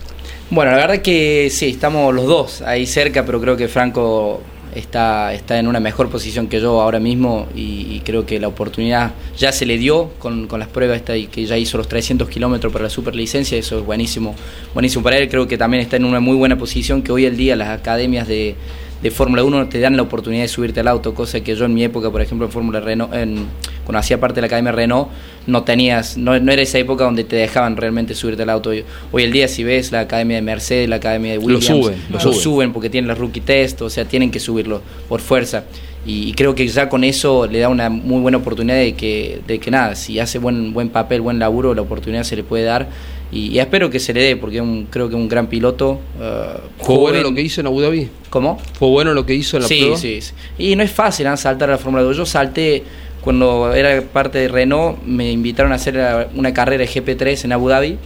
Bueno, 0.51 0.71
la 0.73 0.77
verdad 0.77 1.01
que 1.03 1.49
sí, 1.51 1.71
estamos 1.71 2.15
los 2.15 2.27
dos 2.27 2.61
ahí 2.63 2.85
cerca, 2.87 3.25
pero 3.25 3.41
creo 3.41 3.57
que 3.57 3.67
Franco 3.69 4.41
está, 4.79 5.35
está 5.35 5.59
en 5.59 5.67
una 5.67 5.81
mejor 5.81 6.09
posición 6.09 6.47
que 6.49 6.61
yo 6.61 6.81
ahora 6.81 7.01
mismo 7.01 7.47
y, 7.55 8.01
creo 8.05 8.25
que 8.25 8.41
la 8.41 8.49
oportunidad 8.49 9.13
ya 9.37 9.53
se 9.53 9.67
le 9.67 9.77
dio 9.77 10.11
con, 10.19 10.47
con 10.47 10.61
las 10.61 10.69
pruebas 10.69 10.97
esta 10.97 11.17
y 11.17 11.27
que 11.27 11.45
ya 11.45 11.59
hizo 11.59 11.77
los 11.77 11.89
300 11.89 12.29
kilómetros 12.29 12.73
para 12.73 12.85
la 12.85 12.91
superlicencia, 12.91 13.59
eso 13.59 13.79
es 13.81 13.85
buenísimo, 13.85 14.35
buenísimo 14.73 15.03
para 15.03 15.19
él, 15.19 15.29
creo 15.29 15.47
que 15.47 15.59
también 15.59 15.83
está 15.83 15.97
en 15.97 16.05
una 16.05 16.21
muy 16.21 16.37
buena 16.37 16.57
posición 16.57 17.03
que 17.03 17.13
hoy 17.13 17.27
el 17.27 17.37
día 17.37 17.57
las 17.57 17.69
academias 17.69 18.27
de, 18.29 18.55
de 19.03 19.11
Fórmula 19.11 19.45
1 19.45 19.69
te 19.69 19.79
dan 19.79 19.97
la 19.97 20.03
oportunidad 20.03 20.43
de 20.43 20.49
subirte 20.49 20.81
al 20.81 20.89
auto, 20.89 21.15
cosa 21.15 21.41
que 21.41 21.55
yo 21.55 21.65
en 21.65 21.75
mi 21.75 21.85
época, 21.85 22.11
por 22.11 22.21
ejemplo, 22.21 22.47
en 22.47 22.53
Fórmula 22.53 22.81
Renault, 22.81 23.15
en, 23.15 23.47
cuando 23.85 24.01
hacía 24.01 24.19
parte 24.19 24.37
de 24.37 24.41
la 24.43 24.47
Academia 24.47 24.73
Renault, 24.73 25.09
no 25.47 25.63
tenías, 25.63 26.17
no, 26.17 26.39
no 26.41 26.53
era 26.53 26.63
esa 26.63 26.79
época 26.79 27.05
donde 27.05 27.25
te 27.25 27.37
dejaban 27.37 27.77
realmente 27.77 28.15
subirte 28.15 28.43
al 28.43 28.51
auto. 28.51 28.71
Hoy, 28.71 28.85
hoy 29.13 29.23
el 29.23 29.33
día, 29.33 29.47
si 29.47 29.63
ves 29.63 29.93
la 29.93 30.01
Academia 30.01 30.37
de 30.37 30.43
Mercedes, 30.43 30.89
la 30.89 30.97
Academia 30.97 31.33
de 31.33 31.39
Williams, 31.39 31.67
suben, 31.67 32.03
lo 32.09 32.15
lo 32.15 32.21
suben. 32.21 32.39
suben 32.41 32.73
porque 32.73 32.91
tienen 32.91 33.09
la 33.09 33.15
rookie 33.15 33.41
test, 33.41 33.81
o 33.83 33.91
sea, 33.91 34.05
tienen 34.05 34.31
que 34.31 34.41
subirlo 34.41 34.83
por 35.09 35.21
fuerza. 35.21 35.65
Y, 36.05 36.29
y 36.29 36.33
creo 36.33 36.55
que 36.55 36.67
ya 36.67 36.89
con 36.89 37.05
eso 37.05 37.47
le 37.47 37.61
da 37.61 37.69
una 37.69 37.91
muy 37.91 38.21
buena 38.21 38.39
oportunidad 38.39 38.77
de 38.77 38.95
que, 38.95 39.41
de 39.47 39.59
que 39.59 39.71
nada, 39.71 39.95
si 39.95 40.19
hace 40.19 40.39
buen, 40.39 40.73
buen 40.73 40.89
papel, 40.89 41.21
buen 41.21 41.39
laburo, 41.39 41.75
la 41.75 41.83
oportunidad 41.83 42.25
se 42.25 42.35
le 42.35 42.43
puede 42.43 42.65
dar. 42.65 42.89
Y, 43.31 43.49
y 43.49 43.59
espero 43.59 43.91
que 43.91 44.01
se 44.01 44.15
le 44.15 44.23
dé, 44.23 44.37
porque 44.37 44.61
un- 44.61 44.87
creo 44.91 45.09
que 45.09 45.15
es 45.15 45.21
un 45.21 45.29
gran 45.29 45.49
piloto. 45.49 46.01
eh, 46.21 46.45
¿Fue 46.81 46.97
bueno 46.97 47.21
lo 47.23 47.35
que 47.35 47.43
hizo 47.43 47.61
en 47.61 47.67
Abu 47.67 47.81
Dhabi? 47.81 48.09
¿Cómo? 48.31 48.59
¿Fue 48.79 48.89
bueno 48.89 49.13
lo 49.13 49.27
que 49.27 49.35
hizo 49.35 49.57
en 49.59 49.63
la 49.65 49.69
sí, 49.69 49.79
prueba? 49.81 49.97
Sí, 49.99 50.21
sí. 50.23 50.33
Y 50.59 50.77
no 50.77 50.83
es 50.83 50.91
fácil 50.91 51.27
¿eh? 51.27 51.37
saltar 51.37 51.69
a 51.69 51.73
la 51.73 51.79
Fórmula 51.79 52.03
2. 52.05 52.17
Yo 52.17 52.25
salté 52.27 52.83
cuando 53.21 53.73
era 53.75 54.01
parte 54.03 54.39
de 54.39 54.49
Renault, 54.49 55.03
me 55.05 55.31
invitaron 55.31 55.73
a 55.73 55.75
hacer 55.75 56.29
una 56.35 56.55
carrera 56.55 56.85
de 56.85 56.89
GP3 56.89 57.45
en 57.45 57.53
Abu 57.53 57.69
Dhabi, 57.69 57.99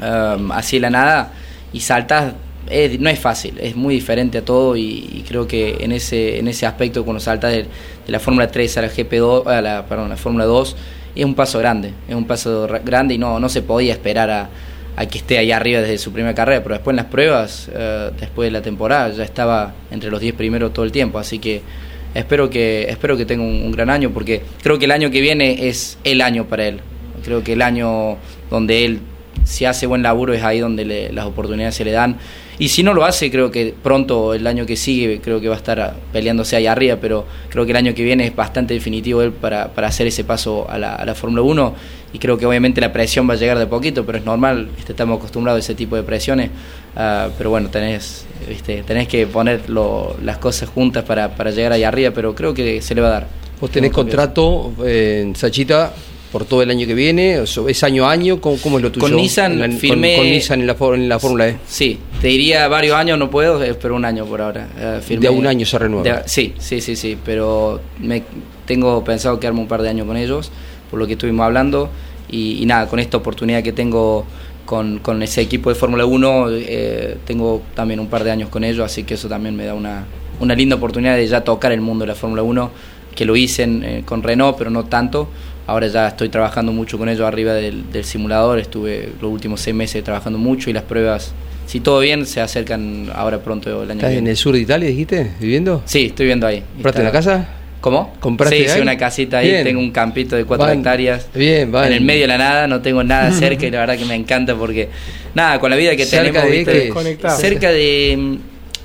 um, 0.00 0.52
así 0.52 0.76
de 0.76 0.80
la 0.80 0.90
nada, 0.90 1.32
y 1.72 1.80
saltas, 1.80 2.34
es- 2.68 3.00
no 3.00 3.08
es 3.10 3.18
fácil, 3.18 3.58
es 3.60 3.74
muy 3.76 3.94
diferente 3.94 4.38
a 4.38 4.44
todo, 4.44 4.76
y, 4.76 4.82
y 5.12 5.24
creo 5.26 5.46
que 5.48 5.78
en 5.80 5.90
ese, 5.92 6.38
en 6.38 6.48
ese 6.48 6.66
aspecto, 6.66 7.04
cuando 7.04 7.18
saltas 7.20 7.52
de, 7.52 7.62
de 7.62 7.66
la 8.06 8.20
Fórmula 8.20 8.48
3 8.50 8.76
a 8.78 8.82
la 8.82 8.88
GP2, 8.90 9.46
a 9.46 9.60
la, 9.60 9.86
perdón, 9.86 10.10
la 10.10 10.16
Fórmula 10.16 10.44
2, 10.44 10.76
es 11.16 11.24
un 11.24 11.34
paso 11.34 11.58
grande, 11.58 11.92
es 12.08 12.14
un 12.14 12.24
paso 12.26 12.66
ra- 12.66 12.78
grande 12.80 13.14
y 13.14 13.18
no, 13.18 13.40
no 13.40 13.48
se 13.48 13.62
podía 13.62 13.92
esperar 13.92 14.30
a, 14.30 14.48
a 14.96 15.06
que 15.06 15.18
esté 15.18 15.38
ahí 15.38 15.50
arriba 15.52 15.80
desde 15.80 15.98
su 15.98 16.12
primera 16.12 16.34
carrera, 16.34 16.62
pero 16.62 16.74
después 16.74 16.92
en 16.92 16.96
las 16.96 17.06
pruebas, 17.06 17.70
eh, 17.74 18.10
después 18.20 18.46
de 18.46 18.50
la 18.52 18.62
temporada, 18.62 19.10
ya 19.10 19.24
estaba 19.24 19.74
entre 19.90 20.10
los 20.10 20.20
10 20.20 20.34
primeros 20.34 20.72
todo 20.72 20.84
el 20.84 20.92
tiempo, 20.92 21.18
así 21.18 21.38
que 21.38 21.62
espero 22.14 22.48
que 22.48 22.86
espero 22.88 23.16
que 23.16 23.26
tenga 23.26 23.42
un, 23.42 23.62
un 23.64 23.72
gran 23.72 23.90
año 23.90 24.10
porque 24.10 24.42
creo 24.62 24.78
que 24.78 24.84
el 24.86 24.90
año 24.92 25.10
que 25.10 25.20
viene 25.20 25.68
es 25.68 25.98
el 26.04 26.20
año 26.22 26.44
para 26.46 26.66
él. 26.66 26.80
Creo 27.24 27.42
que 27.42 27.54
el 27.54 27.62
año 27.62 28.16
donde 28.50 28.84
él 28.84 29.00
si 29.44 29.64
hace 29.64 29.86
buen 29.86 30.02
laburo 30.02 30.32
es 30.32 30.42
ahí 30.42 30.60
donde 30.60 30.84
le- 30.84 31.12
las 31.12 31.26
oportunidades 31.26 31.74
se 31.74 31.84
le 31.84 31.92
dan. 31.92 32.16
Y 32.58 32.68
si 32.68 32.82
no 32.82 32.94
lo 32.94 33.04
hace, 33.04 33.30
creo 33.30 33.50
que 33.50 33.74
pronto, 33.82 34.32
el 34.32 34.46
año 34.46 34.64
que 34.64 34.76
sigue, 34.76 35.20
creo 35.20 35.40
que 35.40 35.48
va 35.48 35.54
a 35.54 35.58
estar 35.58 35.94
peleándose 36.12 36.56
ahí 36.56 36.66
arriba, 36.66 36.96
pero 37.00 37.26
creo 37.50 37.64
que 37.66 37.72
el 37.72 37.76
año 37.76 37.94
que 37.94 38.02
viene 38.02 38.26
es 38.26 38.34
bastante 38.34 38.72
definitivo 38.72 39.20
él 39.22 39.32
para, 39.32 39.68
para 39.68 39.88
hacer 39.88 40.06
ese 40.06 40.24
paso 40.24 40.66
a 40.70 40.78
la, 40.78 40.94
a 40.94 41.04
la 41.04 41.14
Fórmula 41.14 41.42
1 41.42 41.74
y 42.14 42.18
creo 42.18 42.38
que 42.38 42.46
obviamente 42.46 42.80
la 42.80 42.92
presión 42.94 43.28
va 43.28 43.34
a 43.34 43.36
llegar 43.36 43.58
de 43.58 43.66
poquito, 43.66 44.06
pero 44.06 44.16
es 44.18 44.24
normal, 44.24 44.68
este, 44.78 44.92
estamos 44.92 45.18
acostumbrados 45.18 45.58
a 45.58 45.60
ese 45.60 45.74
tipo 45.74 45.96
de 45.96 46.02
presiones, 46.02 46.50
ah, 46.96 47.28
pero 47.36 47.50
bueno, 47.50 47.68
tenés, 47.68 48.24
viste, 48.48 48.82
tenés 48.84 49.06
que 49.06 49.26
poner 49.26 49.68
lo- 49.68 50.16
las 50.22 50.38
cosas 50.38 50.68
juntas 50.70 51.04
para, 51.04 51.34
para 51.34 51.50
llegar 51.50 51.72
ahí 51.72 51.84
arriba, 51.84 52.12
pero 52.14 52.34
creo 52.34 52.54
que 52.54 52.80
se 52.80 52.94
le 52.94 53.02
va 53.02 53.08
a 53.08 53.10
dar. 53.10 53.26
Vos 53.60 53.70
tenés 53.70 53.90
contrato 53.92 54.72
eh, 54.84 55.20
en 55.24 55.36
Sachita 55.36 55.92
por 56.36 56.44
todo 56.44 56.60
el 56.60 56.70
año 56.70 56.86
que 56.86 56.92
viene, 56.92 57.42
es 57.42 57.82
año 57.82 58.04
a 58.04 58.10
año, 58.12 58.42
¿cómo, 58.42 58.58
cómo 58.62 58.76
es 58.76 58.82
lo 58.82 58.92
tuyo? 58.92 59.06
Con 59.06 59.16
Nissan 59.16 59.58
la- 59.58 59.68
con- 59.68 59.78
firmé- 59.78 60.16
Con, 60.16 60.26
Nissan 60.26 60.60
en 60.60 60.66
la, 60.66 60.76
en 60.78 61.08
la 61.08 61.18
Fórmula 61.18 61.48
E. 61.48 61.56
Sí, 61.66 61.98
te 62.20 62.28
diría 62.28 62.68
varios 62.68 62.94
años, 62.94 63.18
no 63.18 63.30
puedo, 63.30 63.62
eh, 63.64 63.72
pero 63.80 63.96
un 63.96 64.04
año 64.04 64.26
por 64.26 64.42
ahora. 64.42 64.68
Eh, 64.78 65.00
firmé- 65.02 65.20
De 65.22 65.28
un 65.30 65.46
año 65.46 65.64
se 65.64 65.78
renueva. 65.78 66.18
de- 66.18 66.28
sí, 66.28 66.52
sí, 66.58 66.82
sí, 66.82 66.94
sí, 66.94 67.16
pero 67.24 67.80
me, 68.00 68.22
tengo 68.66 69.02
pensado 69.02 69.40
quedarme 69.40 69.60
un 69.60 69.66
par 69.66 69.80
de 69.80 69.88
años 69.88 70.06
con 70.06 70.18
ellos, 70.18 70.50
por 70.90 70.98
lo 70.98 71.06
que 71.06 71.14
estuvimos 71.14 71.42
hablando, 71.46 71.88
y, 72.30 72.62
y 72.62 72.66
nada, 72.66 72.86
con 72.86 72.98
esta 72.98 73.16
oportunidad 73.16 73.62
que 73.62 73.72
tengo 73.72 74.26
con, 74.66 74.98
con 74.98 75.22
ese 75.22 75.40
equipo 75.40 75.70
de 75.70 75.74
Fórmula 75.74 76.04
1, 76.04 76.48
eh, 76.50 77.16
tengo 77.24 77.62
también 77.74 77.98
un 77.98 78.08
par 78.08 78.24
de 78.24 78.30
años 78.32 78.50
con 78.50 78.62
ellos, 78.62 78.84
así 78.84 79.04
que 79.04 79.14
eso 79.14 79.26
también 79.26 79.56
me 79.56 79.64
da 79.64 79.72
una, 79.72 80.04
una 80.38 80.54
linda 80.54 80.76
oportunidad 80.76 81.16
de 81.16 81.26
ya 81.26 81.42
tocar 81.44 81.72
el 81.72 81.80
mundo 81.80 82.02
de 82.04 82.08
la 82.08 82.14
Fórmula 82.14 82.42
1, 82.42 82.70
que 83.14 83.24
lo 83.24 83.36
hice 83.36 83.62
en, 83.62 83.82
eh, 83.84 84.02
con 84.04 84.22
Renault, 84.22 84.58
pero 84.58 84.68
no 84.68 84.84
tanto. 84.84 85.28
Ahora 85.66 85.88
ya 85.88 86.08
estoy 86.08 86.28
trabajando 86.28 86.70
mucho 86.72 86.96
con 86.98 87.08
ellos 87.08 87.26
arriba 87.26 87.52
del, 87.52 87.90
del 87.90 88.04
simulador, 88.04 88.58
estuve 88.58 89.08
los 89.20 89.30
últimos 89.32 89.60
seis 89.60 89.74
meses 89.74 90.02
trabajando 90.04 90.38
mucho 90.38 90.70
y 90.70 90.72
las 90.72 90.84
pruebas, 90.84 91.32
si 91.66 91.80
todo 91.80 91.98
bien, 92.00 92.24
se 92.24 92.40
acercan 92.40 93.10
ahora 93.14 93.38
pronto 93.40 93.82
el 93.82 93.90
año 93.90 93.98
¿Estás 93.98 94.12
que 94.12 94.18
en 94.18 94.26
el 94.28 94.36
sur 94.36 94.54
de 94.54 94.60
Italia, 94.60 94.88
dijiste? 94.88 95.32
¿Viviendo? 95.40 95.82
Sí, 95.84 96.06
estoy 96.06 96.26
viendo 96.26 96.46
ahí. 96.46 96.62
¿Compraste 96.74 97.02
la 97.02 97.10
casa? 97.10 97.48
¿Cómo? 97.80 98.14
¿Compraste 98.20 98.64
Sí, 98.68 98.70
ahí? 98.70 98.80
una 98.80 98.96
casita 98.96 99.38
ahí, 99.38 99.48
Bien. 99.50 99.64
tengo 99.64 99.80
un 99.80 99.90
campito 99.90 100.36
de 100.36 100.44
cuatro 100.44 100.68
hectáreas. 100.68 101.28
bien, 101.34 101.72
va 101.74 101.86
En 101.88 101.92
el 101.94 102.00
medio 102.00 102.22
de 102.22 102.28
la 102.28 102.38
nada, 102.38 102.68
no 102.68 102.80
tengo 102.80 103.02
nada 103.02 103.30
cerca 103.32 103.66
y 103.66 103.70
la 103.72 103.80
verdad 103.80 103.98
que 103.98 104.04
me 104.04 104.14
encanta 104.14 104.54
porque, 104.54 104.88
nada, 105.34 105.58
con 105.58 105.70
la 105.70 105.76
vida 105.76 105.96
que 105.96 106.04
¿Cerca 106.04 106.42
tenemos, 106.42 106.50
de 106.50 106.90
¿viste? 106.90 107.30
cerca 107.36 107.70
de 107.72 108.38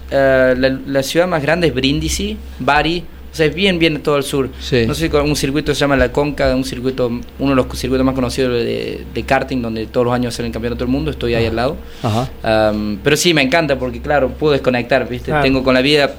eh, 0.09 0.55
la, 0.57 0.79
la 0.87 1.03
ciudad 1.03 1.27
más 1.27 1.41
grande 1.43 1.67
es 1.67 1.73
Brindisi, 1.75 2.37
Bari, 2.59 3.03
o 3.31 3.35
sea, 3.35 3.45
es 3.45 3.55
bien, 3.55 3.79
bien 3.79 4.01
todo 4.03 4.17
el 4.17 4.23
sur. 4.23 4.49
Sí. 4.59 4.85
No 4.85 4.93
sé, 4.93 5.09
con 5.09 5.21
un 5.23 5.35
circuito 5.37 5.73
se 5.73 5.79
llama 5.79 5.95
La 5.95 6.11
Conca, 6.11 6.53
un 6.53 6.65
circuito, 6.65 7.07
uno 7.39 7.49
de 7.51 7.55
los 7.55 7.79
circuitos 7.79 8.05
más 8.05 8.13
conocidos 8.13 8.53
de, 8.53 9.05
de 9.13 9.23
karting, 9.23 9.61
donde 9.61 9.85
todos 9.85 10.05
los 10.05 10.13
años 10.13 10.33
hacen 10.33 10.47
el 10.47 10.51
campeonato 10.51 10.83
del 10.83 10.91
mundo, 10.91 11.11
estoy 11.11 11.35
ahí 11.35 11.45
al 11.45 11.55
lado. 11.55 11.77
Ajá. 12.03 12.71
Um, 12.73 12.97
pero 13.01 13.15
sí, 13.15 13.33
me 13.33 13.41
encanta 13.41 13.79
porque, 13.79 14.01
claro, 14.01 14.29
puedo 14.29 14.51
desconectar, 14.51 15.07
¿viste? 15.07 15.27
Claro. 15.27 15.43
Tengo 15.43 15.63
con 15.63 15.73
la 15.73 15.81
vida 15.81 16.13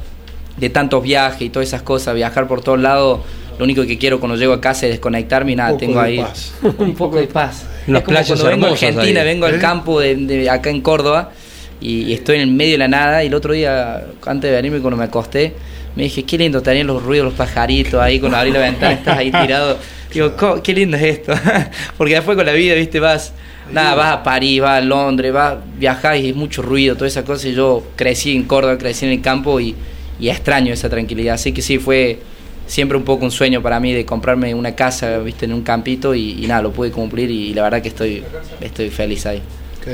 de 0.56 0.70
tantos 0.70 1.02
viajes 1.02 1.42
y 1.42 1.50
todas 1.50 1.68
esas 1.68 1.82
cosas, 1.82 2.14
viajar 2.14 2.48
por 2.48 2.62
todos 2.62 2.80
lados. 2.80 3.20
Lo 3.58 3.64
único 3.64 3.84
que 3.84 3.98
quiero 3.98 4.18
cuando 4.18 4.36
llego 4.36 4.54
a 4.54 4.60
casa 4.62 4.86
es 4.86 4.92
desconectarme 4.92 5.52
y 5.52 5.56
nada, 5.56 5.72
Un 5.72 5.78
poco 5.78 5.86
tengo 5.86 6.00
de 6.00 6.06
ahí 6.06 6.18
paz. 6.18 6.54
un 6.78 6.94
poco 6.94 7.16
de 7.16 7.26
paz. 7.26 7.66
Unas 7.86 8.00
es 8.00 8.04
como 8.06 8.14
playas 8.16 8.28
cuando 8.28 8.44
vengo 8.46 8.66
a 8.66 8.70
Argentina, 8.70 9.20
ahí. 9.20 9.26
vengo 9.26 9.46
al 9.46 9.54
¿Eh? 9.56 9.58
campo 9.58 10.00
de, 10.00 10.16
de 10.16 10.48
acá 10.48 10.70
en 10.70 10.80
Córdoba 10.80 11.30
y, 11.78 12.04
y 12.04 12.12
estoy 12.14 12.36
en 12.36 12.42
el 12.42 12.52
medio 12.52 12.72
de 12.72 12.78
la 12.78 12.88
nada. 12.88 13.22
Y 13.22 13.26
el 13.26 13.34
otro 13.34 13.52
día, 13.52 14.06
antes 14.24 14.50
de 14.50 14.56
venirme, 14.56 14.80
cuando 14.80 14.96
me 14.96 15.04
acosté, 15.04 15.52
me 15.96 16.04
dije, 16.04 16.22
qué 16.24 16.38
lindo 16.38 16.62
tener 16.62 16.86
los 16.86 17.02
ruidos, 17.02 17.26
los 17.26 17.34
pajaritos 17.34 18.00
ahí, 18.00 18.18
cuando 18.20 18.38
abrí 18.38 18.50
la 18.50 18.60
ventana, 18.60 18.92
estás 18.94 19.18
ahí 19.18 19.30
tirado. 19.30 19.78
Digo, 20.12 20.36
"Co- 20.36 20.62
qué 20.62 20.74
lindo 20.74 20.96
es 20.96 21.02
esto. 21.02 21.32
Porque 21.96 22.14
después 22.14 22.36
con 22.36 22.44
la 22.46 22.52
vida, 22.52 22.74
viste, 22.74 23.00
vas, 23.00 23.32
nada, 23.72 23.94
vas 23.94 24.12
a 24.12 24.22
París, 24.22 24.60
vas 24.60 24.78
a 24.78 24.84
Londres, 24.84 25.32
vas, 25.32 25.56
viajás 25.78 26.18
y 26.18 26.30
es 26.30 26.36
mucho 26.36 26.62
ruido, 26.62 26.94
todas 26.96 27.12
esas 27.12 27.24
cosas. 27.24 27.46
Y 27.46 27.54
yo 27.54 27.82
crecí 27.96 28.34
en 28.36 28.44
Córdoba, 28.44 28.76
crecí 28.78 29.06
en 29.06 29.12
el 29.12 29.20
campo 29.22 29.58
y, 29.60 29.74
y 30.20 30.28
extraño 30.28 30.72
esa 30.72 30.88
tranquilidad. 30.90 31.34
Así 31.34 31.52
que 31.52 31.62
sí, 31.62 31.78
fue 31.78 32.18
siempre 32.66 32.96
un 32.96 33.04
poco 33.04 33.24
un 33.24 33.30
sueño 33.30 33.60
para 33.62 33.80
mí 33.80 33.92
de 33.92 34.04
comprarme 34.04 34.54
una 34.54 34.74
casa, 34.74 35.18
viste, 35.18 35.46
en 35.46 35.52
un 35.54 35.62
campito 35.62 36.14
y, 36.14 36.42
y 36.44 36.46
nada, 36.46 36.62
lo 36.62 36.72
pude 36.72 36.90
cumplir 36.90 37.30
y, 37.30 37.54
la 37.54 37.62
verdad 37.62 37.82
que 37.82 37.88
estoy, 37.88 38.22
estoy 38.60 38.90
feliz 38.90 39.24
ahí. 39.26 39.42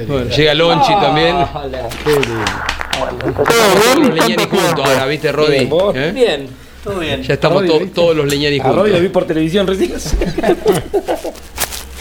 Bueno, 0.07 0.29
llega 0.31 0.55
Lonchi 0.55 0.93
también. 0.95 1.37
Todos 3.35 3.97
los 3.99 4.15
leñanis 4.15 4.47
juntos 4.47 4.85
ahora, 4.85 5.07
¿viste, 5.07 5.33
Rodi? 5.33 5.51
Bien, 5.59 5.69
¿vos? 5.69 5.97
¿Eh? 5.97 6.13
Bien, 6.15 6.47
todo 6.85 6.99
bien. 6.99 7.23
Ya 7.23 7.35
estamos 7.35 7.65
to- 7.67 7.79
¿viste? 7.79 7.95
todos 7.95 8.17
los 8.17 8.27
leñanis 8.27 8.61
A 8.63 8.73
Rodi 8.73 8.91
lo 8.91 8.97
vi 8.97 9.07
juntos. 9.07 9.13
por 9.13 9.27
televisión 9.27 9.67
recién. 9.67 9.93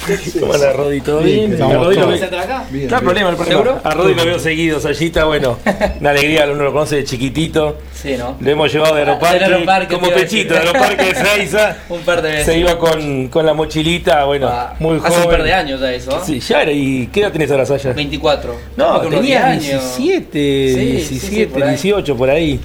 ¿Cómo 0.39 0.53
anda 0.53 0.73
Rodi? 0.73 1.01
¿Todo 1.01 1.19
bien? 1.21 1.53
estamos 1.53 1.75
A 1.75 1.77
Rodi 1.79 1.95
lo 1.95 2.07
veo- 2.07 2.17
Bien, 2.17 2.29
No 2.29 2.37
hay 2.47 2.71
bien. 2.71 2.89
problema, 3.03 3.31
no 3.31 3.37
problema. 3.37 3.61
¿Seguro? 3.63 3.81
A 3.83 3.91
Rodi 3.91 4.13
lo 4.15 4.25
veo 4.25 4.39
seguido, 4.39 4.79
Sayita, 4.79 5.25
bueno, 5.25 5.57
una 5.99 6.09
alegría, 6.11 6.45
uno 6.51 6.63
lo 6.63 6.71
conoce 6.73 6.97
de 6.97 7.03
chiquitito. 7.03 7.77
Sí, 7.93 8.15
¿no? 8.17 8.37
Lo 8.39 8.51
hemos 8.51 8.71
llevado 8.71 8.95
de 8.95 9.01
Aeroparque, 9.01 9.43
Del 9.43 9.53
Aeroparque, 9.53 9.95
como 9.95 10.09
pechito, 10.11 10.53
de 10.53 10.59
Aeroparque 10.59 11.05
de 11.05 11.15
Seiza. 11.15 11.77
Un 11.89 12.01
par 12.01 12.21
de 12.21 12.29
veces. 12.29 12.45
Se 12.45 12.57
iba 12.59 12.77
con, 12.77 13.27
con 13.29 13.45
la 13.45 13.53
mochilita, 13.53 14.23
bueno, 14.25 14.47
Ah, 14.47 14.75
muy 14.79 14.97
joven. 14.99 15.11
Hace 15.13 15.21
un 15.25 15.31
par 15.31 15.43
de 15.43 15.53
años 15.53 15.79
ya 15.81 15.91
eso, 15.93 16.11
¿eh? 16.11 16.21
Sí, 16.23 16.39
ya 16.39 16.61
era. 16.61 16.71
¿Y 16.71 17.07
qué 17.07 17.21
edad 17.21 17.31
tenés 17.31 17.49
ahora, 17.51 17.65
Saya? 17.65 17.93
24. 17.93 18.55
No, 18.75 18.99
unos 18.99 19.09
tenía 19.09 19.21
10 19.21 19.43
años. 19.73 19.97
17, 19.97 20.67
Sí, 20.67 20.75
sí, 20.75 20.85
17, 21.19 21.35
sí, 21.35 21.45
por 21.47 21.63
ahí. 21.63 21.69
18, 21.69 22.15
por 22.17 22.29
ahí. 22.29 22.59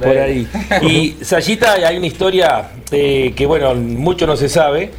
Por 0.00 0.18
ahí. 0.18 0.46
Y 0.82 1.16
Sayita, 1.24 1.72
hay 1.72 1.96
una 1.96 2.06
historia 2.06 2.68
eh, 2.92 3.32
que, 3.34 3.44
bueno, 3.46 3.74
mucho 3.74 4.26
no 4.26 4.36
se 4.36 4.48
sabe. 4.48 4.90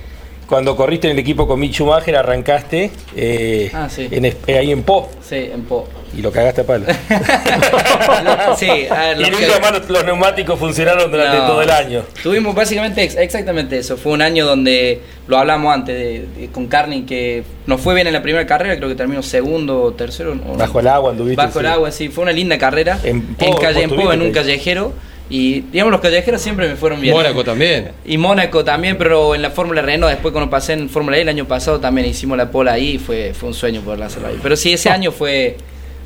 Cuando 0.47 0.75
corriste 0.77 1.07
en 1.07 1.13
el 1.13 1.19
equipo 1.19 1.45
con 1.47 1.59
Mick 1.59 1.73
Schumacher, 1.73 2.15
arrancaste 2.15 2.89
eh, 3.15 3.69
Ah, 3.73 3.89
sí. 3.89 4.07
en 4.09 4.25
eh, 4.25 4.35
ahí 4.57 4.71
en 4.71 4.81
Po 4.83 5.09
Sí, 5.21 5.35
en 5.35 5.63
Po. 5.63 5.85
y 6.17 6.21
lo 6.21 6.31
cagaste 6.31 6.61
a 6.61 6.63
palo. 6.65 6.85
sí, 8.57 8.69
a 8.89 9.13
ver, 9.13 9.21
y 9.21 9.29
nunca 9.29 9.59
más 9.61 9.71
los, 9.73 9.89
los 9.89 10.05
neumáticos 10.05 10.57
funcionaron 10.57 11.11
durante 11.11 11.37
No. 11.37 11.47
todo 11.47 11.61
el 11.61 11.69
año. 11.69 12.03
Tuvimos 12.23 12.55
básicamente 12.55 13.03
ex- 13.03 13.17
exactamente 13.17 13.77
eso. 13.77 13.97
Fue 13.97 14.13
un 14.13 14.21
año 14.21 14.45
donde 14.45 15.01
lo 15.27 15.37
hablamos 15.37 15.73
antes 15.73 15.95
de, 15.95 16.27
de- 16.41 16.47
con 16.49 16.67
Carney 16.67 17.01
que 17.03 17.43
nos 17.65 17.81
fue 17.81 17.93
bien 17.95 18.07
en 18.07 18.13
la 18.13 18.21
primera 18.21 18.45
carrera, 18.47 18.77
creo 18.77 18.87
que 18.89 18.95
terminó 18.95 19.21
segundo 19.23 19.81
o 19.83 19.93
tercero. 19.93 20.33
Bajo 20.57 20.79
el 20.79 20.87
agua 20.87 21.11
anduviste. 21.11 21.35
Bajo 21.35 21.59
el 21.59 21.65
agua, 21.67 21.91
sí. 21.91 22.09
Fue 22.09 22.23
una 22.23 22.31
linda 22.31 22.57
carrera. 22.57 22.99
En 23.03 23.17
En, 23.39 23.51
Po, 23.51 23.55
calle, 23.59 23.83
en 23.83 23.89
Po, 23.89 24.11
en 24.13 24.21
un 24.21 24.31
callejero. 24.31 24.93
Y 25.29 25.61
digamos, 25.61 25.91
los 25.91 26.01
callejeros 26.01 26.41
siempre 26.41 26.69
me 26.69 26.75
fueron 26.75 27.01
bien. 27.01 27.13
Mónaco 27.13 27.43
también. 27.43 27.91
Y 28.05 28.17
Mónaco 28.17 28.63
también, 28.63 28.97
pero 28.97 29.35
en 29.35 29.41
la 29.41 29.51
Fórmula 29.51 29.81
Renault, 29.81 30.11
después 30.11 30.31
cuando 30.31 30.49
pasé 30.49 30.73
en 30.73 30.89
Fórmula 30.89 31.17
E 31.17 31.21
el 31.21 31.29
año 31.29 31.45
pasado, 31.45 31.79
también 31.79 32.07
hicimos 32.07 32.37
la 32.37 32.49
pola 32.49 32.73
ahí 32.73 32.91
y 32.91 32.97
fue, 32.97 33.33
fue 33.33 33.49
un 33.49 33.55
sueño 33.55 33.81
poderla 33.81 34.05
hacer 34.05 34.25
ahí. 34.25 34.39
Pero 34.41 34.55
sí, 34.55 34.73
ese 34.73 34.89
año 34.89 35.11
fue. 35.11 35.57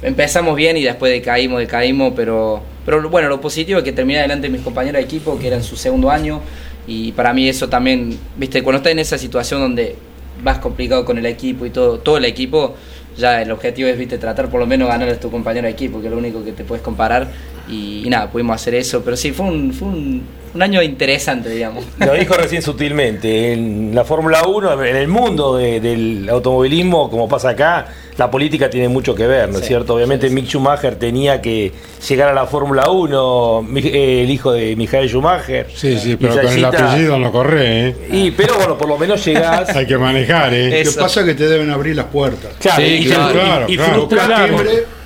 Empezamos 0.02 0.56
bien 0.56 0.78
y 0.78 0.84
después 0.84 1.12
decaímos, 1.12 1.60
decaímos, 1.60 2.14
pero, 2.16 2.64
pero 2.84 3.08
bueno, 3.08 3.30
lo 3.30 3.40
positivo 3.40 3.78
es 3.78 3.86
que 3.86 3.92
terminé 3.92 4.18
adelante 4.18 4.50
mis 4.50 4.62
compañeros 4.62 5.00
de 5.00 5.06
equipo, 5.06 5.38
que 5.38 5.46
era 5.46 5.58
en 5.58 5.64
su 5.64 5.76
segundo 5.76 6.10
año, 6.10 6.42
y 6.88 7.12
para 7.12 7.34
mí 7.34 7.48
eso 7.48 7.70
también, 7.70 8.18
viste, 8.36 8.64
cuando 8.64 8.78
estás 8.78 8.94
en 8.94 8.98
esa 8.98 9.20
situación 9.20 9.62
donde 9.62 9.96
vas 10.44 10.58
complicado 10.58 11.06
con 11.06 11.20
el 11.20 11.28
equipo 11.28 11.68
y 11.68 11.70
todo, 11.70 12.00
todo 12.00 12.18
el 12.18 12.26
equipo, 12.26 12.76
ya 13.16 13.44
el 13.44 13.52
objetivo 13.52 13.90
es, 13.90 13.98
viste, 13.98 14.18
tratar 14.18 14.50
por 14.50 14.60
lo 14.60 14.66
menos 14.66 14.88
ganar 14.88 15.08
a 15.10 15.20
tu 15.20 15.30
compañero 15.30 15.68
de 15.68 15.74
equipo, 15.74 16.02
que 16.02 16.08
es 16.08 16.12
lo 16.12 16.18
único 16.18 16.44
que 16.44 16.52
te 16.52 16.64
puedes 16.64 16.84
comparar, 16.84 17.28
y, 17.70 18.03
y 18.05 18.09
nada, 18.09 18.30
pudimos 18.30 18.55
hacer 18.55 18.76
eso, 18.76 19.01
pero 19.03 19.16
sí, 19.18 19.32
fue 19.32 19.45
un, 19.45 19.74
fue 19.74 19.88
un, 19.88 20.24
un 20.53 20.62
año 20.62 20.82
interesante, 20.82 21.49
digamos. 21.49 21.86
Lo 21.99 22.14
dijo 22.14 22.34
recién 22.34 22.62
sutilmente, 22.62 23.53
en 23.53 23.91
la 23.95 24.03
Fórmula 24.03 24.43
1, 24.47 24.84
en 24.84 24.95
el 24.95 25.07
mundo 25.07 25.55
de- 25.57 25.80
del 25.80 26.28
automovilismo, 26.30 27.09
como 27.09 27.28
pasa 27.30 27.49
acá, 27.49 27.88
la 28.18 28.30
política 28.30 28.70
tiene 28.70 28.89
mucho 28.89 29.16
que 29.16 29.26
ver, 29.26 29.47
¿no 29.49 29.55
es 29.55 29.62
Sí, 29.62 29.68
cierto? 29.70 29.95
Obviamente 29.95 30.28
sí, 30.28 30.36
sí. 30.36 30.36
Mick 30.41 30.49
Schumacher 30.49 30.95
tenía 30.95 31.41
que 31.41 31.72
llegar 32.07 32.28
a 32.30 32.34
la 32.34 32.45
Fórmula 32.45 32.89
1, 32.89 33.62
mi- 33.64 33.80
eh, 33.82 34.24
el 34.24 34.30
hijo 34.30 34.51
de 34.51 34.76
Michael 34.76 35.07
Schumacher. 35.09 35.68
Sí, 35.74 35.97
sí, 35.97 36.12
Y 36.12 36.16
pero 36.18 36.36
con 36.36 36.47
el 36.51 36.66
apellido 36.66 37.18
no 37.18 37.32
corre, 37.32 37.88
¿eh? 37.88 37.95
Y, 38.12 38.32
pero 38.32 38.55
bueno, 38.57 38.78
por 38.78 38.89
lo 38.89 38.97
menos 38.97 39.24
llegás. 39.26 39.70
Hay 39.76 39.88
que 39.88 39.97
manejar, 39.97 40.53
¿eh? 40.53 40.84
Lo 40.84 40.91
que 40.91 40.97
pasa 40.99 41.22
es 41.22 41.26
que 41.28 41.34
te 41.36 41.47
deben 41.47 41.70
abrir 41.72 41.95
las 41.95 42.07
puertas. 42.07 42.51
Claro, 42.59 42.82
Sí, 42.84 42.93
y, 43.01 43.05
claro, 43.05 43.66
y 43.70 43.78
claro. 43.78 44.01
Tocas 44.07 44.26
Claro. 44.28 44.57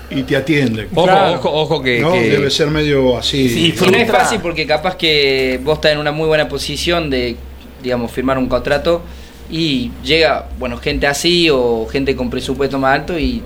Y 0.09 0.23
te 0.23 0.35
atienden. 0.35 0.87
Ojo, 0.93 1.07
Claro. 1.07 1.33
ojo, 1.39 1.51
ojo 1.51 1.81
que. 1.83 1.99
no, 1.99 2.13
que- 2.13 2.29
debe 2.29 2.49
ser 2.49 2.67
medio 2.67 3.17
así. 3.17 3.49
Sí, 3.49 3.73
Y 3.87 3.91
no 3.91 3.97
es 3.97 4.09
fácil 4.11 4.39
porque 4.41 4.65
capaz 4.67 4.95
que 4.95 5.59
vos 5.63 5.75
estás 5.75 5.91
en 5.93 5.97
una 5.99 6.11
muy 6.11 6.27
buena 6.27 6.47
posición 6.47 7.09
de 7.09 7.35
digamos, 7.83 8.11
firmar 8.11 8.37
un 8.39 8.47
contrato 8.47 9.03
y 9.51 9.91
llega, 10.03 10.47
bueno, 10.57 10.77
gente 10.77 11.05
así 11.05 11.49
o 11.51 11.85
gente 11.85 12.15
con 12.15 12.31
presupuesto 12.31 12.79
más 12.79 12.95
alto 12.95 13.19
y 13.19 13.43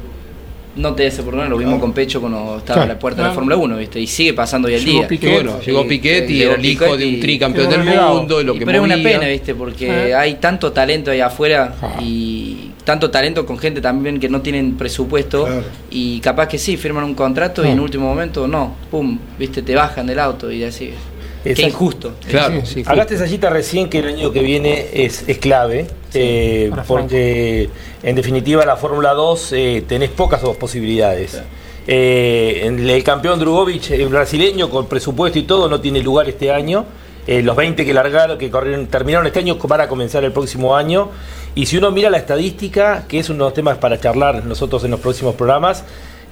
no 0.78 0.94
te 0.96 1.04
des 1.04 1.20
oportunidad, 1.20 1.50
lo 1.50 1.58
mismo 1.58 1.78
con 1.78 1.92
Pecho 1.92 2.22
cuando 2.22 2.60
estaba 2.60 2.76
Claro. 2.78 2.84
a 2.84 2.94
la 2.94 3.00
puerta 3.00 3.18
de 3.18 3.24
la 3.24 3.28
Claro. 3.34 3.36
Fórmula 3.36 3.58
1, 3.58 3.76
¿viste? 3.78 4.00
Y 4.00 4.08
sigue 4.08 4.34
pasando 4.34 4.70
hoy 4.70 4.76
el 4.76 4.86
Llegó 4.86 5.00
día. 5.00 5.08
Piquet. 5.10 5.30
Que 5.30 5.36
bueno, 5.36 5.60
llegó 5.60 5.86
Piquet 5.88 6.30
y 6.30 6.42
era 6.44 6.56
el 6.56 6.66
hijo 6.66 6.96
de 6.96 7.06
un 7.06 7.20
tricampeón 7.20 7.70
del 7.70 7.84
mundo, 7.84 8.42
lo 8.44 8.56
Y 8.56 8.60
que 8.60 8.66
pero 8.66 8.78
es 8.78 8.84
una 8.86 8.96
pena, 9.04 9.28
¿viste? 9.28 9.56
Porque 9.56 10.10
Eh. 10.10 10.16
hay 10.16 10.36
tanto 10.36 10.72
talento 10.72 11.12
ahí 11.12 11.20
afuera 11.20 11.76
Ah. 11.82 11.98
y 12.02 12.69
tanto 12.84 13.12
talento 13.12 13.46
con 13.46 13.58
gente 13.58 13.82
también 13.82 14.20
que 14.20 14.30
no 14.30 14.42
tienen 14.42 14.76
presupuesto 14.78 15.46
Claro. 15.46 15.64
y 15.92 16.20
capaz 16.22 16.48
que 16.48 16.58
sí, 16.58 16.78
firman 16.78 17.04
un 17.04 17.14
contrato 17.14 17.66
y 17.66 17.70
en 17.70 17.80
último 17.80 18.08
momento 18.08 18.48
no, 18.48 18.76
pum, 18.90 19.20
¿viste? 19.38 19.62
Te 19.62 19.76
bajan 19.76 20.08
del 20.08 20.20
auto 20.20 20.52
y 20.52 20.64
así. 20.64 20.92
Qué 21.44 21.52
Exacto. 21.52 21.70
injusto. 21.70 22.14
Claro, 22.28 22.66
sí, 22.66 22.84
Hablaste, 22.86 23.18
Sayita, 23.18 23.50
recién 23.50 23.90
que 23.90 24.00
el 24.00 24.08
año 24.08 24.32
que 24.32 24.42
viene 24.42 24.88
es, 24.92 25.24
es 25.28 25.38
clave, 25.38 25.88
eh, 26.14 26.70
porque 26.86 27.70
en 28.04 28.16
definitiva 28.16 28.66
la 28.66 28.76
Fórmula 28.76 29.14
2 29.14 29.54
eh, 29.54 29.84
tenés 29.88 30.10
pocas 30.10 30.42
posibilidades. 30.42 31.42
Eh, 31.88 32.62
en 32.66 32.88
el 32.90 33.04
campeón 33.04 33.40
Drugovic, 33.40 33.92
el 33.92 34.10
brasileño, 34.10 34.70
con 34.70 34.88
presupuesto 34.88 35.40
y 35.40 35.44
todo, 35.44 35.70
no 35.70 35.80
tiene 35.80 36.02
lugar 36.02 36.28
este 36.28 36.52
año. 36.52 36.86
Eh, 37.32 37.44
los 37.44 37.56
20 37.56 37.86
que 37.86 37.94
largaron, 37.94 38.40
que 38.40 38.50
corrieron, 38.50 38.88
terminaron 38.88 39.28
este 39.28 39.38
año, 39.40 39.58
van 39.68 39.82
a 39.82 39.88
comenzar 39.88 40.24
el 40.24 40.32
próximo 40.32 40.76
año. 40.76 41.10
Y 41.54 41.68
si 41.68 41.78
uno 41.78 41.92
mira 41.92 42.10
la 42.10 42.18
estadística, 42.18 43.04
que 43.08 43.20
es 43.20 43.30
uno 43.30 43.44
de 43.44 43.50
los 43.50 43.54
temas 43.54 43.78
para 43.78 44.00
charlar 44.00 44.46
nosotros 44.46 44.84
en 44.84 44.90
los 44.92 45.00
próximos 45.00 45.36
programas, 45.36 45.84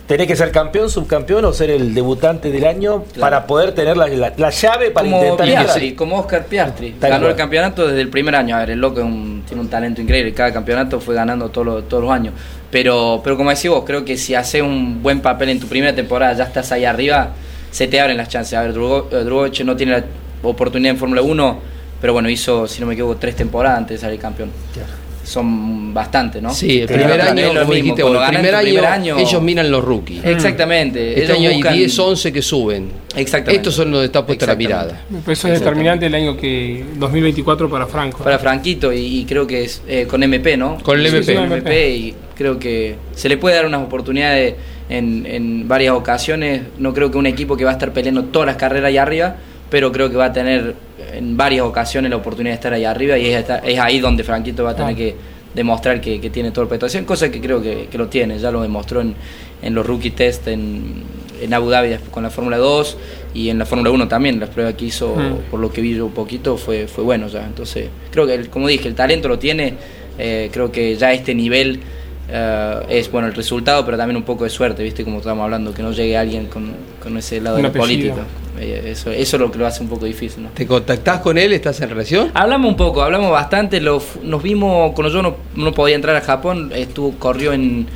tenés 0.07 0.25
que 0.25 0.35
ser 0.35 0.49
campeón, 0.51 0.89
subcampeón 0.89 1.45
o 1.45 1.53
ser 1.53 1.69
el 1.69 1.93
debutante 1.93 2.49
del 2.49 2.65
año 2.65 3.03
para 3.19 3.45
poder 3.45 3.73
tener 3.73 3.95
la, 3.95 4.07
la- 4.07 4.33
la 4.37 4.49
llave 4.49 4.89
para 4.89 5.05
como 5.05 5.21
intentar 5.21 5.45
Piastri, 5.45 5.93
como 5.93 6.17
Oscar 6.19 6.45
Piastri. 6.45 6.91
Tal 6.93 7.11
Ganó 7.11 7.21
cual. 7.25 7.31
el 7.31 7.37
campeonato 7.37 7.85
desde 7.87 8.01
el 8.01 8.09
primer 8.09 8.35
año. 8.35 8.55
A 8.55 8.59
ver, 8.61 8.71
el 8.71 8.79
loco 8.79 8.99
es 8.99 9.05
un- 9.05 9.43
tiene 9.45 9.61
un 9.61 9.69
talento 9.69 10.01
increíble. 10.01 10.33
Cada 10.33 10.51
campeonato 10.51 10.99
fue 10.99 11.13
ganando 11.13 11.49
todos 11.49 11.67
los, 11.67 11.87
todos 11.87 12.01
los 12.03 12.11
años. 12.11 12.33
Pero, 12.71 13.21
pero 13.23 13.37
como 13.37 13.51
decís 13.51 13.69
vos, 13.69 13.83
creo 13.85 14.03
que 14.03 14.17
si 14.17 14.33
haces 14.33 14.63
un 14.63 15.03
buen 15.03 15.19
papel 15.21 15.49
en 15.49 15.59
tu 15.59 15.67
primera 15.67 15.93
temporada, 15.93 16.33
ya 16.33 16.45
estás 16.45 16.71
ahí 16.71 16.85
arriba, 16.85 17.33
se 17.69 17.87
te 17.87 17.99
abren 18.01 18.17
las 18.17 18.29
chances. 18.29 18.53
A 18.57 18.61
ver, 18.63 18.73
Drugo- 18.73 19.09
eh, 19.11 19.23
Drugovich 19.23 19.61
no 19.63 19.75
tiene 19.75 19.91
la 19.91 20.03
oportunidad 20.43 20.91
en 20.93 20.97
Fórmula 20.97 21.21
1, 21.21 21.59
pero 22.01 22.13
bueno, 22.13 22.29
hizo, 22.29 22.67
si 22.67 22.79
no 22.81 22.87
me 22.87 22.93
equivoco, 22.93 23.17
tres 23.17 23.35
temporadas 23.35 23.79
antes 23.79 23.99
de 23.99 24.05
salir 24.07 24.19
campeón. 24.19 24.49
Son 25.23 25.93
bastante, 25.93 26.41
¿no? 26.41 26.53
Sí, 26.53 26.79
el 26.79 26.87
primer 26.87 27.15
claro, 27.15 27.31
año, 27.31 27.41
es 27.41 27.53
lo 27.53 27.59
como 27.61 27.73
mismo, 27.73 27.73
dijiste 27.73 28.01
cuando 28.01 28.19
vos, 28.19 28.29
el 28.29 28.33
primer 28.35 28.55
año, 28.55 28.63
primer 28.69 28.85
año- 28.85 29.17
ellos 29.19 29.41
miran 29.41 29.69
los 29.71 29.83
rookies. 29.83 30.23
Exactamente. 30.23 31.09
Este 31.09 31.23
ellos 31.25 31.37
año 31.37 31.49
hay 31.49 31.55
buscan- 31.61 31.73
10, 31.73 31.99
11 31.99 32.31
que 32.31 32.41
suben. 32.41 32.91
Exactamente. 33.13 33.55
Estos 33.57 33.75
son 33.75 33.91
donde 33.91 34.05
está 34.05 34.25
puesta 34.25 34.45
la 34.45 34.55
mirada. 34.55 35.01
Pues 35.25 35.39
Eso 35.39 35.49
es 35.49 35.59
determinante 35.59 36.05
el 36.05 36.15
año 36.15 36.37
que 36.37 36.85
2024 36.97 37.69
para 37.69 37.87
Franco. 37.87 38.23
Para 38.23 38.39
Franquito 38.39 38.93
y, 38.93 38.99
y 39.19 39.25
creo 39.25 39.45
que 39.45 39.65
es 39.65 39.81
eh, 39.85 40.05
con 40.07 40.23
MP, 40.23 40.55
¿no? 40.55 40.77
Con 40.81 40.97
el 40.97 41.07
Sí, 41.09 41.15
MP. 41.17 41.25
sí, 41.25 41.33
Con 41.33 41.43
MP. 41.51 41.57
MP 41.57 41.89
y 41.97 42.15
creo 42.33 42.57
que 42.57 42.95
se 43.13 43.27
le 43.27 43.35
puede 43.35 43.57
dar 43.57 43.65
unas 43.65 43.81
oportunidades 43.81 44.55
en, 44.87 45.25
en 45.25 45.67
varias 45.67 45.93
ocasiones. 45.93 46.61
No 46.79 46.93
creo 46.93 47.11
que 47.11 47.17
un 47.17 47.25
equipo 47.27 47.57
que 47.57 47.65
va 47.65 47.71
a 47.71 47.73
estar 47.73 47.91
peleando 47.91 48.23
todas 48.25 48.45
las 48.45 48.55
carreras 48.55 48.87
ahí 48.87 48.97
arriba, 48.97 49.35
pero 49.69 49.91
creo 49.91 50.09
que 50.09 50.15
va 50.17 50.25
a 50.25 50.33
tener 50.33 50.75
en 51.13 51.35
varias 51.37 51.65
ocasiones 51.65 52.09
la 52.09 52.17
oportunidad 52.17 52.51
de 52.53 52.55
estar 52.55 52.73
ahí 52.73 52.85
arriba 52.85 53.17
y 53.17 53.27
es, 53.27 53.45
es 53.65 53.79
ahí 53.79 53.99
donde 53.99 54.23
Franquito 54.23 54.63
va 54.63 54.71
a 54.71 54.75
tener 54.75 54.93
Ah. 54.93 54.97
que 54.97 55.15
demostrar 55.53 55.99
que, 56.01 56.21
que 56.21 56.29
tiene 56.29 56.51
todo 56.51 56.63
el 56.63 56.67
prestación, 56.69 57.05
cosa 57.05 57.31
que 57.31 57.41
creo 57.41 57.61
que, 57.61 57.87
que 57.89 57.97
lo 57.97 58.07
tiene, 58.07 58.37
ya 58.37 58.51
lo 58.51 58.61
demostró 58.61 59.01
en, 59.01 59.15
en 59.61 59.73
los 59.73 59.85
rookie 59.85 60.11
test 60.11 60.47
en, 60.47 61.03
en 61.41 61.53
Abu 61.53 61.69
Dhabi 61.69 61.95
con 62.11 62.21
la 62.23 62.29
Fórmula 62.29 62.57
2 62.57 62.97
y 63.33 63.49
en 63.49 63.57
la 63.57 63.65
Fórmula 63.65 63.89
1 63.91 64.07
también, 64.07 64.39
las 64.39 64.49
pruebas 64.49 64.75
que 64.75 64.85
hizo, 64.85 65.15
Mm. 65.15 65.49
por 65.49 65.59
lo 65.59 65.71
que 65.71 65.81
vi 65.81 65.95
yo 65.95 66.05
un 66.05 66.11
poquito, 66.11 66.57
fue, 66.57 66.87
fue 66.87 67.03
bueno 67.03 67.27
ya. 67.27 67.43
Entonces, 67.45 67.87
creo 68.11 68.27
que, 68.27 68.35
el- 68.35 68.49
como 68.49 68.67
dije, 68.67 68.87
el 68.87 68.93
talento 68.95 69.27
lo 69.27 69.39
tiene, 69.39 69.73
eh, 70.19 70.49
creo 70.51 70.71
que 70.71 70.95
ya 70.95 71.11
este 71.11 71.33
nivel 71.33 71.79
eh, 72.29 72.81
es 72.89 73.11
bueno 73.11 73.27
el 73.27 73.33
resultado, 73.33 73.85
pero 73.85 73.97
también 73.97 74.17
un 74.17 74.23
poco 74.23 74.43
de 74.43 74.49
suerte, 74.49 74.83
¿viste? 74.83 75.03
Como 75.03 75.17
estábamos 75.17 75.45
hablando, 75.45 75.73
que 75.73 75.81
no 75.81 75.91
llegue 75.91 76.17
alguien 76.17 76.47
con, 76.47 76.73
con 77.01 77.17
ese 77.17 77.39
lado 77.41 77.57
de 77.57 77.69
política. 77.69 78.23
Eh, 78.59 78.89
eso, 78.91 79.11
eso 79.11 79.37
es 79.37 79.41
lo 79.41 79.51
que 79.51 79.59
lo 79.59 79.67
hace 79.67 79.83
un 79.83 79.89
poco 79.89 80.05
difícil, 80.05 80.43
¿no? 80.43 80.49
¿Te 80.49 80.65
contactás 80.65 81.19
con 81.19 81.37
él? 81.37 81.53
¿Estás 81.53 81.79
en 81.81 81.89
relación? 81.89 82.31
Hablamos 82.33 82.71
un 82.71 82.77
poco, 82.77 83.01
hablamos 83.01 83.31
bastante, 83.31 83.79
lo 83.79 84.01
nos 84.23 84.41
vimos, 84.41 84.93
cuando 84.93 85.13
yo 85.13 85.21
no, 85.21 85.35
no 85.55 85.71
podía 85.73 85.95
entrar 85.95 86.15
a 86.15 86.21
Japón, 86.21 86.71
estuvo, 86.73 87.11
corrió 87.19 87.53
en, 87.53 87.87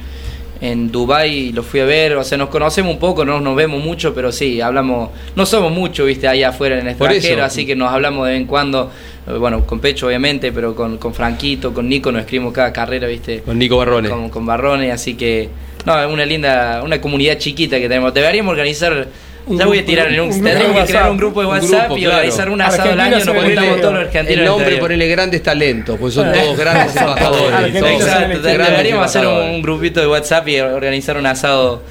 en 0.61 0.91
Dubai 0.91 1.51
lo 1.51 1.63
fui 1.63 1.79
a 1.79 1.85
ver, 1.85 2.15
o 2.15 2.23
sea, 2.23 2.37
nos 2.37 2.49
conocemos 2.49 2.93
un 2.93 2.99
poco, 2.99 3.25
no 3.25 3.41
nos 3.41 3.55
vemos 3.55 3.83
mucho, 3.83 4.13
pero 4.13 4.31
sí, 4.31 4.61
hablamos, 4.61 5.09
no 5.35 5.45
somos 5.45 5.71
muchos, 5.71 6.05
viste, 6.05 6.27
allá 6.27 6.49
afuera 6.49 6.75
en 6.75 6.81
el 6.81 6.89
extranjero, 6.89 7.43
así 7.43 7.65
que 7.65 7.75
nos 7.75 7.91
hablamos 7.91 8.27
de 8.27 8.33
vez 8.33 8.41
en 8.41 8.47
cuando, 8.47 8.91
eh, 9.27 9.33
bueno, 9.33 9.65
con 9.65 9.79
Pecho 9.79 10.05
obviamente, 10.05 10.51
pero 10.51 10.75
con, 10.75 10.99
con 10.99 11.15
Franquito, 11.15 11.73
con 11.73 11.89
Nico 11.89 12.11
nos 12.11 12.21
escribimos 12.21 12.53
cada 12.53 12.71
carrera, 12.71 13.07
viste, 13.07 13.41
Con 13.41 13.57
Nico 13.57 13.75
Barrone. 13.75 14.09
con, 14.09 14.29
con 14.29 14.45
Barrones, 14.45 14.93
así 14.93 15.15
que, 15.15 15.49
no, 15.85 15.99
es 15.99 16.07
una 16.07 16.25
linda, 16.25 16.83
una 16.85 17.01
comunidad 17.01 17.39
chiquita 17.39 17.79
que 17.79 17.89
tenemos, 17.89 18.13
deberíamos 18.13 18.51
organizar... 18.51 19.07
Un 19.47 19.57
Ya 19.57 19.65
voy 19.65 19.79
a 19.79 19.85
tirar 19.85 20.07
en 20.09 20.19
un, 20.19 20.27
un 20.27 20.29
grupo 20.29 20.43
tendremos 20.43 20.75
de 20.75 20.81
que 20.81 20.87
crear 20.87 21.03
WhatsApp. 21.03 21.11
un 21.11 21.17
grupo 21.17 21.41
de 21.41 21.47
WhatsApp 21.47 21.85
grupo, 21.85 21.97
y 21.97 22.01
claro. 22.01 22.15
organizar 22.17 22.49
un 22.49 22.61
asado 22.61 22.91
al 22.91 22.99
Argentina 22.99 23.17
año, 23.17 23.25
se 23.25 23.33
nos 23.33 23.47
lejos. 23.47 23.81
todos 23.81 23.93
los 23.93 24.03
argentinos. 24.03 24.39
El 24.39 24.45
nombre, 24.45 24.77
ponele 24.77 25.07
grandes 25.07 25.43
talentos, 25.43 25.97
pues 25.99 26.13
son 26.13 26.31
todos 26.31 26.57
grandes 26.57 26.95
embajadores. 26.95 27.79
Todos 27.79 27.91
Exacto, 27.91 28.39
deberíamos 28.39 29.05
hacer 29.05 29.25
un 29.27 29.61
grupito 29.61 29.99
de 29.99 30.07
WhatsApp 30.07 30.47
y 30.47 30.59
organizar 30.59 31.17
un 31.17 31.25
asado 31.25 31.81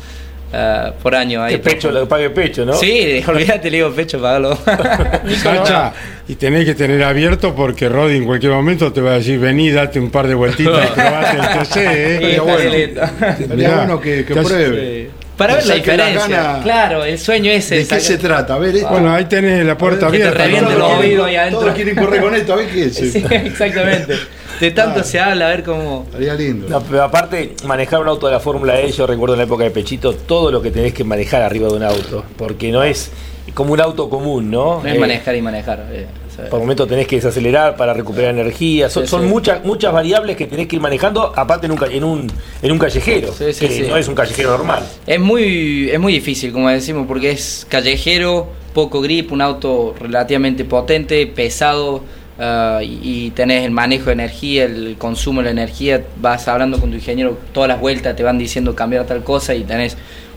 ah, 0.52 0.92
por 1.02 1.14
año 1.16 1.42
ahí. 1.42 1.54
Que 1.54 1.58
pecho, 1.58 1.90
lo 1.90 2.02
que 2.02 2.06
pague 2.06 2.30
pecho, 2.30 2.64
¿no? 2.64 2.74
Sí, 2.74 3.20
olvídate, 3.26 3.68
le 3.68 3.78
digo 3.78 3.90
pecho, 3.90 4.20
pagalo. 4.22 4.56
Sacha, 5.42 5.92
y 6.28 6.36
tenés 6.36 6.64
que 6.64 6.74
tener 6.76 7.02
abierto 7.02 7.52
porque 7.56 7.88
Rodi 7.88 8.18
en 8.18 8.26
cualquier 8.26 8.52
momento 8.52 8.92
te 8.92 9.00
va 9.00 9.10
a 9.10 9.14
decir, 9.14 9.40
vení, 9.40 9.70
date 9.70 9.98
un 9.98 10.10
par 10.10 10.28
de 10.28 10.34
vueltitas 10.34 10.88
y 10.88 10.92
probate 10.94 11.36
el 11.36 11.58
TC, 11.58 11.76
¿eh? 11.76 12.40
Bueno. 12.40 12.70
Listo. 12.70 13.00
Sería 13.36 13.54
Mirá, 13.56 13.76
bueno 13.78 14.00
que, 14.00 14.24
que 14.24 14.34
pruebe. 14.34 15.10
Para 15.40 15.54
ver 15.56 15.66
la 15.66 15.74
diferencia. 15.76 16.60
Claro, 16.62 17.02
el 17.02 17.18
sueño 17.18 17.50
ese. 17.50 17.76
¿De 17.76 17.86
qué 17.86 17.98
se 18.00 18.18
trata? 18.18 18.54
A 18.54 18.58
ver, 18.58 18.76
esto. 18.76 18.90
Bueno, 18.90 19.10
ahí 19.10 19.24
tenés 19.24 19.64
la 19.64 19.76
puerta 19.78 20.10
Que 20.10 20.18
te 20.18 20.24
abierta. 20.24 20.44
reviente 20.44 20.72
¿no? 20.74 20.78
los 20.78 20.88
Todos 20.88 21.00
oídos 21.00 21.06
quieren- 21.08 21.24
ahí 21.28 21.36
adentro. 21.36 21.60
Todos 21.60 21.74
quieren 21.74 21.96
correr 21.96 22.20
con 22.20 22.34
esto, 22.34 22.52
a 22.52 22.56
ver 22.56 22.66
qué 22.68 22.84
es. 22.84 22.96
Sí, 23.12 23.24
exactamente. 23.30 24.14
De 24.60 24.70
tanto 24.72 25.02
se 25.02 25.18
habla, 25.18 25.46
a 25.46 25.48
ver 25.48 25.62
cómo. 25.64 26.04
Estaría 26.10 26.34
lindo. 26.34 26.68
No, 26.68 26.82
pero 26.82 27.02
aparte, 27.04 27.54
manejar 27.64 28.00
un 28.02 28.08
auto 28.08 28.26
de 28.26 28.32
la 28.32 28.40
Fórmula 28.40 28.78
E, 28.78 28.92
yo 28.92 29.06
recuerdo 29.06 29.34
en 29.34 29.38
la 29.38 29.44
época 29.44 29.64
de 29.64 29.70
Pechito, 29.70 30.12
todo 30.12 30.50
lo 30.52 30.60
que 30.60 30.70
tenés 30.70 30.92
que 30.92 31.04
manejar 31.04 31.40
arriba 31.40 31.68
de 31.68 31.74
un 31.76 31.82
auto, 31.84 32.22
porque 32.36 32.70
no 32.70 32.82
es 32.84 33.10
como 33.54 33.72
un 33.72 33.80
auto 33.80 34.08
común, 34.08 34.50
¿no? 34.50 34.80
No 34.82 34.88
es 34.88 34.94
Eh, 34.94 34.98
manejar 34.98 35.36
y 35.36 35.42
manejar. 35.42 35.86
eh, 35.90 36.06
Por 36.48 36.60
momentos 36.60 36.88
tenés 36.88 37.06
que 37.06 37.16
desacelerar 37.16 37.76
para 37.76 37.92
recuperar 37.92 38.30
energía. 38.30 38.88
Son, 38.88 39.02
Sí, 39.04 39.10
son 39.10 39.22
sí. 39.22 39.26
muchas 39.28 39.62
muchas 39.64 39.92
variables 39.92 40.36
que 40.36 40.46
tenés 40.46 40.68
que 40.68 40.76
ir 40.76 40.82
manejando, 40.82 41.32
aparte 41.36 41.66
en 41.66 41.72
un, 41.72 41.78
en 41.90 42.02
un, 42.04 42.32
en 42.62 42.72
un 42.72 42.78
callejero, 42.78 43.32
Sí, 43.32 43.52
sí, 43.52 43.66
que 43.68 43.74
sí. 43.74 43.82
no 43.88 43.96
es 43.98 44.08
un 44.08 44.14
callejero 44.14 44.50
normal. 44.50 44.82
Es 45.06 45.20
muy, 45.20 45.90
es 45.90 46.00
muy 46.00 46.12
difícil, 46.14 46.50
como 46.52 46.70
decimos, 46.70 47.06
porque 47.06 47.30
es 47.30 47.66
callejero, 47.68 48.48
poco 48.72 49.00
grip, 49.02 49.32
un 49.32 49.42
auto 49.42 49.94
relativamente 50.00 50.64
potente, 50.64 51.26
pesado, 51.26 52.02
ah, 52.38 52.78
y, 52.82 53.00
y 53.26 53.30
tenés 53.32 53.64
el 53.66 53.70
manejo 53.72 54.06
de 54.06 54.12
energía, 54.12 54.64
el 54.64 54.94
consumo 54.96 55.40
de 55.40 55.46
la 55.46 55.50
energía, 55.50 56.02
vas 56.22 56.48
hablando 56.48 56.78
con 56.80 56.88
tu 56.90 56.96
ingeniero 56.96 57.36
todas 57.52 57.68
las 57.68 57.80
vueltas, 57.80 58.16
te 58.16 58.22
van 58.22 58.38
diciendo 58.38 58.74
cambiar 58.74 59.04
tal 59.06 59.22
cosa 59.24 59.54
y 59.54 59.64
tenés 59.64 59.96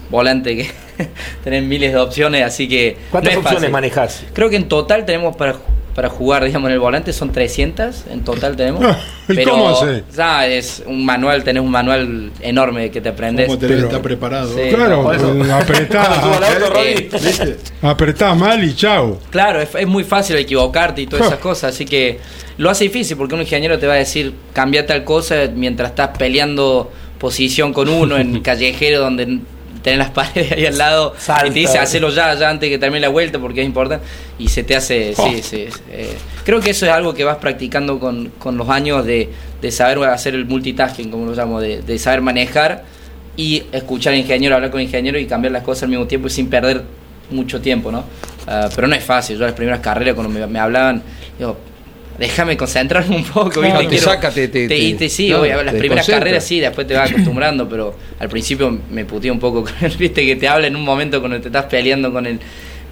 volante 0.10 0.56
que 0.58 0.70
tenés 1.44 1.64
miles 1.64 1.92
de 1.94 2.00
opciones, 2.00 2.44
así 2.44 2.68
que... 2.68 2.98
¿Cuántas 3.12 3.34
no 3.34 3.40
opciones 3.40 3.62
fácil. 3.62 3.72
manejás? 3.72 4.24
Creo 4.34 4.50
que 4.50 4.56
en 4.56 4.68
total 4.68 5.06
tenemos 5.06 5.36
para, 5.36 5.56
para 5.96 6.10
jugar, 6.10 6.44
digamos, 6.46 6.68
en 6.70 6.74
el 6.74 6.80
volante 6.80 7.14
son 7.14 7.32
300, 7.32 8.06
en 8.12 8.24
total 8.24 8.56
tenemos. 8.56 8.84
¿Y 9.30 9.36
pero 9.36 9.52
cómo 9.52 9.70
hace? 9.70 10.04
ya 10.16 10.48
es 10.48 10.84
un 10.86 11.06
manual, 11.06 11.44
tenés 11.44 11.64
un 11.64 11.72
manual 11.72 12.32
enorme 12.42 12.92
que 12.92 13.00
te 13.02 13.10
aprendes. 13.10 13.48
¿Cómo 13.48 13.60
Pero- 13.60 13.78
estar 13.86 14.02
preparado? 14.02 14.54
Sí. 14.56 14.70
Claro, 14.74 15.10
apretás, 15.54 16.20
Eh, 16.78 17.58
apretás 17.82 18.36
mal 18.38 18.64
y 18.64 18.76
chau. 18.76 19.20
Claro, 19.30 19.62
es, 19.62 19.70
es 19.76 19.88
muy 19.88 20.04
fácil 20.04 20.36
equivocarte 20.38 21.02
y 21.02 21.08
todas 21.08 21.28
esas 21.28 21.40
cosas, 21.40 21.74
así 21.74 21.86
que 21.86 22.20
lo 22.58 22.70
hace 22.70 22.84
difícil 22.86 23.18
porque 23.18 23.34
un 23.36 23.42
ingeniero 23.42 23.80
te 23.80 23.88
va 23.88 23.94
a 23.94 23.98
decir 23.98 24.34
cambia 24.54 24.86
tal 24.86 25.04
cosa 25.04 25.36
mientras 25.56 25.90
estás 25.92 26.10
peleando 26.18 26.92
posición 27.18 27.74
con 27.74 27.90
uno 27.90 28.18
en 28.18 28.42
callejero 28.42 29.00
donde 29.00 29.40
tenés 29.84 30.00
las 30.00 30.10
paredes 30.10 30.52
ahí 30.54 30.66
al 30.66 30.78
lado 30.78 31.14
Salta. 31.18 31.46
y 31.48 31.52
te 31.52 31.60
dice 31.60 31.78
hacelo 31.78 32.10
ya, 32.10 32.34
ya 32.34 32.50
antes 32.50 32.70
que 32.70 32.78
termine 32.80 33.02
la 33.02 33.10
vuelta 33.10 33.38
porque 33.38 33.62
es 33.62 33.68
importante 33.68 34.06
y 34.40 34.48
se 34.48 34.64
te 34.64 34.76
hace, 34.76 35.14
sí, 35.14 35.44
sí. 35.44 35.68
eh, 35.92 36.16
creo 36.44 36.60
que 36.62 36.72
eso 36.72 36.86
es 36.86 36.92
algo 36.92 37.14
que 37.14 37.24
vas 37.24 37.38
practicando 37.38 38.00
con, 38.00 38.30
con 38.40 38.58
los 38.58 38.70
años 38.70 39.06
de, 39.06 39.30
de 39.62 39.72
saber 39.72 40.00
hacer 40.06 40.34
el 40.36 40.46
multitasking, 40.46 41.12
como 41.12 41.26
lo 41.26 41.36
llamo, 41.36 41.60
de, 41.62 41.82
de 41.82 42.00
saber 42.00 42.22
manejar 42.22 42.84
y 43.36 43.64
escuchar 43.72 44.14
al 44.14 44.20
ingeniero, 44.20 44.56
hablar 44.56 44.72
con 44.72 44.80
el 44.80 44.86
ingeniero 44.88 45.20
y 45.20 45.26
cambiar 45.26 45.52
las 45.52 45.64
cosas 45.64 45.84
al 45.84 45.90
mismo 45.90 46.08
tiempo 46.08 46.28
y 46.28 46.32
sin 46.32 46.50
perder 46.50 46.84
mucho 47.30 47.62
tiempo, 47.62 47.92
¿no? 47.92 48.04
Ah, 48.48 48.70
pero 48.76 48.88
no 48.88 48.96
es 48.96 49.04
fácil. 49.04 49.38
Yo 49.38 49.46
las 49.46 49.54
primeras 49.54 49.80
carreras 49.80 50.14
cuando 50.16 50.32
me, 50.32 50.46
me 50.48 50.60
hablaban, 50.60 51.02
digo, 51.38 51.58
déjame 52.20 52.56
concentrarme 52.58 53.16
un 53.16 53.24
poco. 53.24 53.62
Claro, 53.62 53.80
te 53.82 53.88
Quiero- 53.88 54.04
saca, 54.06 54.30
te- 54.32 54.48
te- 54.48 54.68
te- 54.68 54.78
y 54.78 54.94
te- 54.94 55.00
te- 55.00 55.10
sí, 55.10 55.28
claro, 55.28 55.42
obvio, 55.44 55.64
las 55.64 55.76
primeras 55.76 56.08
carreras 56.08 56.44
sí, 56.44 56.60
después 56.60 56.86
te 56.88 56.94
vas 56.94 57.10
acostumbrando, 57.12 57.68
pero 57.68 57.96
al 58.20 58.30
principio 58.30 58.78
me 58.92 59.06
puteé 59.06 59.32
un 59.32 59.40
poco, 59.40 59.64
con 59.64 59.74
él, 59.82 59.94
viste, 59.98 60.26
que 60.26 60.36
te 60.36 60.48
habla 60.48 60.68
en 60.68 60.76
un 60.76 60.84
momento 60.84 61.20
cuando 61.20 61.40
te 61.42 61.48
estás 61.48 61.66
peleando 61.66 62.12
con 62.12 62.26
el 62.26 62.40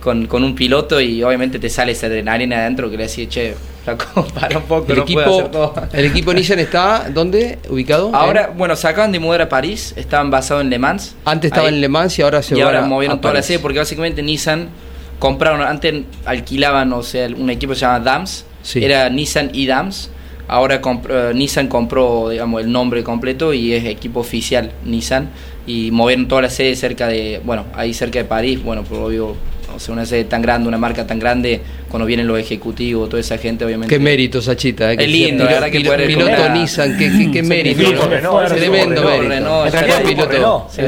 con, 0.02 0.26
con 0.26 0.43
un 0.43 0.56
piloto 0.56 0.99
y 0.99 1.22
obviamente 1.22 1.60
te 1.60 1.69
sale 1.69 1.91
esa 1.91 2.07
adrenalina 2.07 2.57
adentro 2.57 2.89
que 2.89 2.98
le 2.98 3.03
decía, 3.03 3.30
che, 3.30 3.53
flaco, 3.84 4.26
para 4.34 4.57
un 4.57 4.64
poco, 4.64 4.91
El 4.91 4.98
no 4.98 5.06
puedo 5.06 5.22
hacer 5.30 5.35
equipo, 5.45 5.49
todo. 5.52 5.73
el 5.93 6.06
equipo 6.06 6.34
Nissan 6.34 6.57
está, 6.57 7.07
¿dónde? 7.14 7.60
¿Ubicado? 7.69 8.10
Ahora, 8.15 8.49
¿En? 8.52 8.57
bueno, 8.57 8.76
se 8.76 8.88
acaban 8.88 9.11
de 9.11 9.19
mudar 9.19 9.43
a 9.43 9.49
París, 9.49 9.93
estaban 9.95 10.31
basados 10.31 10.64
en 10.64 10.72
Le 10.72 10.80
Mans. 10.80 11.15
Antes 11.23 11.52
estaba 11.52 11.69
en 11.69 11.80
Le 11.80 11.88
Mans 11.88 12.18
y 12.18 12.23
ahora 12.23 12.41
se 12.41 12.57
y 12.57 12.61
ahora 12.61 12.80
a- 12.84 12.88
movieron 12.88 13.19
a 13.19 13.22
toda 13.22 13.35
la 13.35 13.38
París. 13.41 13.45
sede 13.45 13.60
porque 13.60 13.77
básicamente 13.77 14.23
Nissan 14.23 14.69
compraron, 15.19 15.61
antes 15.61 15.93
alquilaban, 16.26 16.91
o 16.93 17.03
sea, 17.03 17.27
un 17.27 17.52
equipo 17.52 17.73
que 17.73 17.80
se 17.80 17.85
llama 17.85 17.99
DAMS, 17.99 18.45
Sí. 18.63 18.83
era 18.83 19.09
Nissan 19.09 19.49
y 19.53 19.65
DAMS. 19.65 20.09
Ahora 20.47 20.81
compró- 20.81 21.29
eh, 21.29 21.33
Nissan 21.33 21.67
compró, 21.67 22.29
digamos, 22.29 22.61
el 22.61 22.71
nombre 22.71 23.03
completo 23.03 23.53
y 23.53 23.73
es 23.73 23.85
equipo 23.85 24.19
oficial 24.19 24.71
Nissan. 24.85 25.29
Y 25.67 25.91
movieron 25.91 26.27
toda 26.27 26.41
la 26.41 26.49
sede 26.49 26.75
cerca 26.75 27.07
de, 27.07 27.39
bueno, 27.45 27.65
ahí 27.75 27.93
cerca 27.93 28.19
de 28.19 28.25
París, 28.25 28.61
bueno, 28.63 28.83
por 28.83 28.97
obvio, 28.99 29.35
o 29.76 29.80
sea, 29.80 29.93
una 29.93 30.06
sede 30.06 30.26
tan 30.26 30.41
grande, 30.41 30.68
una 30.68 30.77
marca 30.77 31.06
tan 31.07 31.19
grande, 31.19 31.61
cuando 31.89 32.06
vienen 32.06 32.27
los 32.27 32.39
ejecutivos, 32.39 33.10
toda 33.10 33.19
esa 33.19 33.38
gente, 33.38 33.65
obviamente. 33.65 33.93
Qué 33.93 33.99
mérito, 34.02 34.41
Sachita. 34.41 34.93
eh, 34.93 34.98
Es 34.99 35.10
lindo, 35.10 35.43
la 35.43 35.52
verdad 35.52 35.69
que 35.69 35.81
poder 35.81 36.07
Piloto 36.07 36.49
Nissan, 36.49 36.98
qué, 36.98 37.11
qué, 37.11 37.31
qué 37.31 37.43
mérito. 37.43 37.81
¿no? 37.91 38.07
Renault, 38.07 38.48
Tremendo 38.53 39.03
mérito. 39.03 39.65
El 39.65 40.03
piloto. 40.03 40.68
El 40.77 40.85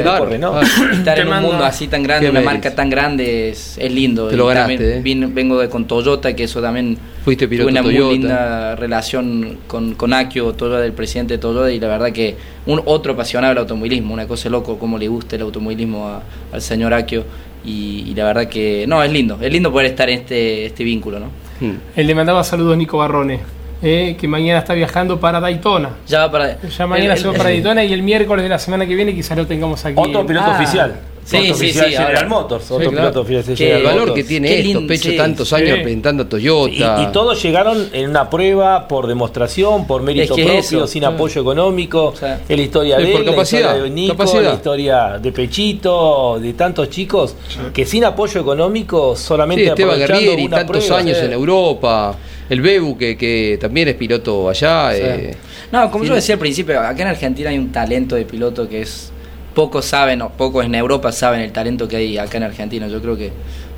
estar 0.97 1.15
Te 1.15 1.22
en 1.22 1.27
un 1.27 1.41
mundo 1.41 1.64
así 1.65 1.88
tan 1.88 2.03
grande, 2.03 2.30
una 2.30 2.41
marca 2.41 2.73
tan 2.73 2.89
grande 2.89 3.49
es, 3.49 3.77
es 3.77 3.91
lindo. 3.91 4.27
Te 4.27 4.38
lo 4.38 4.47
ganaste, 4.47 4.97
eh. 4.97 5.01
vin- 5.01 5.34
vengo 5.34 5.60
de 5.60 5.69
con 5.69 5.85
Toyota, 5.85 6.35
que 6.35 6.43
eso 6.43 6.61
también 6.61 6.97
Fuiste 7.23 7.47
piloto 7.47 7.69
tuve 7.69 7.80
una 7.80 7.81
Toyota. 7.84 8.05
muy 8.05 8.18
linda 8.18 8.76
relación 8.76 9.57
con, 9.68 9.95
con 9.95 10.14
Akio, 10.14 10.53
Toyota, 10.53 10.80
del 10.81 10.93
presidente 10.93 11.35
de 11.35 11.38
Toyota, 11.38 11.72
y 11.72 11.80
la 11.80 11.88
verdad 11.88 12.11
que 12.11 12.35
un 12.65 12.81
otro 12.85 13.14
apasionado 13.14 13.51
del 13.53 13.60
automovilismo, 13.60 14.14
una 14.14 14.27
cosa 14.27 14.49
loco, 14.49 14.77
cómo 14.77 14.97
le 14.97 15.07
gusta 15.07 15.35
el 15.35 15.41
automovilismo 15.43 16.07
a- 16.07 16.22
al 16.51 16.61
señor 16.61 16.93
Akio. 16.93 17.23
Y, 17.65 18.06
y 18.10 18.14
la 18.15 18.26
verdad 18.26 18.48
que, 18.48 18.85
no, 18.88 19.02
es 19.03 19.11
lindo, 19.11 19.38
es 19.41 19.52
lindo 19.52 19.72
poder 19.72 19.88
estar 19.88 20.10
en 20.10 20.19
este, 20.19 20.65
este 20.65 20.84
vínculo, 20.84 21.19
¿no? 21.19 21.27
Hmm. 21.60 21.76
Él 21.95 22.07
le 22.07 22.15
mandaba 22.15 22.44
saludos 22.44 22.73
a 22.73 22.76
Nico 22.77 22.98
Barrone, 22.98 23.40
eh, 23.81 24.18
que 24.19 24.27
mañana 24.27 24.60
está 24.60 24.73
viajando 24.73 25.19
para 25.19 25.40
Daytona. 25.40 25.90
Ya 26.07 26.19
va 26.26 26.31
para. 26.31 26.61
Ya 26.61 26.88
mañana 26.88 27.14
el- 27.14 27.19
se 27.19 27.26
va 27.27 27.31
el- 27.34 27.38
para 27.38 27.49
Daytona 27.52 27.84
y 27.84 27.94
el 27.94 28.02
miércoles 28.03 28.44
de 28.44 28.49
la 28.49 28.60
semana 28.60 28.85
que 28.85 28.95
viene 28.95 29.14
quizás 29.15 29.38
lo 29.38 29.45
tengamos 29.48 29.84
aquí. 29.85 29.95
Otro 29.98 30.26
piloto 30.26 30.48
Ah. 30.49 30.57
oficial. 30.57 30.95
Sí, 31.25 31.53
sí, 31.53 31.71
sí, 31.71 31.79
General 31.79 32.15
ahora- 32.17 32.27
Motors. 32.29 32.65
Otro 32.71 32.89
claro. 32.91 33.11
piloto 33.11 33.21
oficial 33.21 33.57
General 33.57 33.77
El 33.79 33.83
valor 33.85 33.99
Motors. 34.01 34.15
que 34.17 34.23
tiene 34.25 34.47
Qué 34.49 34.59
esto, 34.59 34.67
lindo, 34.79 34.87
Pecho 34.93 35.09
sí. 35.09 35.17
tantos 35.17 35.53
años 35.53 35.69
Sí. 35.69 35.75
representando 35.75 36.23
a 36.23 36.29
Toyota. 36.29 37.03
y 37.09 37.11
todos 37.13 37.41
llegaron 37.41 37.89
en 37.93 38.09
una 38.09 38.29
prueba 38.29 38.87
por 38.87 39.07
demostración, 39.07 39.87
por 39.87 40.01
mérito 40.01 40.33
Es 40.33 40.37
que 40.37 40.43
propio, 40.43 40.59
eso. 40.59 40.87
sin 40.87 41.05
apoyo 41.05 41.41
económico. 41.41 42.07
O 42.07 42.15
sea, 42.15 42.41
es 42.47 42.57
la 42.57 42.63
historia 42.63 42.97
de 42.97 43.15
él, 43.15 43.25
la 43.25 43.31
capacidad, 43.31 43.61
historia 43.61 43.83
de 43.83 43.89
Nico, 43.89 44.13
capacidad. 44.17 44.43
la 44.43 44.53
historia 44.53 45.19
de 45.21 45.31
Pechito, 45.31 46.39
de 46.41 46.53
tantos 46.53 46.89
chicos 46.89 47.35
que 47.73 47.85
sin 47.85 48.03
apoyo 48.03 48.41
económico 48.41 49.15
Sí, 49.15 49.23
solamente 49.25 49.65
Esteban 49.67 49.97
Guerrieri, 49.97 50.45
una 50.45 50.57
tantos 50.57 50.77
prueba, 50.85 50.97
años 50.99 51.17
en 51.19 51.31
Europa. 51.33 52.15
El 52.49 52.59
Bebu, 52.61 52.97
que, 52.97 53.15
que 53.17 53.57
también 53.61 53.87
es 53.87 53.95
piloto 53.95 54.49
allá. 54.49 54.95
eh, 54.95 55.35
No, 55.71 55.89
como 55.89 56.03
Sí. 56.03 56.09
yo 56.09 56.15
decía 56.15 56.35
al 56.35 56.39
principio, 56.39 56.79
acá 56.79 57.01
en 57.01 57.07
Argentina 57.07 57.49
hay 57.49 57.57
un 57.57 57.71
talento 57.71 58.15
de 58.15 58.25
piloto 58.25 58.67
que 58.67 58.81
es. 58.81 59.11
Pocos 59.53 59.85
saben, 59.85 60.21
o 60.21 60.30
pocos 60.30 60.65
en 60.65 60.75
Europa 60.75 61.11
saben 61.11 61.41
el 61.41 61.51
talento 61.51 61.88
que 61.88 61.97
hay 61.97 62.17
acá 62.17 62.38
en 62.38 62.43
Argentina. 62.43 62.88
Yo 62.88 63.01
creo 63.01 63.15
que 63.17 63.31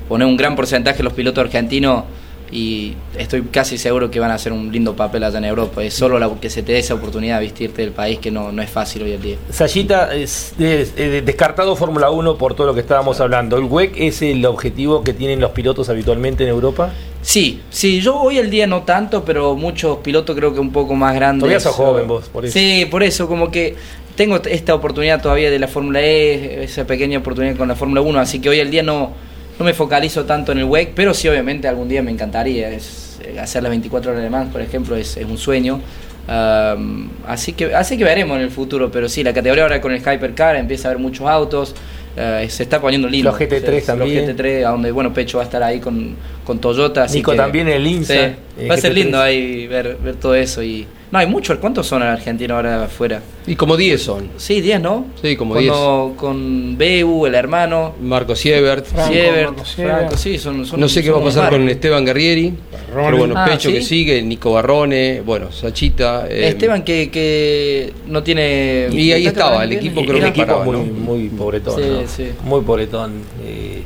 poner 0.08 0.26
un 0.26 0.36
gran 0.36 0.56
porcentaje 0.56 0.98
de 0.98 1.04
los 1.04 1.12
pilotos 1.12 1.44
argentinos 1.44 2.04
y 2.50 2.94
estoy 3.18 3.42
casi 3.50 3.76
seguro 3.76 4.08
que 4.08 4.20
van 4.20 4.30
a 4.30 4.34
hacer 4.34 4.52
un 4.52 4.70
lindo 4.70 4.94
papel 4.94 5.24
allá 5.24 5.38
en 5.38 5.46
Europa. 5.46 5.82
Es 5.82 5.94
solo 5.94 6.16
la, 6.18 6.30
que 6.40 6.48
se 6.48 6.62
te 6.62 6.72
dé 6.72 6.78
esa 6.78 6.94
oportunidad 6.94 7.40
de 7.40 7.46
vestirte 7.46 7.82
del 7.82 7.90
país 7.90 8.20
que 8.20 8.30
no, 8.30 8.52
no 8.52 8.62
es 8.62 8.70
fácil 8.70 9.02
hoy 9.02 9.12
en 9.14 9.20
día. 9.22 9.36
Sayita, 9.50 10.14
es, 10.14 10.54
es- 10.58 10.92
es 10.96 11.26
descartado 11.26 11.74
Fórmula 11.74 12.08
1 12.10 12.38
por 12.38 12.54
todo 12.54 12.68
lo 12.68 12.74
que 12.74 12.80
estábamos 12.80 13.20
hablando. 13.20 13.56
¿El 13.58 13.64
WEC 13.64 13.94
es 13.98 14.22
el 14.22 14.46
objetivo 14.46 15.02
que 15.02 15.12
tienen 15.12 15.40
los 15.40 15.50
pilotos 15.50 15.88
habitualmente 15.88 16.44
en 16.44 16.50
Europa? 16.50 16.92
Sí, 17.20 17.60
sí, 17.70 18.00
yo 18.00 18.14
hoy 18.16 18.38
el 18.38 18.48
día 18.48 18.68
no 18.68 18.82
tanto, 18.84 19.24
pero 19.24 19.56
muchos 19.56 19.98
pilotos 19.98 20.36
creo 20.36 20.54
que 20.54 20.60
un 20.60 20.70
poco 20.70 20.94
más 20.94 21.16
grandes. 21.16 21.40
Todavía 21.40 21.58
sos 21.58 21.74
joven 21.74 22.06
vos, 22.06 22.28
por 22.28 22.46
eso. 22.46 22.56
Sí, 22.56 22.86
por 22.88 23.02
eso, 23.02 23.26
como 23.26 23.50
que 23.50 23.74
tengo 24.16 24.40
esta 24.44 24.74
oportunidad 24.74 25.20
todavía 25.22 25.50
de 25.50 25.58
la 25.58 25.68
Fórmula 25.68 26.00
E, 26.02 26.64
esa 26.64 26.86
pequeña 26.86 27.18
oportunidad 27.18 27.56
con 27.56 27.68
la 27.68 27.76
Fórmula 27.76 28.00
1, 28.00 28.18
así 28.18 28.40
que 28.40 28.48
hoy 28.48 28.58
el 28.60 28.70
día 28.70 28.82
no, 28.82 29.12
no 29.58 29.64
me 29.64 29.74
focalizo 29.74 30.24
tanto 30.24 30.52
en 30.52 30.58
el 30.58 30.64
WEC, 30.64 30.92
pero 30.94 31.14
sí, 31.14 31.28
obviamente, 31.28 31.68
algún 31.68 31.88
día 31.88 32.02
me 32.02 32.10
encantaría. 32.10 32.70
Es, 32.70 33.18
eh, 33.22 33.38
hacer 33.38 33.62
las 33.62 33.70
24 33.70 34.10
horas 34.12 34.22
de 34.22 34.30
Mans, 34.30 34.50
por 34.52 34.60
ejemplo, 34.60 34.96
es, 34.96 35.16
es 35.16 35.24
un 35.24 35.38
sueño. 35.38 35.80
Am, 36.28 37.08
así 37.26 37.52
que 37.52 37.72
así 37.74 37.96
que 37.96 38.02
veremos 38.04 38.36
en 38.36 38.42
el 38.42 38.50
futuro, 38.50 38.90
pero 38.90 39.08
sí, 39.08 39.22
la 39.22 39.32
categoría 39.32 39.62
ahora 39.62 39.80
con 39.80 39.92
el 39.92 40.00
Hypercar 40.00 40.56
empieza 40.56 40.88
a 40.88 40.90
haber 40.90 41.00
muchos 41.00 41.24
autos, 41.28 41.74
eh, 42.16 42.46
se 42.50 42.64
está 42.64 42.80
poniendo 42.80 43.08
lindo. 43.08 43.30
Los 43.30 43.38
GT3 43.40 43.80
Sí, 43.80 43.86
también. 43.86 44.26
Los 44.26 44.36
GT3, 44.36 44.64
a 44.66 44.70
donde 44.70 44.90
bueno, 44.90 45.12
Pecho 45.14 45.38
va 45.38 45.44
a 45.44 45.46
estar 45.46 45.62
ahí 45.62 45.78
con, 45.78 46.16
con 46.44 46.58
Toyota. 46.58 47.04
Así 47.04 47.18
Nico 47.18 47.30
que- 47.30 47.36
también 47.36 47.68
el 47.68 47.86
INSA, 47.86 48.14
Sí, 48.14 48.20
eh, 48.58 48.68
va 48.68 48.74
a 48.74 48.78
ser 48.78 48.92
GT3. 48.92 48.94
lindo 48.94 49.20
ahí 49.20 49.66
ver, 49.68 49.96
ver 50.02 50.16
todo 50.16 50.34
eso. 50.34 50.62
y 50.64 50.86
No, 51.10 51.18
hay 51.20 51.26
muchos. 51.28 51.58
¿Cuántos 51.58 51.86
son 51.86 52.02
en 52.02 52.08
Argentina 52.08 52.54
ahora 52.56 52.84
afuera? 52.84 53.22
y 53.46 53.54
como 53.54 53.76
10 53.76 54.02
son. 54.02 54.28
Sí, 54.38 54.60
10, 54.60 54.80
¿no? 54.80 55.06
Sí, 55.22 55.36
como 55.36 55.54
Cuando- 55.54 56.14
Con 56.16 56.76
Beu, 56.76 57.26
el 57.26 57.34
hermano. 57.36 57.94
Marco 58.02 58.34
Siebert. 58.34 58.84
Franco, 58.86 59.12
Siebert, 59.12 59.50
Marco 59.50 59.64
Siebert. 59.64 59.98
Franco, 59.98 60.16
sí, 60.16 60.36
son, 60.38 60.66
son- 60.66 60.80
No 60.80 60.88
sé 60.88 61.02
qué 61.04 61.10
va 61.12 61.20
a 61.20 61.22
pasar 61.24 61.50
con. 61.50 61.68
Esteban 61.68 62.04
Guerrieri. 62.04 62.54
Pero 62.92 63.16
bueno, 63.18 63.34
Ah, 63.36 63.44
Pecho 63.48 63.68
¿sí? 63.68 63.74
que 63.76 63.82
sigue, 63.82 64.22
Nico 64.22 64.52
Barrone, 64.52 65.20
bueno, 65.24 65.52
Sachita. 65.52 66.26
eh, 66.28 66.48
Esteban 66.48 66.82
que, 66.82 67.08
que 67.10 67.92
no 68.08 68.22
tiene... 68.24 68.88
Y 68.90 69.12
ahí 69.12 69.26
¿está 69.26 69.40
estaba, 69.44 69.64
el 69.64 69.72
equipo 69.74 70.02
creo 70.02 70.16
el 70.16 70.22
que 70.24 70.28
equipo 70.30 70.46
paraba, 70.46 70.64
muy, 70.64 70.76
¿no? 70.76 70.82
muy 70.92 71.28
pobretón. 71.28 71.74
Sí, 71.76 71.88
¿no? 71.88 72.08
sí. 72.08 72.30
Muy 72.44 72.62
pobretón. 72.62 73.12
eh, 73.44 73.82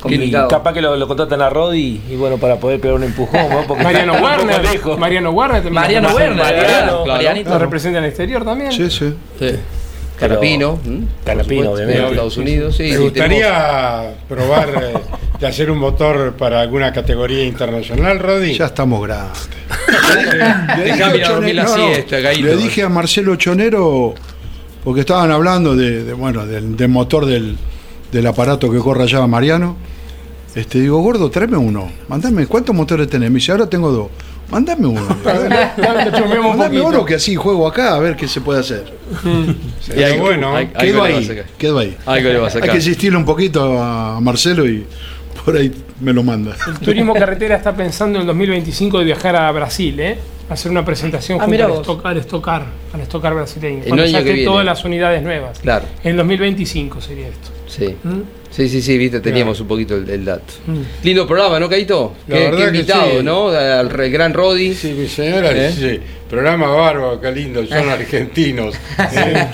Complicado. 0.00 0.46
y 0.46 0.50
capaz 0.50 0.72
que 0.72 0.80
lo, 0.80 0.96
lo 0.96 1.06
contratan 1.06 1.42
a 1.42 1.50
Rodi 1.50 2.00
y 2.10 2.16
bueno, 2.16 2.38
para 2.38 2.56
poder 2.56 2.80
pegar 2.80 2.96
un 2.96 3.04
empujón. 3.04 3.48
¿no? 3.50 3.64
Porque 3.66 3.84
Mariano 3.84 4.14
Werner. 4.22 4.98
Mariano 4.98 5.30
Werner. 5.30 5.70
Mariano 5.70 6.14
Werner. 6.14 6.36
Mariano, 6.36 7.06
Marianito. 7.06 7.50
Nos 7.50 7.60
representa 7.60 7.98
en 7.98 8.04
el 8.04 8.08
exterior 8.10 8.44
también. 8.44 8.72
Sí, 8.72 8.90
sí. 8.90 9.14
Sí. 9.38 9.50
Por 10.20 11.42
supuesto, 11.44 11.72
obviamente. 11.72 12.02
de 12.02 12.08
Estados 12.10 12.36
Unidos, 12.36 12.76
sí. 12.76 12.84
¿Te 12.84 12.90
sí, 12.90 12.96
gustaría 12.96 14.14
probar 14.28 14.68
eh, 14.68 14.98
de 15.38 15.46
hacer 15.46 15.70
un 15.70 15.78
motor 15.78 16.34
para 16.34 16.60
alguna 16.60 16.92
categoría 16.92 17.44
internacional, 17.44 18.18
Rodi? 18.18 18.54
Ya 18.54 18.66
estamos 18.66 19.02
grandes. 19.02 19.48
Le 20.76 20.84
dije 20.84 21.02
a 21.02 21.08
la 21.14 21.62
no, 21.64 22.42
le 22.42 22.56
dije 22.56 22.88
Marcelo 22.88 23.36
Chonero, 23.36 24.14
porque 24.84 25.00
estaban 25.00 25.30
hablando 25.30 25.74
de, 25.74 26.04
de, 26.04 26.12
bueno, 26.12 26.46
del, 26.46 26.76
del 26.76 26.88
motor 26.88 27.24
del, 27.24 27.56
del 28.12 28.26
aparato 28.26 28.70
que 28.70 28.78
corre 28.78 29.04
allá 29.04 29.26
Mariano. 29.26 29.76
Este, 30.54 30.80
digo, 30.80 31.00
gordo, 31.00 31.30
tráeme 31.30 31.56
uno. 31.56 31.90
Mandame, 32.08 32.46
¿cuántos 32.46 32.74
motores 32.74 33.08
tenés? 33.08 33.30
Me 33.30 33.36
dice, 33.36 33.52
ahora 33.52 33.66
tengo 33.68 33.90
dos. 33.90 34.08
Mándame 34.50 34.86
uno. 34.88 35.02
Mándame 36.56 36.80
uno 36.80 37.04
que 37.04 37.14
así 37.14 37.36
juego 37.36 37.66
acá 37.68 37.94
a 37.94 37.98
ver 38.00 38.16
qué 38.16 38.26
se 38.26 38.40
puede 38.40 38.60
hacer. 38.60 38.84
Sería 39.80 40.08
algo- 40.08 40.22
bueno. 40.22 40.56
hay- 40.56 40.66
Quedo 40.68 41.02
ahí, 41.04 41.40
quedo 41.58 41.78
ahí. 41.78 41.96
Hay 42.06 42.22
que 42.70 42.76
insistirle 42.76 43.16
un 43.16 43.24
poquito 43.24 43.80
a 43.80 44.20
Marcelo 44.20 44.66
y 44.68 44.84
por 45.44 45.56
ahí 45.56 45.72
me 46.00 46.12
lo 46.12 46.22
manda. 46.22 46.56
El 46.66 46.78
Turismo 46.80 47.14
Carretera 47.14 47.56
está 47.56 47.74
pensando 47.74 48.16
en 48.16 48.22
el 48.22 48.26
2025 48.26 48.98
de 48.98 49.04
viajar 49.04 49.36
a 49.36 49.50
Brasil, 49.52 49.98
¿eh? 50.00 50.18
Hacer 50.48 50.72
una 50.72 50.84
presentación 50.84 51.38
Ah, 51.40 51.44
junto 51.44 51.64
al. 51.64 51.72
Estocar, 51.74 52.10
al 52.10 52.16
Estocar, 52.18 52.66
al 52.92 53.00
Estocar 53.00 53.34
brasileño. 53.34 53.82
Cuando 53.86 54.02
año 54.02 54.12
que 54.12 54.18
saque 54.18 54.32
viene. 54.32 54.44
todas 54.50 54.66
las 54.66 54.84
unidades 54.84 55.22
nuevas. 55.22 55.60
Claro. 55.60 55.84
En 56.02 56.10
el 56.10 56.16
2025 56.16 57.00
sería 57.00 57.28
esto. 57.28 57.50
Sí. 57.68 57.94
¿Mm? 58.02 58.20
Sí, 58.50 58.68
sí, 58.68 58.82
sí, 58.82 58.98
viste, 58.98 59.20
teníamos 59.20 59.60
un 59.60 59.68
poquito 59.68 59.94
el, 59.94 60.10
el 60.10 60.24
dato. 60.24 60.52
Mm. 60.66 60.80
Lindo 61.04 61.26
programa, 61.26 61.60
¿no, 61.60 61.68
Caito? 61.68 62.14
La 62.26 62.36
Qué, 62.36 62.42
verdad 62.44 62.58
qué 62.58 62.64
que 62.64 62.70
invitado, 62.78 63.10
sí. 63.18 63.22
¿no? 63.22 63.48
Al 63.48 63.88
re- 63.90 64.10
gran 64.10 64.34
Rodi. 64.34 64.74
Sí, 64.74 64.92
mi 64.92 65.06
señora, 65.06 65.52
¿Eh? 65.52 65.72
sí. 65.72 66.00
Programa 66.28 66.66
bárbaro, 66.68 67.20
qué 67.20 67.30
lindo, 67.32 67.64
son 67.66 67.88
argentinos. 67.90 68.74
¿eh? 68.98 69.46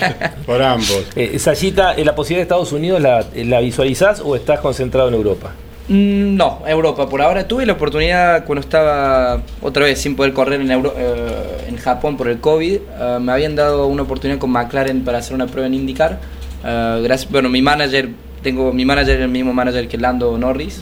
Por 0.45 0.61
ambos. 0.63 1.03
Eh, 1.15 1.37
Sayita, 1.37 1.93
¿eh, 1.93 2.03
¿la 2.03 2.15
posibilidad 2.15 2.39
de 2.39 2.43
Estados 2.43 2.71
Unidos 2.71 2.99
la, 2.99 3.23
la 3.35 3.59
visualizás 3.59 4.19
o 4.25 4.35
estás 4.35 4.59
concentrado 4.61 5.07
en 5.09 5.13
Europa? 5.13 5.51
Mm, 5.89 6.35
No, 6.35 6.63
Europa. 6.67 7.07
Por 7.07 7.21
ahora 7.21 7.47
tuve 7.47 7.65
la 7.67 7.73
oportunidad 7.73 8.45
cuando 8.45 8.61
estaba 8.61 9.41
otra 9.61 9.85
vez 9.85 10.01
sin 10.01 10.15
poder 10.15 10.33
correr 10.33 10.59
en, 10.61 10.71
Euro- 10.71 10.95
eh, 10.97 11.65
en 11.69 11.77
Japón 11.77 12.17
por 12.17 12.27
el 12.29 12.39
COVID. 12.39 12.73
eh, 12.75 13.17
me 13.21 13.31
habían 13.31 13.55
dado 13.55 13.85
una 13.87 14.01
oportunidad 14.03 14.39
con 14.39 14.49
McLaren 14.49 15.03
para 15.03 15.19
hacer 15.19 15.35
una 15.35 15.45
prueba 15.45 15.67
en 15.67 15.75
IndyCar. 15.75 16.19
Eh, 16.65 16.99
gracias, 17.03 17.31
bueno, 17.31 17.47
mi 17.49 17.61
manager, 17.61 18.09
tengo 18.47 18.71
mi 18.71 18.85
manager 18.85 19.19
el 19.19 19.27
mismo 19.27 19.53
manager 19.53 19.89
que 19.89 19.97
Lando 19.97 20.37
Norris. 20.37 20.81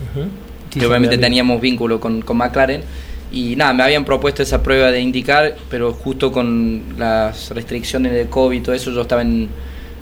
Sí, 0.70 0.80
que 0.80 0.86
obviamente 0.86 1.18
teníamos 1.18 1.60
vínculo 1.60 2.00
con, 2.00 2.22
con 2.22 2.38
McLaren. 2.38 2.82
Y 3.32 3.56
nada, 3.56 3.74
me 3.74 3.82
habían 3.82 4.06
propuesto 4.06 4.44
esa 4.44 4.62
prueba 4.62 4.92
de 4.92 5.02
indicar, 5.02 5.56
pero 5.68 5.92
justo 5.94 6.32
con 6.32 6.84
las 7.00 7.50
restricciones 7.50 8.14
de 8.14 8.28
COVID 8.28 8.56
y 8.56 8.62
todo 8.62 8.76
eso, 8.76 8.92
yo 8.92 9.02
estaba 9.02 9.24
en, 9.24 9.50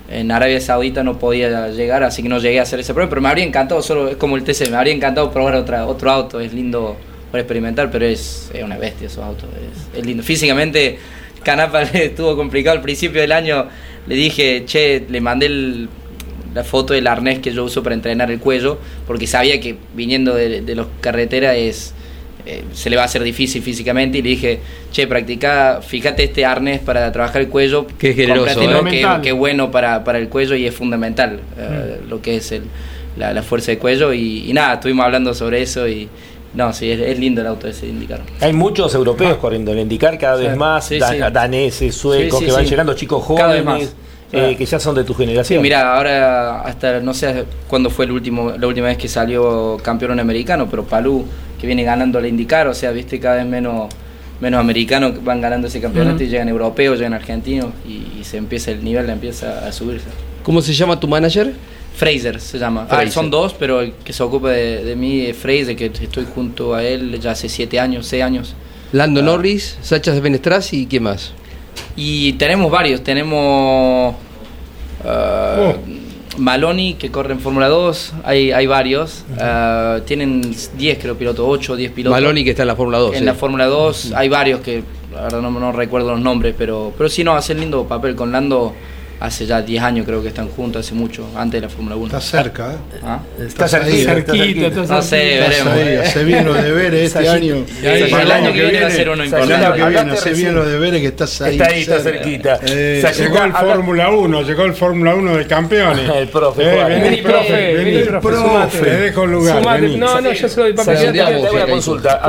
en 0.10 0.30
Arabia 0.30 0.60
Saudita, 0.60 1.04
no 1.04 1.18
podía 1.18 1.70
llegar, 1.70 2.04
así 2.04 2.22
que 2.22 2.28
no 2.28 2.40
llegué 2.40 2.60
a 2.60 2.64
hacer 2.64 2.82
esa 2.82 2.94
prueba. 2.94 3.10
Pero 3.10 3.22
me 3.22 3.30
habría 3.30 3.46
encantado, 3.46 3.82
solo 3.82 4.10
es 4.10 4.18
como 4.18 4.36
el 4.36 4.44
TC, 4.44 4.70
me 4.70 4.76
habría 4.76 4.94
encantado 4.94 5.32
probar 5.32 5.56
otra, 5.56 5.88
otro 5.88 6.12
auto. 6.12 6.42
Es 6.42 6.54
lindo 6.54 6.98
para 7.32 7.44
experimentar, 7.44 7.90
pero 7.90 8.06
es, 8.06 8.52
es 8.54 8.62
una 8.62 8.78
bestia 8.78 9.08
esos 9.08 9.24
autos. 9.24 9.48
Es, 9.94 10.00
es 10.00 10.06
lindo. 10.06 10.22
Físicamente, 10.22 11.00
Canapa 11.44 11.86
le 11.86 12.06
estuvo 12.08 12.36
complicado 12.36 12.76
al 12.76 12.84
principio 12.84 13.22
del 13.22 13.32
año. 13.32 13.68
Le 14.06 14.16
dije, 14.16 14.66
che, 14.66 15.06
le 15.10 15.22
mandé 15.22 15.46
el. 15.46 15.90
La 16.54 16.64
foto 16.64 16.94
del 16.94 17.08
arnés 17.08 17.40
que 17.40 17.52
yo 17.52 17.64
uso 17.64 17.82
para 17.84 17.96
entrenar 17.96 18.30
el 18.32 18.40
cuello, 18.40 18.78
porque 19.08 19.28
sabía 19.28 19.60
que 19.60 19.76
viniendo 19.96 20.36
de, 20.36 20.62
de 20.62 20.76
los 20.76 20.88
carreteras 21.02 21.56
es 21.58 21.94
eh, 22.46 22.62
se 22.74 22.90
le 22.90 22.98
va 22.98 23.04
a 23.04 23.06
hacer 23.06 23.24
difícil 23.24 23.62
físicamente 23.62 24.18
y 24.18 24.22
le 24.22 24.30
dije, 24.32 24.60
che, 24.92 25.08
practica, 25.08 25.80
fíjate 25.82 26.24
este 26.26 26.44
arnés 26.46 26.82
para 26.82 27.10
trabajar 27.14 27.42
el 27.42 27.48
cuello, 27.48 27.88
Qué 27.98 28.14
generoso, 28.14 28.62
¿eh? 28.62 29.06
que, 29.22 29.32
bueno 29.32 29.72
para, 29.72 30.04
para 30.04 30.18
el 30.20 30.28
cuello 30.28 30.54
y 30.56 30.66
es 30.68 30.76
fundamental 30.76 31.40
eh, 31.58 32.02
lo 32.10 32.22
que 32.22 32.36
es 32.36 32.52
el, 32.52 32.64
la, 33.18 33.32
la 33.34 33.44
fuerza 33.44 33.72
de 33.72 33.78
cuello 33.78 34.12
y, 34.12 34.50
y 34.50 34.54
nada, 34.54 34.74
estuvimos 34.74 35.06
hablando 35.06 35.34
sobre 35.34 35.62
eso 35.62 35.88
y 35.88 36.10
no, 36.54 36.74
sí, 36.74 36.92
es, 36.92 37.00
es 37.00 37.18
lindo 37.18 37.40
el 37.42 37.48
auto 37.48 37.68
ese 37.68 37.88
indicar. 37.88 38.20
Hay 38.42 38.52
muchos 38.54 38.94
europeos 38.94 39.38
corriendo 39.38 39.72
en 39.72 39.78
el 39.78 39.84
IndyCar 39.84 40.18
cada 40.20 40.36
vez 40.36 40.56
más, 40.58 40.86
Sí, 40.86 41.00
dan- 41.00 41.14
sí. 41.16 41.20
daneses, 41.32 41.96
suecos, 41.96 42.40
Sí, 42.40 42.46
sí, 42.46 42.50
que 42.50 42.52
van 42.52 42.64
sí. 42.66 42.70
llegando, 42.70 42.94
chicos 42.94 43.26
Cada 43.38 43.54
vez 43.54 43.64
jóvenes, 43.64 43.96
eh, 44.34 44.52
Ah. 44.54 44.58
que 44.58 44.66
ya 44.66 44.80
son 44.80 44.96
de 44.96 45.04
tu 45.04 45.14
Sí, 45.14 45.20
generación. 45.20 45.62
mira, 45.62 45.96
ahora 45.96 46.62
hasta 46.62 47.00
no 47.00 47.14
sé 47.14 47.46
cuándo 47.68 47.90
fue 47.90 48.06
el 48.06 48.12
último, 48.12 48.52
la 48.58 48.68
última 48.68 48.88
vez 48.88 48.98
que 48.98 49.08
salió 49.08 49.78
campeón 49.84 50.20
americano, 50.20 50.68
pero 50.70 50.84
Palú, 50.86 51.26
que 51.60 51.68
viene 51.68 51.84
ganando 51.84 52.20
la 52.20 52.28
indicar, 52.28 52.68
o 52.68 52.74
sea, 52.74 52.92
viste 52.92 53.20
cada 53.20 53.36
vez 53.38 53.46
menos 53.46 53.94
menos 54.42 54.60
americanos 54.60 55.14
que 55.14 55.20
van 55.20 55.40
ganando 55.40 55.68
ese 55.68 55.80
campeonato 55.80 56.22
y 56.22 56.28
llegan 56.28 56.50
europeos, 56.50 56.98
llegan 56.98 57.14
argentinos 57.14 57.68
y, 57.88 58.20
y 58.20 58.24
se 58.26 58.36
empieza 58.38 58.72
el 58.72 58.84
nivel 58.84 59.10
empieza 59.10 59.66
a 59.66 59.72
subirse. 59.72 60.08
¿Cómo 60.44 60.62
se 60.62 60.74
llama 60.74 61.00
tu 61.00 61.08
manager? 61.08 61.54
Fraser 61.96 62.42
se 62.42 62.58
llama. 62.60 62.82
Ah, 62.90 62.96
Fraser. 62.96 63.12
son 63.12 63.30
dos, 63.30 63.54
pero 63.58 63.80
el 63.82 63.94
que 64.04 64.12
se 64.12 64.22
ocupa 64.24 64.50
de, 64.50 64.84
de 64.84 64.96
mí 64.98 65.22
es 65.28 65.38
Fraser, 65.38 65.78
que 65.78 65.86
estoy 65.86 66.26
junto 66.34 66.74
a 66.74 66.84
él 66.84 67.18
ya 67.22 67.32
hace 67.32 67.48
siete 67.48 67.80
años, 67.80 68.08
seis 68.08 68.24
años. 68.24 68.56
Lando 68.92 69.22
Norris, 69.22 69.78
Sacha 69.82 70.12
de 70.12 70.20
Benestras 70.20 70.74
y 70.74 70.88
quién 70.88 71.04
más. 71.04 71.32
Y 71.96 72.34
tenemos 72.34 72.72
varios, 72.72 73.04
tenemos 73.04 74.16
uh, 75.04 75.74
Maloney 76.38 76.96
que 76.96 77.12
corre 77.12 77.34
en 77.34 77.40
Fórmula 77.40 77.68
2, 77.68 78.14
hay, 78.24 78.52
hay 78.52 78.68
varios, 78.68 79.26
Uh, 79.34 80.02
tienen 80.02 80.56
10 80.78 81.00
creo 81.00 81.18
pilotos, 81.18 81.46
8 81.48 81.74
o 81.74 81.76
10 81.76 81.92
pilotos. 81.92 82.20
Maloney 82.20 82.44
que 82.44 82.52
está 82.52 82.64
en 82.64 82.68
la 82.68 82.76
Fórmula 82.76 82.98
2. 83.00 83.14
En 83.14 83.20
sí. 83.20 83.26
la 83.26 83.34
Fórmula 83.34 83.66
2 83.66 84.14
hay 84.16 84.30
varios 84.30 84.62
que 84.62 84.84
la 85.14 85.24
verdad 85.24 85.42
no, 85.42 85.52
no 85.52 85.72
recuerdo 85.72 86.12
los 86.12 86.22
nombres, 86.22 86.56
pero, 86.58 86.94
pero 86.98 87.10
sí 87.10 87.24
no, 87.24 87.36
hacen 87.36 87.60
lindo 87.60 87.86
papel 87.86 88.16
con 88.16 88.32
Lando. 88.32 88.74
Hace 89.24 89.46
ya 89.46 89.62
10 89.62 89.82
años 89.82 90.06
creo 90.06 90.22
que 90.22 90.28
están 90.28 90.50
juntos, 90.50 90.86
hace 90.86 90.94
mucho, 90.94 91.26
antes 91.34 91.62
de 91.62 91.68
la 91.68 91.74
Fórmula 91.74 91.96
1. 91.96 92.08
Está 92.08 92.20
cerca, 92.20 92.74
¿eh? 92.74 93.00
¿Ah? 93.04 93.20
Está 93.40 93.64
ahí, 93.64 93.70
cerquita, 93.72 93.88
está 94.18 94.34
cerquita, 94.34 94.34
cerquita. 94.36 94.68
está 94.82 94.96
No 94.96 95.02
sé, 95.02 95.16
veremos. 95.16 95.74
ahí, 95.74 95.96
hace 95.96 96.24
bien 96.26 96.46
los 96.46 96.62
deberes 96.62 97.02
este 97.16 97.30
año. 97.30 97.56
Y 97.82 97.86
ahí, 97.86 98.12
Para 98.12 98.24
el 98.24 98.32
año 98.34 98.52
que 98.52 98.62
viene 98.64 98.82
va 98.82 98.88
a 98.88 98.92
ser 98.92 99.10
uno 99.10 99.24
el 99.24 99.30
importante. 99.30 99.54
año 99.66 99.74
que 99.76 99.90
viene, 99.90 100.12
hace 100.12 100.34
bien 100.34 100.56
los 100.56 100.68
deberes 100.68 101.00
que 101.00 101.08
estás 101.08 101.42
ahí. 101.42 101.54
Está 101.54 101.66
ahí, 101.74 101.82
está 101.84 102.00
cerca. 102.02 102.20
cerquita. 102.22 102.60
Eh, 102.68 103.02
Sachi- 103.02 103.18
Llegó 103.24 103.44
el 103.46 103.54
Fórmula 103.54 104.10
1, 104.10 104.42
llegó 104.42 104.64
el 104.66 104.74
Fórmula 104.74 105.16
1 105.16 105.38
de 105.38 105.48
campeones. 105.48 106.10
El 106.18 106.28
profe, 106.28 106.64
Eh, 106.64 106.84
vení, 106.84 107.02
Vení, 107.04 107.18
profe, 107.22 107.74
vení, 107.76 107.92
vení, 107.92 108.08
profe, 108.10 108.78
te 108.82 108.90
dejo 108.98 109.24
el 109.24 109.32
lugar. 109.32 109.58
Sumate. 109.64 109.88
No, 109.98 110.20
no, 110.22 110.32
yo 110.34 110.50
se 110.50 110.58
lo 110.58 110.64
doy 110.64 110.74
para 110.74 110.84
Sachi, 110.98 111.06
que 111.06 111.12
Te 111.14 111.22
hago 111.22 111.50
una 111.54 111.66
consulta. 111.68 112.22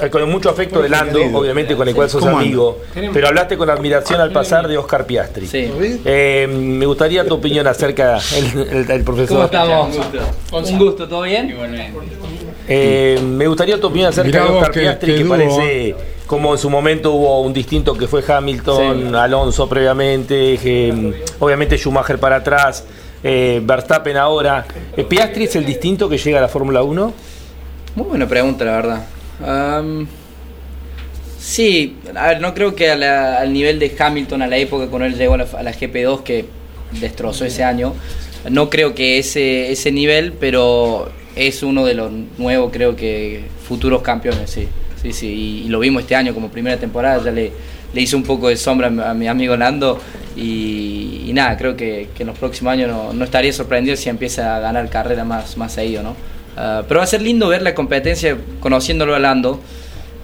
Eh, 0.00 0.08
con 0.10 0.30
mucho 0.30 0.48
afecto 0.48 0.80
de 0.80 0.88
Lando, 0.88 1.20
obviamente 1.34 1.76
con 1.76 1.86
el 1.86 1.94
cual 1.94 2.08
sos 2.08 2.24
amigo, 2.24 2.80
pero 3.12 3.28
hablaste 3.28 3.58
con 3.58 3.68
admiración 3.68 4.22
al 4.22 4.32
pasar 4.32 4.66
de 4.66 4.78
Oscar 4.78 5.04
Piastri. 5.04 5.46
Sí. 5.46 5.70
Eh, 6.16 6.46
me 6.46 6.86
gustaría 6.86 7.26
tu 7.26 7.34
opinión 7.34 7.66
acerca 7.66 8.20
del 8.62 8.86
del 8.86 9.02
profesor. 9.02 9.36
¿Cómo 9.36 9.44
estamos? 9.46 10.70
Un 10.70 10.78
gusto, 10.78 11.08
¿todo 11.08 11.22
bien? 11.22 11.52
Eh, 12.68 13.20
me 13.20 13.48
gustaría 13.48 13.80
tu 13.80 13.88
opinión 13.88 14.10
acerca 14.10 14.28
Mirá 14.28 14.44
de 14.44 14.50
Oscar 14.58 14.72
Piastri, 14.72 15.12
qué 15.12 15.18
que 15.22 15.24
parece 15.28 15.96
como 16.26 16.52
en 16.52 16.58
su 16.58 16.70
momento 16.70 17.12
hubo 17.12 17.40
un 17.42 17.52
distinto 17.52 17.94
que 17.94 18.06
fue 18.06 18.22
Hamilton, 18.26 19.08
Sí. 19.10 19.14
Alonso 19.14 19.68
previamente, 19.68 20.58
eh, 20.62 21.22
obviamente 21.40 21.76
Schumacher 21.76 22.18
para 22.18 22.36
atrás, 22.36 22.84
eh, 23.22 23.60
Verstappen 23.64 24.16
ahora. 24.16 24.64
Eh, 24.96 25.04
¿Piastri 25.04 25.44
es 25.44 25.56
el 25.56 25.66
distinto 25.66 26.08
que 26.08 26.16
llega 26.16 26.38
a 26.38 26.42
la 26.42 26.48
Fórmula 26.48 26.82
1? 26.82 27.12
Muy 27.96 28.06
buena 28.06 28.26
pregunta, 28.28 28.64
la 28.64 28.72
verdad. 28.72 29.04
Sí, 31.44 31.96
a 32.14 32.28
ver, 32.28 32.40
no 32.40 32.54
creo 32.54 32.74
que 32.74 32.90
al 32.90 33.52
nivel 33.52 33.78
de 33.78 33.94
Hamilton 33.98 34.42
a 34.42 34.46
la 34.46 34.56
época 34.56 34.86
cuando 34.86 35.06
él 35.06 35.16
llegó 35.16 35.34
a 35.34 35.38
la, 35.38 35.46
a 35.58 35.62
la 35.62 35.72
GP2 35.72 36.22
que 36.22 36.46
destrozó 37.00 37.44
ese 37.44 37.64
año, 37.64 37.94
no 38.50 38.70
creo 38.70 38.94
que 38.94 39.18
ese, 39.18 39.70
ese 39.70 39.92
nivel, 39.92 40.32
pero 40.32 41.10
es 41.36 41.62
uno 41.62 41.84
de 41.84 41.94
los 41.94 42.10
nuevos, 42.38 42.70
creo 42.72 42.96
que, 42.96 43.44
futuros 43.66 44.02
campeones, 44.02 44.50
sí. 44.50 44.68
Sí, 45.00 45.12
sí, 45.12 45.62
y, 45.66 45.68
lo 45.68 45.80
vimos 45.80 46.02
este 46.02 46.14
año 46.14 46.32
como 46.32 46.48
primera 46.48 46.78
temporada, 46.78 47.22
ya 47.22 47.30
le, 47.30 47.52
le 47.92 48.00
hizo 48.00 48.16
un 48.16 48.22
poco 48.22 48.48
de 48.48 48.56
sombra 48.56 48.86
a 48.86 48.90
mi, 48.90 49.02
a 49.02 49.14
mi 49.14 49.28
amigo 49.28 49.54
Nando 49.54 50.00
y, 50.34 51.24
y 51.26 51.32
nada, 51.34 51.58
creo 51.58 51.76
que, 51.76 52.08
que 52.16 52.22
en 52.22 52.28
los 52.28 52.38
próximos 52.38 52.72
años 52.72 52.90
no, 52.90 53.12
no 53.12 53.24
estaría 53.24 53.52
sorprendido 53.52 53.96
si 53.96 54.08
empieza 54.08 54.56
a 54.56 54.60
ganar 54.60 54.88
carrera 54.88 55.24
más, 55.24 55.58
más 55.58 55.74
seguido, 55.74 56.02
¿no? 56.02 56.16
Ah, 56.56 56.84
pero 56.86 56.98
va 56.98 57.04
a 57.04 57.06
ser 57.06 57.22
lindo 57.22 57.48
ver 57.48 57.62
la 57.62 57.74
competencia 57.74 58.36
conociéndolo 58.60 59.14
a 59.14 59.18
Lando. 59.18 59.60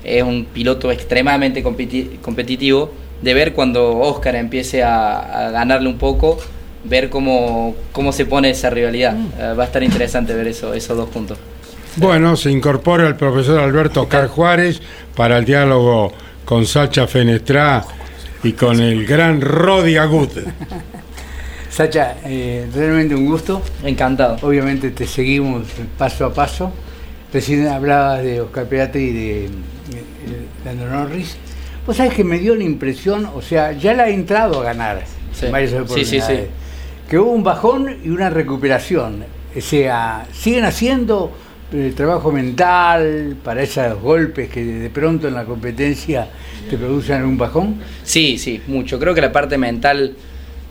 Es 0.04 0.22
un 0.22 0.46
piloto 0.46 0.90
extremadamente 0.90 1.62
competi- 1.62 2.18
competitivo. 2.20 2.92
De 3.22 3.34
ver 3.34 3.52
cuando 3.52 3.98
Oscar 3.98 4.34
empiece 4.36 4.82
a, 4.82 5.48
a 5.48 5.50
ganarle 5.50 5.88
un 5.88 5.98
poco, 5.98 6.38
ver 6.84 7.10
cómo, 7.10 7.74
cómo 7.92 8.12
se 8.12 8.24
pone 8.24 8.48
esa 8.50 8.70
rivalidad. 8.70 9.14
Ah, 9.38 9.52
va 9.52 9.64
a 9.64 9.66
estar 9.66 9.82
interesante 9.82 10.32
ver 10.34 10.48
eso, 10.48 10.72
esos 10.72 10.96
dos 10.96 11.10
puntos. 11.10 11.38
Bueno, 11.96 12.36
se 12.36 12.50
incorpora 12.50 13.06
el 13.06 13.16
profesor 13.16 13.60
Alberto 13.60 14.02
Oscar 14.02 14.28
Juárez 14.28 14.80
para 15.14 15.36
el 15.38 15.44
diálogo 15.44 16.12
con 16.44 16.64
Sacha 16.64 17.06
Fenestrá 17.06 17.84
y 18.42 18.52
con 18.52 18.80
el 18.80 19.04
gran 19.04 19.40
Rodi 19.40 19.96
Agut. 19.98 20.30
Sacha, 21.70 22.16
eh, 22.24 22.66
realmente 22.74 23.14
un 23.14 23.26
gusto. 23.26 23.62
Encantado. 23.84 24.38
Obviamente 24.42 24.90
te 24.90 25.06
seguimos 25.06 25.66
paso 25.98 26.24
a 26.26 26.32
paso. 26.34 26.72
Recién 27.32 27.68
hablabas 27.68 28.22
de 28.24 28.40
Oscar 28.40 28.66
Piastri 28.66 29.02
y 29.02 29.12
de, 29.12 29.50
eh, 29.96 30.46
Lando 30.64 30.86
Norris. 30.86 31.36
Vos 31.86 31.96
sabés 31.96 32.14
que 32.14 32.24
me 32.24 32.38
dio 32.38 32.54
la 32.54 32.64
impresión, 32.64 33.28
o 33.34 33.42
sea, 33.42 33.72
ya 33.72 33.94
la 33.94 34.04
ha 34.04 34.08
entrado 34.08 34.60
a 34.60 34.64
ganar 34.64 35.02
Sí. 35.32 35.46
en 35.46 35.52
varias 35.52 35.72
Sí, 35.90 36.04
sí. 36.04 36.20
Que 37.08 37.18
hubo 37.18 37.30
un 37.32 37.42
bajón 37.42 37.96
y 38.04 38.08
una 38.10 38.30
recuperación. 38.30 39.24
O 39.56 39.60
sea, 39.60 40.26
siguen 40.32 40.64
haciendo 40.64 41.32
eh, 41.72 41.92
trabajo 41.96 42.30
mental 42.32 43.36
para 43.44 43.62
esos 43.62 44.00
golpes 44.00 44.48
que 44.50 44.64
de 44.64 44.90
pronto 44.90 45.28
en 45.28 45.34
la 45.34 45.44
competencia 45.44 46.28
te 46.68 46.76
producen 46.76 47.24
un 47.24 47.38
bajón. 47.38 47.76
Sí, 48.02 48.38
sí, 48.38 48.60
mucho. 48.66 48.98
Creo 48.98 49.14
que 49.14 49.20
la 49.20 49.32
parte 49.32 49.56
mental 49.58 50.14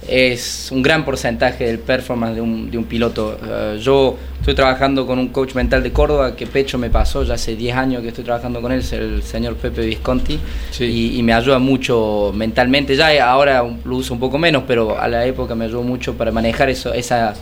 es 0.07 0.69
un 0.71 0.81
gran 0.81 1.03
porcentaje 1.03 1.65
del 1.65 1.79
performance 1.79 2.35
de 2.35 2.41
un, 2.41 2.71
de 2.71 2.77
un 2.77 2.85
piloto. 2.85 3.37
Eh, 3.45 3.79
yo 3.81 4.17
estoy 4.49 4.55
trabajando 4.63 5.05
con 5.05 5.19
un 5.19 5.29
coach 5.29 5.53
mental 5.53 5.83
de 5.83 5.91
Córdoba 5.91 6.35
que 6.35 6.47
Pecho 6.47 6.77
me 6.77 6.89
pasó, 6.89 7.23
ya 7.23 7.35
hace 7.35 7.55
10 7.55 7.75
años 7.75 8.01
que 8.01 8.07
estoy 8.09 8.23
trabajando 8.23 8.61
con 8.61 8.71
él, 8.71 8.79
es 8.79 8.91
el 8.93 9.21
señor 9.23 9.55
Pepe 9.55 9.85
Visconti, 9.85 10.39
Sí. 10.71 10.85
y, 10.85 11.19
y 11.19 11.23
me 11.23 11.33
ayuda 11.33 11.59
mucho 11.59 12.31
mentalmente. 12.33 12.95
Ya 12.95 13.29
ahora 13.29 13.63
lo 13.85 13.95
uso 13.95 14.13
un 14.13 14.19
poco 14.19 14.37
menos, 14.37 14.63
pero 14.67 14.99
a 14.99 15.07
la 15.07 15.25
época 15.25 15.55
me 15.55 15.65
ayudó 15.65 15.83
mucho 15.83 16.15
para 16.15 16.31
manejar 16.31 16.69
eso, 16.69 16.93
esa, 16.93 17.33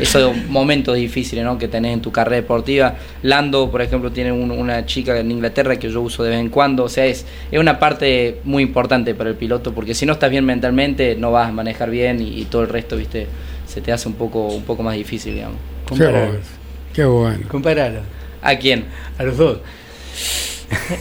esos 0.00 0.36
momentos 0.48 0.96
difíciles 0.96 1.44
¿no? 1.44 1.56
que 1.58 1.68
tenés 1.68 1.92
en 1.94 2.00
tu 2.00 2.10
carrera 2.10 2.36
deportiva. 2.36 2.94
Lando, 3.22 3.70
por 3.70 3.82
ejemplo, 3.82 4.10
tiene 4.10 4.32
un- 4.32 4.50
una 4.50 4.84
chica 4.86 5.18
en 5.18 5.30
Inglaterra 5.30 5.76
que 5.78 5.88
yo 5.90 6.00
uso 6.02 6.22
de 6.24 6.30
vez 6.30 6.40
en 6.40 6.48
cuando, 6.48 6.84
o 6.84 6.88
sea, 6.88 7.06
es, 7.06 7.24
es 7.50 7.58
una 7.60 7.78
parte 7.78 8.40
muy 8.44 8.62
importante 8.62 9.14
para 9.14 9.30
el 9.30 9.36
piloto, 9.36 9.72
porque 9.72 9.94
si 9.94 10.06
no 10.06 10.14
estás 10.14 10.30
bien 10.30 10.44
mentalmente, 10.44 11.14
no 11.16 11.30
vas 11.32 11.48
a 11.48 11.52
manejar 11.52 11.90
bien 11.90 12.20
y, 12.20 12.40
y 12.40 12.44
todo 12.46 12.62
el 12.62 12.68
resto, 12.68 12.96
viste, 12.96 13.26
se 13.66 13.80
te 13.80 13.92
hace 13.92 14.08
un 14.08 14.14
poco, 14.14 14.46
un 14.48 14.62
poco 14.62 14.82
más 14.82 14.94
difícil, 14.96 15.34
digamos. 15.34 15.58
Bueno. 15.90 16.55
Qué 16.96 17.04
bueno. 17.04 17.46
Comparalo. 17.48 18.00
¿A 18.42 18.56
quién? 18.56 18.86
A 19.18 19.22
los 19.22 19.36
dos. 19.36 19.58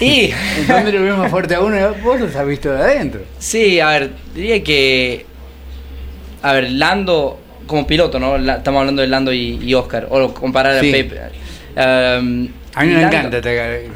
Y 0.02 0.32
¿Dónde 0.68 0.92
lo 0.92 1.02
ves 1.02 1.16
más 1.18 1.32
fuerte 1.32 1.56
a 1.56 1.62
uno? 1.62 1.78
Vos 2.04 2.20
los 2.20 2.36
has 2.36 2.46
visto 2.46 2.72
de 2.72 2.78
adentro. 2.82 3.22
Sí, 3.40 3.80
a 3.80 3.90
ver, 3.92 4.12
diría 4.36 4.62
que. 4.64 5.26
A 6.42 6.54
ver, 6.54 6.70
Lando, 6.72 7.40
como 7.66 7.88
piloto, 7.88 8.20
¿no? 8.20 8.38
La- 8.38 8.58
estamos 8.58 8.82
hablando 8.82 9.02
de 9.02 9.08
Lando 9.08 9.32
y, 9.34 9.58
y 9.64 9.74
Oscar, 9.74 10.08
o 10.12 10.34
comparar 10.34 10.80
Sí. 10.82 10.90
a 10.90 10.92
Pepe. 10.92 11.16
Um, 11.78 12.48
A 12.76 12.84
mí 12.84 12.88
me 12.94 13.02
Lando- 13.02 13.08
encanta 13.18 13.38
este 13.38 13.90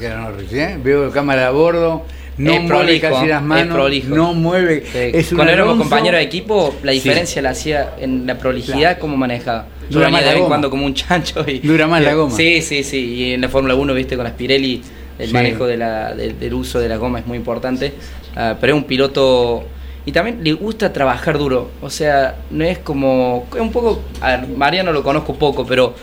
¿eh? 0.64 0.78
Veo 0.82 1.12
cámara 1.12 1.48
a 1.48 1.52
bordo, 1.52 2.06
no 2.40 2.52
Es 2.54 2.62
mueve 2.62 2.68
prolijo, 2.86 3.10
casi 3.10 3.28
las 3.28 3.42
es 3.42 3.48
manos, 3.48 3.92
no 4.08 4.34
mueve. 4.34 4.84
Sí, 4.92 4.98
Es 5.18 5.34
Cuando 5.34 5.54
éramos 5.54 5.78
compañeros 5.78 6.18
de 6.20 6.24
equipo, 6.26 6.74
la 6.84 6.92
Sí. 6.94 7.00
diferencia 7.00 7.42
la 7.42 7.50
hacía 7.52 7.92
en 8.00 8.26
la 8.26 8.38
prolijidad 8.38 8.78
Claro. 8.80 9.00
como 9.00 9.18
manejaba. 9.18 9.68
Yo 9.90 9.96
Dura 10.00 10.06
venía 10.06 10.12
más 10.12 10.22
de 10.22 10.26
la 10.26 10.32
vez 10.32 10.38
en 10.38 10.44
goma. 10.44 10.50
cuando 10.50 10.70
como 10.70 10.86
un 10.86 10.94
chancho. 10.94 11.44
Y, 11.48 11.60
Dura 11.60 11.88
más 11.88 12.02
la 12.02 12.14
goma. 12.16 12.36
Sí, 12.36 12.62
sí, 12.62 12.84
sí. 12.84 12.98
Y 13.14 13.34
en 13.34 13.42
la 13.42 13.50
Fórmula 13.50 13.76
1, 13.76 13.94
viste, 13.94 14.16
con 14.18 14.26
Spirelli, 14.28 14.82
el 15.20 15.28
Sí. 15.28 15.34
manejo 15.34 15.68
de 15.68 15.78
la, 15.78 16.14
de- 16.16 16.34
del 16.34 16.54
uso 16.54 16.80
de 16.80 16.88
la 16.90 16.98
goma 16.98 17.20
es 17.20 17.28
muy 17.28 17.38
importante. 17.38 17.94
Ah, 18.36 18.56
pero 18.60 18.74
es 18.74 18.78
un 18.82 18.86
piloto. 18.88 19.64
Y 20.06 20.12
también 20.14 20.40
le 20.44 20.54
gusta 20.54 20.94
trabajar 20.94 21.38
duro. 21.38 21.72
O 21.82 21.90
sea, 21.90 22.36
no 22.52 22.64
es 22.64 22.80
como. 22.80 23.48
Es 23.54 23.60
un 23.62 23.72
poco. 23.72 24.02
A 24.22 24.38
ver, 24.38 24.48
Mariano 24.48 24.92
lo 24.94 25.04
conozco 25.04 25.36
poco, 25.36 25.66
pero 25.66 25.94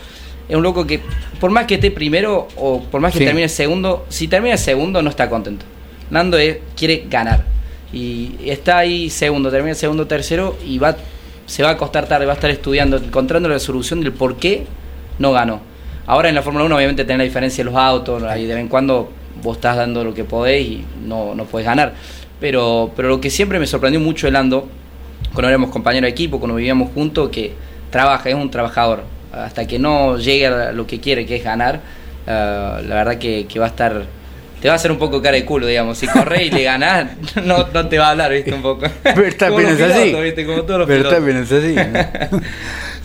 es 0.47 0.55
un 0.55 0.61
loco 0.63 0.85
que, 0.85 0.99
por 1.39 1.49
más 1.49 1.65
que 1.65 1.75
esté 1.75 1.89
primero 1.91 2.47
o 2.57 2.81
por 2.83 3.01
más 3.01 3.11
que 3.11 3.25
termine 3.25 3.49
segundo, 3.49 4.05
si 4.09 4.27
termina 4.27 4.55
segundo 4.55 5.01
no 5.01 5.09
está 5.09 5.29
contento. 5.29 5.65
Nando 6.09 6.37
quiere 6.75 7.05
ganar. 7.09 7.45
Y 7.91 8.35
está 8.45 8.79
ahí 8.79 9.09
segundo, 9.09 9.49
termina 9.49 9.75
segundo, 9.75 10.07
tercero 10.07 10.57
y 10.65 10.77
va 10.77 10.95
se 11.47 11.63
va 11.63 11.69
a 11.69 11.71
acostar 11.71 12.07
tarde, 12.07 12.25
va 12.25 12.33
a 12.33 12.35
estar 12.35 12.51
estudiando, 12.51 12.97
encontrando 12.97 13.49
la 13.49 13.57
solución 13.57 14.01
del 14.01 14.11
por 14.11 14.35
qué 14.35 14.65
no 15.17 15.31
ganó. 15.31 15.61
Ahora 16.05 16.29
en 16.29 16.35
la 16.35 16.41
Fórmula 16.41 16.65
1 16.65 16.75
obviamente 16.75 17.05
tenés 17.05 17.19
la 17.19 17.23
diferencia 17.23 17.63
de 17.63 17.71
los 17.71 17.79
autos, 17.79 18.21
ahí 18.23 18.45
de 18.45 18.53
vez 18.53 18.61
en 18.61 18.67
cuando 18.67 19.09
vos 19.41 19.57
estás 19.57 19.77
dando 19.77 20.03
lo 20.03 20.13
que 20.13 20.25
podés 20.25 20.65
y 20.65 20.85
no, 21.05 21.33
no 21.33 21.45
podés 21.45 21.65
ganar. 21.65 21.93
Pero, 22.39 22.91
pero 22.95 23.07
lo 23.07 23.19
que 23.19 23.29
siempre 23.29 23.59
me 23.59 23.65
sorprendió 23.65 23.99
mucho 23.99 24.27
de 24.27 24.31
Lando, 24.31 24.67
cuando 25.33 25.49
éramos 25.49 25.71
compañeros 25.71 26.07
de 26.07 26.11
equipo, 26.11 26.37
cuando 26.39 26.55
vivíamos 26.55 26.91
juntos, 26.93 27.29
que 27.29 27.53
trabaja, 27.89 28.29
es 28.29 28.35
un 28.35 28.51
trabajador. 28.51 29.03
Hasta 29.31 29.65
que 29.65 29.79
no 29.79 30.17
llegue 30.17 30.47
a 30.47 30.71
lo 30.71 30.85
que 30.85 30.99
quiere, 30.99 31.25
que 31.25 31.37
es 31.37 31.43
ganar, 31.43 31.79
eh, 32.27 32.81
la 32.87 32.95
verdad 32.95 33.17
que, 33.17 33.45
que 33.47 33.59
va 33.59 33.65
a 33.65 33.69
estar 33.69 34.05
te 34.61 34.67
va 34.67 34.73
a 34.73 34.77
hacer 34.77 34.91
un 34.91 34.97
poco 34.97 35.21
cara 35.21 35.35
de 35.37 35.45
culo, 35.45 35.67
digamos. 35.67 35.97
Si 35.97 36.07
corres 36.07 36.47
y 36.47 36.49
le 36.51 36.63
ganás, 36.63 37.11
no, 37.43 37.67
no 37.73 37.87
te 37.87 37.97
va 37.97 38.07
a 38.07 38.11
hablar, 38.11 38.31
¿viste? 38.33 38.53
Un 38.53 38.61
poco. 38.61 38.85
Verstappen 39.03 39.67
es 39.67 39.81
así. 39.81 40.13
¿viste? 40.15 40.45
Como 40.45 40.63
todos 40.63 40.79
los 40.79 40.87
Verstappen 40.87 41.37
es 41.37 41.51
así. 41.51 41.75
¿no? 41.75 42.41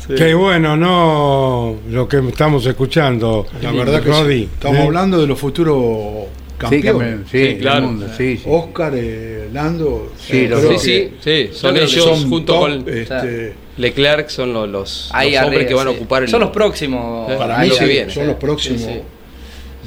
Qué 0.17 0.35
bueno, 0.35 0.77
¿no? 0.77 1.77
Lo 1.91 2.09
que 2.09 2.19
estamos 2.19 2.67
escuchando. 2.67 3.47
La 3.61 3.71
verdad 3.73 4.03
que 4.03 4.09
Rodi, 4.09 4.39
sí. 4.41 4.49
Estamos 4.55 4.79
¿eh? 4.79 4.83
hablando 4.83 5.21
de 5.21 5.27
los 5.27 5.39
futuros 5.39 6.27
Sí, 6.69 6.81
campeones. 6.81 6.93
campeón, 6.93 7.25
sí, 7.31 7.39
del 7.39 7.59
claro. 7.59 7.83
mundo, 7.83 8.07
sí, 8.17 8.37
sí. 8.37 8.43
Oscar, 8.47 8.93
eh, 8.95 9.49
Lando. 9.53 10.13
Sí, 10.17 10.47
los 10.47 10.61
que- 10.65 10.79
Sí, 10.79 11.13
sí, 11.21 11.51
son 11.53 11.77
ellos 11.77 11.93
son 11.93 12.29
junto 12.31 12.53
top, 12.53 12.61
con 12.61 12.89
este, 12.89 13.55
Leclerc, 13.79 14.29
son 14.29 14.53
los, 14.53 14.69
los, 14.69 15.11
los 15.13 15.13
hombres 15.13 15.39
arriba, 15.39 15.67
que 15.67 15.75
van 15.75 15.87
a 15.89 15.91
ocupar 15.91 16.23
el. 16.23 16.29
Son 16.29 16.41
los 16.41 16.51
próximos. 16.51 17.31
Eh, 17.33 17.37
para 17.37 17.59
mí 17.59 17.71
son 18.11 18.27
los 18.29 18.37
próximos. 18.37 18.83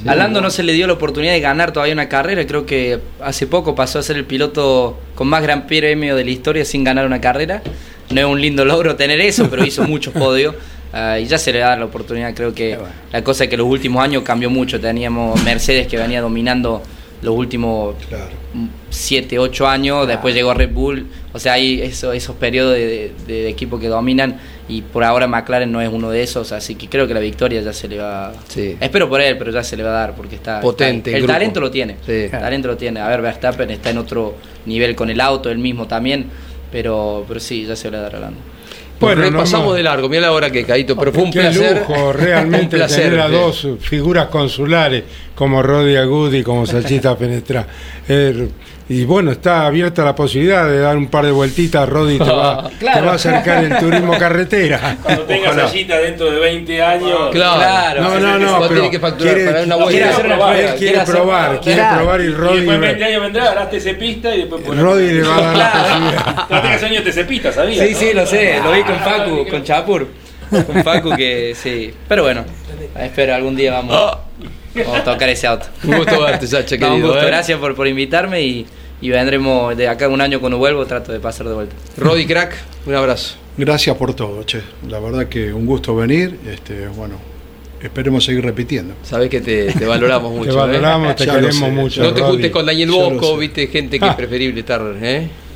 Sí. 0.06 0.10
A 0.10 0.16
Lando 0.16 0.40
no 0.40 0.50
se 0.52 0.62
le 0.64 0.74
dio 0.74 0.86
la 0.88 0.94
oportunidad 0.94 1.34
de 1.34 1.40
ganar 1.42 1.72
todavía 1.74 1.94
una 1.94 2.08
carrera. 2.08 2.46
Creo 2.46 2.66
que 2.66 3.00
hace 3.22 3.48
poco 3.48 3.74
pasó 3.76 4.00
a 4.00 4.04
ser 4.04 4.18
el 4.18 4.26
piloto 4.26 5.00
con 5.16 5.28
más 5.28 5.42
gran 5.42 5.66
premio 5.68 6.16
de 6.16 6.24
la 6.24 6.30
historia 6.32 6.64
sin 6.64 6.84
ganar 6.84 7.06
una 7.06 7.20
carrera. 7.20 7.62
No 8.12 8.22
es 8.22 8.26
un 8.28 8.40
lindo 8.40 8.64
logro 8.66 8.96
tener 8.96 9.20
eso, 9.20 9.50
pero 9.50 9.66
hizo 9.66 9.84
muchos 9.88 10.14
podios. 10.14 10.54
ah, 10.94 11.18
y 11.20 11.26
ya 11.26 11.38
se 11.40 11.52
le 11.52 11.60
da 11.60 11.76
la 11.76 11.86
oportunidad. 11.86 12.34
Creo 12.36 12.54
que 12.54 12.76
bueno. 12.78 12.94
la 13.12 13.24
cosa 13.24 13.46
es 13.46 13.50
que 13.50 13.58
los 13.58 13.68
últimos 13.68 14.04
años 14.04 14.22
cambió 14.24 14.50
mucho. 14.52 14.80
Teníamos 14.80 15.44
Mercedes 15.44 15.88
que 15.88 15.98
venía 15.98 16.22
dominando 16.22 16.84
los 17.24 17.36
últimos 17.36 17.96
Claro. 18.08 18.30
7, 18.92 19.40
8 19.40 19.68
años, 19.68 20.08
después 20.08 20.36
llegó 20.36 20.54
Red 20.54 20.70
Bull, 20.72 21.08
o 21.36 21.40
sea, 21.40 21.54
hay 21.54 21.82
eso, 21.82 22.14
esos 22.14 22.36
periodos 22.38 22.74
de, 22.76 23.12
de, 23.28 23.34
de 23.34 23.50
equipo 23.50 23.78
que 23.78 23.88
dominan 23.90 24.40
y 24.70 24.82
por 24.82 25.04
ahora 25.04 25.28
McLaren 25.28 25.70
no 25.72 25.82
es 25.82 25.90
uno 25.90 26.10
de 26.10 26.24
esos, 26.24 26.54
así 26.54 26.76
que 26.76 26.88
creo 26.88 27.08
que 27.08 27.14
la 27.14 27.20
victoria 27.20 27.62
ya 27.62 27.74
se 27.74 27.88
le 27.90 27.98
va... 27.98 28.32
Sí. 28.48 28.78
Espero 28.80 29.10
por 29.10 29.20
él, 29.20 29.38
pero 29.38 29.52
ya 29.52 29.62
se 29.64 29.76
le 29.76 29.84
va 29.84 29.90
a 29.90 29.94
dar 29.94 30.16
porque 30.16 30.36
está... 30.36 30.62
Potente 30.62 31.10
está- 31.12 31.18
el 31.18 31.24
grupo. 31.24 31.34
talento 31.34 31.60
lo 31.60 31.70
tiene, 31.70 31.98
Sí. 32.06 32.12
el 32.14 32.32
talento 32.32 32.68
lo 32.70 32.78
tiene. 32.78 33.00
A 33.02 33.08
ver, 33.10 33.22
Verstappen 33.22 33.70
está 33.70 33.90
en 33.90 33.98
otro 33.98 34.36
nivel 34.66 34.96
con 34.96 35.10
el 35.10 35.20
auto, 35.20 35.52
él 35.52 35.58
mismo 35.58 35.86
también, 35.88 36.26
pero, 36.72 37.26
pero 37.28 37.40
sí, 37.42 37.66
ya 37.66 37.76
se 37.76 37.92
le 37.92 37.98
va 37.98 38.04
a 38.04 38.10
dar 38.10 38.16
a 38.16 38.20
Lando. 38.22 38.40
Bueno, 38.98 39.30
no- 39.30 39.74
de 39.74 39.84
largo. 39.84 40.08
Mira 40.08 40.22
la 40.22 40.32
hora 40.32 40.50
que 40.50 40.64
Caíto, 40.64 40.96
pero 40.96 41.12
fue 41.12 41.24
un 41.24 41.32
Qué 41.32 41.42
placer. 41.42 41.80
lujo 41.80 42.14
realmente 42.14 42.78
un 42.78 42.80
placer, 42.80 43.04
tener 43.04 43.20
a 43.20 43.28
dos 43.28 43.68
figuras 43.82 44.28
consulares 44.28 45.04
como 45.36 45.62
Rodi 45.62 45.98
Agudi 45.98 46.38
y 46.38 46.44
como 46.44 46.66
Salchita 46.66 47.18
Penetra. 47.18 47.68
Eh, 48.08 48.48
y 48.88 49.04
bueno, 49.06 49.32
está 49.32 49.66
abierta 49.66 50.04
la 50.06 50.14
posibilidad 50.14 50.68
de 50.70 50.78
dar 50.80 50.96
un 50.96 51.08
par 51.08 51.26
de 51.26 51.32
vueltitas. 51.32 51.90
Rodi 51.90 52.20
te 52.20 52.24
va, 52.32 52.70
Claro. 52.80 53.00
te 53.00 53.06
va 53.06 53.12
a 53.14 53.16
acercar 53.16 53.64
el 53.64 53.78
turismo 53.78 54.18
carretera. 54.18 54.98
Cuando 55.04 55.24
tengas 55.24 55.54
Ojalá. 55.54 55.68
allita 55.70 55.98
dentro 55.98 56.30
de 56.32 56.40
20 56.40 56.84
años. 56.84 57.30
Claro. 57.32 57.56
Claro. 57.60 58.04
No, 58.04 58.20
no, 58.20 58.38
no, 58.40 58.58
Vos 58.60 58.68
pero 58.68 58.76
tenés 58.82 58.92
que 58.92 59.00
facturar 59.00 59.34
quiere, 59.34 59.52
para 59.52 59.64
una 59.64 59.76
vuelta. 59.76 59.92
Quiere 59.92 60.06
una 60.26 60.36
él 60.60 60.66
quiere 60.66 60.78
quiere 60.78 61.00
hacer- 61.00 61.16
probar, 61.16 61.60
quiere 61.62 61.78
Claro. 61.80 61.96
probar 61.98 62.22
y 62.22 62.24
Y 62.26 62.32
Rodi, 62.34 62.56
después 62.58 62.76
en 62.76 62.82
20 62.82 63.04
años 63.06 63.22
vendrá, 63.22 63.52
harás 63.52 63.70
pista 63.96 64.36
y 64.36 64.40
después 64.40 64.62
ponés- 64.64 64.82
Rodi 64.82 65.12
le 65.12 65.24
va 65.24 65.38
a 65.38 65.42
dar 65.42 65.58
la 65.58 65.72
posibilidad. 65.72 66.36
Cuando 66.48 66.62
tengas 66.68 66.84
años 66.84 67.04
te 67.04 67.12
cepita, 67.12 67.52
¿sabías? 67.52 67.88
Sí, 67.88 67.94
no? 67.94 68.00
sí, 68.00 68.14
lo 68.14 68.26
sé, 68.28 68.60
lo 68.64 68.72
vi 68.72 68.84
con 68.84 69.00
Facu, 69.00 69.48
con 69.50 69.64
Chapur. 69.64 70.08
Con 70.50 70.84
Facu 70.84 71.16
que 71.16 71.56
sí. 71.56 71.92
Pero 72.08 72.22
bueno, 72.24 72.46
espero 73.00 73.34
algún 73.34 73.56
día 73.56 73.72
vamos, 73.74 74.18
vamos 74.76 75.00
a 75.00 75.04
tocar 75.04 75.30
ese 75.30 75.48
auto. 75.48 75.68
Un 75.84 75.98
gusto 75.98 76.22
verte, 76.22 76.48
Sacha, 76.48 76.78
No, 76.78 76.88
un 76.88 76.92
querido. 76.94 77.08
gusto, 77.10 77.24
¿eh? 77.24 77.28
gracias 77.28 77.60
por, 77.60 77.76
por 77.76 77.88
invitarme 77.88 78.42
y, 78.42 78.66
y 79.02 79.10
vendremos 79.10 79.76
de 79.78 79.88
acá 79.88 80.08
un 80.10 80.22
año 80.22 80.40
cuando 80.40 80.58
vuelvo, 80.58 80.86
trato 80.86 81.12
de 81.12 81.20
pasar 81.20 81.48
de 81.48 81.54
vuelta. 81.54 81.76
Rodi 81.98 82.26
Crack, 82.26 82.56
un 82.86 82.96
abrazo. 82.96 83.36
Gracias 83.58 83.96
por 83.96 84.14
todo, 84.14 84.44
che. 84.44 84.62
La 84.90 85.00
verdad 85.00 85.28
que 85.28 85.54
un 85.54 85.66
gusto 85.66 85.96
venir. 85.96 86.38
Este, 86.52 86.88
bueno, 86.90 87.16
esperemos 87.82 88.26
seguir 88.26 88.44
repitiendo. 88.44 88.96
Sabés 89.04 89.30
que 89.30 89.40
te, 89.42 89.72
te 89.72 89.86
valoramos 89.86 90.32
mucho. 90.34 90.50
Te 90.52 90.56
¿eh? 90.56 90.60
valoramos, 90.60 91.16
te 91.16 91.26
Ya 91.26 91.34
lo 91.34 91.40
queremos 91.40 91.60
sé. 91.70 91.72
mucho. 91.72 92.04
No 92.04 92.14
te 92.14 92.22
juntes 92.22 92.52
con 92.52 92.66
Daniel 92.66 92.92
Bosco, 92.92 93.38
viste, 93.38 93.68
gente 93.68 93.98
que 94.00 94.08
es 94.08 94.16
preferible 94.16 94.60
estar, 94.60 94.82
¿eh? 95.02 95.30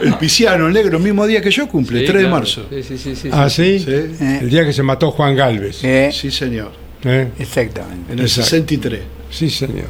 El 0.00 0.14
Pisiano, 0.14 0.66
el 0.66 0.72
negro, 0.72 0.96
el 0.98 1.02
mismo 1.02 1.26
día 1.26 1.40
que 1.40 1.50
yo 1.50 1.68
cumple, 1.68 2.00
Sí, 2.00 2.06
3 2.06 2.22
de 2.22 2.28
marzo. 2.28 2.66
Sí, 2.70 2.82
sí, 2.82 2.98
sí, 2.98 3.16
sí, 3.16 3.28
¿Ah, 3.32 3.48
sí. 3.50 3.78
sí? 3.78 3.84
Sí, 3.84 3.90
Eh, 4.24 4.38
El 4.42 4.50
día 4.50 4.64
que 4.64 4.72
se 4.72 4.82
mató 4.82 5.10
Juan 5.10 5.34
Galvez. 5.36 5.82
eh, 5.84 6.10
sí, 6.12 6.30
señor. 6.30 6.72
¿Eh? 7.06 7.30
exactamente. 7.38 8.12
En 8.12 8.18
el 8.18 8.24
Exacto. 8.26 8.50
63. 8.50 9.00
Sí, 9.30 9.50
señor. 9.50 9.86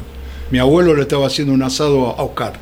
Mi 0.51 0.59
abuelo 0.59 0.95
le 0.95 1.01
estaba 1.01 1.27
haciendo 1.27 1.53
un 1.53 1.61
asado 1.63 2.07
a 2.07 2.23
Oscar. 2.23 2.53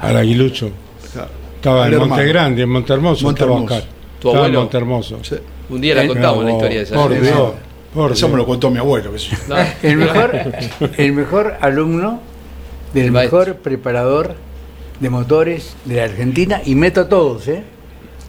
Al 0.00 0.16
aguilucho. 0.16 0.70
Claro. 1.12 1.28
Estaba 1.56 1.84
Al 1.84 1.94
en. 1.94 1.98
Monte 2.00 2.24
Grande, 2.26 2.62
en 2.62 2.68
Montermoso. 2.68 3.24
Montermoso. 3.24 3.62
Estaba 3.62 3.78
Oscar. 3.78 3.92
¿Tu 4.20 4.28
Estaba 4.28 4.32
en 4.32 4.38
abuelo? 4.52 4.60
Montermoso. 4.60 5.18
Sí. 5.22 5.36
Un 5.70 5.80
día 5.80 5.94
la 5.94 6.06
contamos 6.06 6.44
la 6.44 6.52
historia 6.52 6.78
de 6.78 6.84
esa. 6.84 6.94
Por 6.94 7.20
Dios. 7.20 7.52
Por 7.94 8.12
Eso 8.12 8.28
me 8.28 8.36
lo 8.38 8.46
contó 8.46 8.70
mi 8.70 8.78
abuelo. 8.78 9.12
No. 9.48 9.56
El 9.82 9.96
mejor, 9.98 10.32
el 10.96 11.12
mejor 11.12 11.54
alumno 11.60 12.20
del 12.94 13.06
El 13.06 13.12
maestro. 13.12 13.38
mejor 13.40 13.56
preparador 13.56 14.34
de 14.98 15.10
motores 15.10 15.74
de 15.84 15.96
la 15.96 16.04
Argentina 16.04 16.62
y 16.64 16.74
meto 16.74 17.02
a 17.02 17.08
todos, 17.08 17.48
¿eh? 17.48 17.62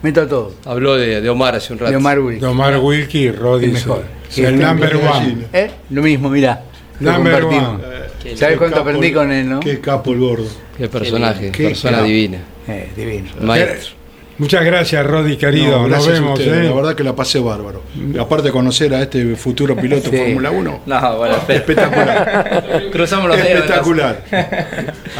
Meto 0.02 0.22
a 0.22 0.28
todos. 0.28 0.54
Habló 0.66 0.96
de, 0.96 1.22
de 1.22 1.30
Omar 1.30 1.56
hace 1.56 1.72
un 1.72 1.80
rato. 1.80 1.92
De 1.92 1.98
Omar 1.98 2.20
Wilk. 2.20 2.42
De 2.42 2.48
Omar 2.48 2.78
Wilkie 2.78 3.20
y 3.22 3.32
Rodi. 3.32 3.66
El 3.66 3.72
mejor. 3.74 4.04
Sí, 4.34 4.44
El 4.44 4.60
number 4.60 4.90
Gallina. 4.98 5.12
one. 5.12 5.48
¿Eh? 5.54 5.72
Lo 5.90 6.02
mismo, 6.02 6.30
mirá. 6.30 6.62
Number 7.00 7.46
one. 7.46 7.78
Qué 8.22 8.38
¿Sabes 8.38 8.58
cuánto 8.58 8.78
capo 8.78 8.90
aprendí 8.90 9.08
el- 9.08 9.14
con 9.14 9.32
él, 9.32 9.50
no? 9.50 9.60
Qué 9.60 9.80
capo 9.80 10.12
el 10.14 10.20
gordo. 10.20 10.48
Qué 10.78 10.88
personaje, 10.88 11.52
Qué 11.52 11.66
persona 11.66 12.02
divina. 12.04 12.40
Eh, 12.68 12.90
divino. 12.96 13.30
Maestro. 13.42 13.96
Muchas 14.40 14.66
gracias, 14.66 15.06
Rodi, 15.06 15.38
querido. 15.38 15.74
No, 15.74 15.88
Nos 15.88 15.90
gracias 15.90 16.18
a 16.18 16.22
vemos. 16.22 16.40
¿eh? 16.40 16.64
La 16.64 16.74
verdad 16.74 16.96
que 16.96 17.04
la 17.04 17.16
pasé 17.16 17.40
bárbaro. 17.40 17.82
Aparte 18.20 18.48
de 18.48 18.52
conocer 18.52 18.94
a 18.94 19.02
este 19.04 19.36
futuro 19.36 19.76
piloto 19.76 20.10
Sí. 20.10 20.18
Fórmula 20.18 20.50
1, 20.50 20.82
No, 20.88 21.18
bueno, 21.18 21.36
espera. 21.36 21.60
espectacular. 21.60 22.90
Cruzamos 22.92 23.28
los 23.28 23.38
dedos. 23.38 23.50
espectacular. 23.52 24.24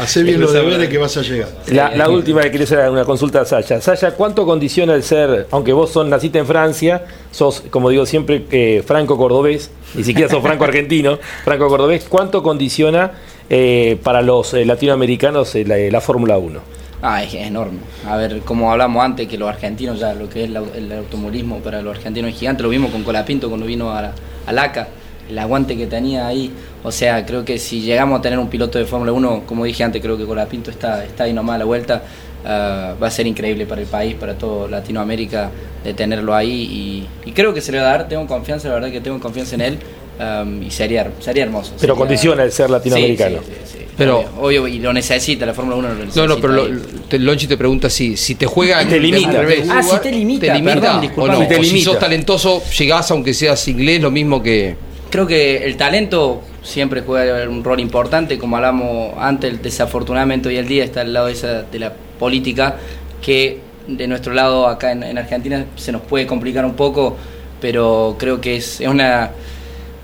Hacé 0.00 0.22
bien 0.24 0.40
los 0.40 0.52
deberes 0.52 0.88
que 0.88 0.98
vas 0.98 1.16
a 1.16 1.22
llegar. 1.22 1.48
La, 1.68 1.94
la 1.94 2.08
última 2.08 2.42
que 2.42 2.50
quería 2.50 2.64
hacer 2.64 2.90
una 2.90 3.04
consulta 3.04 3.42
a 3.42 3.44
Sasha. 3.44 3.80
Sasha, 3.80 4.12
¿cuánto 4.12 4.44
condiciona 4.46 4.94
el 4.94 5.02
ser, 5.04 5.46
aunque 5.52 5.72
vos 5.72 5.90
son, 5.92 6.10
naciste 6.10 6.38
en 6.40 6.46
Francia, 6.46 7.04
sos, 7.30 7.62
como 7.70 7.90
digo 7.90 8.06
siempre, 8.06 8.44
eh, 8.50 8.82
franco-cordobés, 8.84 9.70
ni 9.94 10.02
siquiera 10.02 10.28
sos 10.28 10.42
franco-argentino, 10.42 11.18
franco-cordobés, 11.44 12.04
¿cuánto 12.08 12.42
condiciona 12.42 13.12
eh, 13.48 13.96
para 14.02 14.22
los 14.22 14.54
eh, 14.54 14.64
latinoamericanos 14.64 15.54
eh, 15.54 15.64
la, 15.64 15.76
la 15.76 16.00
Fórmula 16.00 16.36
1? 16.36 16.60
Ah, 17.02 17.22
es, 17.22 17.34
enorme. 17.34 17.78
A 18.08 18.16
ver, 18.16 18.40
como 18.40 18.72
hablamos 18.72 19.04
antes, 19.04 19.28
que 19.28 19.36
los 19.36 19.48
argentinos 19.48 19.98
ya, 19.98 20.14
lo 20.14 20.28
que 20.28 20.44
es 20.44 20.50
el 20.50 20.92
automovilismo 20.92 21.58
para 21.58 21.82
los 21.82 21.96
argentinos 21.96 22.30
es 22.30 22.38
gigante, 22.38 22.62
lo 22.62 22.68
vimos 22.68 22.90
con 22.90 23.02
Colapinto 23.02 23.48
cuando 23.48 23.66
vino 23.66 23.90
a, 23.90 24.12
a 24.46 24.52
LACA, 24.52 24.88
el 25.28 25.38
aguante 25.38 25.76
que 25.76 25.86
tenía 25.86 26.26
ahí. 26.26 26.50
O 26.82 26.92
sea, 26.92 27.24
creo 27.26 27.44
que 27.44 27.58
si 27.58 27.80
llegamos 27.80 28.18
a 28.18 28.22
tener 28.22 28.38
un 28.38 28.48
piloto 28.48 28.78
de 28.78 28.84
Fórmula 28.84 29.12
1, 29.12 29.42
como 29.46 29.64
dije 29.64 29.84
antes, 29.84 30.00
creo 30.00 30.16
que 30.16 30.24
Colapinto 30.24 30.70
está, 30.70 31.04
está 31.04 31.24
ahí 31.24 31.32
nomás 31.32 31.56
a 31.56 31.58
la 31.58 31.64
vuelta. 31.64 32.02
ah, 32.44 32.94
va 33.02 33.06
a 33.06 33.10
ser 33.10 33.26
increíble 33.26 33.66
para 33.66 33.80
el 33.80 33.86
país, 33.86 34.14
para 34.14 34.34
toda 34.34 34.68
Latinoamérica, 34.68 35.50
de 35.82 35.94
tenerlo 35.94 36.34
ahí. 36.34 37.06
Y, 37.24 37.28
y 37.28 37.32
creo 37.32 37.52
que 37.52 37.60
se 37.60 37.72
le 37.72 37.78
va 37.78 37.84
a 37.84 37.98
dar, 37.98 38.08
tengo 38.08 38.26
confianza, 38.26 38.68
la 38.68 38.74
verdad 38.74 38.90
que 38.90 39.00
tengo 39.00 39.20
confianza 39.20 39.54
en 39.56 39.60
él. 39.60 39.78
Am, 40.18 40.62
y 40.62 40.70
sería, 40.70 41.10
sería 41.20 41.44
hermoso. 41.44 41.72
Pero 41.80 41.94
sería- 41.94 41.94
condiciona 41.94 42.42
el 42.42 42.52
ser 42.52 42.70
latinoamericano. 42.70 43.38
Sí, 43.40 43.44
sí, 43.46 43.52
sí, 43.64 43.78
sí. 43.78 43.84
Pero- 43.96 44.18
obvio, 44.40 44.62
obvio, 44.62 44.68
y 44.68 44.78
lo 44.78 44.92
necesita, 44.92 45.46
la 45.46 45.54
Fórmula 45.54 45.76
1 45.76 45.88
lo 45.88 45.94
necesita. 45.94 46.20
No, 46.26 46.34
no, 46.34 46.40
pero 46.40 46.52
lo- 46.52 46.80
te- 47.08 47.18
Lonchi 47.18 47.46
te 47.46 47.56
pregunta 47.56 47.88
si, 47.88 48.16
si 48.16 48.34
te 48.34 48.46
juega 48.46 48.86
Te 48.88 48.98
limita. 48.98 49.28
al 49.30 49.36
revés. 49.36 49.68
Ah, 49.70 49.82
si 49.82 49.96
te 49.98 50.10
limita, 50.10 50.46
¿Te 50.46 50.54
limita 50.54 50.74
perdón, 50.74 50.96
o 50.96 51.00
disculpame. 51.00 51.38
no? 51.38 51.42
Si 51.42 51.48
te 51.48 51.56
O 51.56 51.62
si 51.62 51.68
limita. 51.70 51.90
sos 51.90 51.98
talentoso, 52.00 52.62
llegás 52.78 53.10
aunque 53.10 53.34
seas 53.34 53.68
inglés, 53.68 54.00
lo 54.02 54.10
mismo 54.10 54.42
que... 54.42 54.74
Creo 55.10 55.26
que 55.28 55.58
el 55.64 55.76
talento 55.76 56.42
siempre 56.62 57.02
juega 57.02 57.48
un 57.48 57.62
rol 57.62 57.78
importante, 57.78 58.36
como 58.36 58.56
hablamos 58.56 59.14
antes, 59.16 59.62
desafortunadamente 59.62 60.48
hoy 60.48 60.56
en 60.58 60.66
día 60.66 60.82
está 60.82 61.02
al 61.02 61.12
lado 61.12 61.26
de, 61.26 61.34
esa, 61.34 61.62
de 61.62 61.78
la 61.78 61.92
política, 62.18 62.76
que 63.22 63.60
de 63.86 64.08
nuestro 64.08 64.32
lado 64.34 64.66
acá 64.66 64.90
en, 64.90 65.04
en 65.04 65.16
Argentina 65.18 65.66
se 65.76 65.92
nos 65.92 66.00
puede 66.02 66.26
complicar 66.26 66.64
un 66.64 66.74
poco, 66.74 67.16
pero 67.60 68.16
creo 68.18 68.40
que 68.40 68.56
es, 68.56 68.80
es 68.80 68.88
una 68.88 69.30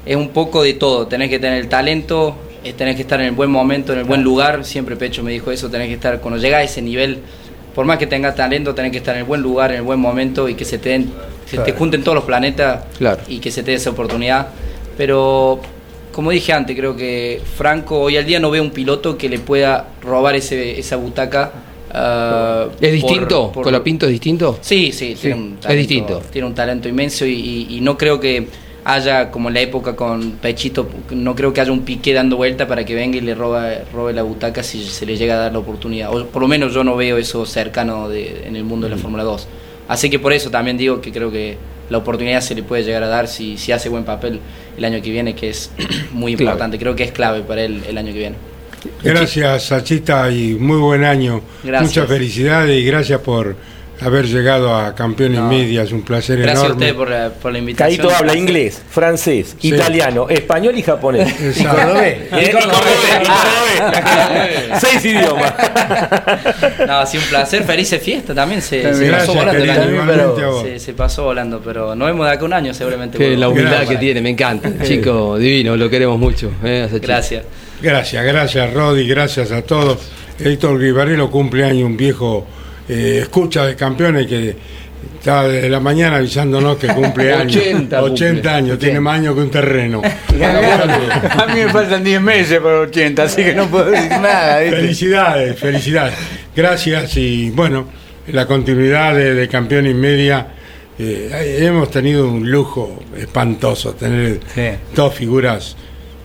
es 0.06 0.16
un 0.16 0.28
poco 0.30 0.62
de 0.62 0.74
todo, 0.74 1.06
tenés 1.06 1.28
que 1.30 1.38
tener 1.38 1.58
el 1.58 1.68
talento, 1.68 2.34
eh, 2.64 2.72
tenés 2.72 2.96
que 2.96 3.02
estar 3.02 3.20
en 3.20 3.26
el 3.26 3.32
buen 3.32 3.50
momento, 3.50 3.92
en 3.92 4.00
el 4.00 4.04
buen 4.04 4.22
lugar, 4.22 4.64
siempre 4.64 4.96
Pecho 4.96 5.22
me 5.22 5.30
dijo 5.32 5.50
eso, 5.50 5.68
tenés 5.70 5.88
que 5.88 5.94
estar, 5.94 6.20
cuando 6.20 6.38
llega 6.40 6.58
a 6.58 6.62
ese 6.62 6.82
nivel, 6.82 7.18
por 7.74 7.84
más 7.84 7.98
que 7.98 8.06
tengas 8.06 8.34
talento, 8.34 8.74
tenés 8.74 8.92
que 8.92 8.98
estar 8.98 9.14
en 9.14 9.20
el 9.20 9.26
buen 9.26 9.40
lugar, 9.42 9.70
en 9.70 9.78
el 9.78 9.82
buen 9.82 10.00
momento 10.00 10.48
y 10.48 10.54
que 10.54 10.64
se 10.64 10.78
te, 10.78 10.90
den, 10.90 11.10
se 11.46 11.58
te 11.58 11.72
junten 11.72 12.02
todos 12.02 12.14
los 12.16 12.24
planetas 12.24 12.84
Claro. 12.98 13.20
y 13.28 13.38
que 13.38 13.50
se 13.50 13.62
te 13.62 13.70
dé 13.72 13.76
esa 13.76 13.90
oportunidad. 13.90 14.48
Pero, 14.96 15.60
como 16.12 16.30
dije 16.30 16.52
antes, 16.52 16.76
creo 16.76 16.96
que 16.96 17.40
Franco 17.56 18.00
hoy 18.00 18.16
al 18.16 18.26
día 18.26 18.40
no 18.40 18.50
ve 18.50 18.60
un 18.60 18.70
piloto 18.70 19.16
que 19.16 19.28
le 19.28 19.38
pueda 19.38 19.88
robar 20.02 20.34
ese, 20.36 20.78
esa 20.78 20.96
butaca 20.96 21.52
Ah, 21.92 22.66
¿Es 22.80 22.92
distinto? 22.92 23.46
por- 23.46 23.52
por- 23.54 23.62
¿Colapinto 23.64 24.06
es 24.06 24.12
distinto? 24.12 24.58
Sí, 24.60 24.92
sí, 24.92 25.16
tiene 25.20 25.34
un 25.36 25.56
talento, 25.56 25.78
distinto. 25.80 26.22
Tiene 26.30 26.46
un 26.46 26.54
talento 26.54 26.88
inmenso 26.88 27.26
y, 27.26 27.32
y- 27.32 27.66
y 27.78 27.80
no 27.80 27.98
creo 27.98 28.20
que 28.20 28.46
haya, 28.84 29.30
como 29.30 29.48
en 29.48 29.54
la 29.54 29.60
época 29.60 29.94
con 29.96 30.32
Pechito, 30.32 30.88
no 31.10 31.34
creo 31.34 31.52
que 31.52 31.60
haya 31.60 31.72
un 31.72 31.80
piqué 31.82 32.12
dando 32.14 32.36
vuelta 32.36 32.66
para 32.66 32.84
que 32.84 32.94
venga 32.94 33.16
y 33.18 33.20
le 33.20 33.34
roba, 33.34 33.68
robe 33.92 34.12
la 34.12 34.22
butaca 34.22 34.62
si 34.62 34.84
se 34.84 35.06
le 35.06 35.16
llega 35.16 35.34
a 35.34 35.38
dar 35.38 35.52
la 35.52 35.58
oportunidad. 35.58 36.14
O 36.14 36.26
por 36.26 36.42
lo 36.42 36.48
menos 36.48 36.72
yo 36.74 36.82
no 36.84 36.96
veo 36.96 37.18
eso 37.18 37.44
cercano 37.46 38.08
de- 38.08 38.44
en 38.46 38.56
el 38.56 38.64
mundo 38.64 38.88
de 38.88 38.94
la 38.96 39.00
Fórmula 39.00 39.22
2. 39.24 39.46
Así 39.88 40.08
que 40.08 40.18
por 40.18 40.32
eso 40.32 40.50
también 40.50 40.76
digo 40.78 41.00
que 41.00 41.12
creo 41.12 41.30
que 41.30 41.56
la 41.90 41.98
oportunidad 41.98 42.40
se 42.40 42.54
le 42.54 42.62
puede 42.62 42.84
llegar 42.84 43.02
a 43.02 43.08
dar 43.08 43.26
si, 43.28 43.58
si 43.58 43.72
hace 43.72 43.88
buen 43.88 44.04
papel 44.04 44.38
el 44.78 44.84
año 44.84 45.02
que 45.02 45.10
viene, 45.10 45.34
que 45.34 45.50
es 45.50 45.70
muy 46.12 46.34
Clave. 46.36 46.44
importante. 46.52 46.78
Creo 46.78 46.94
que 46.94 47.02
es 47.04 47.12
clave 47.12 47.40
para 47.42 47.62
él 47.64 47.82
el 47.88 47.98
año 47.98 48.12
que 48.12 48.18
viene. 48.18 48.36
Gracias, 49.02 49.64
Sachita, 49.64 50.30
y 50.30 50.54
muy 50.54 50.78
buen 50.78 51.04
año. 51.04 51.42
Gracias. 51.62 51.90
Muchas 51.90 52.08
felicidades 52.08 52.80
y 52.80 52.84
gracias 52.84 53.20
por 53.20 53.56
haber 54.00 54.26
llegado 54.26 54.74
a 54.74 54.94
Campeón 54.94 55.34
y 55.34 55.38
No. 55.38 55.48
Media. 55.48 55.82
Es 55.82 55.92
un 55.92 56.02
placer 56.02 56.38
Gracias 56.38 56.62
a 56.62 56.66
enorme. 56.66 56.74
ustedes 56.86 56.94
por 56.94 57.10
la, 57.10 57.28
por 57.30 57.52
la 57.52 57.58
invitación. 57.58 57.98
Caíto 57.98 58.14
habla 58.16 58.36
inglés, 58.36 58.80
francés, 58.90 59.56
Sí. 59.60 59.68
italiano, 59.68 60.28
español 60.28 60.76
y 60.78 60.82
japonés. 60.82 61.28
Exacto. 61.40 61.60
Y 61.60 61.64
cordobés. 61.84 62.18
Y 62.40 62.50
cordobés. 62.50 62.90
Seis 64.80 65.04
idiomas. 65.04 65.52
No, 66.86 66.98
ha 67.00 67.06
sido 67.06 67.22
un 67.24 67.28
placer, 67.30 67.62
felices 67.64 68.02
fiestas 68.02 68.34
también. 68.36 68.62
Se, 68.62 68.82
se 68.94 69.06
Gracias, 69.06 69.26
pasó 69.26 69.34
volando 69.34 69.62
el 69.64 69.70
año. 69.70 70.44
a 70.44 70.48
vos. 70.48 70.62
Se, 70.62 70.78
se 70.78 70.92
pasó 70.94 71.24
volando, 71.24 71.60
pero 71.64 71.94
nos 71.94 72.08
vemos 72.08 72.26
de 72.26 72.32
acá 72.32 72.44
un 72.44 72.52
año 72.52 72.74
seguramente. 72.74 73.18
Que 73.18 73.36
la 73.36 73.48
humildad 73.48 73.70
Gracias. 73.70 73.90
que 73.90 73.96
tiene, 73.96 74.20
me 74.20 74.30
encanta. 74.30 74.70
Chico 74.84 75.36
divino, 75.38 75.76
lo 75.76 75.88
queremos 75.90 76.18
mucho. 76.18 76.50
eh, 76.64 76.88
a. 76.90 76.98
Gracias. 76.98 77.44
Gracias, 77.82 78.24
gracias, 78.24 78.74
Rodi, 78.74 79.06
gracias 79.06 79.52
a 79.52 79.62
todos. 79.62 79.98
Héctor 80.38 80.78
Guibarrero 80.80 81.30
cumple 81.30 81.64
año, 81.64 81.86
un 81.86 81.96
viejo 81.96 82.46
eh, 82.90 83.18
escucha 83.22 83.66
de 83.66 83.76
campeones 83.76 84.26
que 84.26 84.56
está 85.18 85.46
desde 85.48 85.68
la 85.68 85.80
mañana 85.80 86.16
avisándonos 86.16 86.76
que 86.78 86.88
cumple 86.88 87.32
años. 87.34 87.56
80 87.56 88.00
cumple. 88.00 88.14
80 88.14 88.56
años, 88.56 88.78
tiene 88.78 89.00
más 89.00 89.18
años 89.18 89.34
que 89.34 89.40
un 89.42 89.50
terreno. 89.50 90.02
A 90.04 91.46
mí 91.46 91.60
me 91.64 91.68
faltan 91.72 92.02
10 92.02 92.20
meses 92.20 92.58
para 92.60 92.80
80, 92.80 93.22
así 93.22 93.42
que 93.44 93.54
no 93.54 93.66
puedo 93.68 93.90
decir 93.90 94.10
nada. 94.10 94.60
¿viste? 94.60 94.76
Felicidades, 94.76 95.58
felicidades. 95.58 96.14
Gracias 96.56 97.16
y 97.16 97.50
bueno, 97.50 97.86
la 98.28 98.46
continuidad 98.46 99.14
de, 99.14 99.34
de 99.34 99.48
Campeón 99.48 99.86
y 99.86 99.94
Media. 99.94 100.46
eh, 100.98 101.58
hemos 101.60 101.90
tenido 101.90 102.28
un 102.28 102.50
lujo 102.50 103.02
espantoso 103.16 103.92
tener 103.94 104.40
Sí. 104.54 104.62
dos 104.94 105.14
figuras 105.14 105.76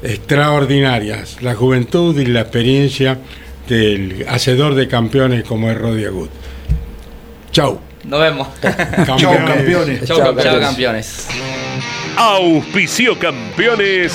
extraordinarias, 0.03 1.37
la 1.41 1.55
juventud 1.55 2.17
y 2.19 2.25
la 2.25 2.41
experiencia 2.41 3.17
del 3.69 4.25
hacedor 4.27 4.75
de 4.75 4.87
campeones 4.87 5.43
como 5.43 5.69
es 5.71 5.77
Rodi 5.77 6.05
Agut. 6.05 6.29
Chau. 7.55 7.79
Nos 8.03 8.19
vemos. 8.19 8.49
Chao, 9.17 9.33
campeones. 9.47 10.03
Chao, 10.03 10.19
campeones. 10.19 10.59
campeones. 10.59 11.27
Auspicio 12.17 13.17
campeones. 13.17 14.13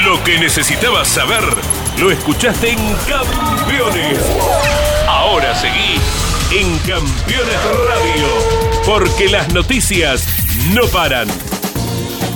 Lo 0.04 0.22
que 0.24 0.38
necesitabas 0.38 1.08
saber 1.08 1.42
lo 1.98 2.10
escuchaste 2.10 2.70
en 2.70 2.78
Campeones. 3.08 4.18
Ahora 5.08 5.54
seguí 5.54 5.98
en 6.52 6.78
Campeones 6.78 7.60
Radio, 7.88 8.26
porque 8.86 9.28
las 9.28 9.52
noticias 9.52 10.24
no 10.72 10.86
paran. 10.86 11.28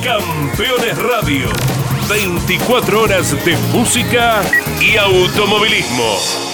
Campeones 0.03 0.99
Radio, 0.99 1.49
24 2.09 3.03
horas 3.03 3.45
de 3.45 3.57
música 3.73 4.43
y 4.81 4.97
automovilismo. 4.97 6.52